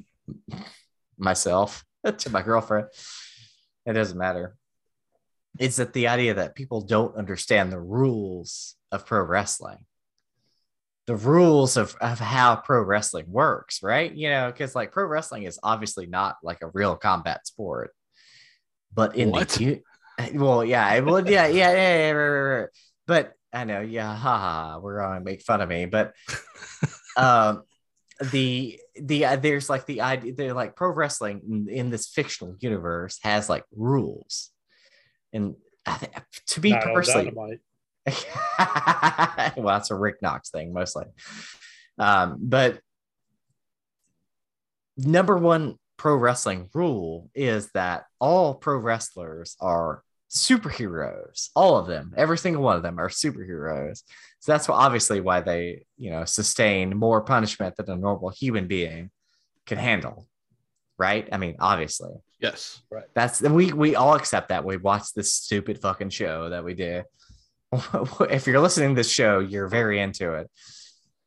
myself, 1.18 1.84
to 2.18 2.30
my 2.30 2.42
girlfriend. 2.42 2.88
It 3.86 3.94
doesn't 3.94 4.18
matter. 4.18 4.56
It's 5.58 5.78
that 5.78 5.94
the 5.94 6.08
idea 6.10 6.36
that 6.36 6.56
people 6.56 6.82
don't 6.82 7.16
understand 7.16 7.72
the 7.72 7.80
rules 7.80 8.76
of 8.92 9.06
pro 9.06 9.24
wrestling 9.24 9.86
the 11.10 11.16
rules 11.16 11.76
of, 11.76 11.96
of 12.02 12.20
how 12.20 12.56
pro 12.56 12.84
wrestling 12.84 13.26
works, 13.28 13.82
right? 13.82 14.14
You 14.14 14.30
know, 14.30 14.52
because 14.52 14.76
like 14.76 14.92
pro 14.92 15.06
wrestling 15.06 15.42
is 15.42 15.60
obviously 15.64 16.06
not 16.06 16.36
like 16.44 16.62
a 16.62 16.68
real 16.68 16.96
combat 16.96 17.48
sport, 17.48 17.96
but 18.94 19.16
in 19.16 19.32
What? 19.32 19.50
the 19.50 19.82
well, 20.36 20.64
yeah, 20.64 21.00
well, 21.00 21.28
yeah, 21.28 21.48
yeah, 21.48 21.72
yeah, 21.72 21.98
yeah, 21.98 22.12
right, 22.12 22.30
right, 22.30 22.60
right. 22.60 22.70
but 23.08 23.34
I 23.52 23.64
know, 23.64 23.82
yeah, 23.82 24.16
haha, 24.16 24.78
we're 24.78 25.00
gonna 25.00 25.22
make 25.22 25.42
fun 25.42 25.62
of 25.62 25.70
me, 25.70 25.88
but 25.88 26.14
um, 27.18 27.64
the 28.32 28.80
the 29.02 29.26
uh, 29.26 29.36
there's 29.38 29.68
like 29.68 29.88
the 29.88 30.02
idea 30.02 30.34
they're 30.34 30.54
like 30.54 30.76
pro 30.76 30.92
wrestling 30.92 31.42
in, 31.50 31.70
in 31.70 31.90
this 31.90 32.08
fictional 32.08 32.56
universe 32.60 33.18
has 33.24 33.50
like 33.50 33.64
rules, 33.76 34.52
and 35.34 35.56
I 35.88 35.94
think 35.94 36.14
to 36.50 36.60
be 36.60 36.70
Not 36.70 36.84
personally. 36.84 37.60
well, 39.58 39.68
that's 39.68 39.92
a 39.92 39.96
Rick 39.96 40.22
Knox 40.22 40.50
thing 40.50 40.74
mostly. 40.74 41.06
Um, 41.98 42.38
but 42.40 42.80
number 44.98 45.38
one 45.38 45.76
pro 45.98 46.16
wrestling 46.16 46.70
rule 46.74 47.30
is 47.36 47.70
that 47.74 48.06
all 48.20 48.56
pro 48.56 48.78
wrestlers 48.78 49.56
are 49.60 50.04
superheroes. 50.30 51.50
All 51.56 51.78
of 51.78 51.88
them, 51.88 52.14
every 52.16 52.38
single 52.38 52.64
one 52.64 52.78
of 52.78 52.84
them 52.84 53.00
are 53.00 53.10
superheroes. 53.10 54.04
So 54.40 54.52
that's 54.52 54.68
why, 54.68 54.76
obviously 54.76 55.22
why 55.22 55.42
they, 55.42 55.84
you 55.98 56.12
know, 56.12 56.26
sustain 56.26 56.96
more 56.96 57.22
punishment 57.22 57.76
than 57.76 57.90
a 57.90 57.96
normal 57.96 58.30
human 58.30 58.68
being 58.68 59.10
can 59.66 59.78
handle. 59.78 60.28
Right? 60.98 61.28
I 61.32 61.38
mean, 61.38 61.56
obviously. 61.60 62.12
Yes. 62.40 62.82
Right. 62.90 63.06
That's 63.14 63.42
we 63.42 63.74
we 63.74 63.96
all 63.96 64.16
accept 64.16 64.50
that. 64.50 64.64
We 64.64 64.78
watch 64.78 65.14
this 65.14 65.34
stupid 65.34 65.80
fucking 65.80 66.10
show 66.10 66.50
that 66.50 66.64
we 66.64 66.74
do. 66.74 67.04
if 68.30 68.48
you're 68.48 68.60
listening 68.62 68.90
to 68.90 68.96
this 68.96 69.12
show, 69.12 69.40
you're 69.40 69.68
very 69.68 70.00
into 70.00 70.34
it. 70.34 70.50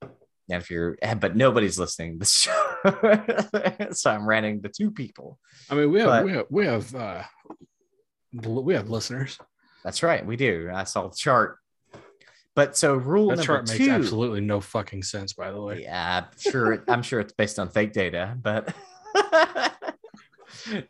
And 0.03 0.61
if 0.61 0.71
you're 0.71 0.99
but 1.19 1.37
nobody's 1.37 1.79
listening 1.79 2.15
to 2.15 2.19
this 2.19 2.33
show. 2.33 3.89
so 3.93 4.11
I'm 4.11 4.27
ranting 4.27 4.63
to 4.63 4.69
two 4.69 4.91
people. 4.91 5.39
I 5.71 5.75
mean, 5.75 5.91
we 5.91 6.01
have 6.01 6.09
But- 6.09 6.25
we 6.25 6.33
have 6.33 6.47
we 6.51 6.67
have 6.67 6.95
uh, 6.95 7.23
we 8.33 8.75
have 8.75 8.91
listeners. 8.91 9.39
That's 9.85 10.03
right, 10.03 10.25
we 10.25 10.37
do. 10.37 10.71
I 10.73 10.85
saw 10.85 11.09
the 11.09 11.15
chart. 11.17 11.59
But 12.55 12.77
so 12.77 12.95
rule 12.95 13.29
That 13.29 13.37
number 13.37 13.47
chart 13.47 13.67
two. 13.67 13.79
makes 13.79 13.91
absolutely 13.91 14.41
no 14.43 14.61
fucking 14.61 15.05
sense. 15.05 15.33
By 15.33 15.51
the 15.53 15.61
way, 15.61 15.83
Yeah, 15.85 16.25
I'm 16.25 16.39
sure. 16.39 16.85
I'm 16.87 17.03
sure 17.03 17.21
it's 17.21 17.33
based 17.33 17.59
on 17.59 17.71
fake 17.71 17.93
data, 17.93 18.37
but 18.41 18.75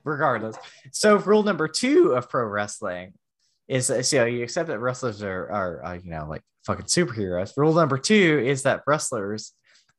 regardless. 0.04 0.56
So, 0.90 1.16
rule 1.16 1.42
number 1.42 1.68
two 1.68 2.12
of 2.14 2.28
pro 2.28 2.44
wrestling 2.46 3.12
is 3.68 3.86
so 4.08 4.24
you 4.24 4.42
accept 4.42 4.68
that 4.68 4.78
wrestlers 4.80 5.22
are, 5.22 5.50
are 5.50 5.84
uh, 5.84 5.92
you 5.94 6.10
know, 6.10 6.26
like 6.28 6.42
fucking 6.66 6.86
superheroes. 6.86 7.52
Rule 7.56 7.74
number 7.74 7.98
two 7.98 8.42
is 8.44 8.62
that 8.64 8.82
wrestlers, 8.86 9.52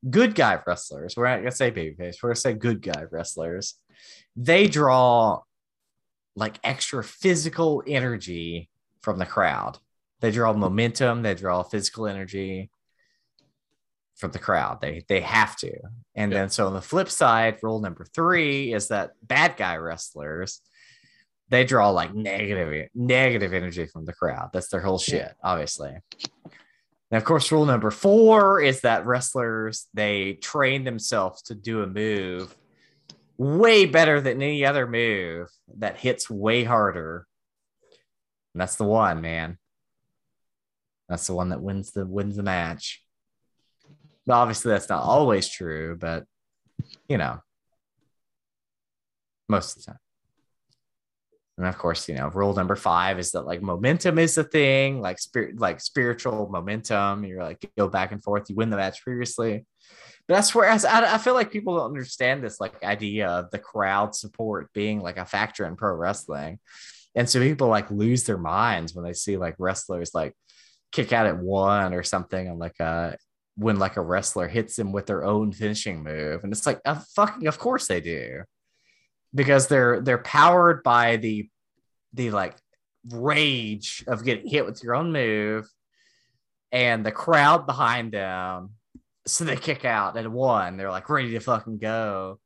good 0.10 0.36
guy 0.36 0.60
wrestlers, 0.66 1.16
we're 1.16 1.28
not 1.28 1.38
gonna 1.40 1.52
say 1.52 1.72
babyface, 1.72 2.16
we're 2.22 2.30
gonna 2.30 2.36
say 2.36 2.54
good 2.54 2.82
guy 2.82 3.04
wrestlers, 3.10 3.76
they 4.36 4.68
draw 4.68 5.42
like 6.36 6.60
extra 6.64 7.04
physical 7.04 7.84
energy 7.88 8.70
from 9.02 9.18
the 9.20 9.26
crowd. 9.26 9.78
They 10.20 10.32
draw 10.32 10.54
momentum, 10.54 11.22
they 11.22 11.36
draw 11.36 11.64
physical 11.64 12.08
energy 12.08 12.72
from 14.16 14.32
the 14.32 14.40
crowd. 14.40 14.80
They 14.82 15.04
they 15.08 15.22
have 15.22 15.56
to. 15.58 15.72
And 16.16 16.32
Yeah. 16.32 16.40
then 16.40 16.50
so 16.50 16.68
on 16.68 16.74
the 16.74 16.82
flip 16.82 17.10
side, 17.10 17.58
rule 17.62 17.80
number 17.82 18.06
three 18.06 18.74
is 18.74 18.88
that 18.90 19.12
bad 19.22 19.58
guy 19.58 19.76
wrestlers 19.78 20.62
they 21.50 21.66
draw 21.66 21.90
like 21.90 22.14
negative 22.14 22.90
negative 22.96 23.54
energy 23.54 23.86
from 23.86 24.06
the 24.06 24.14
crowd. 24.14 24.50
That's 24.54 24.70
their 24.70 24.82
whole 24.82 25.00
shit, 25.00 25.34
obviously. 25.44 25.92
And 27.14 27.18
of 27.18 27.26
course, 27.26 27.52
rule 27.52 27.66
number 27.66 27.92
four 27.92 28.60
is 28.60 28.82
that 28.82 29.06
wrestlers 29.06 29.88
they 29.94 30.34
train 30.34 30.84
themselves 30.84 31.44
to 31.44 31.56
do 31.56 31.84
a 31.84 31.88
move 31.88 32.56
way 33.38 33.86
better 33.86 34.22
than 34.22 34.42
any 34.42 34.66
other 34.66 34.88
move 34.88 35.50
that 35.78 35.98
hits 35.98 36.30
way 36.30 36.64
harder. 36.64 37.28
And 38.54 38.62
that's 38.62 38.76
the 38.76 38.86
one, 38.86 39.22
man. 39.22 39.58
That's 41.10 41.28
the 41.28 41.36
one 41.36 41.50
that 41.50 41.62
wins 41.62 41.92
the 41.92 42.06
wins 42.06 42.36
the 42.36 42.44
match. 42.44 43.04
But 44.26 44.34
obviously, 44.34 44.72
that's 44.72 44.90
not 44.90 45.04
always 45.04 45.50
true, 45.50 45.98
but 46.00 46.26
you 47.08 47.18
know, 47.18 47.40
most 49.50 49.78
of 49.78 49.84
the 49.84 49.92
time. 49.92 50.00
And 51.58 51.68
of 51.68 51.78
course, 51.78 52.10
you 52.10 52.16
know, 52.16 52.30
rule 52.30 52.54
number 52.54 52.76
five 52.76 53.20
is 53.20 53.32
that 53.32 53.46
like 53.46 53.62
momentum 53.62 54.18
is 54.18 54.36
the 54.36 54.44
thing, 54.44 55.02
like 55.02 55.20
spirit, 55.20 55.60
like 55.60 55.82
spiritual 55.82 56.50
momentum. 56.50 57.26
You're 57.26 57.44
like 57.44 57.70
go 57.78 57.88
back 57.88 58.12
and 58.12 58.24
forth, 58.24 58.50
you 58.50 58.56
win 58.56 58.70
the 58.70 58.78
match 58.78 59.04
previously. 59.04 59.66
But 60.28 60.36
that's 60.36 60.56
where 60.56 60.70
I, 60.70 60.80
I 61.14 61.18
feel 61.18 61.34
like 61.34 61.52
people 61.52 61.76
don't 61.76 61.86
understand 61.86 62.44
this 62.44 62.60
like 62.60 62.84
idea 62.84 63.28
of 63.28 63.52
the 63.52 63.60
crowd 63.60 64.16
support 64.16 64.72
being 64.74 65.02
like 65.02 65.18
a 65.18 65.26
factor 65.26 65.66
in 65.66 65.76
pro 65.76 65.94
wrestling. 65.94 66.60
And 67.14 67.30
so 67.30 67.40
people 67.40 67.68
like 67.68 67.92
lose 67.92 68.24
their 68.24 68.38
minds 68.38 68.96
when 68.96 69.06
they 69.06 69.14
see 69.14 69.38
like 69.38 69.56
wrestlers 69.60 70.16
like 70.16 70.34
kick 70.92 71.14
out 71.14 71.28
at 71.28 71.38
one 71.38 71.94
or 71.94 72.04
something 72.04 72.50
on 72.50 72.58
like 72.58 72.80
a 72.80 73.18
when 73.56 73.78
like 73.78 73.98
a 73.98 74.02
wrestler 74.02 74.48
hits 74.48 74.76
them 74.76 74.92
with 74.92 75.06
their 75.06 75.24
own 75.24 75.52
finishing 75.52 76.04
move. 76.04 76.44
And 76.44 76.52
it's 76.52 76.66
like 76.66 76.80
uh, 76.86 77.02
fucking 77.16 77.48
of 77.48 77.60
course 77.60 77.88
they 77.88 78.02
do. 78.02 78.44
Because 79.36 79.68
they're 79.68 80.02
they're 80.02 80.20
powered 80.20 80.84
by 80.84 81.18
the 81.18 81.50
the 82.14 82.32
like 82.32 82.56
rage 83.10 84.04
of 84.08 84.24
getting 84.24 84.48
hit 84.48 84.66
with 84.66 84.84
your 84.84 84.96
own 84.96 85.12
move 85.12 85.68
and 86.72 87.06
the 87.06 87.12
crowd 87.12 87.66
behind 87.66 88.12
them. 88.12 88.72
So 89.26 89.46
they 89.46 89.56
kick 89.56 89.86
out 89.86 90.18
at 90.18 90.30
one. 90.30 90.78
They're 90.78 90.92
like 90.92 91.10
ready 91.10 91.32
to 91.32 91.40
fucking 91.40 91.78
go. 91.78 92.40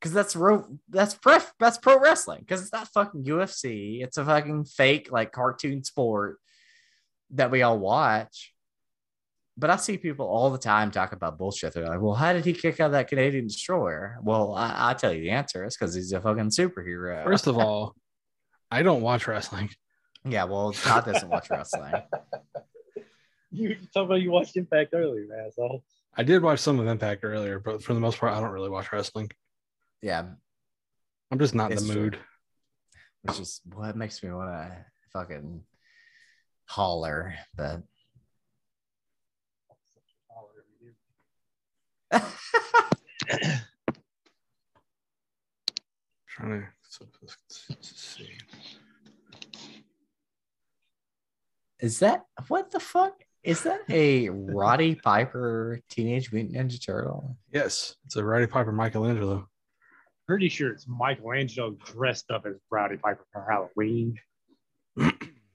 Cause 0.00 0.12
that's 0.12 0.36
ro- 0.36 0.78
that's 0.90 1.14
pro 1.14 1.38
that's 1.58 1.78
pro 1.78 1.98
wrestling. 1.98 2.44
Cause 2.46 2.62
it's 2.62 2.72
not 2.72 2.88
fucking 2.88 3.24
UFC. 3.24 4.02
It's 4.02 4.18
a 4.18 4.24
fucking 4.24 4.66
fake 4.66 5.10
like 5.10 5.32
cartoon 5.32 5.82
sport 5.82 6.38
that 7.30 7.50
we 7.50 7.62
all 7.62 7.78
watch. 7.78 8.52
But 9.58 9.70
I 9.70 9.76
see 9.76 9.96
people 9.96 10.26
all 10.26 10.50
the 10.50 10.58
time 10.58 10.90
talk 10.90 11.12
about 11.12 11.38
bullshit. 11.38 11.72
They're 11.72 11.88
like, 11.88 12.00
well, 12.02 12.14
how 12.14 12.32
did 12.34 12.44
he 12.44 12.52
kick 12.52 12.78
out 12.78 12.92
that 12.92 13.08
Canadian 13.08 13.46
destroyer? 13.46 14.18
Well, 14.22 14.54
I, 14.54 14.90
I 14.90 14.94
tell 14.94 15.12
you 15.12 15.22
the 15.22 15.30
answer. 15.30 15.64
is 15.64 15.76
because 15.76 15.94
he's 15.94 16.12
a 16.12 16.20
fucking 16.20 16.50
superhero. 16.50 17.24
first 17.24 17.46
of 17.46 17.56
all, 17.62 17.94
I 18.70 18.82
don't 18.82 19.00
watch 19.00 19.26
wrestling. 19.26 19.70
yeah, 20.28 20.44
well, 20.44 20.72
Todd 20.72 21.06
doesn't 21.06 21.28
watch 21.28 21.48
wrestling. 21.50 21.94
You 23.52 23.68
you 23.70 23.76
talking 23.94 24.06
about 24.06 24.20
you 24.20 24.30
watched 24.32 24.56
Impact 24.56 24.92
earlier, 24.92 25.28
asshole. 25.46 25.82
I 26.14 26.24
did 26.24 26.42
watch 26.42 26.58
some 26.58 26.78
of 26.78 26.86
Impact 26.88 27.24
earlier, 27.24 27.58
but 27.58 27.82
for 27.82 27.94
the 27.94 28.00
most 28.00 28.18
part, 28.18 28.34
I 28.34 28.40
don't 28.40 28.50
really 28.50 28.68
watch 28.68 28.92
wrestling. 28.92 29.30
Yeah, 30.02 30.26
I'm 31.30 31.38
just 31.38 31.54
not 31.54 31.70
in 31.70 31.78
It's 31.78 31.86
the 31.86 31.92
true. 31.94 32.02
mood. 32.02 32.18
which 33.22 33.40
is 33.40 33.60
what 33.72 33.96
makes 33.96 34.22
me 34.22 34.30
want 34.30 34.50
to 34.50 34.84
fucking 35.12 35.62
holler. 36.66 37.34
But 37.56 37.82
trying 46.28 46.60
to 46.60 46.66
so- 46.82 47.06
see. 47.80 48.30
is 51.80 51.98
that 52.00 52.24
what 52.48 52.70
the 52.70 52.80
fuck? 52.80 53.14
Is 53.42 53.62
that 53.62 53.80
a 53.90 54.28
Roddy 54.28 54.96
Piper 54.96 55.80
Teenage 55.88 56.32
Mutant 56.32 56.56
Ninja 56.56 56.84
Turtle? 56.84 57.36
Yes, 57.52 57.94
it's 58.04 58.16
a 58.16 58.24
Roddy 58.24 58.46
Piper 58.46 58.72
Michelangelo. 58.72 59.48
Pretty 60.26 60.48
sure 60.48 60.72
it's 60.72 60.86
Michelangelo 60.88 61.76
dressed 61.84 62.30
up 62.32 62.44
as 62.46 62.54
Roddy 62.70 62.96
Piper 62.96 63.24
for 63.32 63.46
Halloween. 63.48 64.18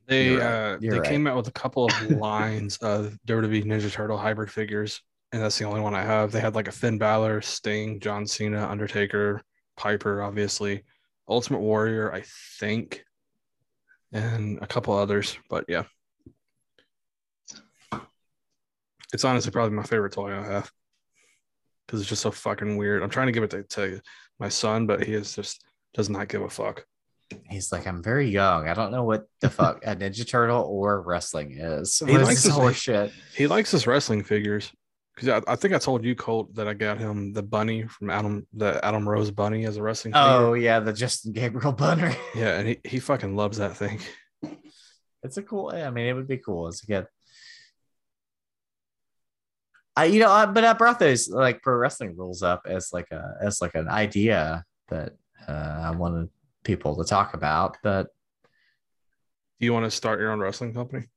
They 0.07 0.35
right. 0.35 0.41
uh 0.41 0.77
they 0.79 0.89
right. 0.89 1.03
came 1.03 1.27
out 1.27 1.35
with 1.35 1.47
a 1.47 1.51
couple 1.51 1.85
of 1.85 2.11
lines 2.11 2.77
of 2.77 3.17
WWE 3.27 3.65
Ninja 3.65 3.91
Turtle 3.91 4.17
hybrid 4.17 4.51
figures, 4.51 5.01
and 5.31 5.41
that's 5.41 5.57
the 5.57 5.65
only 5.65 5.81
one 5.81 5.95
I 5.95 6.03
have. 6.03 6.31
They 6.31 6.41
had 6.41 6.55
like 6.55 6.67
a 6.67 6.73
Finn 6.73 6.97
Balor, 6.97 7.41
Sting, 7.41 7.99
John 7.99 8.27
Cena, 8.27 8.67
Undertaker, 8.67 9.41
Piper, 9.77 10.21
obviously, 10.21 10.83
Ultimate 11.27 11.59
Warrior, 11.59 12.13
I 12.13 12.23
think, 12.59 13.03
and 14.11 14.59
a 14.61 14.67
couple 14.67 14.93
others. 14.93 15.37
But 15.49 15.65
yeah, 15.69 15.83
it's 19.13 19.23
honestly 19.23 19.51
probably 19.51 19.75
my 19.75 19.83
favorite 19.83 20.13
toy 20.13 20.31
I 20.31 20.43
have 20.43 20.69
because 21.85 22.01
it's 22.01 22.09
just 22.09 22.21
so 22.21 22.31
fucking 22.31 22.75
weird. 22.75 23.01
I'm 23.01 23.09
trying 23.09 23.27
to 23.27 23.33
give 23.33 23.43
it 23.43 23.51
to, 23.51 23.63
to 23.63 24.01
my 24.39 24.49
son, 24.49 24.85
but 24.85 25.03
he 25.03 25.13
is 25.13 25.33
just 25.33 25.63
does 25.93 26.09
not 26.09 26.27
give 26.27 26.41
a 26.41 26.49
fuck. 26.49 26.85
He's 27.49 27.71
like, 27.71 27.87
I'm 27.87 28.03
very 28.03 28.29
young. 28.29 28.67
I 28.67 28.73
don't 28.73 28.91
know 28.91 29.05
what 29.05 29.23
the 29.39 29.49
fuck 29.49 29.85
a 29.85 29.95
Ninja 29.95 30.27
Turtle 30.27 30.63
or 30.63 31.01
wrestling 31.01 31.51
is. 31.57 31.99
He 31.99 32.11
What 32.11 32.21
is 32.21 32.27
likes 32.27 32.47
horse 32.47 32.75
shit? 32.75 33.13
He 33.33 33.47
likes 33.47 33.71
his 33.71 33.87
wrestling 33.87 34.23
figures 34.25 34.69
because 35.15 35.29
I, 35.29 35.51
I 35.51 35.55
think 35.55 35.73
I 35.73 35.77
told 35.77 36.03
you, 36.03 36.15
Colt, 36.15 36.55
that 36.55 36.67
I 36.67 36.73
got 36.73 36.97
him 36.97 37.33
the 37.33 37.43
bunny 37.43 37.83
from 37.87 38.09
Adam, 38.09 38.47
the 38.53 38.83
Adam 38.83 39.07
Rose 39.07 39.29
bunny 39.31 39.65
as 39.65 39.77
a 39.77 39.83
wrestling 39.83 40.13
figure. 40.13 40.25
Oh 40.27 40.53
yeah, 40.53 40.79
the 40.79 40.93
Justin 40.93 41.33
Gabriel 41.33 41.71
bunny. 41.73 42.15
yeah, 42.35 42.59
and 42.59 42.67
he, 42.69 42.79
he 42.83 42.99
fucking 42.99 43.35
loves 43.35 43.57
that 43.57 43.75
thing. 43.77 43.99
It's 45.23 45.37
a 45.37 45.43
cool. 45.43 45.71
I 45.73 45.89
mean, 45.91 46.07
it 46.07 46.13
would 46.13 46.27
be 46.27 46.37
cool 46.37 46.67
as 46.67 46.81
a 46.81 46.87
kid. 46.87 47.05
I, 49.95 50.05
you 50.05 50.19
know, 50.19 50.31
I, 50.31 50.45
but 50.45 50.63
I 50.63 50.73
brought 50.73 50.99
those 50.99 51.29
like 51.29 51.61
pro 51.61 51.75
wrestling 51.75 52.15
rules 52.15 52.41
up 52.43 52.61
as 52.65 52.93
like 52.93 53.11
a 53.11 53.35
as 53.41 53.61
like 53.61 53.75
an 53.75 53.89
idea 53.89 54.63
that 54.89 55.13
uh, 55.47 55.51
I 55.83 55.91
wanted 55.91 56.29
people 56.63 56.95
to 56.97 57.03
talk 57.03 57.33
about. 57.33 57.77
But 57.83 58.07
Do 59.59 59.65
you 59.65 59.73
want 59.73 59.85
to 59.85 59.91
start 59.91 60.19
your 60.19 60.31
own 60.31 60.39
wrestling 60.39 60.73
company? 60.73 61.07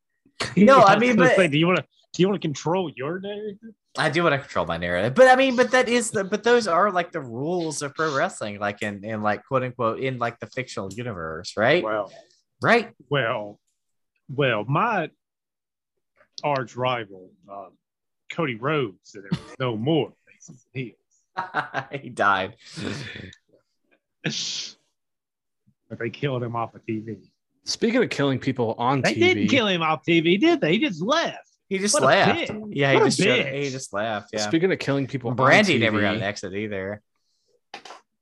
No, 0.57 0.81
I 0.83 0.99
mean, 1.03 1.17
but- 1.17 1.37
say, 1.37 1.49
do 1.49 1.57
you 1.59 1.67
want 1.67 1.79
to 1.79 1.85
do 2.13 2.23
you 2.23 2.29
want 2.29 2.41
to 2.41 2.47
control 2.47 2.91
your 2.95 3.21
narrative? 3.21 3.75
I 3.97 4.11
do 4.11 4.25
want 4.25 4.33
to 4.35 4.39
control 4.39 4.67
my 4.67 4.77
narrative. 4.77 5.15
But 5.15 5.29
I 5.29 5.37
mean, 5.37 5.55
but 5.55 5.71
that 5.71 5.89
is 5.89 6.11
the 6.11 6.25
but 6.25 6.43
those 6.43 6.67
are 6.67 6.91
like 6.91 7.13
the 7.13 7.21
rules 7.21 7.81
of 7.83 7.95
pro 7.95 8.15
wrestling, 8.15 8.59
like 8.59 8.83
in 8.83 9.05
in 9.05 9.23
like 9.23 9.45
quote 9.45 9.63
unquote 9.63 10.01
in 10.01 10.19
like 10.19 10.41
the 10.41 10.47
fictional 10.47 10.93
universe, 10.93 11.57
right? 11.57 11.83
Well, 11.83 12.13
Right. 12.61 12.93
well, 13.11 13.61
well. 14.35 14.65
My 14.65 15.11
arch 16.43 16.75
rival, 16.77 17.31
um, 17.51 17.71
Cody 18.33 18.55
Rhodes, 18.57 18.97
said 19.03 19.23
there 19.23 19.31
was 19.31 19.55
no 19.61 19.77
more 19.77 20.13
faces 20.27 20.67
and 20.75 20.85
heels. 20.85 21.93
he 22.03 22.09
died. 22.09 22.57
but 25.89 25.99
they 25.99 26.11
killed 26.11 26.43
him 26.43 26.57
off 26.57 26.75
of 26.75 26.85
TV. 26.87 27.19
Speaking 27.65 28.03
of 28.03 28.11
killing 28.11 28.39
people 28.39 28.75
on 28.79 29.03
They 29.03 29.15
TV, 29.15 29.21
they 29.21 29.35
didn't 29.35 29.49
kill 29.49 29.69
him 29.69 29.83
off 29.83 30.03
TV, 30.07 30.41
did 30.41 30.61
they? 30.61 30.73
He 30.73 30.79
just 30.79 31.01
left. 31.03 31.49
He 31.69 31.79
just 31.79 31.95
What 31.95 32.03
a 32.03 32.07
left. 32.07 32.51
bitch. 32.51 32.69
Yeah, 32.73 32.93
he 32.93 32.99
just 32.99 33.19
showed- 33.21 33.47
he 33.47 33.71
just 33.71 33.93
left. 33.93 34.31
Yeah. 34.33 34.41
Speaking 34.41 34.71
of 34.73 34.79
killing 34.79 35.07
people, 35.07 35.31
on 35.31 35.37
Brandi 35.37 35.77
TV, 35.77 35.81
never 35.81 36.01
got 36.01 36.15
an 36.15 36.23
exit 36.23 36.53
either. 36.55 37.01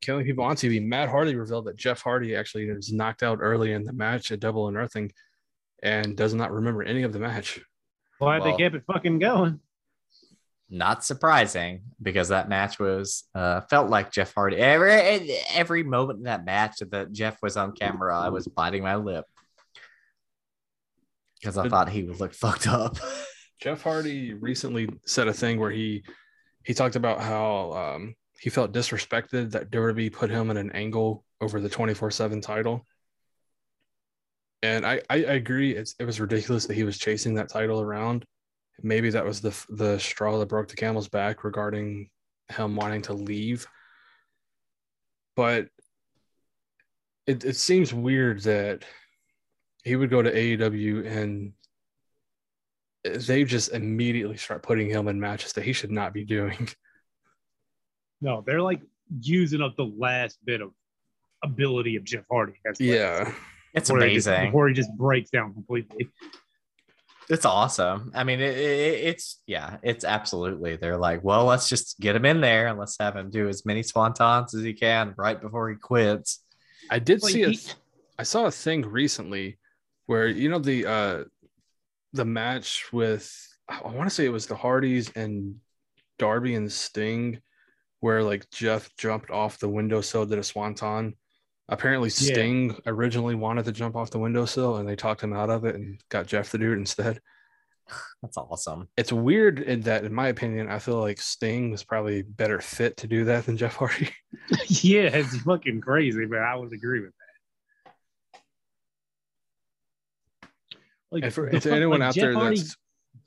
killing 0.01 0.25
people 0.25 0.45
on 0.45 0.57
TV. 0.57 0.85
Matt 0.85 1.09
Hardy 1.09 1.35
revealed 1.37 1.67
that 1.67 1.77
Jeff 1.77 2.03
Hardy 2.03 2.35
actually 2.35 2.71
was 2.73 2.93
knocked 2.93 3.23
out 3.23 3.39
early 3.41 3.73
in 3.73 3.85
the 3.85 3.93
match 3.93 4.33
at 4.33 4.41
Double 4.41 4.63
or 4.63 4.73
Nothing, 4.73 5.13
and 5.83 6.17
does 6.17 6.35
not 6.35 6.53
remember 6.53 6.83
any 6.83 7.03
of 7.03 7.13
the 7.13 7.19
match. 7.19 7.61
Glad 8.19 8.43
Well- 8.43 8.57
they 8.57 8.63
kept 8.65 8.75
it 8.77 8.85
fucking 8.87 9.19
going. 9.19 9.61
Not 10.71 11.05
surprising 11.05 11.83
because 12.01 12.29
that 12.29 12.49
match 12.49 12.79
was 12.79 13.25
uh, 13.35 13.61
felt 13.63 13.91
like 13.91 14.11
Jeff 14.11 14.33
Hardy. 14.35 14.57
Every 14.57 15.37
every 15.53 15.83
moment 15.83 16.19
in 16.21 16.25
that 16.25 16.45
match 16.47 16.79
that 16.79 17.13
Jeff 17.13 17.37
was 17.43 17.57
on 17.59 17.73
camera, 17.73 18.19
I 18.19 18.31
was 18.31 18.49
biting 18.49 18.83
my 18.83 18.95
lip 18.97 19.27
because 21.41 21.59
I 21.59 21.65
Did- 21.65 21.71
thought 21.71 21.91
he 21.91 22.05
would 22.05 22.21
look 22.21 22.33
fucked 22.35 22.67
up. 22.69 22.97
Jeff 23.63 23.83
Hardy 23.83 24.35
recently 24.35 24.89
said 25.07 25.29
a 25.29 25.33
thing 25.33 25.61
where 25.61 25.71
he 25.71 26.03
he 26.65 26.75
talked 26.75 26.97
about 26.97 27.21
how 27.21 27.73
um, 27.73 28.17
he 28.41 28.51
felt 28.51 28.73
disrespected 28.73 29.53
that 29.53 29.71
WWE 29.71 30.13
put 30.13 30.31
him 30.31 30.51
in 30.51 30.57
an 30.57 30.73
angle 30.73 31.25
over 31.41 31.61
the 31.61 31.71
24/7 31.71 32.43
title. 32.43 32.85
And 34.65 34.85
I, 34.85 35.01
I 35.09 35.17
I 35.17 35.35
agree 35.35 35.77
it's 35.77 35.95
it 36.01 36.05
was 36.05 36.21
ridiculous 36.21 36.67
that 36.67 36.75
he 36.75 36.83
was 36.83 36.99
chasing 36.99 37.35
that 37.35 37.51
title 37.51 37.81
around. 37.81 38.25
Maybe 38.83 39.11
that 39.11 39.25
was 39.25 39.41
the 39.41 39.57
the 39.69 39.97
straw 39.99 40.39
that 40.41 40.49
broke 40.49 40.67
the 40.67 40.75
camel's 40.75 41.09
back 41.09 41.45
regarding 41.45 42.11
him 42.49 42.75
wanting 42.75 43.03
to 43.03 43.13
leave. 43.13 43.65
But 45.37 45.69
it 47.29 47.45
it 47.45 47.55
seems 47.55 47.95
weird 47.95 48.43
that 48.43 48.85
he 49.85 49.95
would 49.95 50.11
go 50.11 50.21
to 50.21 50.33
AEW 50.33 51.07
and 51.07 51.53
they 53.05 53.45
just 53.45 53.73
immediately 53.73 54.37
start 54.37 54.63
putting 54.63 54.89
him 54.89 55.09
in 55.09 55.19
matches 55.21 55.53
that 55.55 55.65
he 55.65 55.73
should 55.73 55.91
not 55.91 56.13
be 56.13 56.25
doing. 56.25 56.69
No, 58.21 58.41
they're 58.47 58.63
like 58.63 58.81
using 59.21 59.61
up 59.63 59.77
the 59.77 59.85
last 59.99 60.39
bit 60.45 60.61
of 60.61 60.71
ability 61.43 61.97
of 61.97 62.05
Jeff 62.05 62.23
Hardy. 62.31 62.53
That's 62.65 62.79
what- 62.79 62.87
Yeah. 62.87 63.35
It's 63.75 63.91
before 63.91 64.07
he 64.07 64.15
just- 64.15 64.27
amazing. 64.29 64.47
before 64.51 64.69
he 64.69 64.75
just 64.75 64.93
breaks 64.97 65.31
down 65.31 65.53
completely. 65.55 66.09
It's 67.29 67.45
awesome. 67.45 68.13
I 68.15 68.23
mean, 68.25 68.41
it, 68.41 68.57
it, 68.57 69.05
it's 69.07 69.43
yeah, 69.47 69.79
it's 69.83 70.05
absolutely. 70.05 70.77
They're 70.77 70.99
like, 70.99 71.25
well, 71.25 71.47
let's 71.47 71.69
just 71.69 71.99
get 71.99 72.15
him 72.15 72.25
in 72.27 72.41
there 72.41 72.67
and 72.69 72.79
let's 72.79 72.97
have 73.01 73.17
him 73.17 73.31
do 73.31 73.49
as 73.49 73.65
many 73.67 73.83
swantons 73.83 74.55
as 74.55 74.63
he 74.63 74.73
can 74.73 75.15
right 75.17 75.41
before 75.41 75.71
he 75.71 75.77
quits. 75.77 76.45
I 76.91 76.99
did 77.01 77.23
Like, 77.25 77.33
see 77.33 77.43
a 77.43 77.49
he- 77.51 77.61
I 78.19 78.23
saw 78.25 78.45
a 78.47 78.51
thing 78.53 78.83
recently 78.83 79.59
where 80.07 80.29
you 80.29 80.49
know 80.49 80.59
the 80.61 80.87
uh 80.87 81.25
the 82.13 82.25
match 82.25 82.93
with 82.93 83.49
I 83.69 83.89
want 83.89 84.09
to 84.09 84.15
say 84.15 84.25
it 84.25 84.33
was 84.33 84.47
the 84.47 84.57
Hardys 84.57 85.11
and 85.15 85.57
Darby 86.19 86.55
and 86.55 86.71
Sting 86.71 87.41
where 88.01 88.23
like 88.23 88.51
Jeff 88.51 88.91
jumped 88.97 89.31
off 89.31 89.59
the 89.59 89.69
windowsill 89.69 90.27
did 90.27 90.39
a 90.39 90.43
swanton. 90.43 91.15
Apparently 91.69 92.09
Yeah. 92.09 92.35
Sting 92.35 92.77
originally 92.87 93.35
wanted 93.35 93.65
to 93.67 93.73
jump 93.73 93.97
off 93.97 94.11
the 94.11 94.19
windowsill 94.19 94.77
and 94.77 94.89
they 94.89 94.97
talked 94.97 95.23
him 95.23 95.33
out 95.33 95.51
of 95.51 95.65
it 95.65 95.77
and 95.77 96.01
got 96.09 96.27
Jeff 96.27 96.51
to 96.51 96.59
do 96.59 96.73
it 96.73 96.79
instead. 96.79 97.21
That's 98.23 98.37
awesome. 98.37 98.89
It's 98.97 99.13
weird 99.13 99.61
in 99.61 99.83
that 99.83 100.05
in 100.05 100.13
my 100.13 100.29
opinion 100.29 100.69
I 100.69 100.81
feel 100.81 101.01
like 101.01 101.21
Sting 101.21 101.71
was 101.71 101.85
probably 101.85 102.23
better 102.23 102.61
fit 102.61 102.97
to 102.99 103.07
do 103.07 103.25
that 103.27 103.47
than 103.47 103.57
Jeff 103.57 103.77
Hardy. 103.77 104.11
yeah, 104.67 105.09
it's 105.15 105.37
fucking 105.39 105.81
crazy, 105.81 106.27
but 106.27 106.41
I 106.41 106.57
would 106.57 106.73
agree 106.73 107.01
with 107.01 107.15
Like, 111.13 111.25
And 111.25 111.33
for 111.35 111.49
the 111.51 111.61
to 111.61 111.73
anyone 111.73 112.01
like, 112.01 112.09
out 112.09 112.15
Jeff 112.15 112.23
there 112.23 112.35
Hardy- 112.35 112.57
that's 112.57 112.77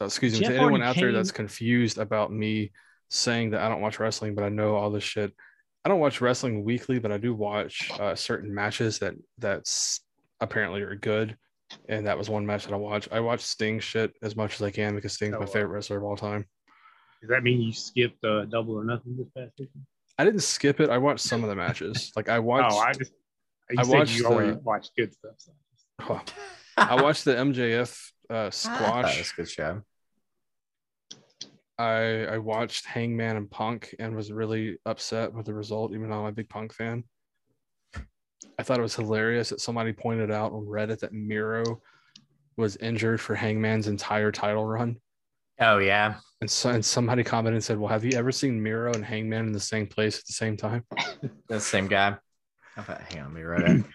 oh, 0.02 0.06
excuse 0.06 0.34
me, 0.34 0.40
Jeff 0.40 0.50
to 0.50 0.56
anyone 0.56 0.82
Hardy 0.82 0.84
out 0.84 0.96
there 1.02 1.12
that's 1.14 1.32
confused 1.32 1.98
about 2.00 2.32
me 2.34 2.72
saying 3.10 3.52
that 3.52 3.62
I 3.62 3.70
don't 3.70 3.82
watch 3.82 4.00
wrestling, 4.00 4.36
but 4.36 4.44
I 4.44 4.50
know 4.50 4.76
all 4.76 4.90
this 4.92 5.04
shit. 5.04 5.32
I 5.86 5.90
don't 5.90 6.00
watch 6.00 6.20
wrestling 6.20 6.64
weekly, 6.64 6.98
but 7.00 7.12
I 7.12 7.18
do 7.20 7.34
watch 7.36 7.92
uh, 8.00 8.16
certain 8.16 8.54
matches 8.54 8.98
that 9.00 9.14
that's 9.38 10.02
apparently 10.42 10.82
are 10.82 10.96
good. 10.96 11.38
And 11.90 12.08
that 12.08 12.18
was 12.18 12.30
one 12.30 12.46
match 12.46 12.66
that 12.66 12.74
I 12.74 12.78
watched. 12.78 13.10
I 13.12 13.20
watch 13.20 13.42
Sting 13.42 13.80
shit 13.80 14.14
as 14.24 14.36
much 14.36 14.56
as 14.56 14.62
I 14.64 14.72
can 14.72 14.96
because 14.96 15.14
Sting's 15.14 15.36
Oh, 15.36 15.40
my 15.42 15.46
favorite 15.46 15.70
wrestler 15.70 15.98
of 15.98 16.04
all 16.04 16.16
time. 16.18 16.46
Does 17.22 17.30
that 17.30 17.44
mean 17.44 17.62
you 17.62 17.72
skipped 17.74 18.24
uh, 18.24 18.46
double 18.46 18.76
or 18.76 18.84
nothing 18.84 19.16
this 19.18 19.28
past 19.36 19.52
weekend? 19.60 19.86
I 20.18 20.26
didn't 20.26 20.42
skip 20.44 20.80
it. 20.80 20.90
I 20.90 20.98
watched 20.98 21.24
some 21.24 21.44
of 21.44 21.50
the 21.50 21.56
matches. 21.56 22.12
Like 22.16 22.30
I 22.30 22.40
watched 22.52 22.76
Oh, 22.76 22.80
I 22.80 22.94
just 22.94 23.12
you 23.70 23.78
I 23.80 23.84
said 23.84 23.94
watched 23.94 24.18
you 24.18 24.26
already 24.26 24.52
the- 24.52 24.60
watched 24.60 24.92
good 24.96 25.14
stuff. 25.14 25.34
So. 25.38 25.52
oh, 26.10 26.22
I 26.78 27.02
watched 27.02 27.26
the 27.26 27.36
MJF 27.36 28.12
uh, 28.30 28.50
squash. 28.50 29.32
a 29.32 29.36
good 29.36 29.50
show. 29.50 29.82
I 31.78 32.26
I 32.26 32.38
watched 32.38 32.86
Hangman 32.86 33.36
and 33.36 33.52
Punk 33.52 33.96
and 34.00 34.16
was 34.16 34.32
really 34.32 34.78
upset 34.86 35.34
with 35.34 35.46
the 35.46 35.54
result, 35.54 35.94
even 35.94 36.10
though 36.10 36.20
I'm 36.20 36.26
a 36.26 36.32
big 36.32 36.50
Punk 36.50 36.74
fan. 36.74 37.04
I 38.58 38.64
thought 38.64 38.80
it 38.80 38.84
was 38.84 38.96
hilarious 38.96 39.50
that 39.50 39.60
somebody 39.60 39.92
pointed 39.92 40.32
out 40.32 40.54
on 40.54 40.66
Reddit 40.66 41.00
that 41.00 41.14
Miro 41.14 41.82
was 42.58 42.78
injured 42.78 43.20
for 43.20 43.36
Hangman's 43.36 43.88
entire 43.88 44.32
title 44.32 44.66
run. 44.66 44.98
Oh 45.60 45.78
yeah, 45.78 46.16
And 46.42 46.50
so 46.50 46.70
and 46.70 46.84
somebody 46.84 47.24
commented 47.24 47.56
and 47.56 47.64
said, 47.64 47.78
Well, 47.78 47.90
have 47.90 48.04
you 48.04 48.18
ever 48.18 48.32
seen 48.32 48.62
Miro 48.62 48.94
and 48.94 49.06
Hangman 49.06 49.48
in 49.48 49.52
the 49.54 49.60
same 49.60 49.88
place 49.88 50.20
at 50.20 50.26
the 50.26 50.34
same 50.34 50.58
time? 50.58 50.84
the 51.48 51.60
same 51.60 51.88
guy. 51.88 52.16
Okay, 52.78 52.98
hang 53.10 53.20
on, 53.20 53.26
let 53.28 53.34
me 53.34 53.42
write 53.42 53.62
it. 53.62 53.86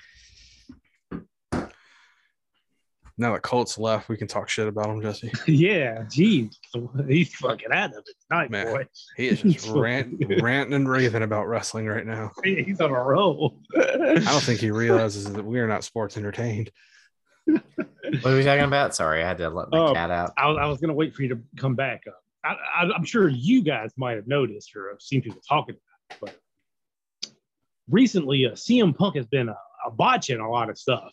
Now 3.20 3.34
that 3.34 3.42
Colt's 3.42 3.76
left, 3.76 4.08
we 4.08 4.16
can 4.16 4.26
talk 4.26 4.48
shit 4.48 4.66
about 4.66 4.86
him, 4.88 5.02
Jesse. 5.02 5.30
yeah, 5.46 6.04
geez, 6.10 6.58
he's 7.06 7.34
fucking 7.34 7.70
out 7.70 7.90
of 7.90 7.98
it 7.98 8.14
tonight, 8.30 8.50
Man. 8.50 8.66
boy. 8.66 8.86
He 9.14 9.28
is 9.28 9.42
just 9.42 9.68
rant, 9.68 10.24
ranting 10.40 10.72
and 10.74 10.88
raving 10.88 11.22
about 11.22 11.46
wrestling 11.46 11.86
right 11.86 12.06
now. 12.06 12.30
He's 12.44 12.80
on 12.80 12.90
a 12.90 13.02
roll. 13.02 13.60
I 13.76 14.14
don't 14.24 14.42
think 14.42 14.60
he 14.60 14.70
realizes 14.70 15.30
that 15.34 15.44
we 15.44 15.60
are 15.60 15.68
not 15.68 15.84
sports 15.84 16.16
entertained. 16.16 16.70
What 17.44 17.62
are 18.24 18.36
we 18.36 18.42
talking 18.42 18.64
about? 18.64 18.94
Sorry, 18.94 19.22
I 19.22 19.28
had 19.28 19.36
to 19.38 19.50
let 19.50 19.68
my 19.70 19.78
Oh. 19.78 19.92
cat 19.92 20.10
out. 20.10 20.32
I, 20.38 20.48
was- 20.48 20.58
I 20.62 20.66
was 20.66 20.78
gonna 20.80 20.94
wait 20.94 21.14
for 21.14 21.22
you 21.22 21.28
to 21.28 21.40
come 21.58 21.74
back 21.74 22.04
up. 22.08 22.22
I, 22.42 22.54
I, 22.84 22.90
I'm 22.96 23.04
sure 23.04 23.28
you 23.28 23.62
guys 23.62 23.90
might 23.98 24.16
have 24.16 24.26
noticed 24.28 24.74
or 24.74 24.88
have 24.88 25.02
seen 25.02 25.20
people 25.20 25.42
talking 25.46 25.76
about 26.22 26.30
it, 26.32 26.36
but 27.22 27.30
recently, 27.88 28.46
uh, 28.46 28.52
CM 28.52 28.96
Punk 28.96 29.16
has 29.16 29.26
been 29.26 29.50
uh, 29.50 29.54
a 29.86 29.90
botching 29.90 30.40
a 30.40 30.50
lot 30.50 30.70
of 30.70 30.78
stuff, 30.78 31.12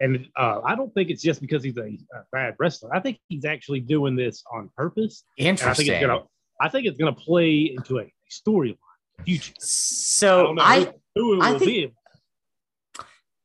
and 0.00 0.28
uh, 0.36 0.60
I 0.64 0.74
don't 0.76 0.92
think 0.94 1.10
it's 1.10 1.22
just 1.22 1.40
because 1.40 1.62
he's 1.64 1.76
a, 1.76 1.98
a 2.14 2.22
bad 2.32 2.54
wrestler. 2.58 2.94
I 2.94 3.00
think 3.00 3.18
he's 3.28 3.44
actually 3.44 3.80
doing 3.80 4.14
this 4.16 4.44
on 4.52 4.70
purpose. 4.76 5.24
And 5.38 5.48
I 5.60 5.74
think 5.74 5.88
Interesting. 5.88 6.00
gonna, 6.00 6.22
I 6.60 6.68
think 6.68 6.86
it's 6.86 6.98
gonna 6.98 7.12
play 7.12 7.74
into 7.76 7.98
a 7.98 8.12
storyline 8.30 8.76
future. 9.24 9.54
So 9.58 10.54
I, 10.58 10.92
who, 11.14 11.36
who 11.36 11.42
I 11.42 11.50
think- 11.58 11.64
be. 11.64 11.94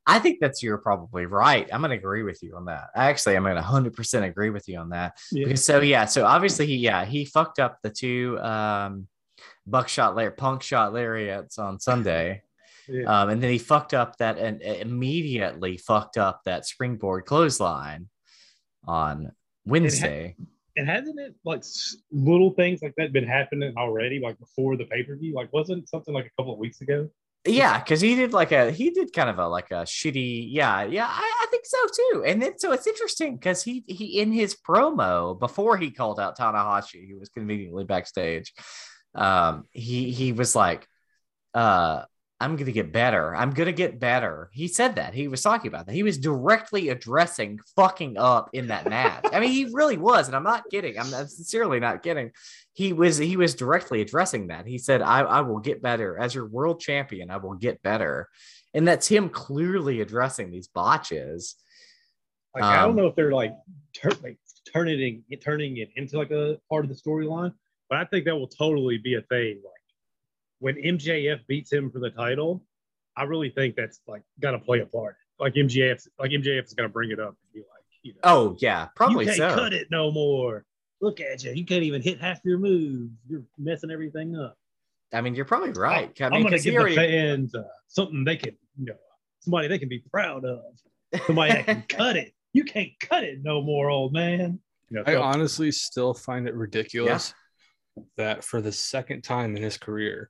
I 0.06 0.20
think 0.20 0.40
that's 0.42 0.62
you're 0.62 0.80
probably 0.80 1.26
right. 1.28 1.68
I'm 1.72 1.80
gonna 1.82 1.94
agree 1.94 2.24
with 2.24 2.44
you 2.44 2.58
on 2.58 2.66
that. 2.66 2.90
Actually, 2.94 3.38
I'm 3.38 3.44
gonna 3.44 3.56
100 3.56 3.94
percent 3.94 4.26
agree 4.26 4.50
with 4.50 4.68
you 4.68 4.78
on 4.78 4.90
that. 4.90 5.18
Yeah. 5.32 5.46
Because 5.46 5.64
so 5.64 5.80
yeah, 5.80 6.06
so 6.06 6.26
obviously 6.26 6.66
he 6.68 6.76
yeah 6.76 7.06
he 7.06 7.24
fucked 7.24 7.60
up 7.60 7.78
the 7.84 7.90
two 7.90 8.38
um 8.42 9.08
buckshot 9.66 10.14
layer 10.16 10.32
punk 10.32 10.62
shot 10.62 10.92
lariats 10.94 11.58
on 11.58 11.80
Sunday. 11.80 12.42
Yeah. 12.88 13.04
Um, 13.04 13.30
and 13.30 13.42
then 13.42 13.52
he 13.52 13.58
fucked 13.58 13.94
up 13.94 14.18
that 14.18 14.38
and 14.38 14.62
immediately 14.62 15.78
fucked 15.78 16.18
up 16.18 16.42
that 16.46 16.66
springboard 16.66 17.26
clothesline 17.26 18.10
on 18.86 19.32
Wednesday. 19.66 20.36
And 20.76 20.90
hasn't 20.90 21.20
it 21.20 21.36
like 21.46 21.64
little 22.12 22.52
things 22.52 22.82
like 22.82 22.94
that 22.98 23.14
been 23.14 23.28
happening 23.28 23.74
already, 23.78 24.20
like 24.20 24.40
before 24.40 24.76
the 24.76 24.86
pay 24.86 25.04
per 25.04 25.16
view? 25.16 25.34
Like, 25.34 25.54
wasn't 25.54 25.88
something 25.88 26.14
like 26.14 26.26
a 26.26 26.32
couple 26.42 26.54
of 26.54 26.60
weeks 26.60 26.82
ago? 26.82 27.10
Yeah, 27.46 27.78
because 27.80 28.00
he 28.00 28.16
did 28.16 28.32
like 28.32 28.54
a 28.54 28.72
he 28.72 28.90
did 28.92 29.12
kind 29.12 29.30
of 29.30 29.38
a 29.38 29.48
like 29.48 29.70
a 29.72 29.84
shitty 29.84 30.48
yeah 30.50 30.84
yeah 30.84 31.08
I, 31.10 31.34
I 31.42 31.48
think 31.52 31.66
so 31.66 31.78
too. 31.94 32.24
And 32.26 32.42
then 32.42 32.58
so 32.58 32.72
it's 32.72 32.88
interesting 32.88 33.36
because 33.36 33.62
he 33.62 33.84
he 33.86 34.22
in 34.22 34.32
his 34.32 34.56
promo 34.56 35.38
before 35.38 35.76
he 35.76 35.92
called 35.92 36.22
out 36.22 36.38
Tanahashi, 36.38 37.06
he 37.06 37.14
was 37.14 37.28
conveniently 37.30 37.84
backstage. 37.84 38.54
Um, 39.14 39.66
he 39.72 40.12
he 40.12 40.32
was 40.32 40.56
like, 40.56 40.88
uh, 41.54 42.04
I'm 42.44 42.56
gonna 42.56 42.72
get 42.72 42.92
better. 42.92 43.36
I'm 43.36 43.52
gonna 43.52 43.72
get 43.72 44.00
better. 44.00 44.50
He 44.54 44.68
said 44.68 44.96
that 44.96 45.14
he 45.14 45.28
was 45.28 45.42
talking 45.42 45.70
about 45.70 45.86
that. 45.86 45.96
He 45.96 46.04
was 46.04 46.18
directly 46.18 46.90
addressing 46.90 47.60
fucking 47.76 48.18
up 48.18 48.50
in 48.54 48.68
that 48.68 48.90
match. 48.90 49.26
I 49.32 49.40
mean, 49.40 49.52
he 49.52 49.66
really 49.74 49.98
was, 49.98 50.28
and 50.28 50.36
I'm 50.36 50.44
not 50.44 50.70
kidding. 50.70 51.00
I'm, 51.00 51.14
I'm 51.14 51.28
sincerely 51.28 51.80
not 51.80 52.04
kidding 52.04 52.32
he 52.74 52.92
was 52.92 53.18
he 53.18 53.38
was 53.38 53.54
directly 53.54 54.02
addressing 54.02 54.48
that. 54.48 54.66
He 54.66 54.80
said, 54.80 55.02
I, 55.02 55.20
I 55.22 55.42
will 55.42 55.60
get 55.60 55.82
better 55.82 56.18
as 56.18 56.34
your 56.34 56.48
world 56.48 56.80
champion, 56.80 57.30
I 57.30 57.38
will 57.38 57.54
get 57.54 57.82
better. 57.84 58.30
And 58.74 58.88
that's 58.88 59.08
him 59.08 59.30
clearly 59.30 60.02
addressing 60.02 60.50
these 60.50 60.68
botches. 60.68 61.56
Like, 62.56 62.64
I 62.64 62.82
don't 62.82 62.92
Um, 62.92 62.96
know 62.96 63.06
if 63.08 63.16
they're 63.16 63.32
like, 63.32 63.54
tur- 63.94 64.18
like 64.24 64.40
turning 64.74 65.24
it 65.30 65.42
turning 65.44 65.78
it 65.78 65.90
into 65.96 66.18
like 66.18 66.32
a 66.32 66.58
part 66.70 66.84
of 66.84 66.90
the 66.90 66.96
storyline, 66.96 67.54
but 67.90 68.00
I 68.00 68.06
think 68.06 68.26
that 68.26 68.36
will 68.36 68.48
totally 68.48 68.98
be 68.98 69.14
a 69.16 69.22
thing. 69.22 69.62
Like 69.64 69.83
when 70.64 70.76
MJF 70.76 71.46
beats 71.48 71.72
him 71.74 71.92
for 71.92 72.00
the 72.00 72.10
title, 72.10 72.64
I 73.18 73.24
really 73.24 73.50
think 73.50 73.76
that's 73.76 74.00
like 74.08 74.22
got 74.40 74.52
to 74.52 74.60
play 74.60 74.80
a 74.80 74.86
part. 74.86 75.18
like 75.40 75.56
MJF, 75.56 76.08
like 76.18 76.32
MJF 76.32 76.64
is 76.66 76.74
gonna 76.74 76.88
bring 76.88 77.12
it 77.12 77.20
up 77.20 77.30
and 77.30 77.54
be 77.54 77.60
like, 77.60 77.84
you 78.02 78.14
know, 78.14 78.20
Oh 78.24 78.56
yeah, 78.60 78.88
probably 78.96 79.26
you 79.26 79.32
can't 79.32 79.52
so. 79.52 79.56
cut 79.56 79.74
it 79.74 79.88
no 79.92 80.10
more. 80.12 80.64
Look 81.02 81.20
at 81.20 81.44
you, 81.44 81.52
you 81.52 81.66
can't 81.66 81.84
even 81.84 82.02
hit 82.02 82.22
half 82.22 82.40
your 82.46 82.58
moves. 82.60 83.12
You're 83.28 83.44
messing 83.58 83.92
everything 83.92 84.38
up. 84.38 84.58
I 85.14 85.20
mean, 85.20 85.36
you're 85.36 85.44
probably 85.44 85.72
right. 85.72 86.10
I 86.22 86.26
I'm 86.26 86.32
mean, 86.32 86.44
gonna 86.44 86.56
'cause 86.56 86.64
he 86.64 86.72
give 86.72 86.80
already- 86.80 86.96
the 86.96 87.02
fans 87.02 87.56
uh, 87.56 87.64
something 87.90 88.24
they 88.24 88.38
can, 88.38 88.56
you 88.80 88.86
know, 88.86 88.96
somebody 89.42 89.68
they 89.68 89.78
can 89.80 89.90
be 89.90 90.00
proud 90.12 90.46
of. 90.46 90.62
Somebody 91.26 91.54
that 91.54 91.66
can 91.66 91.84
cut 91.90 92.16
it. 92.16 92.34
You 92.54 92.64
can't 92.64 92.90
cut 93.02 93.24
it 93.26 93.40
no 93.44 93.62
more, 93.62 93.90
old 93.90 94.14
man. 94.14 94.60
You 94.90 94.98
know, 94.98 95.04
I 95.06 95.14
so- 95.16 95.22
honestly 95.22 95.72
still 95.74 96.14
find 96.14 96.48
it 96.48 96.56
ridiculous 96.56 97.34
that 98.18 98.44
for 98.44 98.62
the 98.62 98.72
second 98.72 99.24
time 99.24 99.56
in 99.56 99.62
his 99.62 99.78
career, 99.78 100.30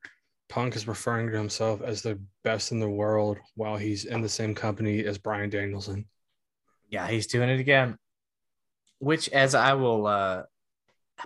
Punk 0.53 0.75
is 0.75 0.87
referring 0.87 1.31
to 1.31 1.35
himself 1.35 1.81
as 1.81 2.03
the 2.03 2.19
best 2.43 2.71
in 2.71 2.79
the 2.79 2.87
world 2.87 3.39
while 3.55 3.75
he's 3.75 4.05
in 4.05 4.21
the 4.21 4.29
same 4.29 4.53
company 4.53 5.03
as 5.03 5.17
Bryan 5.17 5.49
Danielson. 5.49 6.05
Yeah, 6.89 7.07
he's 7.07 7.25
doing 7.25 7.49
it 7.49 7.59
again. 7.59 7.97
Which, 8.99 9.29
as 9.29 9.55
I 9.55 9.73
will, 9.73 10.05
uh 10.05 10.43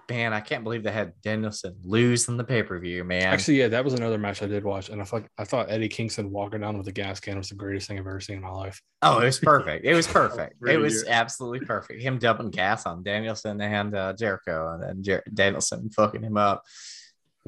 man, 0.10 0.32
I 0.32 0.40
can't 0.40 0.64
believe 0.64 0.82
they 0.84 0.94
had 0.94 1.12
Danielson 1.22 1.76
lose 1.84 2.30
in 2.30 2.38
the 2.38 2.44
pay 2.45 2.64
per 2.64 2.80
view, 2.80 3.04
man. 3.04 3.24
Actually, 3.24 3.60
yeah, 3.60 3.68
that 3.68 3.84
was 3.84 3.94
another 3.95 4.18
match 4.18 4.41
I 4.41 4.45
did 4.45 4.64
watch, 4.64 4.88
and 4.88 5.02
I 5.02 5.04
thought 5.04 5.24
I 5.38 5.44
thought 5.44 5.70
Eddie 5.70 5.90
Kingston 5.90 6.32
walking 6.32 6.62
down 6.62 6.78
with 6.78 6.88
a 6.88 6.94
gas 6.94 7.20
can 7.20 7.38
was 7.38 7.49
the 7.49 7.56
greatest 7.56 7.90
thing 7.90 7.99
I've 7.99 8.08
ever 8.08 8.22
seen 8.22 8.38
in 8.38 8.44
my 8.44 8.49
life. 8.49 8.82
oh, 9.02 9.20
it 9.20 9.26
was 9.26 9.40
perfect. 9.40 9.84
It 9.86 9.94
was 9.94 10.08
perfect. 10.22 10.56
it 10.66 10.78
was 10.78 11.04
good. 11.04 11.12
absolutely 11.12 11.66
perfect. 11.66 12.02
Him 12.02 12.18
dumping 12.18 12.52
gas 12.52 12.86
on 12.86 13.04
Danielson 13.04 13.60
and 13.60 13.94
uh, 13.94 14.14
Jericho, 14.14 14.72
and 14.74 14.84
then 14.84 15.04
Jer- 15.04 15.24
Danielson 15.34 15.90
fucking 15.90 16.24
him 16.24 16.38
up 16.38 16.64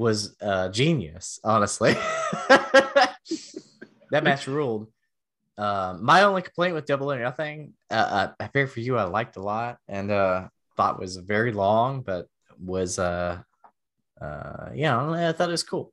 was 0.00 0.34
uh, 0.40 0.68
genius. 0.70 1.38
Honestly, 1.44 1.92
that 4.10 4.24
match 4.24 4.46
ruled. 4.46 4.88
Um, 5.58 6.04
my 6.04 6.22
only 6.22 6.42
complaint 6.42 6.74
with 6.74 6.86
Double 6.86 7.12
or 7.12 7.20
Nothing, 7.20 7.74
uh, 7.90 7.94
uh, 7.94 8.32
I 8.40 8.48
fear 8.48 8.66
for 8.66 8.80
you, 8.80 8.96
I 8.96 9.04
liked 9.04 9.36
a 9.36 9.42
lot 9.42 9.76
and 9.88 10.10
uh, 10.10 10.48
thought 10.76 10.98
was 10.98 11.16
very 11.16 11.52
long, 11.52 12.00
but 12.00 12.26
was 12.58 12.98
uh, 12.98 13.38
uh, 14.20 14.70
yeah, 14.74 15.28
I 15.28 15.32
thought 15.32 15.48
it 15.48 15.52
was 15.52 15.62
cool. 15.62 15.92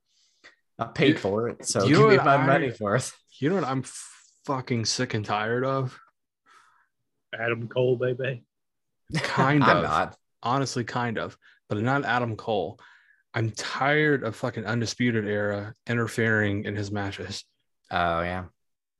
I 0.79 0.85
paid 0.85 1.13
You- 1.15 1.17
for 1.17 1.49
it, 1.49 1.65
so 1.65 1.83
you 1.83 1.89
give 1.89 1.99
know 1.99 2.07
me 2.09 2.17
what 2.17 2.25
my 2.25 2.35
I- 2.35 2.45
money 2.47 2.71
for 2.71 2.95
it. 2.95 3.11
You 3.39 3.49
know 3.49 3.55
what 3.57 3.65
I'm 3.65 3.83
fucking 4.47 4.85
sick 4.85 5.13
and 5.13 5.23
tired 5.23 5.63
of? 5.63 5.99
Adam 7.37 7.67
Cole, 7.67 7.95
baby. 7.97 8.43
Kind 9.13 9.63
I'm 9.69 9.77
of. 9.77 9.83
not. 9.83 10.15
Honestly, 10.41 10.83
kind 10.83 11.19
of, 11.19 11.37
but 11.69 11.77
not 11.79 12.03
Adam 12.03 12.35
Cole. 12.35 12.79
I'm 13.37 13.51
tired 13.51 14.23
of 14.23 14.35
fucking 14.35 14.65
Undisputed 14.65 15.27
Era 15.27 15.71
interfering 15.85 16.65
in 16.65 16.75
his 16.75 16.91
matches. 16.91 17.43
Oh 17.91 18.21
yeah. 18.21 18.45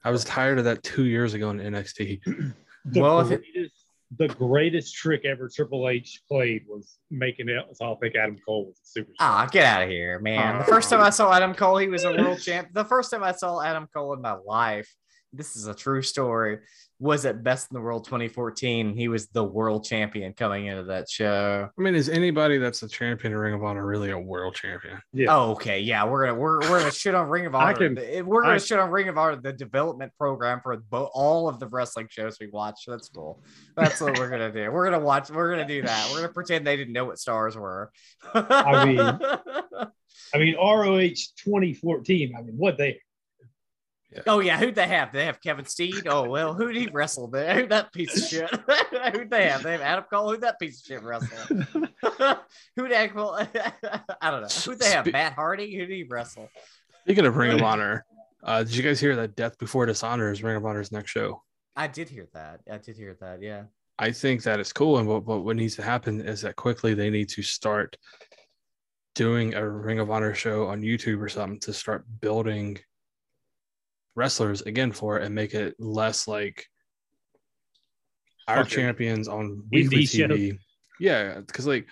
I 0.04 0.12
was 0.12 0.24
tired 0.24 0.60
of 0.60 0.66
that 0.66 0.84
two 0.84 1.06
years 1.06 1.34
ago 1.34 1.50
in 1.50 1.58
NXT. 1.58 2.22
The 2.90 3.02
Well, 3.02 3.20
if 3.20 3.32
it- 3.32 3.42
greatest, 3.52 3.76
the 4.18 4.28
greatest 4.30 4.96
trick 4.96 5.26
ever 5.26 5.50
Triple 5.54 5.90
H 5.90 6.22
played 6.30 6.66
was 6.70 7.00
making 7.10 7.50
it 7.50 7.66
so 7.74 7.92
I 7.94 7.96
think 8.00 8.16
Adam 8.16 8.38
Cole 8.46 8.68
was 8.68 8.78
a 8.96 9.00
superstar. 9.00 9.16
Ah, 9.20 9.48
get 9.52 9.66
out 9.66 9.82
of 9.84 9.90
here, 9.90 10.20
man. 10.20 10.60
The 10.60 10.66
first 10.66 10.90
time 10.92 11.02
I 11.02 11.10
saw 11.10 11.34
Adam 11.34 11.54
Cole, 11.56 11.78
he 11.80 11.88
was 11.90 12.04
a 12.06 12.14
world 12.14 12.40
champ. 12.40 12.70
The 12.74 12.86
first 12.86 13.10
time 13.12 13.24
I 13.24 13.32
saw 13.34 13.60
Adam 13.62 13.88
Cole 13.94 14.14
in 14.14 14.22
my 14.22 14.34
life, 14.46 14.88
this 15.34 15.56
is 15.58 15.66
a 15.68 15.74
true 15.74 16.02
story, 16.04 16.60
was 17.00 17.26
at 17.28 17.44
Best 17.44 17.70
in 17.72 17.76
the 17.76 17.82
World 17.82 18.06
2014. 18.06 18.96
He 18.96 19.08
was 19.08 19.28
the 19.28 19.44
world 19.44 19.86
champion 19.86 20.34
coming 20.34 20.66
into 20.66 20.84
that 20.86 21.08
show. 21.10 21.70
I 21.78 21.82
mean, 21.82 21.94
is 21.94 22.10
anybody 22.10 22.58
that's 22.58 22.82
a 22.82 22.88
champion 22.88 23.34
in 23.34 23.38
Ring 23.40 23.54
of 23.54 23.64
Honor 23.64 23.86
really 23.86 24.10
a 24.10 24.18
world 24.18 24.56
champion? 24.56 25.00
Yeah. 25.14 25.28
Oh, 25.36 25.52
okay. 25.52 25.80
Yeah, 25.80 26.06
we're 26.06 26.26
gonna 26.26 26.40
we're, 26.40 26.60
we're 26.62 26.80
gonna 26.80 26.92
shit 26.92 27.14
on 27.14 27.30
Ring 27.30 27.46
of 27.46 27.54
I 27.54 27.74
Honor. 27.74 27.96
can- 27.96 28.26
we're 28.26 28.42
gonna 28.42 28.56
I- 28.56 28.58
shit 28.58 28.80
on 28.80 28.90
Ring 28.90 29.10
of 29.10 29.18
Honor, 29.18 29.36
the 29.36 29.54
development 29.54 30.12
program 30.18 30.60
for 30.64 30.76
bo- 30.78 31.12
all 31.14 31.48
of 31.48 31.60
the 31.60 31.68
wrestling 31.68 32.08
shows 32.10 32.38
we 32.40 32.48
watch. 32.48 32.82
That's 32.88 33.10
cool. 33.10 33.44
That's 33.76 34.02
what 34.02 34.18
we're 34.18 34.30
gonna 34.30 34.52
do. 34.52 34.72
We're 34.72 34.86
gonna 34.90 35.04
watch. 35.04 35.30
We're 35.30 35.52
gonna 35.52 35.68
do 35.68 35.84
that. 35.84 36.10
We're 36.12 36.22
gonna 36.22 36.34
pretend 36.34 36.66
they 36.66 36.78
didn't 36.78 36.94
know 36.94 37.06
what 37.06 37.20
stars 37.20 37.56
were. 37.56 37.92
I 38.34 38.86
mean- 38.86 39.00
I 40.34 40.40
mean, 40.40 40.56
ROH 40.56 41.10
2014. 41.46 42.34
I 42.38 42.42
mean, 42.42 42.56
what 42.58 42.78
they 42.78 43.00
Oh 44.26 44.40
yeah, 44.40 44.58
who'd 44.58 44.76
they 44.76 44.88
have? 44.88 45.12
They 45.12 45.26
have 45.26 45.42
Kevin 45.42 45.66
Steen. 45.66 46.02
Oh 46.08 46.28
well, 46.30 46.54
who'd 46.54 46.76
he 46.76 46.88
wrestle? 46.88 47.28
There? 47.28 47.54
Who'd 47.54 47.70
that 47.70 47.94
piece 47.94 48.16
of 48.18 48.28
shit? 48.28 48.50
who'd 49.14 49.30
they 49.30 49.50
have? 49.50 49.64
They 49.64 49.74
have 49.74 49.82
Adam 49.82 50.06
Cole. 50.12 50.32
Who'd 50.32 50.42
that 50.42 50.60
piece 50.60 50.82
of 50.82 50.86
shit 50.86 51.04
wrestle? 51.04 51.28
who'd 52.76 52.92
Adam 52.92 53.16
Cole? 53.16 53.36
I 54.22 54.32
don't 54.32 54.42
know. 54.42 54.48
Who'd 54.48 54.80
they 54.80 54.92
have? 54.92 55.06
Spe- 55.06 55.14
Matt 55.14 55.34
Hardy. 55.34 55.76
Who'd 55.76 55.90
he 55.90 56.04
wrestle? 56.04 56.50
Speaking 57.04 57.26
of 57.26 57.36
Ring 57.36 57.54
of 57.54 57.62
Honor, 57.62 58.06
uh, 58.44 58.64
did 58.64 58.76
you 58.76 58.84
guys 58.84 59.00
hear 59.00 59.16
that 59.16 59.36
Death 59.36 59.58
Before 59.58 59.86
Dishonor 59.86 60.32
is 60.32 60.44
Ring 60.44 60.56
of 60.56 60.66
Honor's 60.66 60.92
next 60.92 61.12
show? 61.12 61.44
I 61.76 61.88
did 61.88 62.10
hear 62.10 62.28
that. 62.34 62.62
I 62.72 62.78
did 62.78 62.98
hear 62.98 63.16
that. 63.22 63.42
Yeah. 63.42 63.64
I 64.00 64.12
think 64.12 64.44
that 64.44 64.60
is 64.60 64.74
cool. 64.74 64.98
And 65.00 65.08
what, 65.08 65.26
what, 65.26 65.44
what 65.44 65.56
needs 65.56 65.76
to 65.78 65.84
happen 65.84 66.22
is 66.22 66.42
that 66.42 66.56
quickly 66.56 66.94
they 66.94 67.10
need 67.10 67.30
to 67.30 67.42
start 67.42 67.98
doing 69.16 69.56
a 69.56 69.68
Ring 69.68 70.00
of 70.00 70.12
Honor 70.12 70.36
show 70.36 70.68
on 70.68 70.82
YouTube 70.82 71.22
or 71.22 71.30
something 71.30 71.60
to 71.62 71.74
start 71.74 72.06
building 72.22 72.78
wrestlers 74.18 74.64
again 74.64 74.92
for 74.92 75.18
it 75.18 75.24
and 75.24 75.34
make 75.34 75.54
it 75.54 75.76
less 75.80 76.28
like 76.28 76.66
our 78.48 78.64
Fucking 78.64 78.76
champions 78.76 79.28
on 79.28 79.64
weekly. 79.72 80.04
TV. 80.06 80.58
Yeah, 81.00 81.40
because 81.40 81.68
like 81.68 81.88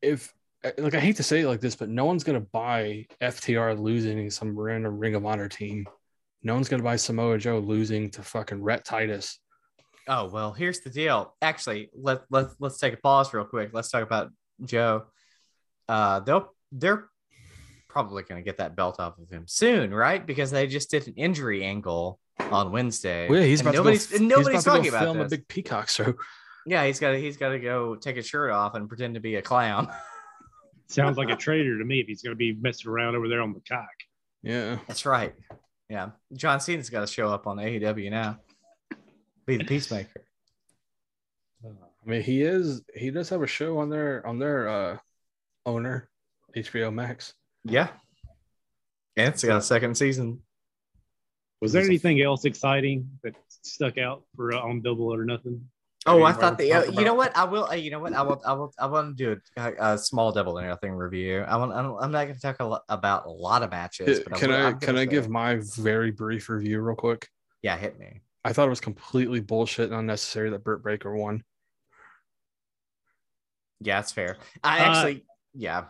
if 0.00 0.32
like 0.78 0.94
I 0.94 1.00
hate 1.00 1.16
to 1.16 1.22
say 1.22 1.40
it 1.40 1.48
like 1.48 1.60
this, 1.60 1.76
but 1.76 1.88
no 1.88 2.04
one's 2.04 2.24
gonna 2.24 2.40
buy 2.40 3.06
FTR 3.20 3.78
losing 3.78 4.30
some 4.30 4.58
random 4.58 4.98
Ring 4.98 5.14
of 5.14 5.26
Honor 5.26 5.48
team. 5.48 5.86
No 6.42 6.54
one's 6.54 6.68
gonna 6.68 6.82
buy 6.82 6.96
Samoa 6.96 7.38
Joe 7.38 7.58
losing 7.58 8.10
to 8.10 8.22
fucking 8.22 8.62
Rhett 8.62 8.84
Titus. 8.84 9.40
Oh 10.08 10.28
well, 10.28 10.52
here's 10.52 10.80
the 10.80 10.90
deal. 10.90 11.34
Actually, 11.42 11.90
let 11.94 12.22
let 12.30 12.48
let's 12.60 12.78
take 12.78 12.94
a 12.94 12.98
pause 12.98 13.34
real 13.34 13.44
quick. 13.44 13.70
Let's 13.72 13.90
talk 13.90 14.02
about 14.04 14.30
Joe. 14.64 15.06
Uh, 15.88 16.20
they'll 16.20 16.54
they're 16.70 17.08
probably 17.96 18.22
going 18.24 18.38
to 18.38 18.44
get 18.44 18.58
that 18.58 18.76
belt 18.76 19.00
off 19.00 19.18
of 19.18 19.30
him 19.30 19.44
soon, 19.46 19.94
right? 19.94 20.26
Because 20.26 20.50
they 20.50 20.66
just 20.66 20.90
did 20.90 21.06
an 21.08 21.14
injury 21.16 21.64
angle 21.64 22.20
on 22.38 22.70
Wednesday. 22.70 23.26
Well, 23.26 23.40
yeah, 23.40 23.46
he's 23.46 23.60
and 23.60 23.70
about 23.70 23.78
nobody's 23.78 24.06
to 24.08 24.12
go, 24.12 24.16
and 24.18 24.28
nobody's 24.28 24.48
he's 24.48 24.66
about 24.66 24.70
talking 24.70 24.84
to 24.84 24.90
go 24.90 24.96
about 24.96 25.04
film 25.04 25.16
this. 25.16 25.26
a 25.26 25.36
big 25.38 25.48
peacock 25.48 25.88
show. 25.88 26.14
Yeah, 26.66 26.84
he's 26.84 27.00
got 27.00 27.12
to 27.12 27.18
he's 27.18 27.38
got 27.38 27.50
to 27.50 27.58
go 27.58 27.94
take 27.94 28.16
his 28.16 28.26
shirt 28.26 28.50
off 28.50 28.74
and 28.74 28.86
pretend 28.86 29.14
to 29.14 29.20
be 29.20 29.36
a 29.36 29.42
clown. 29.42 29.88
sounds 30.88 31.16
like 31.16 31.30
a 31.30 31.36
traitor 31.36 31.78
to 31.78 31.84
me 31.86 32.00
if 32.00 32.06
he's 32.06 32.20
going 32.20 32.32
to 32.32 32.36
be 32.36 32.52
messing 32.52 32.90
around 32.90 33.16
over 33.16 33.28
there 33.28 33.40
on 33.40 33.54
the 33.54 33.62
cock. 33.66 33.88
Yeah. 34.42 34.76
That's 34.86 35.06
right. 35.06 35.34
Yeah, 35.88 36.10
John 36.34 36.60
Cena's 36.60 36.90
got 36.90 37.00
to 37.00 37.06
show 37.06 37.28
up 37.30 37.46
on 37.46 37.56
AEW 37.56 38.10
now. 38.10 38.40
Be 39.46 39.56
the 39.56 39.64
peacemaker. 39.64 40.22
I 41.64 41.70
mean, 42.04 42.20
he 42.20 42.42
is. 42.42 42.82
He 42.94 43.10
does 43.10 43.30
have 43.30 43.40
a 43.40 43.46
show 43.46 43.78
on 43.78 43.88
their 43.88 44.26
on 44.26 44.38
their 44.38 44.68
uh 44.68 44.98
owner, 45.64 46.10
HBO 46.54 46.92
Max. 46.92 47.32
Yeah, 47.68 47.88
and 49.16 49.28
it's 49.34 49.44
got 49.44 49.58
a 49.58 49.62
second 49.62 49.96
season. 49.96 50.42
Was 51.60 51.72
there 51.72 51.82
anything 51.82 52.20
else 52.20 52.44
exciting 52.44 53.08
that 53.22 53.34
stuck 53.48 53.98
out 53.98 54.22
for 54.36 54.52
uh, 54.52 54.60
on 54.60 54.82
Double 54.82 55.12
or 55.12 55.24
Nothing? 55.24 55.68
Oh, 56.08 56.22
I 56.22 56.32
thought 56.32 56.56
the. 56.58 56.72
Uh, 56.72 56.84
you 56.84 57.04
know 57.04 57.14
what? 57.14 57.36
I 57.36 57.44
will. 57.44 57.64
Uh, 57.64 57.74
you 57.74 57.90
know 57.90 57.98
what? 57.98 58.12
I 58.12 58.22
will. 58.22 58.40
I 58.46 58.52
will. 58.52 58.72
I 58.78 58.86
want 58.86 59.16
to 59.18 59.34
do 59.34 59.40
a, 59.56 59.72
a 59.94 59.98
small 59.98 60.30
double 60.30 60.56
or 60.58 60.64
nothing 60.66 60.92
review. 60.92 61.40
I 61.40 61.56
want. 61.56 61.72
I'm, 61.72 61.96
I'm 62.00 62.12
not 62.12 62.24
going 62.24 62.36
to 62.36 62.40
talk 62.40 62.60
a 62.60 62.64
lot 62.64 62.82
about 62.88 63.26
a 63.26 63.30
lot 63.30 63.64
of 63.64 63.70
matches. 63.72 64.20
But 64.20 64.38
can 64.38 64.52
I 64.52 64.68
I'm 64.68 64.78
can 64.78 64.86
gonna 64.94 65.00
I 65.00 65.04
say- 65.04 65.10
give 65.10 65.28
my 65.28 65.60
very 65.76 66.12
brief 66.12 66.48
review 66.48 66.80
real 66.80 66.94
quick? 66.94 67.26
Yeah, 67.62 67.76
hit 67.76 67.98
me. 67.98 68.20
I 68.44 68.52
thought 68.52 68.66
it 68.66 68.70
was 68.70 68.80
completely 68.80 69.40
bullshit 69.40 69.90
and 69.90 69.98
unnecessary 69.98 70.50
that 70.50 70.62
Britt 70.62 70.84
Baker 70.84 71.12
won. 71.16 71.42
Yeah, 73.80 73.98
it's 74.00 74.12
fair. 74.12 74.36
I 74.62 74.78
Uh, 74.78 74.82
actually. 74.84 75.24
Yeah. 75.54 75.84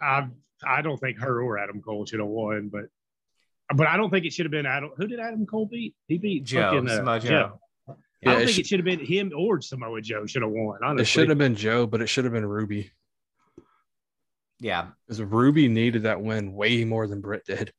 I 0.00 0.28
I 0.64 0.82
don't 0.82 0.98
think 0.98 1.18
her 1.18 1.42
or 1.42 1.58
Adam 1.58 1.80
Cole 1.82 2.04
should 2.06 2.20
have 2.20 2.28
won, 2.28 2.68
but 2.68 2.84
but 3.74 3.86
I 3.86 3.96
don't 3.96 4.10
think 4.10 4.24
it 4.26 4.32
should 4.32 4.46
have 4.46 4.50
been 4.50 4.66
Adam. 4.66 4.90
Who 4.96 5.06
did 5.06 5.20
Adam 5.20 5.44
Cole 5.46 5.66
beat? 5.66 5.94
He 6.06 6.18
beat 6.18 6.44
Joe, 6.44 6.70
fucking, 6.72 6.88
uh, 6.88 6.96
Samoa 6.96 7.20
Joe. 7.20 7.28
Joe. 7.28 7.60
I 8.26 8.32
don't 8.32 8.42
it 8.42 8.44
think 8.46 8.56
sh- 8.56 8.58
it 8.60 8.66
should 8.66 8.78
have 8.80 8.84
been 8.84 9.04
him 9.04 9.32
or 9.36 9.60
Samoa 9.60 10.00
Joe 10.00 10.26
should 10.26 10.42
have 10.42 10.50
won. 10.50 10.78
Honestly, 10.82 11.02
It 11.02 11.06
should 11.06 11.28
have 11.28 11.38
been 11.38 11.54
Joe, 11.54 11.86
but 11.86 12.00
it 12.00 12.08
should 12.08 12.24
have 12.24 12.32
been 12.32 12.46
Ruby 12.46 12.90
Yeah. 14.60 14.88
because 15.06 15.22
Ruby 15.22 15.68
needed 15.68 16.02
that 16.02 16.20
win 16.20 16.52
way 16.52 16.84
more 16.84 17.06
than 17.06 17.20
Britt 17.20 17.44
did. 17.46 17.72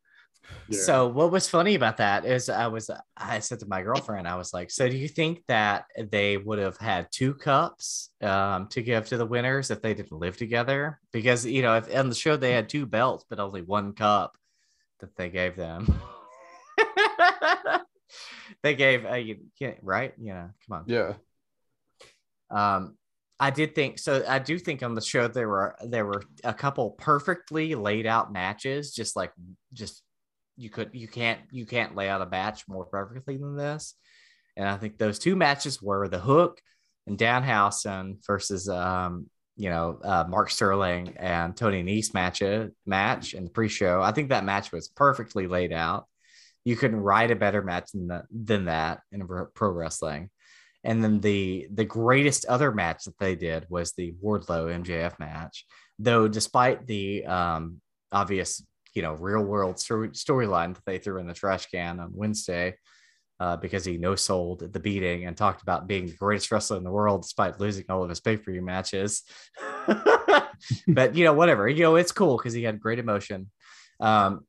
Yeah. 0.68 0.80
So 0.82 1.08
what 1.08 1.32
was 1.32 1.50
funny 1.50 1.74
about 1.76 1.98
that 1.98 2.26
is 2.26 2.48
I 2.48 2.68
was 2.68 2.92
I 3.18 3.40
said 3.40 3.60
to 3.62 3.66
my 3.68 3.82
girlfriend 3.82 4.28
I 4.28 4.36
was 4.36 4.54
like, 4.54 4.70
so 4.70 4.88
do 4.88 4.96
you 4.96 5.08
think 5.08 5.44
that 5.48 5.86
they 5.98 6.38
would 6.38 6.60
have 6.60 6.78
had 6.78 7.08
two 7.12 7.34
cups 7.34 8.10
um, 8.22 8.68
to 8.68 8.82
give 8.82 9.08
to 9.08 9.18
the 9.18 9.26
winners 9.26 9.72
if 9.72 9.82
they 9.82 9.96
didn't 9.96 10.12
live 10.12 10.38
together? 10.38 11.00
Because 11.12 11.46
you 11.46 11.64
know, 11.64 11.78
if 11.78 11.96
on 11.96 12.10
the 12.10 12.16
show 12.16 12.38
they 12.38 12.54
had 12.54 12.70
two 12.70 12.86
belts 12.86 13.26
but 13.28 13.40
only 13.40 13.62
one 13.64 13.94
cup 13.94 14.38
that 15.00 15.16
they 15.16 15.30
gave 15.30 15.56
them. 15.56 16.02
they 18.64 18.76
gave 18.76 19.06
uh, 19.06 19.16
you, 19.16 19.38
yeah, 19.60 19.74
right, 19.82 20.14
you 20.20 20.34
know, 20.34 20.50
come 20.68 20.78
on. 20.80 20.84
Yeah. 20.88 21.14
Um, 22.52 22.96
I 23.40 23.52
did 23.52 23.74
think 23.74 24.00
so. 24.00 24.24
I 24.28 24.40
do 24.40 24.60
think 24.60 24.84
on 24.84 24.96
the 24.96 25.02
show 25.02 25.28
there 25.28 25.48
were 25.48 25.76
there 25.82 26.06
were 26.06 26.24
a 26.44 26.54
couple 26.54 26.92
perfectly 26.92 27.74
laid 27.74 28.06
out 28.06 28.34
matches, 28.34 28.94
just 28.94 29.16
like 29.16 29.32
just 29.72 30.04
you 30.60 30.70
could 30.70 30.90
you 30.92 31.08
can't 31.08 31.40
you 31.52 31.66
can't 31.66 31.96
lay 31.96 32.10
out 32.10 32.22
a 32.22 32.26
match 32.26 32.68
more 32.68 32.86
perfectly 32.86 33.38
than 33.38 33.56
this. 33.56 33.96
And 34.58 34.68
I 34.68 34.76
think 34.76 34.98
those 34.98 35.18
two 35.18 35.38
matches 35.38 35.82
were 35.82 36.10
the 36.10 36.20
Hook 36.20 36.60
and 37.08 37.18
Danhausen 37.18 38.18
versus 38.28 38.68
um, 38.68 39.28
you 39.56 39.70
know 39.70 40.00
uh, 40.04 40.26
Mark 40.28 40.50
Sterling 40.50 41.16
and 41.18 41.56
Tony 41.56 41.82
Nese 41.82 42.14
match 42.14 42.44
match 42.86 43.34
in 43.34 43.46
the 43.46 43.50
pre-show. 43.50 44.02
I 44.02 44.12
think 44.12 44.30
that 44.30 44.44
match 44.44 44.74
was 44.74 44.90
perfectly 44.90 45.48
laid 45.48 45.72
out. 45.72 46.08
You 46.66 46.76
couldn't 46.76 47.00
write 47.00 47.32
a 47.32 47.38
better 47.38 47.64
match 47.64 47.92
than 47.94 48.08
that, 48.08 48.26
than 48.30 48.66
that 48.66 49.00
in 49.14 49.26
pro 49.54 49.70
wrestling. 49.70 50.30
And 50.84 51.02
then 51.02 51.22
the 51.22 51.68
the 51.74 51.86
greatest 51.86 52.46
other 52.46 52.74
match 52.74 53.06
that 53.06 53.18
they 53.18 53.36
did 53.36 53.66
was 53.70 53.94
the 53.94 54.14
Wardlow 54.22 54.84
MJF 54.84 55.20
match. 55.20 55.66
Though 56.00 56.28
despite 56.28 56.86
the 56.86 57.26
um, 57.26 57.80
obvious, 58.12 58.62
you 59.00 59.04
know, 59.04 59.14
real 59.14 59.46
world 59.46 59.80
story 59.80 60.10
storyline 60.10 60.76
that 60.76 60.84
they 60.86 60.98
threw 60.98 61.20
in 61.20 61.26
the 61.26 61.34
trash 61.34 61.68
can 61.68 62.02
on 62.02 62.12
Wednesday, 62.14 62.76
uh, 63.40 63.56
because 63.56 63.86
he 63.86 63.98
no 63.98 64.14
sold 64.14 64.74
the 64.74 64.80
beating 64.82 65.26
and 65.26 65.38
talked 65.38 65.62
about 65.62 65.88
being 65.88 66.08
the 66.08 66.18
greatest 66.18 66.52
wrestler 66.52 66.76
in 66.76 66.84
the 66.84 66.92
world 66.92 67.22
despite 67.22 67.62
losing 67.62 67.86
all 67.88 68.04
of 68.04 68.10
his 68.10 68.20
pay 68.20 68.36
per 68.36 68.52
view 68.52 68.62
matches. 68.62 69.24
but 70.90 71.16
you 71.16 71.24
know, 71.24 71.32
whatever. 71.32 71.70
You 71.70 71.84
know, 71.84 71.96
it's 71.96 72.12
cool 72.12 72.36
because 72.36 72.52
he 72.52 72.64
had 72.64 72.82
great 72.82 73.00
emotion. 73.00 73.50
Um, 74.02 74.42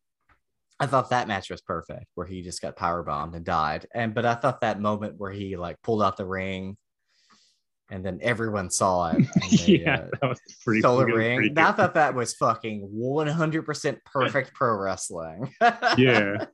I 0.80 0.86
thought 0.86 1.10
that 1.10 1.28
match 1.28 1.48
was 1.48 1.60
perfect, 1.60 2.06
where 2.16 2.26
he 2.26 2.42
just 2.42 2.60
got 2.60 2.74
power 2.74 3.04
bombed 3.04 3.36
and 3.36 3.44
died. 3.44 3.86
And 3.94 4.14
but 4.14 4.26
I 4.26 4.34
thought 4.34 4.62
that 4.62 4.80
moment 4.80 5.14
where 5.16 5.30
he 5.30 5.56
like 5.56 5.80
pulled 5.84 6.02
out 6.02 6.16
the 6.16 6.26
ring, 6.26 6.76
and 7.90 8.04
then 8.04 8.20
everyone 8.22 8.70
saw 8.70 9.10
it. 9.10 9.26
They, 9.50 9.78
yeah, 9.78 9.94
uh, 9.94 10.06
that 10.20 10.28
was 10.28 10.40
pretty. 10.64 10.80
stole 10.80 11.02
pretty 11.02 11.12
ring. 11.12 11.58
I 11.58 11.72
thought 11.72 11.94
that 11.94 12.14
was 12.14 12.34
fucking 12.34 12.82
one 12.82 13.26
hundred 13.26 13.62
percent 13.66 13.98
perfect 14.04 14.54
pro 14.54 14.76
wrestling. 14.76 15.52
Yeah. 15.98 16.46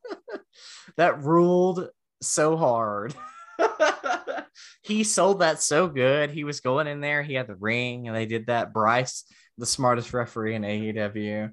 that 0.97 1.23
ruled 1.23 1.89
so 2.23 2.57
hard. 2.57 3.15
he 4.83 5.05
sold 5.05 5.41
that 5.41 5.63
so 5.63 5.89
good. 5.89 6.31
He 6.31 6.45
was 6.45 6.61
going 6.61 6.87
in 6.87 7.01
there. 7.01 7.23
He 7.23 7.35
had 7.35 7.47
the 7.47 7.57
ring, 7.57 8.09
and 8.09 8.17
they 8.17 8.27
did 8.27 8.47
that. 8.47 8.73
Bryce, 8.73 9.25
the 9.59 9.67
smartest 9.67 10.13
referee 10.15 10.55
in 10.55 10.63
AEW, 10.63 11.53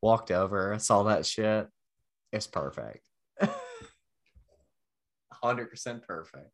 walked 0.00 0.30
over, 0.30 0.78
saw 0.78 1.04
that 1.04 1.26
shit. 1.26 1.66
It's 2.32 2.46
perfect. 2.46 3.00
Hundred 5.30 5.70
percent 5.70 6.06
perfect. 6.06 6.50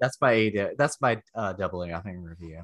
That's 0.00 0.16
my 0.20 0.70
that's 0.78 1.00
my 1.00 1.20
uh, 1.34 1.52
double 1.52 1.86
nothing 1.86 2.22
review. 2.22 2.62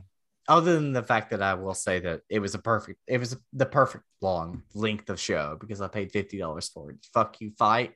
Other 0.49 0.75
than 0.75 0.93
the 0.93 1.03
fact 1.03 1.31
that 1.31 1.43
I 1.43 1.55
will 1.55 1.75
say 1.75 1.99
that 2.01 2.21
it 2.31 2.39
was 2.39 2.55
a 2.55 2.59
perfect, 2.61 3.01
it 3.09 3.19
was 3.19 3.37
the 3.53 3.67
perfect 3.67 4.05
long 4.23 4.63
length 4.75 5.11
of 5.11 5.19
show 5.19 5.57
because 5.61 5.81
I 5.81 5.89
paid 5.89 6.13
fifty 6.13 6.39
dollars 6.39 6.69
for 6.69 6.91
it. 6.91 6.97
Fuck 7.13 7.41
you, 7.41 7.53
FITE. 7.59 7.93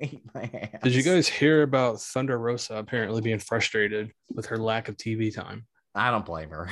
Did 0.00 0.94
you 0.94 1.02
guys 1.02 1.28
hear 1.28 1.62
about 1.62 2.00
Thunder 2.00 2.38
Rosa 2.38 2.76
apparently 2.76 3.20
being 3.20 3.38
frustrated 3.40 4.12
with 4.32 4.46
her 4.46 4.56
lack 4.56 4.88
of 4.88 4.96
TV 4.96 5.34
time? 5.34 5.66
I 5.94 6.10
don't 6.10 6.24
blame 6.24 6.50
her. 6.50 6.70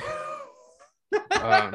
Um, 1.32 1.74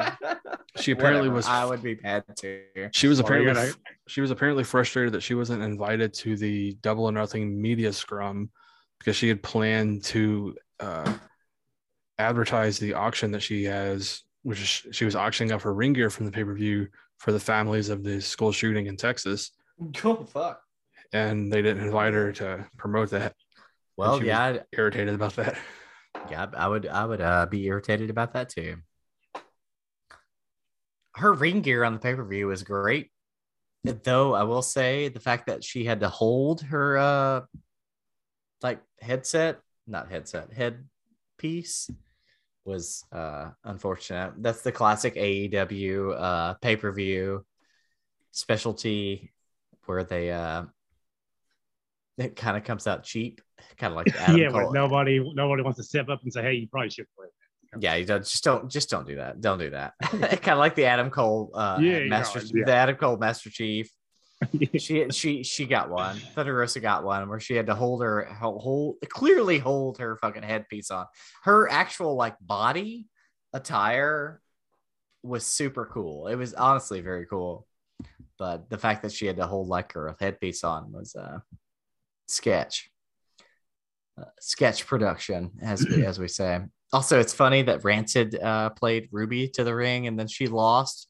She 0.78 0.92
apparently 0.94 1.28
Whatever, 1.30 1.36
was 1.36 1.48
I 1.48 1.66
would 1.66 1.84
be 1.84 1.98
mad 2.02 2.24
too. 2.38 2.64
she 2.94 3.08
was 3.08 3.20
apparently 3.20 3.74
she 4.08 4.22
was 4.22 4.32
apparently 4.32 4.64
frustrated 4.64 5.14
that 5.14 5.22
she 5.24 5.34
wasn't 5.34 5.62
invited 5.62 6.14
to 6.16 6.38
the 6.38 6.74
double 6.82 7.06
or 7.06 7.12
nothing 7.12 7.62
media 7.62 7.92
scrum 7.94 8.50
because 9.02 9.16
she 9.16 9.28
had 9.28 9.42
planned 9.42 10.04
to 10.04 10.56
uh, 10.80 11.12
advertise 12.20 12.78
the 12.78 12.94
auction 12.94 13.32
that 13.32 13.42
she 13.42 13.64
has 13.64 14.22
which 14.44 14.60
is 14.62 14.86
she 14.96 15.06
was 15.06 15.16
auctioning 15.16 15.52
off 15.52 15.64
her 15.64 15.74
ring 15.74 15.92
gear 15.94 16.10
from 16.12 16.26
the 16.28 16.32
pay-per-view 16.32 16.88
for 17.18 17.32
the 17.32 17.40
families 17.40 17.90
of 17.90 18.04
the 18.04 18.22
school 18.22 18.52
shooting 18.52 18.86
in 18.86 18.96
Texas 18.96 19.52
Go 20.02 20.24
fuck. 20.34 20.62
and 21.14 21.52
they 21.52 21.62
didn't 21.64 21.84
invite 21.84 22.14
her 22.14 22.32
to 22.34 22.68
promote 22.78 23.10
that 23.12 23.34
Well, 23.98 24.20
she 24.20 24.28
yeah, 24.28 24.44
I'd- 24.44 24.60
irritated 24.72 25.16
about 25.16 25.36
that 25.38 25.58
yeah, 26.30 26.46
I 26.56 26.68
would, 26.68 26.86
I 26.88 27.06
would 27.06 27.22
uh, 27.22 27.46
be 27.46 27.66
irritated 27.66 28.10
about 28.10 28.34
that 28.34 28.50
too. 28.50 28.76
Her 31.16 31.34
ring 31.34 31.62
gear 31.62 31.84
on 31.84 31.94
the 31.94 32.00
pay 32.00 32.14
per 32.16 32.24
view 32.26 32.48
was 32.48 32.64
great, 32.64 33.12
though. 33.84 34.34
I 34.34 34.44
will 34.44 34.62
say 34.62 35.08
the 35.10 35.20
fact 35.22 35.48
that 35.48 35.64
she 35.64 35.86
had 35.86 36.02
to 36.02 36.10
hold 36.10 36.62
her 36.64 36.98
uh, 36.98 37.42
like 38.62 38.82
headset, 39.00 39.60
not 39.88 40.10
headset, 40.10 40.52
head 40.54 40.86
piece 41.38 41.90
was 42.66 43.04
uh 43.12 43.50
unfortunate. 43.64 44.34
That's 44.38 44.62
the 44.62 44.72
classic 44.72 45.16
AEW 45.16 46.16
uh 46.20 46.54
pay 46.56 46.76
per 46.76 46.92
view 46.92 47.46
specialty 48.32 49.34
where 49.86 50.04
they 50.04 50.32
uh 50.32 50.64
it 52.18 52.36
kind 52.36 52.58
of 52.58 52.64
comes 52.64 52.88
out 52.88 53.04
cheap, 53.04 53.42
kind 53.78 53.92
of 53.92 53.98
like 53.98 54.16
Adam 54.20 54.38
yeah, 54.38 54.50
Cole. 54.50 54.74
nobody 54.74 55.20
nobody 55.34 55.64
wants 55.64 55.78
to 55.78 55.84
step 55.84 56.10
up 56.10 56.22
and 56.24 56.32
say, 56.32 56.42
"Hey, 56.42 56.54
you 56.54 56.68
probably 56.68 56.90
should 56.90 57.08
play." 57.18 57.28
Yeah, 57.80 57.96
you 57.96 58.06
don't 58.06 58.24
just 58.24 58.44
don't 58.44 58.70
just 58.70 58.90
don't 58.90 59.08
do 59.08 59.16
that. 59.16 59.40
Don't 59.42 59.58
do 59.58 59.70
that. 59.72 59.94
kind 60.02 60.50
of 60.50 60.58
like 60.58 60.76
the 60.76 60.86
Adam 60.86 61.10
Cole 61.10 61.52
uh 61.54 61.78
Yeah, 61.82 62.06
Master 62.06 62.42
yeah. 62.54 62.66
the 62.66 62.74
Adam 62.74 62.96
Cole 62.96 63.18
Master 63.18 63.50
Chief. 63.50 63.90
She 64.78 65.08
she 65.12 65.44
she 65.44 65.66
got 65.66 65.90
one. 65.90 66.18
Thunder 66.34 66.56
Rosa 66.56 66.80
got 66.80 67.04
one 67.04 67.30
where 67.30 67.40
she 67.40 67.56
had 67.56 67.68
to 67.68 67.76
hold 67.76 68.02
her 68.02 68.26
hold 68.26 68.96
clearly 69.08 69.60
hold 69.60 70.00
her 70.00 70.18
fucking 70.18 70.44
headpiece 70.44 70.92
on. 70.92 71.06
Her 71.44 71.70
actual 71.70 72.16
like 72.16 72.36
body 72.42 73.08
attire 73.54 74.42
was 75.24 75.46
super 75.46 75.86
cool. 75.86 76.28
It 76.28 76.36
was 76.36 76.54
honestly 76.54 77.02
very 77.02 77.26
cool. 77.28 77.68
But 78.40 78.70
the 78.70 78.78
fact 78.78 79.04
that 79.04 79.12
she 79.12 79.28
had 79.28 79.38
to 79.38 79.46
hold 79.46 79.68
like 79.68 79.94
her 79.94 80.16
headpiece 80.20 80.64
on 80.64 80.92
was 80.92 81.16
uh 81.16 81.40
sketch. 82.28 82.90
Uh, 84.20 84.26
sketch 84.40 84.86
production, 84.88 85.52
as 85.62 85.88
we, 85.88 86.06
as 86.06 86.20
we 86.20 86.28
say. 86.28 86.62
Also, 86.94 87.20
it's 87.20 87.34
funny 87.34 87.62
that 87.62 87.84
Rancid 87.84 88.36
uh, 88.36 88.72
played 88.72 89.08
Ruby 89.12 89.48
to 89.50 89.64
the 89.64 89.74
ring 89.74 90.08
and 90.08 90.20
then 90.20 90.28
she 90.28 90.48
lost. 90.48 91.08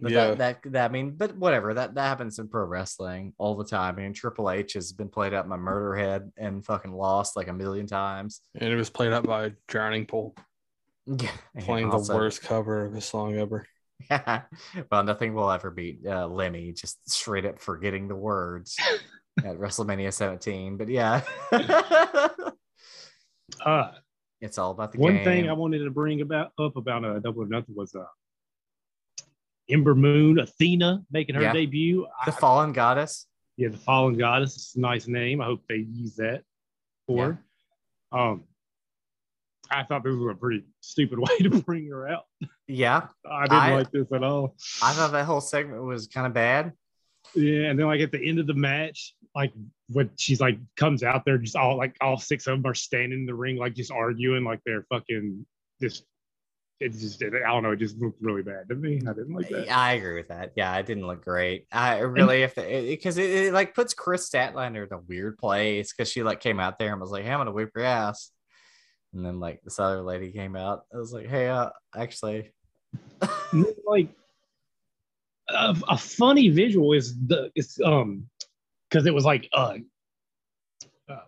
But 0.00 0.12
Yeah. 0.12 0.34
that, 0.34 0.62
that 0.62 0.72
that 0.72 0.90
I 0.90 0.92
mean, 0.92 1.12
but 1.16 1.36
whatever. 1.36 1.74
That 1.74 1.94
that 1.94 2.02
happens 2.08 2.38
in 2.38 2.48
pro 2.48 2.64
wrestling 2.64 3.34
all 3.38 3.54
the 3.56 3.64
time. 3.64 3.96
I 3.98 4.02
mean, 4.02 4.12
Triple 4.14 4.50
H 4.50 4.72
has 4.74 4.92
been 4.92 5.08
played 5.08 5.34
out 5.34 5.48
by 5.48 5.56
Motörhead 5.56 6.30
and 6.36 6.64
fucking 6.64 6.92
lost 6.92 7.36
like 7.36 7.48
a 7.48 7.52
million 7.52 7.86
times. 7.86 8.40
and 8.54 8.72
it 8.72 8.76
was 8.76 8.90
played 8.90 9.12
out 9.12 9.24
by 9.26 9.52
Drowning 9.68 10.06
Pool 10.06 10.34
Yeah, 11.06 11.30
playing 11.60 11.90
also- 11.90 12.12
the 12.12 12.18
worst 12.18 12.42
cover 12.42 12.86
of 12.86 12.94
a 12.94 13.00
song 13.00 13.36
ever 13.36 13.66
Yeah. 14.10 14.42
well, 14.90 15.04
nothing 15.04 15.34
will 15.34 15.50
ever 15.50 15.70
beat 15.70 16.06
uh, 16.06 16.26
Lemmy 16.26 16.72
just 16.72 17.10
straight 17.10 17.44
up 17.44 17.60
forgetting 17.60 18.08
the 18.08 18.16
words 18.16 18.76
at 19.44 19.58
WrestleMania 19.58 20.12
17. 20.12 20.76
But 20.78 20.88
yeah, 20.88 21.22
Uh, 23.64 23.90
it's 24.40 24.56
all 24.58 24.70
about 24.70 24.92
the 24.92 24.98
one 24.98 25.16
game. 25.16 25.24
thing 25.24 25.48
I 25.50 25.52
wanted 25.52 25.80
to 25.80 25.90
bring 25.90 26.20
about 26.22 26.52
up 26.58 26.76
about 26.76 27.04
uh, 27.04 27.18
Double 27.18 27.42
or 27.42 27.46
Nothing 27.46 27.74
was 27.74 27.94
uh, 27.94 28.04
Ember 29.70 29.94
Moon 29.94 30.38
Athena 30.38 31.02
making 31.10 31.34
her 31.36 31.42
Yeah. 31.42 31.52
debut. 31.52 32.06
the 32.26 32.32
I- 32.32 32.36
fallen 32.36 32.72
goddess. 32.72 33.26
yeah, 33.56 33.68
the 33.68 33.76
Fallen 33.78 34.16
Goddess. 34.16 34.56
It's 34.56 34.74
a 34.76 34.80
nice 34.80 35.06
name. 35.06 35.40
I 35.40 35.44
hope 35.46 35.62
they 35.68 35.76
use 35.76 36.16
that 36.16 36.42
for. 37.06 37.38
her. 38.12 38.18
Um, 38.18 38.44
I 39.70 39.84
thought 39.84 40.02
this 40.02 40.14
was 40.14 40.32
a 40.32 40.34
pretty 40.38 40.64
stupid 40.80 41.18
way 41.20 41.38
to 41.40 41.60
bring 41.62 41.86
her 41.88 42.08
out. 42.08 42.24
Yeah, 42.66 43.08
I 43.30 43.42
didn't 43.44 43.56
I- 43.58 43.74
like 43.74 43.90
this 43.90 44.10
at 44.12 44.22
all. 44.24 44.56
I 44.82 44.92
thought 44.94 45.12
that 45.12 45.26
whole 45.26 45.40
segment 45.40 45.82
was 45.84 46.06
kind 46.06 46.26
of 46.26 46.32
bad. 46.32 46.72
Yeah, 47.34 47.64
and 47.68 47.78
then 47.78 47.86
like 47.86 48.00
at 48.00 48.12
the 48.12 48.18
end 48.28 48.38
of 48.38 48.46
the 48.46 48.54
match, 48.54 49.14
like 49.34 49.52
when 49.88 50.10
she's 50.16 50.40
like 50.40 50.58
comes 50.76 51.02
out 51.02 51.24
there, 51.24 51.36
just 51.38 51.54
all 51.54 51.76
like 51.76 51.94
all 52.00 52.18
six 52.18 52.46
of 52.46 52.60
them 52.62 52.68
are 52.70 52.74
standing 52.74 53.20
in 53.20 53.26
the 53.26 53.34
ring, 53.34 53.56
like 53.56 53.74
just 53.74 53.92
arguing, 53.92 54.42
like 54.42 54.60
they're 54.64 54.86
fucking 54.90 55.44
just. 55.80 56.04
It's 56.80 56.98
just 56.98 57.22
I 57.22 57.28
don't 57.28 57.62
know. 57.62 57.72
It 57.72 57.78
just 57.78 57.98
looked 57.98 58.22
really 58.22 58.42
bad 58.42 58.66
to 58.70 58.74
me. 58.74 59.02
I 59.06 59.12
didn't 59.12 59.34
like 59.34 59.50
that. 59.50 59.70
I 59.70 59.92
agree 59.92 60.14
with 60.14 60.28
that. 60.28 60.52
Yeah, 60.56 60.74
it 60.78 60.86
didn't 60.86 61.06
look 61.06 61.22
great. 61.22 61.66
I 61.70 61.98
really, 61.98 62.42
if 62.42 62.54
because 62.54 63.18
it, 63.18 63.28
it, 63.28 63.52
like 63.52 63.74
puts 63.74 63.92
Kris 63.92 64.30
Statlander 64.30 64.86
in 64.86 64.92
a 64.92 65.00
weird 65.00 65.36
place 65.36 65.92
because 65.92 66.10
she 66.10 66.22
like 66.22 66.40
came 66.40 66.58
out 66.58 66.78
there 66.78 66.92
and 66.92 67.00
was 67.00 67.10
like, 67.10 67.24
"Hey, 67.24 67.32
I'm 67.32 67.40
gonna 67.40 67.52
whip 67.52 67.72
your 67.76 67.84
ass," 67.84 68.30
and 69.12 69.24
then 69.24 69.40
like 69.40 69.60
this 69.62 69.78
other 69.78 70.00
lady 70.00 70.32
came 70.32 70.56
out. 70.56 70.84
I 70.92 70.96
was 70.96 71.12
like, 71.12 71.28
"Hey, 71.28 71.48
uh, 71.48 71.68
actually, 71.94 72.50
like 73.86 74.08
a, 75.50 75.76
a 75.86 75.98
funny 75.98 76.48
visual 76.48 76.94
is 76.94 77.14
the 77.26 77.50
it's 77.54 77.78
um 77.82 78.26
because 78.88 79.04
it 79.04 79.12
was 79.12 79.26
like 79.26 79.50
uh, 79.52 79.76
uh 81.10 81.18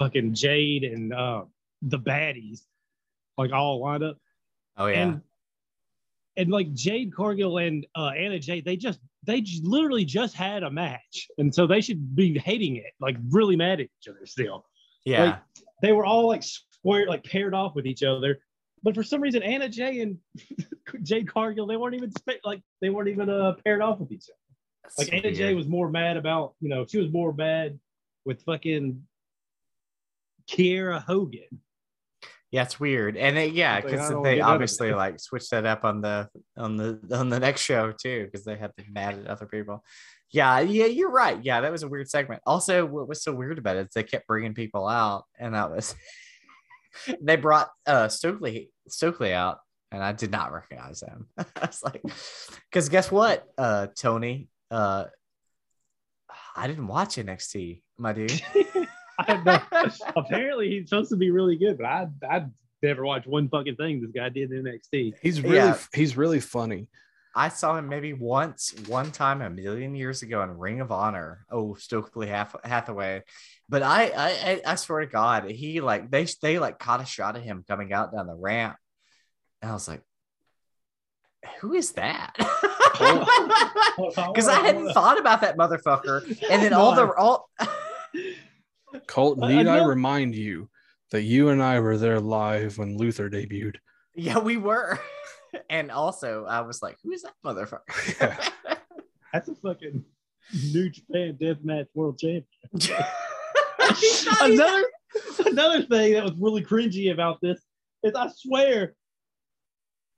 fucking 0.00 0.34
Jade 0.34 0.82
and 0.82 1.12
uh 1.14 1.44
the 1.82 1.98
baddies 1.98 2.62
like 3.38 3.52
all 3.52 3.80
lined 3.80 4.02
up 4.02 4.16
oh 4.76 4.86
yeah, 4.86 5.02
and 5.02 5.20
and 6.36 6.50
like 6.50 6.72
Jade 6.72 7.14
Cargill 7.14 7.58
and 7.58 7.86
uh 7.96 8.08
Anna 8.08 8.38
Jay 8.38 8.60
they 8.60 8.76
just 8.76 8.98
they 9.26 9.40
j- 9.40 9.60
literally 9.62 10.04
just 10.04 10.34
had 10.34 10.62
a 10.62 10.70
match. 10.70 11.28
And 11.38 11.54
so 11.54 11.66
they 11.66 11.80
should 11.80 12.14
be 12.14 12.38
hating 12.38 12.76
it 12.76 12.92
like 13.00 13.16
really 13.30 13.56
mad 13.56 13.80
at 13.80 13.86
each 13.86 14.08
other 14.08 14.26
still. 14.26 14.64
Yeah." 15.04 15.24
like, 15.24 15.38
they 15.82 15.92
were 15.92 16.04
all 16.04 16.28
like 16.28 16.42
square 16.42 17.06
like 17.06 17.24
paired 17.24 17.54
off 17.54 17.74
with 17.74 17.86
each 17.86 18.02
other. 18.02 18.38
But 18.82 18.94
for 18.94 19.02
some 19.02 19.20
reason 19.20 19.42
Anna 19.42 19.68
Jay 19.68 20.00
and 20.00 20.18
Jade 21.02 21.28
Cargill 21.28 21.66
they 21.66 21.76
weren't 21.76 21.94
even 21.94 22.12
like 22.44 22.62
they 22.80 22.90
weren't 22.90 23.08
even 23.08 23.30
uh 23.30 23.54
paired 23.64 23.80
off 23.80 24.00
with 24.00 24.12
each 24.12 24.26
other. 24.28 24.38
That's 24.82 24.98
Like 24.98 25.12
Anna 25.12 25.34
Jay 25.34 25.54
was 25.54 25.66
more 25.66 25.88
mad 25.88 26.16
about, 26.16 26.54
you 26.60 26.68
know, 26.68 26.84
she 26.86 26.98
was 26.98 27.10
more 27.10 27.32
mad 27.32 27.78
with 28.24 28.42
fucking 28.42 29.02
Kiera 30.48 31.02
Hogan. 31.02 31.60
Yeah, 32.54 32.62
it's 32.62 32.78
weird, 32.78 33.16
and 33.16 33.36
it, 33.36 33.52
yeah, 33.52 33.78
It's 33.78 33.84
like, 33.86 33.92
because 33.94 34.08
they 34.10 34.36
get 34.36 34.42
none 34.42 34.48
of 34.48 34.54
obviously 34.54 34.92
like 34.92 35.18
switched 35.18 35.50
that 35.50 35.66
up 35.66 35.84
on 35.84 36.00
the 36.00 36.28
on 36.56 36.76
the 36.76 37.00
on 37.10 37.28
the 37.28 37.40
next 37.40 37.62
show 37.62 37.90
too, 37.90 38.26
because 38.26 38.44
they 38.44 38.54
had 38.54 38.70
to 38.78 38.84
mad 38.92 39.18
at 39.18 39.26
other 39.26 39.46
people. 39.46 39.82
Yeah, 40.30 40.60
yeah, 40.60 40.84
you're 40.84 41.10
right. 41.10 41.36
Yeah, 41.42 41.62
that 41.62 41.72
was 41.72 41.82
a 41.82 41.88
weird 41.88 42.08
segment. 42.08 42.42
Also, 42.46 42.86
what 42.86 43.08
was 43.08 43.24
so 43.24 43.34
weird 43.34 43.58
about 43.58 43.74
it 43.74 43.88
is 43.88 43.92
they 43.92 44.04
kept 44.04 44.28
bringing 44.28 44.54
people 44.54 44.86
out, 44.86 45.24
and 45.36 45.56
that 45.56 45.68
was 45.68 45.96
they 47.20 47.34
brought 47.34 47.70
uh 47.88 48.06
Stokely 48.06 48.70
Stokely 48.86 49.32
out, 49.32 49.58
and 49.90 50.00
I 50.00 50.12
did 50.12 50.30
not 50.30 50.52
recognize 50.52 51.02
him. 51.02 51.26
I 51.36 51.44
was 51.60 51.82
like, 51.82 52.02
because 52.70 52.88
guess 52.88 53.10
what, 53.10 53.48
uh, 53.58 53.88
Tony, 53.98 54.48
uh, 54.70 55.06
I 56.54 56.68
didn't 56.68 56.86
watch 56.86 57.16
NXT, 57.16 57.82
my 57.98 58.12
dude. 58.12 58.40
I 59.18 59.42
know. 59.42 59.90
Apparently 60.16 60.68
he's 60.70 60.88
supposed 60.88 61.10
to 61.10 61.16
be 61.16 61.30
really 61.30 61.56
good, 61.56 61.78
but 61.78 61.86
I 61.86 62.08
I 62.28 62.46
never 62.82 63.04
watched 63.04 63.26
one 63.26 63.48
fucking 63.48 63.76
thing 63.76 64.00
this 64.00 64.10
guy 64.10 64.28
did 64.28 64.52
in 64.52 64.64
NXT. 64.64 65.14
He's 65.20 65.40
really 65.42 65.56
Yeah. 65.56 65.78
he's 65.92 66.16
really 66.16 66.40
funny. 66.40 66.88
I 67.36 67.48
saw 67.48 67.76
him 67.76 67.88
maybe 67.88 68.12
once, 68.12 68.72
one 68.86 69.10
time 69.10 69.42
a 69.42 69.50
million 69.50 69.96
years 69.96 70.22
ago 70.22 70.42
in 70.42 70.56
Ring 70.56 70.80
of 70.80 70.92
Honor. 70.92 71.44
Oh, 71.50 71.74
Stokely 71.74 72.28
Hath- 72.28 72.54
Hathaway. 72.62 73.24
But 73.68 73.82
I, 73.82 74.04
I, 74.06 74.28
I, 74.28 74.62
I 74.66 74.74
swear 74.76 75.00
to 75.00 75.06
God, 75.06 75.50
he 75.50 75.80
like 75.80 76.10
they, 76.10 76.26
they 76.42 76.60
like 76.60 76.78
caught 76.78 77.00
a 77.00 77.06
shot 77.06 77.34
of 77.34 77.42
him 77.42 77.64
coming 77.66 77.92
out 77.92 78.14
down 78.14 78.28
the 78.28 78.34
ramp, 78.34 78.76
and 79.60 79.70
I 79.70 79.74
was 79.74 79.88
like, 79.88 80.02
"Who 81.60 81.74
is 81.74 81.92
that?" 81.92 82.34
Oh. 82.96 83.70
Because 84.32 84.48
I 84.48 84.60
hadn't 84.60 84.88
oh. 84.88 84.92
thought 84.92 85.18
about 85.18 85.40
that 85.40 85.56
motherfucker, 85.56 86.24
and 86.50 86.62
then 86.62 86.72
all 86.72 86.94
the 86.94 87.12
all. 87.14 87.48
Colt, 89.06 89.38
need 89.38 89.66
I 89.66 89.78
I, 89.78 89.84
remind 89.84 90.34
you 90.34 90.68
that 91.10 91.22
you 91.22 91.48
and 91.50 91.62
I 91.62 91.80
were 91.80 91.96
there 91.96 92.20
live 92.20 92.78
when 92.78 92.96
Luther 92.96 93.28
debuted? 93.30 93.76
yeah, 94.14 94.38
we 94.38 94.56
were, 94.56 94.98
and 95.70 95.90
also 95.90 96.44
I 96.46 96.60
was 96.60 96.82
like, 96.82 96.96
"Who 97.02 97.12
is 97.12 97.22
that 97.22 97.34
motherfucker?" 97.44 97.80
Yeah. 98.20 98.76
That's 99.32 99.48
a 99.48 99.54
fucking 99.56 100.04
New 100.72 100.88
Japan 100.90 101.36
Deathmatch 101.40 101.88
World 101.94 102.18
Champion. 102.18 102.46
He's 103.96 104.26
not 104.26 104.48
even- 104.48 104.60
another 104.60 104.84
another 105.46 105.82
thing 105.82 106.12
that 106.14 106.22
was 106.24 106.34
really 106.38 106.62
cringy 106.62 107.12
about 107.12 107.40
this 107.40 107.60
is 108.04 108.14
I 108.14 108.28
swear, 108.36 108.94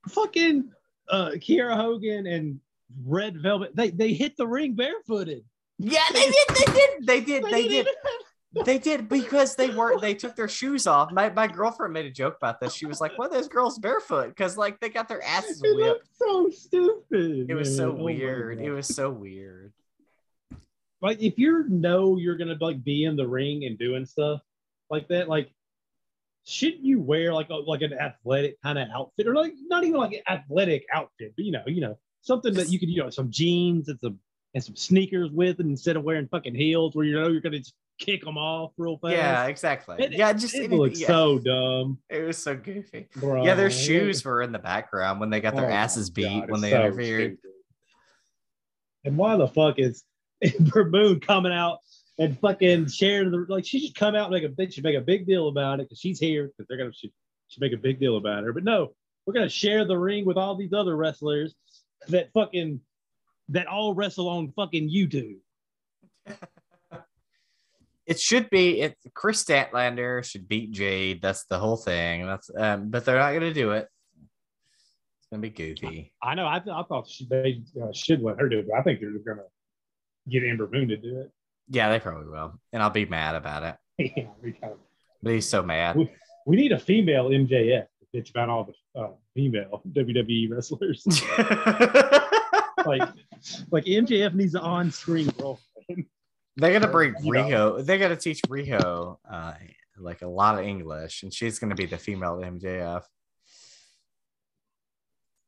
fucking 0.09 0.69
uh 1.09 1.31
Kiera 1.35 1.75
Hogan 1.75 2.27
and 2.27 2.59
Red 3.05 3.41
Velvet, 3.41 3.75
they 3.75 3.89
they 3.89 4.13
hit 4.13 4.37
the 4.37 4.47
ring 4.47 4.73
barefooted. 4.75 5.43
Yeah, 5.79 5.99
they 6.13 6.21
did. 6.21 6.47
They 6.49 6.65
did. 6.73 6.89
They 7.05 7.21
did. 7.21 7.43
They 7.45 7.67
didn't 7.67 7.85
did. 7.85 7.87
They 8.65 8.79
did 8.79 9.09
because 9.09 9.55
they 9.55 9.69
were 9.69 9.99
they 9.99 10.13
took 10.15 10.35
their 10.35 10.47
shoes 10.47 10.87
off. 10.87 11.11
My 11.11 11.29
my 11.29 11.47
girlfriend 11.47 11.93
made 11.93 12.05
a 12.05 12.11
joke 12.11 12.37
about 12.37 12.59
this. 12.59 12.73
She 12.73 12.85
was 12.85 12.99
like, 13.01 13.17
"What 13.17 13.31
are 13.31 13.33
those 13.35 13.47
girls 13.47 13.77
barefoot?" 13.77 14.29
Because 14.29 14.57
like 14.57 14.79
they 14.79 14.89
got 14.89 15.07
their 15.07 15.23
asses 15.23 15.61
It 15.63 15.75
whipped. 15.75 16.07
so 16.17 16.49
stupid. 16.49 17.49
It 17.49 17.53
was 17.53 17.75
so. 17.75 17.91
Oh 17.91 18.03
weird. 18.03 18.59
It 18.59 18.71
was 18.71 18.87
so 18.87 19.09
weird. 19.11 19.73
like 21.01 21.21
if 21.21 21.37
you 21.37 21.65
know 21.67 22.17
you're 22.17 22.37
gonna 22.37 22.57
like 22.59 22.83
be 22.83 23.03
in 23.03 23.15
the 23.15 23.27
ring 23.27 23.65
and 23.65 23.77
doing 23.77 24.05
stuff 24.05 24.41
like 24.89 25.07
that, 25.09 25.27
like 25.29 25.51
shouldn't 26.45 26.83
you 26.83 27.01
wear 27.01 27.33
like 27.33 27.49
a, 27.49 27.55
like 27.55 27.81
an 27.81 27.93
athletic 27.93 28.59
kind 28.61 28.79
of 28.79 28.87
outfit 28.95 29.27
or 29.27 29.35
like 29.35 29.53
not 29.67 29.83
even 29.83 29.99
like 29.99 30.13
an 30.13 30.21
athletic 30.29 30.85
outfit, 30.93 31.33
but 31.35 31.43
you 31.43 31.51
know, 31.51 31.63
you 31.67 31.81
know, 31.81 31.97
something 32.21 32.53
that 32.53 32.69
you 32.69 32.79
could, 32.79 32.89
you 32.89 33.03
know, 33.03 33.09
some 33.09 33.29
jeans 33.29 33.89
and 33.89 33.99
some 33.99 34.17
and 34.55 34.63
some 34.63 34.75
sneakers 34.75 35.29
with 35.31 35.59
it 35.59 35.65
instead 35.65 35.97
of 35.97 36.03
wearing 36.03 36.27
fucking 36.29 36.55
heels 36.55 36.95
where 36.95 37.05
you 37.05 37.13
know 37.19 37.27
you're 37.27 37.41
gonna 37.41 37.59
just 37.59 37.73
kick 37.99 38.23
them 38.23 38.37
off 38.37 38.71
real 38.77 38.97
fast. 38.97 39.13
Yeah, 39.13 39.45
exactly. 39.45 39.97
It- 39.99 40.13
yeah, 40.13 40.33
just 40.33 40.55
it 40.55 40.71
looks 40.71 40.99
yeah, 40.99 41.07
so 41.07 41.39
dumb. 41.39 41.99
it 42.09 42.21
was 42.23 42.37
so 42.37 42.55
goofy. 42.55 43.07
Bro. 43.15 43.45
Yeah, 43.45 43.55
their 43.55 43.71
shoes 43.71 44.23
were 44.23 44.41
in 44.41 44.51
the 44.51 44.59
background 44.59 45.19
when 45.19 45.29
they 45.29 45.39
got 45.41 45.55
their 45.55 45.69
Oh 45.69 45.73
asses 45.73 46.09
beat 46.09 46.41
God, 46.41 46.51
when 46.51 46.61
they 46.61 46.71
so 46.71 46.77
interfered. 46.85 47.37
stupid. 47.39 47.51
And 49.05 49.17
why 49.17 49.35
the 49.37 49.47
fuck 49.47 49.79
is 49.79 50.03
Ember 50.41 50.89
Moon 50.89 51.19
coming 51.19 51.53
out 51.53 51.79
and 52.19 52.37
fucking 52.39 52.87
sharing 52.89 53.31
the 53.31 53.45
like? 53.49 53.65
She 53.65 53.79
should 53.79 53.95
come 53.95 54.15
out 54.15 54.25
and 54.25 54.33
make 54.33 54.43
a 54.43 54.49
big, 54.53 54.73
should 54.73 54.83
make 54.83 54.97
a 54.97 55.01
big 55.01 55.25
deal 55.25 55.47
about 55.47 55.79
it 55.79 55.87
because 55.87 55.99
she's 55.99 56.19
here 56.19 56.47
because 56.47 56.67
they're 56.67 56.77
gonna 56.77 56.91
she 56.93 57.11
should 57.47 57.61
make 57.61 57.73
a 57.73 57.77
big 57.77 57.99
deal 57.99 58.17
about 58.17 58.43
her. 58.43 58.53
But 58.53 58.63
no, 58.63 58.93
we're 59.25 59.33
gonna 59.33 59.49
share 59.49 59.85
the 59.85 59.97
ring 59.97 60.25
with 60.25 60.37
all 60.37 60.55
these 60.55 60.73
other 60.73 60.95
wrestlers 60.95 61.55
that 62.09 62.31
fucking 62.33 62.81
that 63.49 63.67
all 63.67 63.93
wrestle 63.93 64.27
on 64.29 64.51
fucking 64.51 64.89
YouTube. 64.89 65.37
It 68.07 68.19
should 68.19 68.49
be 68.49 68.81
it. 68.81 68.97
Kris 69.13 69.43
Statlander 69.43 70.23
should 70.23 70.47
beat 70.47 70.71
Jade. 70.71 71.21
That's 71.21 71.43
the 71.45 71.59
whole 71.59 71.77
thing. 71.77 72.25
That's 72.25 72.49
um, 72.57 72.89
but 72.89 73.03
they're 73.05 73.19
not 73.19 73.33
gonna 73.33 73.53
do 73.53 73.71
it. 73.71 73.87
It's 75.19 75.27
gonna 75.29 75.41
be 75.41 75.49
goofy. 75.49 76.13
I 76.23 76.33
know. 76.35 76.47
I, 76.47 76.59
th- 76.59 76.73
I 76.73 76.83
thought 76.83 77.07
she, 77.09 77.27
they 77.29 77.61
uh, 77.81 77.91
should 77.93 78.21
let 78.23 78.39
her 78.39 78.47
do 78.47 78.59
it, 78.59 78.67
but 78.69 78.79
I 78.79 78.81
think 78.81 79.01
they're 79.01 79.11
gonna 79.11 79.45
get 80.29 80.43
Ember 80.43 80.69
Moon 80.71 80.87
to 80.87 80.97
do 80.97 81.19
it. 81.19 81.31
Yeah, 81.69 81.89
they 81.89 81.99
probably 81.99 82.29
will, 82.31 82.59
and 82.71 82.81
I'll 82.81 82.89
be 82.89 83.05
mad 83.05 83.35
about 83.35 83.63
it. 83.63 84.13
yeah, 84.15 84.51
kind 84.61 84.71
of 84.73 84.79
But 85.21 85.33
he's 85.33 85.47
so 85.49 85.61
mad. 85.61 85.97
We- 85.97 86.09
we 86.47 86.55
need 86.55 86.71
a 86.71 86.79
female 86.79 87.27
MJF 87.29 87.87
to 87.99 88.05
bitch 88.15 88.29
about 88.29 88.47
all 88.47 88.63
the 88.63 88.99
uh, 88.99 89.09
female 89.35 89.81
WWE 89.91 90.49
wrestlers. 90.49 91.05
like, 92.85 93.01
like 93.69 93.83
MJF 93.83 94.33
needs 94.33 94.55
an 94.55 94.61
on-screen 94.61 95.27
girlfriend. 95.37 96.05
They're 96.57 96.73
gonna 96.73 96.91
bring 96.91 97.15
You 97.21 97.33
know. 97.33 97.39
Riho. 97.39 97.85
They're 97.85 97.97
gonna 97.99 98.15
teach 98.15 98.41
Riho 98.43 99.17
uh, 99.29 99.53
like 99.97 100.21
a 100.23 100.27
lot 100.27 100.59
of 100.59 100.65
English, 100.65 101.23
and 101.23 101.33
she's 101.33 101.59
gonna 101.59 101.75
be 101.75 101.85
the 101.85 101.97
female 101.97 102.37
MJF. 102.37 103.03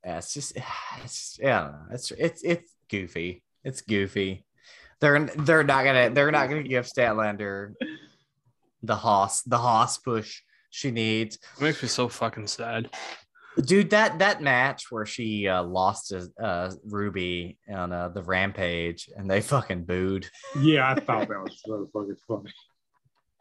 Yeah, 0.05 0.17
it's 0.17 0.33
just, 0.33 0.57
it's 1.03 1.39
yeah, 1.41 1.59
I 1.59 1.63
don't 1.63 1.71
know. 1.71 1.85
It's 1.91 2.11
it's 2.11 2.43
it's 2.43 2.75
goofy. 2.89 3.43
It's 3.63 3.81
goofy. 3.81 4.45
They're 5.01 5.25
they're 5.25 5.63
not 5.63 5.83
gonna 5.83 6.09
they're 6.11 6.31
not 6.31 6.47
gonna 6.49 6.63
give 6.63 6.85
Statlander 6.85 7.73
the 8.83 8.95
hoss 8.95 9.41
the 9.41 9.57
hoss 9.57 9.97
push 9.97 10.41
she 10.69 10.91
needs. 10.91 11.37
It 11.57 11.61
makes 11.61 11.81
me 11.81 11.89
so 11.89 12.07
fucking 12.07 12.47
sad. 12.47 12.89
Dude, 13.57 13.89
that 13.89 14.19
that 14.19 14.41
match 14.41 14.85
where 14.89 15.05
she 15.05 15.47
uh, 15.47 15.63
lost 15.63 16.09
to 16.09 16.29
uh, 16.41 16.71
Ruby 16.85 17.57
on 17.69 17.91
uh, 17.91 18.09
the 18.09 18.23
Rampage, 18.23 19.09
and 19.15 19.29
they 19.29 19.41
fucking 19.41 19.85
booed. 19.85 20.29
Yeah, 20.59 20.91
I 20.91 20.99
thought 20.99 21.27
that 21.27 21.29
was 21.43 21.61
so 21.65 21.89
fucking 21.91 22.15
funny. 22.27 22.53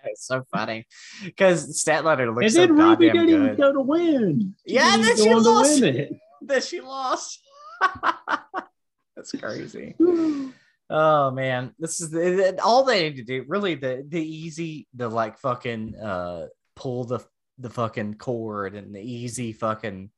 It's 0.05 0.27
so 0.27 0.45
funny 0.53 0.87
because 1.25 1.83
Statlander 1.85 2.35
looks 2.35 2.47
and 2.47 2.53
so 2.53 2.61
then 2.63 2.77
Ruby 2.77 3.07
goddamn 3.09 3.27
didn't 3.27 3.45
even 3.45 3.57
go 3.57 3.73
to 3.73 3.81
win. 3.81 4.55
Yeah, 4.65 4.97
didn't 4.97 5.03
then 5.03 5.13
even 5.13 5.25
she 5.25 5.31
go 5.31 5.37
on 5.37 5.45
to 5.45 5.51
lost. 5.51 6.13
that 6.43 6.65
she 6.65 6.81
lost. 6.81 7.41
That's 9.17 9.33
crazy. 9.33 9.95
Oh 10.91 11.31
man, 11.31 11.75
this 11.79 12.01
is 12.01 12.09
the, 12.09 12.59
all 12.65 12.83
they 12.83 13.03
need 13.03 13.17
to 13.17 13.23
do. 13.23 13.45
Really, 13.47 13.75
the 13.75 14.07
the 14.09 14.23
easy, 14.23 14.87
the 14.95 15.07
like 15.11 15.37
fucking 15.37 15.95
uh 15.97 16.47
pull 16.77 17.05
the 17.05 17.21
the 17.59 17.71
fucking 17.71 18.15
cord 18.15 18.75
and 18.75 18.95
the 18.95 19.01
easy 19.01 19.53
fucking 19.53 20.11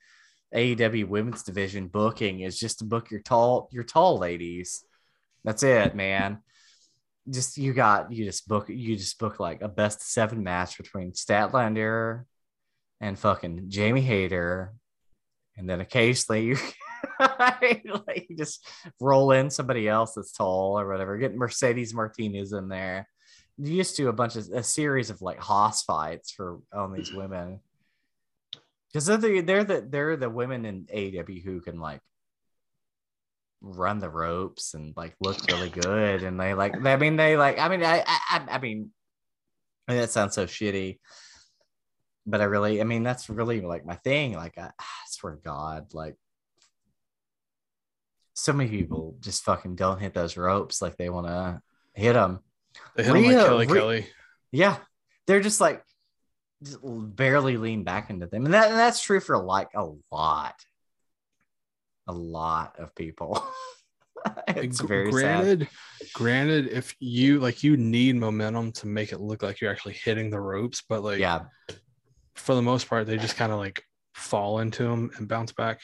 AEW 0.55 1.09
women's 1.09 1.43
division 1.43 1.89
booking 1.89 2.41
is 2.41 2.59
just 2.59 2.81
to 2.81 2.85
book 2.85 3.11
your 3.11 3.21
tall 3.21 3.69
your 3.73 3.85
tall 3.85 4.19
ladies. 4.19 4.85
That's 5.45 5.62
it, 5.62 5.95
man. 5.95 6.39
Just 7.29 7.57
you 7.57 7.73
got 7.73 8.12
you 8.12 8.25
just 8.25 8.49
book 8.49 8.69
you 8.69 8.97
just 8.97 9.19
book 9.19 9.39
like 9.39 9.62
a 9.62 9.69
best 9.69 10.03
seven 10.03 10.43
match 10.43 10.77
between 10.77 11.12
Statlander 11.12 12.25
and 13.01 13.19
fucking 13.19 13.67
Jamie 13.69 14.01
Hayter, 14.01 14.75
and 15.57 15.69
then 15.69 15.81
occasionally 15.81 16.45
you 16.45 16.57
like 17.21 18.27
you 18.29 18.37
just 18.37 18.67
roll 19.01 19.31
in 19.33 19.51
somebody 19.51 19.89
else 19.89 20.15
that's 20.15 20.33
tall 20.33 20.79
or 20.79 20.89
whatever. 20.89 21.17
Get 21.17 21.37
Mercedes 21.37 21.95
Martinez 21.95 22.53
in 22.53 22.69
there. 22.69 23.09
Just 23.62 23.97
do 23.97 24.09
a 24.09 24.12
bunch 24.12 24.37
of 24.37 24.49
a 24.49 24.62
series 24.62 25.11
of 25.11 25.23
like 25.23 25.39
hoss 25.39 25.82
fights 25.82 26.31
for 26.31 26.61
on 26.73 26.93
these 26.93 27.12
women. 27.12 27.61
Because 28.89 29.07
they're 29.07 29.19
the 29.19 29.41
they're 29.41 29.65
the 29.65 29.87
they're 29.89 30.16
the 30.16 30.31
women 30.31 30.65
in 30.65 30.87
AEW 30.87 31.45
who 31.45 31.61
can 31.61 31.78
like 31.78 32.01
run 33.61 33.99
the 33.99 34.09
ropes 34.09 34.74
and 34.74 34.95
like 34.97 35.15
look 35.20 35.39
really 35.49 35.69
good. 35.69 36.23
And 36.23 36.41
they 36.41 36.55
like 36.55 36.74
I 36.85 36.97
mean 36.97 37.16
they 37.16 37.37
like 37.37 37.59
I 37.59 37.69
mean 37.69 37.82
I 37.85 38.05
I 38.07 38.47
I 38.49 38.59
mean, 38.59 38.91
that 39.87 40.11
sounds 40.11 40.35
so 40.35 40.47
shitty. 40.47 40.99
But 42.27 42.41
I 42.41 42.45
really 42.45 42.81
I 42.81 42.85
mean 42.85 43.03
that's 43.03 43.28
really 43.28 43.61
like 43.61 43.85
my 43.85 43.97
thing. 43.97 44.35
Like 44.35 44.57
I, 44.59 44.70
I 44.78 44.85
swear 45.09 45.35
to 45.35 45.41
God 45.43 45.93
like 45.95 46.16
so 48.35 48.53
many 48.53 48.70
people 48.70 49.16
just 49.20 49.43
fucking 49.43 49.77
don't 49.77 50.01
hit 50.01 50.15
those 50.15 50.37
ropes 50.37 50.81
like 50.81 50.97
they 50.97 51.11
want 51.11 51.27
to 51.27 51.61
hit 51.95 52.15
them 52.15 52.41
They 52.97 53.02
hit 53.05 53.14
him 53.14 53.22
like 53.24 53.34
Rhea- 53.34 53.44
Kelly 53.44 53.66
Rhea- 53.66 53.80
Kelly. 53.80 54.06
yeah, 54.52 54.76
they're 55.26 55.40
just 55.40 55.60
like 55.60 55.82
just 56.62 56.78
barely 56.82 57.56
lean 57.56 57.84
back 57.84 58.10
into 58.10 58.26
them, 58.26 58.44
and 58.44 58.55
that 58.55 58.68
and 58.70 58.78
that's 58.78 59.01
true 59.02 59.20
for 59.20 59.38
like 59.38 59.68
a 59.74 59.86
lot, 60.10 60.55
a 62.06 62.12
lot 62.12 62.78
of 62.78 62.94
people. 62.94 63.42
it's 64.48 64.80
very 64.80 65.10
sad. 65.10 65.12
granted, 65.12 65.68
granted, 66.14 66.68
if 66.68 66.94
you 67.01 67.40
like, 67.40 67.62
you 67.62 67.76
need 67.76 68.16
momentum 68.16 68.72
to 68.72 68.86
make 68.86 69.12
it 69.12 69.20
look 69.20 69.42
like 69.42 69.60
you're 69.60 69.70
actually 69.70 69.94
hitting 69.94 70.28
the 70.30 70.40
ropes, 70.40 70.82
but 70.88 71.02
like, 71.02 71.18
Yeah, 71.18 71.44
for 72.34 72.55
the 72.55 72.62
most 72.62 72.88
part, 72.88 73.06
they 73.06 73.16
just 73.16 73.36
kind 73.36 73.52
of 73.52 73.59
like 73.59 73.82
fall 74.14 74.59
into 74.59 74.82
them 74.82 75.10
and 75.16 75.26
bounce 75.28 75.52
back. 75.52 75.80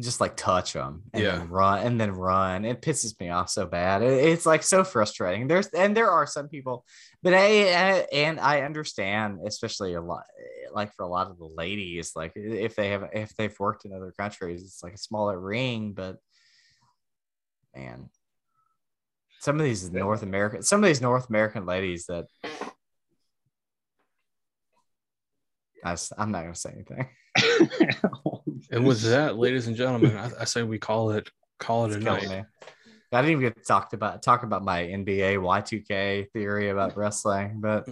Just 0.00 0.20
like 0.20 0.36
touch 0.36 0.74
them 0.74 1.02
and 1.14 1.22
Yeah. 1.22 1.36
then 1.38 1.48
run 1.48 1.86
and 1.86 2.00
then 2.00 2.12
run. 2.12 2.64
It 2.64 2.82
pisses 2.82 3.18
me 3.18 3.30
off 3.30 3.48
so 3.48 3.64
bad. 3.66 4.02
It- 4.02 4.24
it's 4.26 4.44
like 4.46 4.62
so 4.62 4.84
frustrating. 4.84 5.48
There's 5.48 5.68
and 5.68 5.96
there 5.96 6.10
are 6.10 6.26
some 6.26 6.48
people, 6.48 6.84
but 7.22 7.32
I, 7.32 7.38
I 7.72 8.06
and 8.12 8.38
I 8.38 8.60
understand, 8.62 9.40
especially 9.46 9.94
a 9.94 10.00
lot 10.02 10.24
like 10.72 10.92
for 10.94 11.04
a 11.04 11.08
lot 11.08 11.30
of 11.30 11.38
the 11.38 11.46
ladies, 11.46 12.12
like 12.14 12.32
if 12.34 12.74
they 12.76 12.90
have 12.90 13.08
if 13.14 13.34
they've 13.36 13.58
worked 13.58 13.84
in 13.86 13.92
other 13.94 14.12
countries, 14.18 14.62
it's 14.62 14.82
like 14.82 14.94
a 14.94 14.98
smaller 14.98 15.38
ring, 15.40 15.92
but 15.92 16.16
man. 17.74 18.10
Some 19.40 19.60
of 19.60 19.64
these 19.64 19.90
North 19.92 20.22
American, 20.22 20.62
some 20.62 20.82
of 20.82 20.88
these 20.88 21.00
North 21.00 21.28
American 21.28 21.66
ladies 21.66 22.06
that 22.06 22.26
I'm 25.84 26.32
not 26.32 26.42
gonna 26.42 26.54
say 26.54 26.72
anything. 26.74 27.08
And 28.70 28.86
with 28.86 29.02
that, 29.02 29.36
ladies 29.36 29.66
and 29.66 29.76
gentlemen, 29.76 30.16
I, 30.16 30.30
I 30.40 30.44
say 30.44 30.62
we 30.62 30.78
call 30.78 31.10
it 31.12 31.30
call 31.58 31.84
it 31.84 31.88
It's 31.88 31.96
a 31.96 32.00
night. 32.00 32.28
me. 32.28 32.42
I 33.12 33.22
didn't 33.22 33.30
even 33.30 33.42
get 33.44 33.56
to 33.56 33.62
talk 33.62 33.92
about 33.92 34.22
talk 34.22 34.42
about 34.42 34.64
my 34.64 34.82
NBA 34.82 35.38
Y2K 35.38 36.30
theory 36.32 36.70
about 36.70 36.96
wrestling, 36.96 37.60
but 37.60 37.88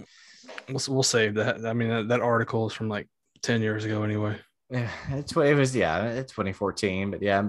We'll, 0.69 0.81
we'll 0.89 1.03
save 1.03 1.35
that. 1.35 1.65
I 1.65 1.73
mean, 1.73 1.89
that, 1.89 2.07
that 2.09 2.21
article 2.21 2.67
is 2.67 2.73
from 2.73 2.87
like 2.89 3.07
ten 3.41 3.61
years 3.61 3.85
ago 3.85 4.03
anyway. 4.03 4.37
yeah, 4.69 4.89
it's 5.09 5.35
what 5.35 5.47
it 5.47 5.55
was. 5.55 5.75
Yeah, 5.75 6.05
it's 6.05 6.31
2014, 6.31 7.11
but 7.11 7.21
yeah, 7.21 7.47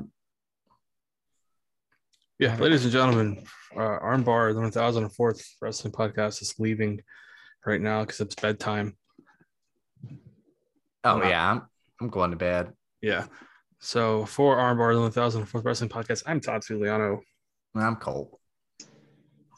Yeah, 2.38 2.56
ladies 2.56 2.84
and 2.84 2.92
gentlemen, 2.92 3.44
uh, 3.74 3.98
Armbar, 4.00 4.54
the 4.54 4.80
1004th 4.80 5.44
wrestling 5.60 5.92
podcast, 5.92 6.42
is 6.42 6.54
leaving 6.58 7.02
right 7.66 7.80
now 7.80 8.00
because 8.00 8.20
it's 8.20 8.34
bedtime. 8.34 8.96
oh 11.04 11.22
yeah, 11.22 11.50
I'm 11.50 11.62
I'm 12.00 12.08
going 12.08 12.30
to 12.30 12.36
bed. 12.36 12.72
Yeah. 13.00 13.26
So 13.78 14.24
for 14.24 14.56
Armbar, 14.56 15.12
the 15.12 15.20
1004th 15.20 15.64
wrestling 15.64 15.90
podcast, 15.90 16.22
I'm 16.26 16.40
Todd 16.40 16.62
Suliano. 16.62 17.20
I'm 17.74 17.96
Colt. 17.96 18.38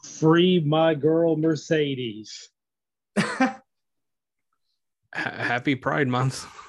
Free 0.03 0.59
my 0.59 0.93
girl 0.93 1.35
Mercedes. 1.35 2.49
Ha- 5.11 5.31
happy 5.31 5.73
Pride 5.73 6.07
Month. 6.07 6.45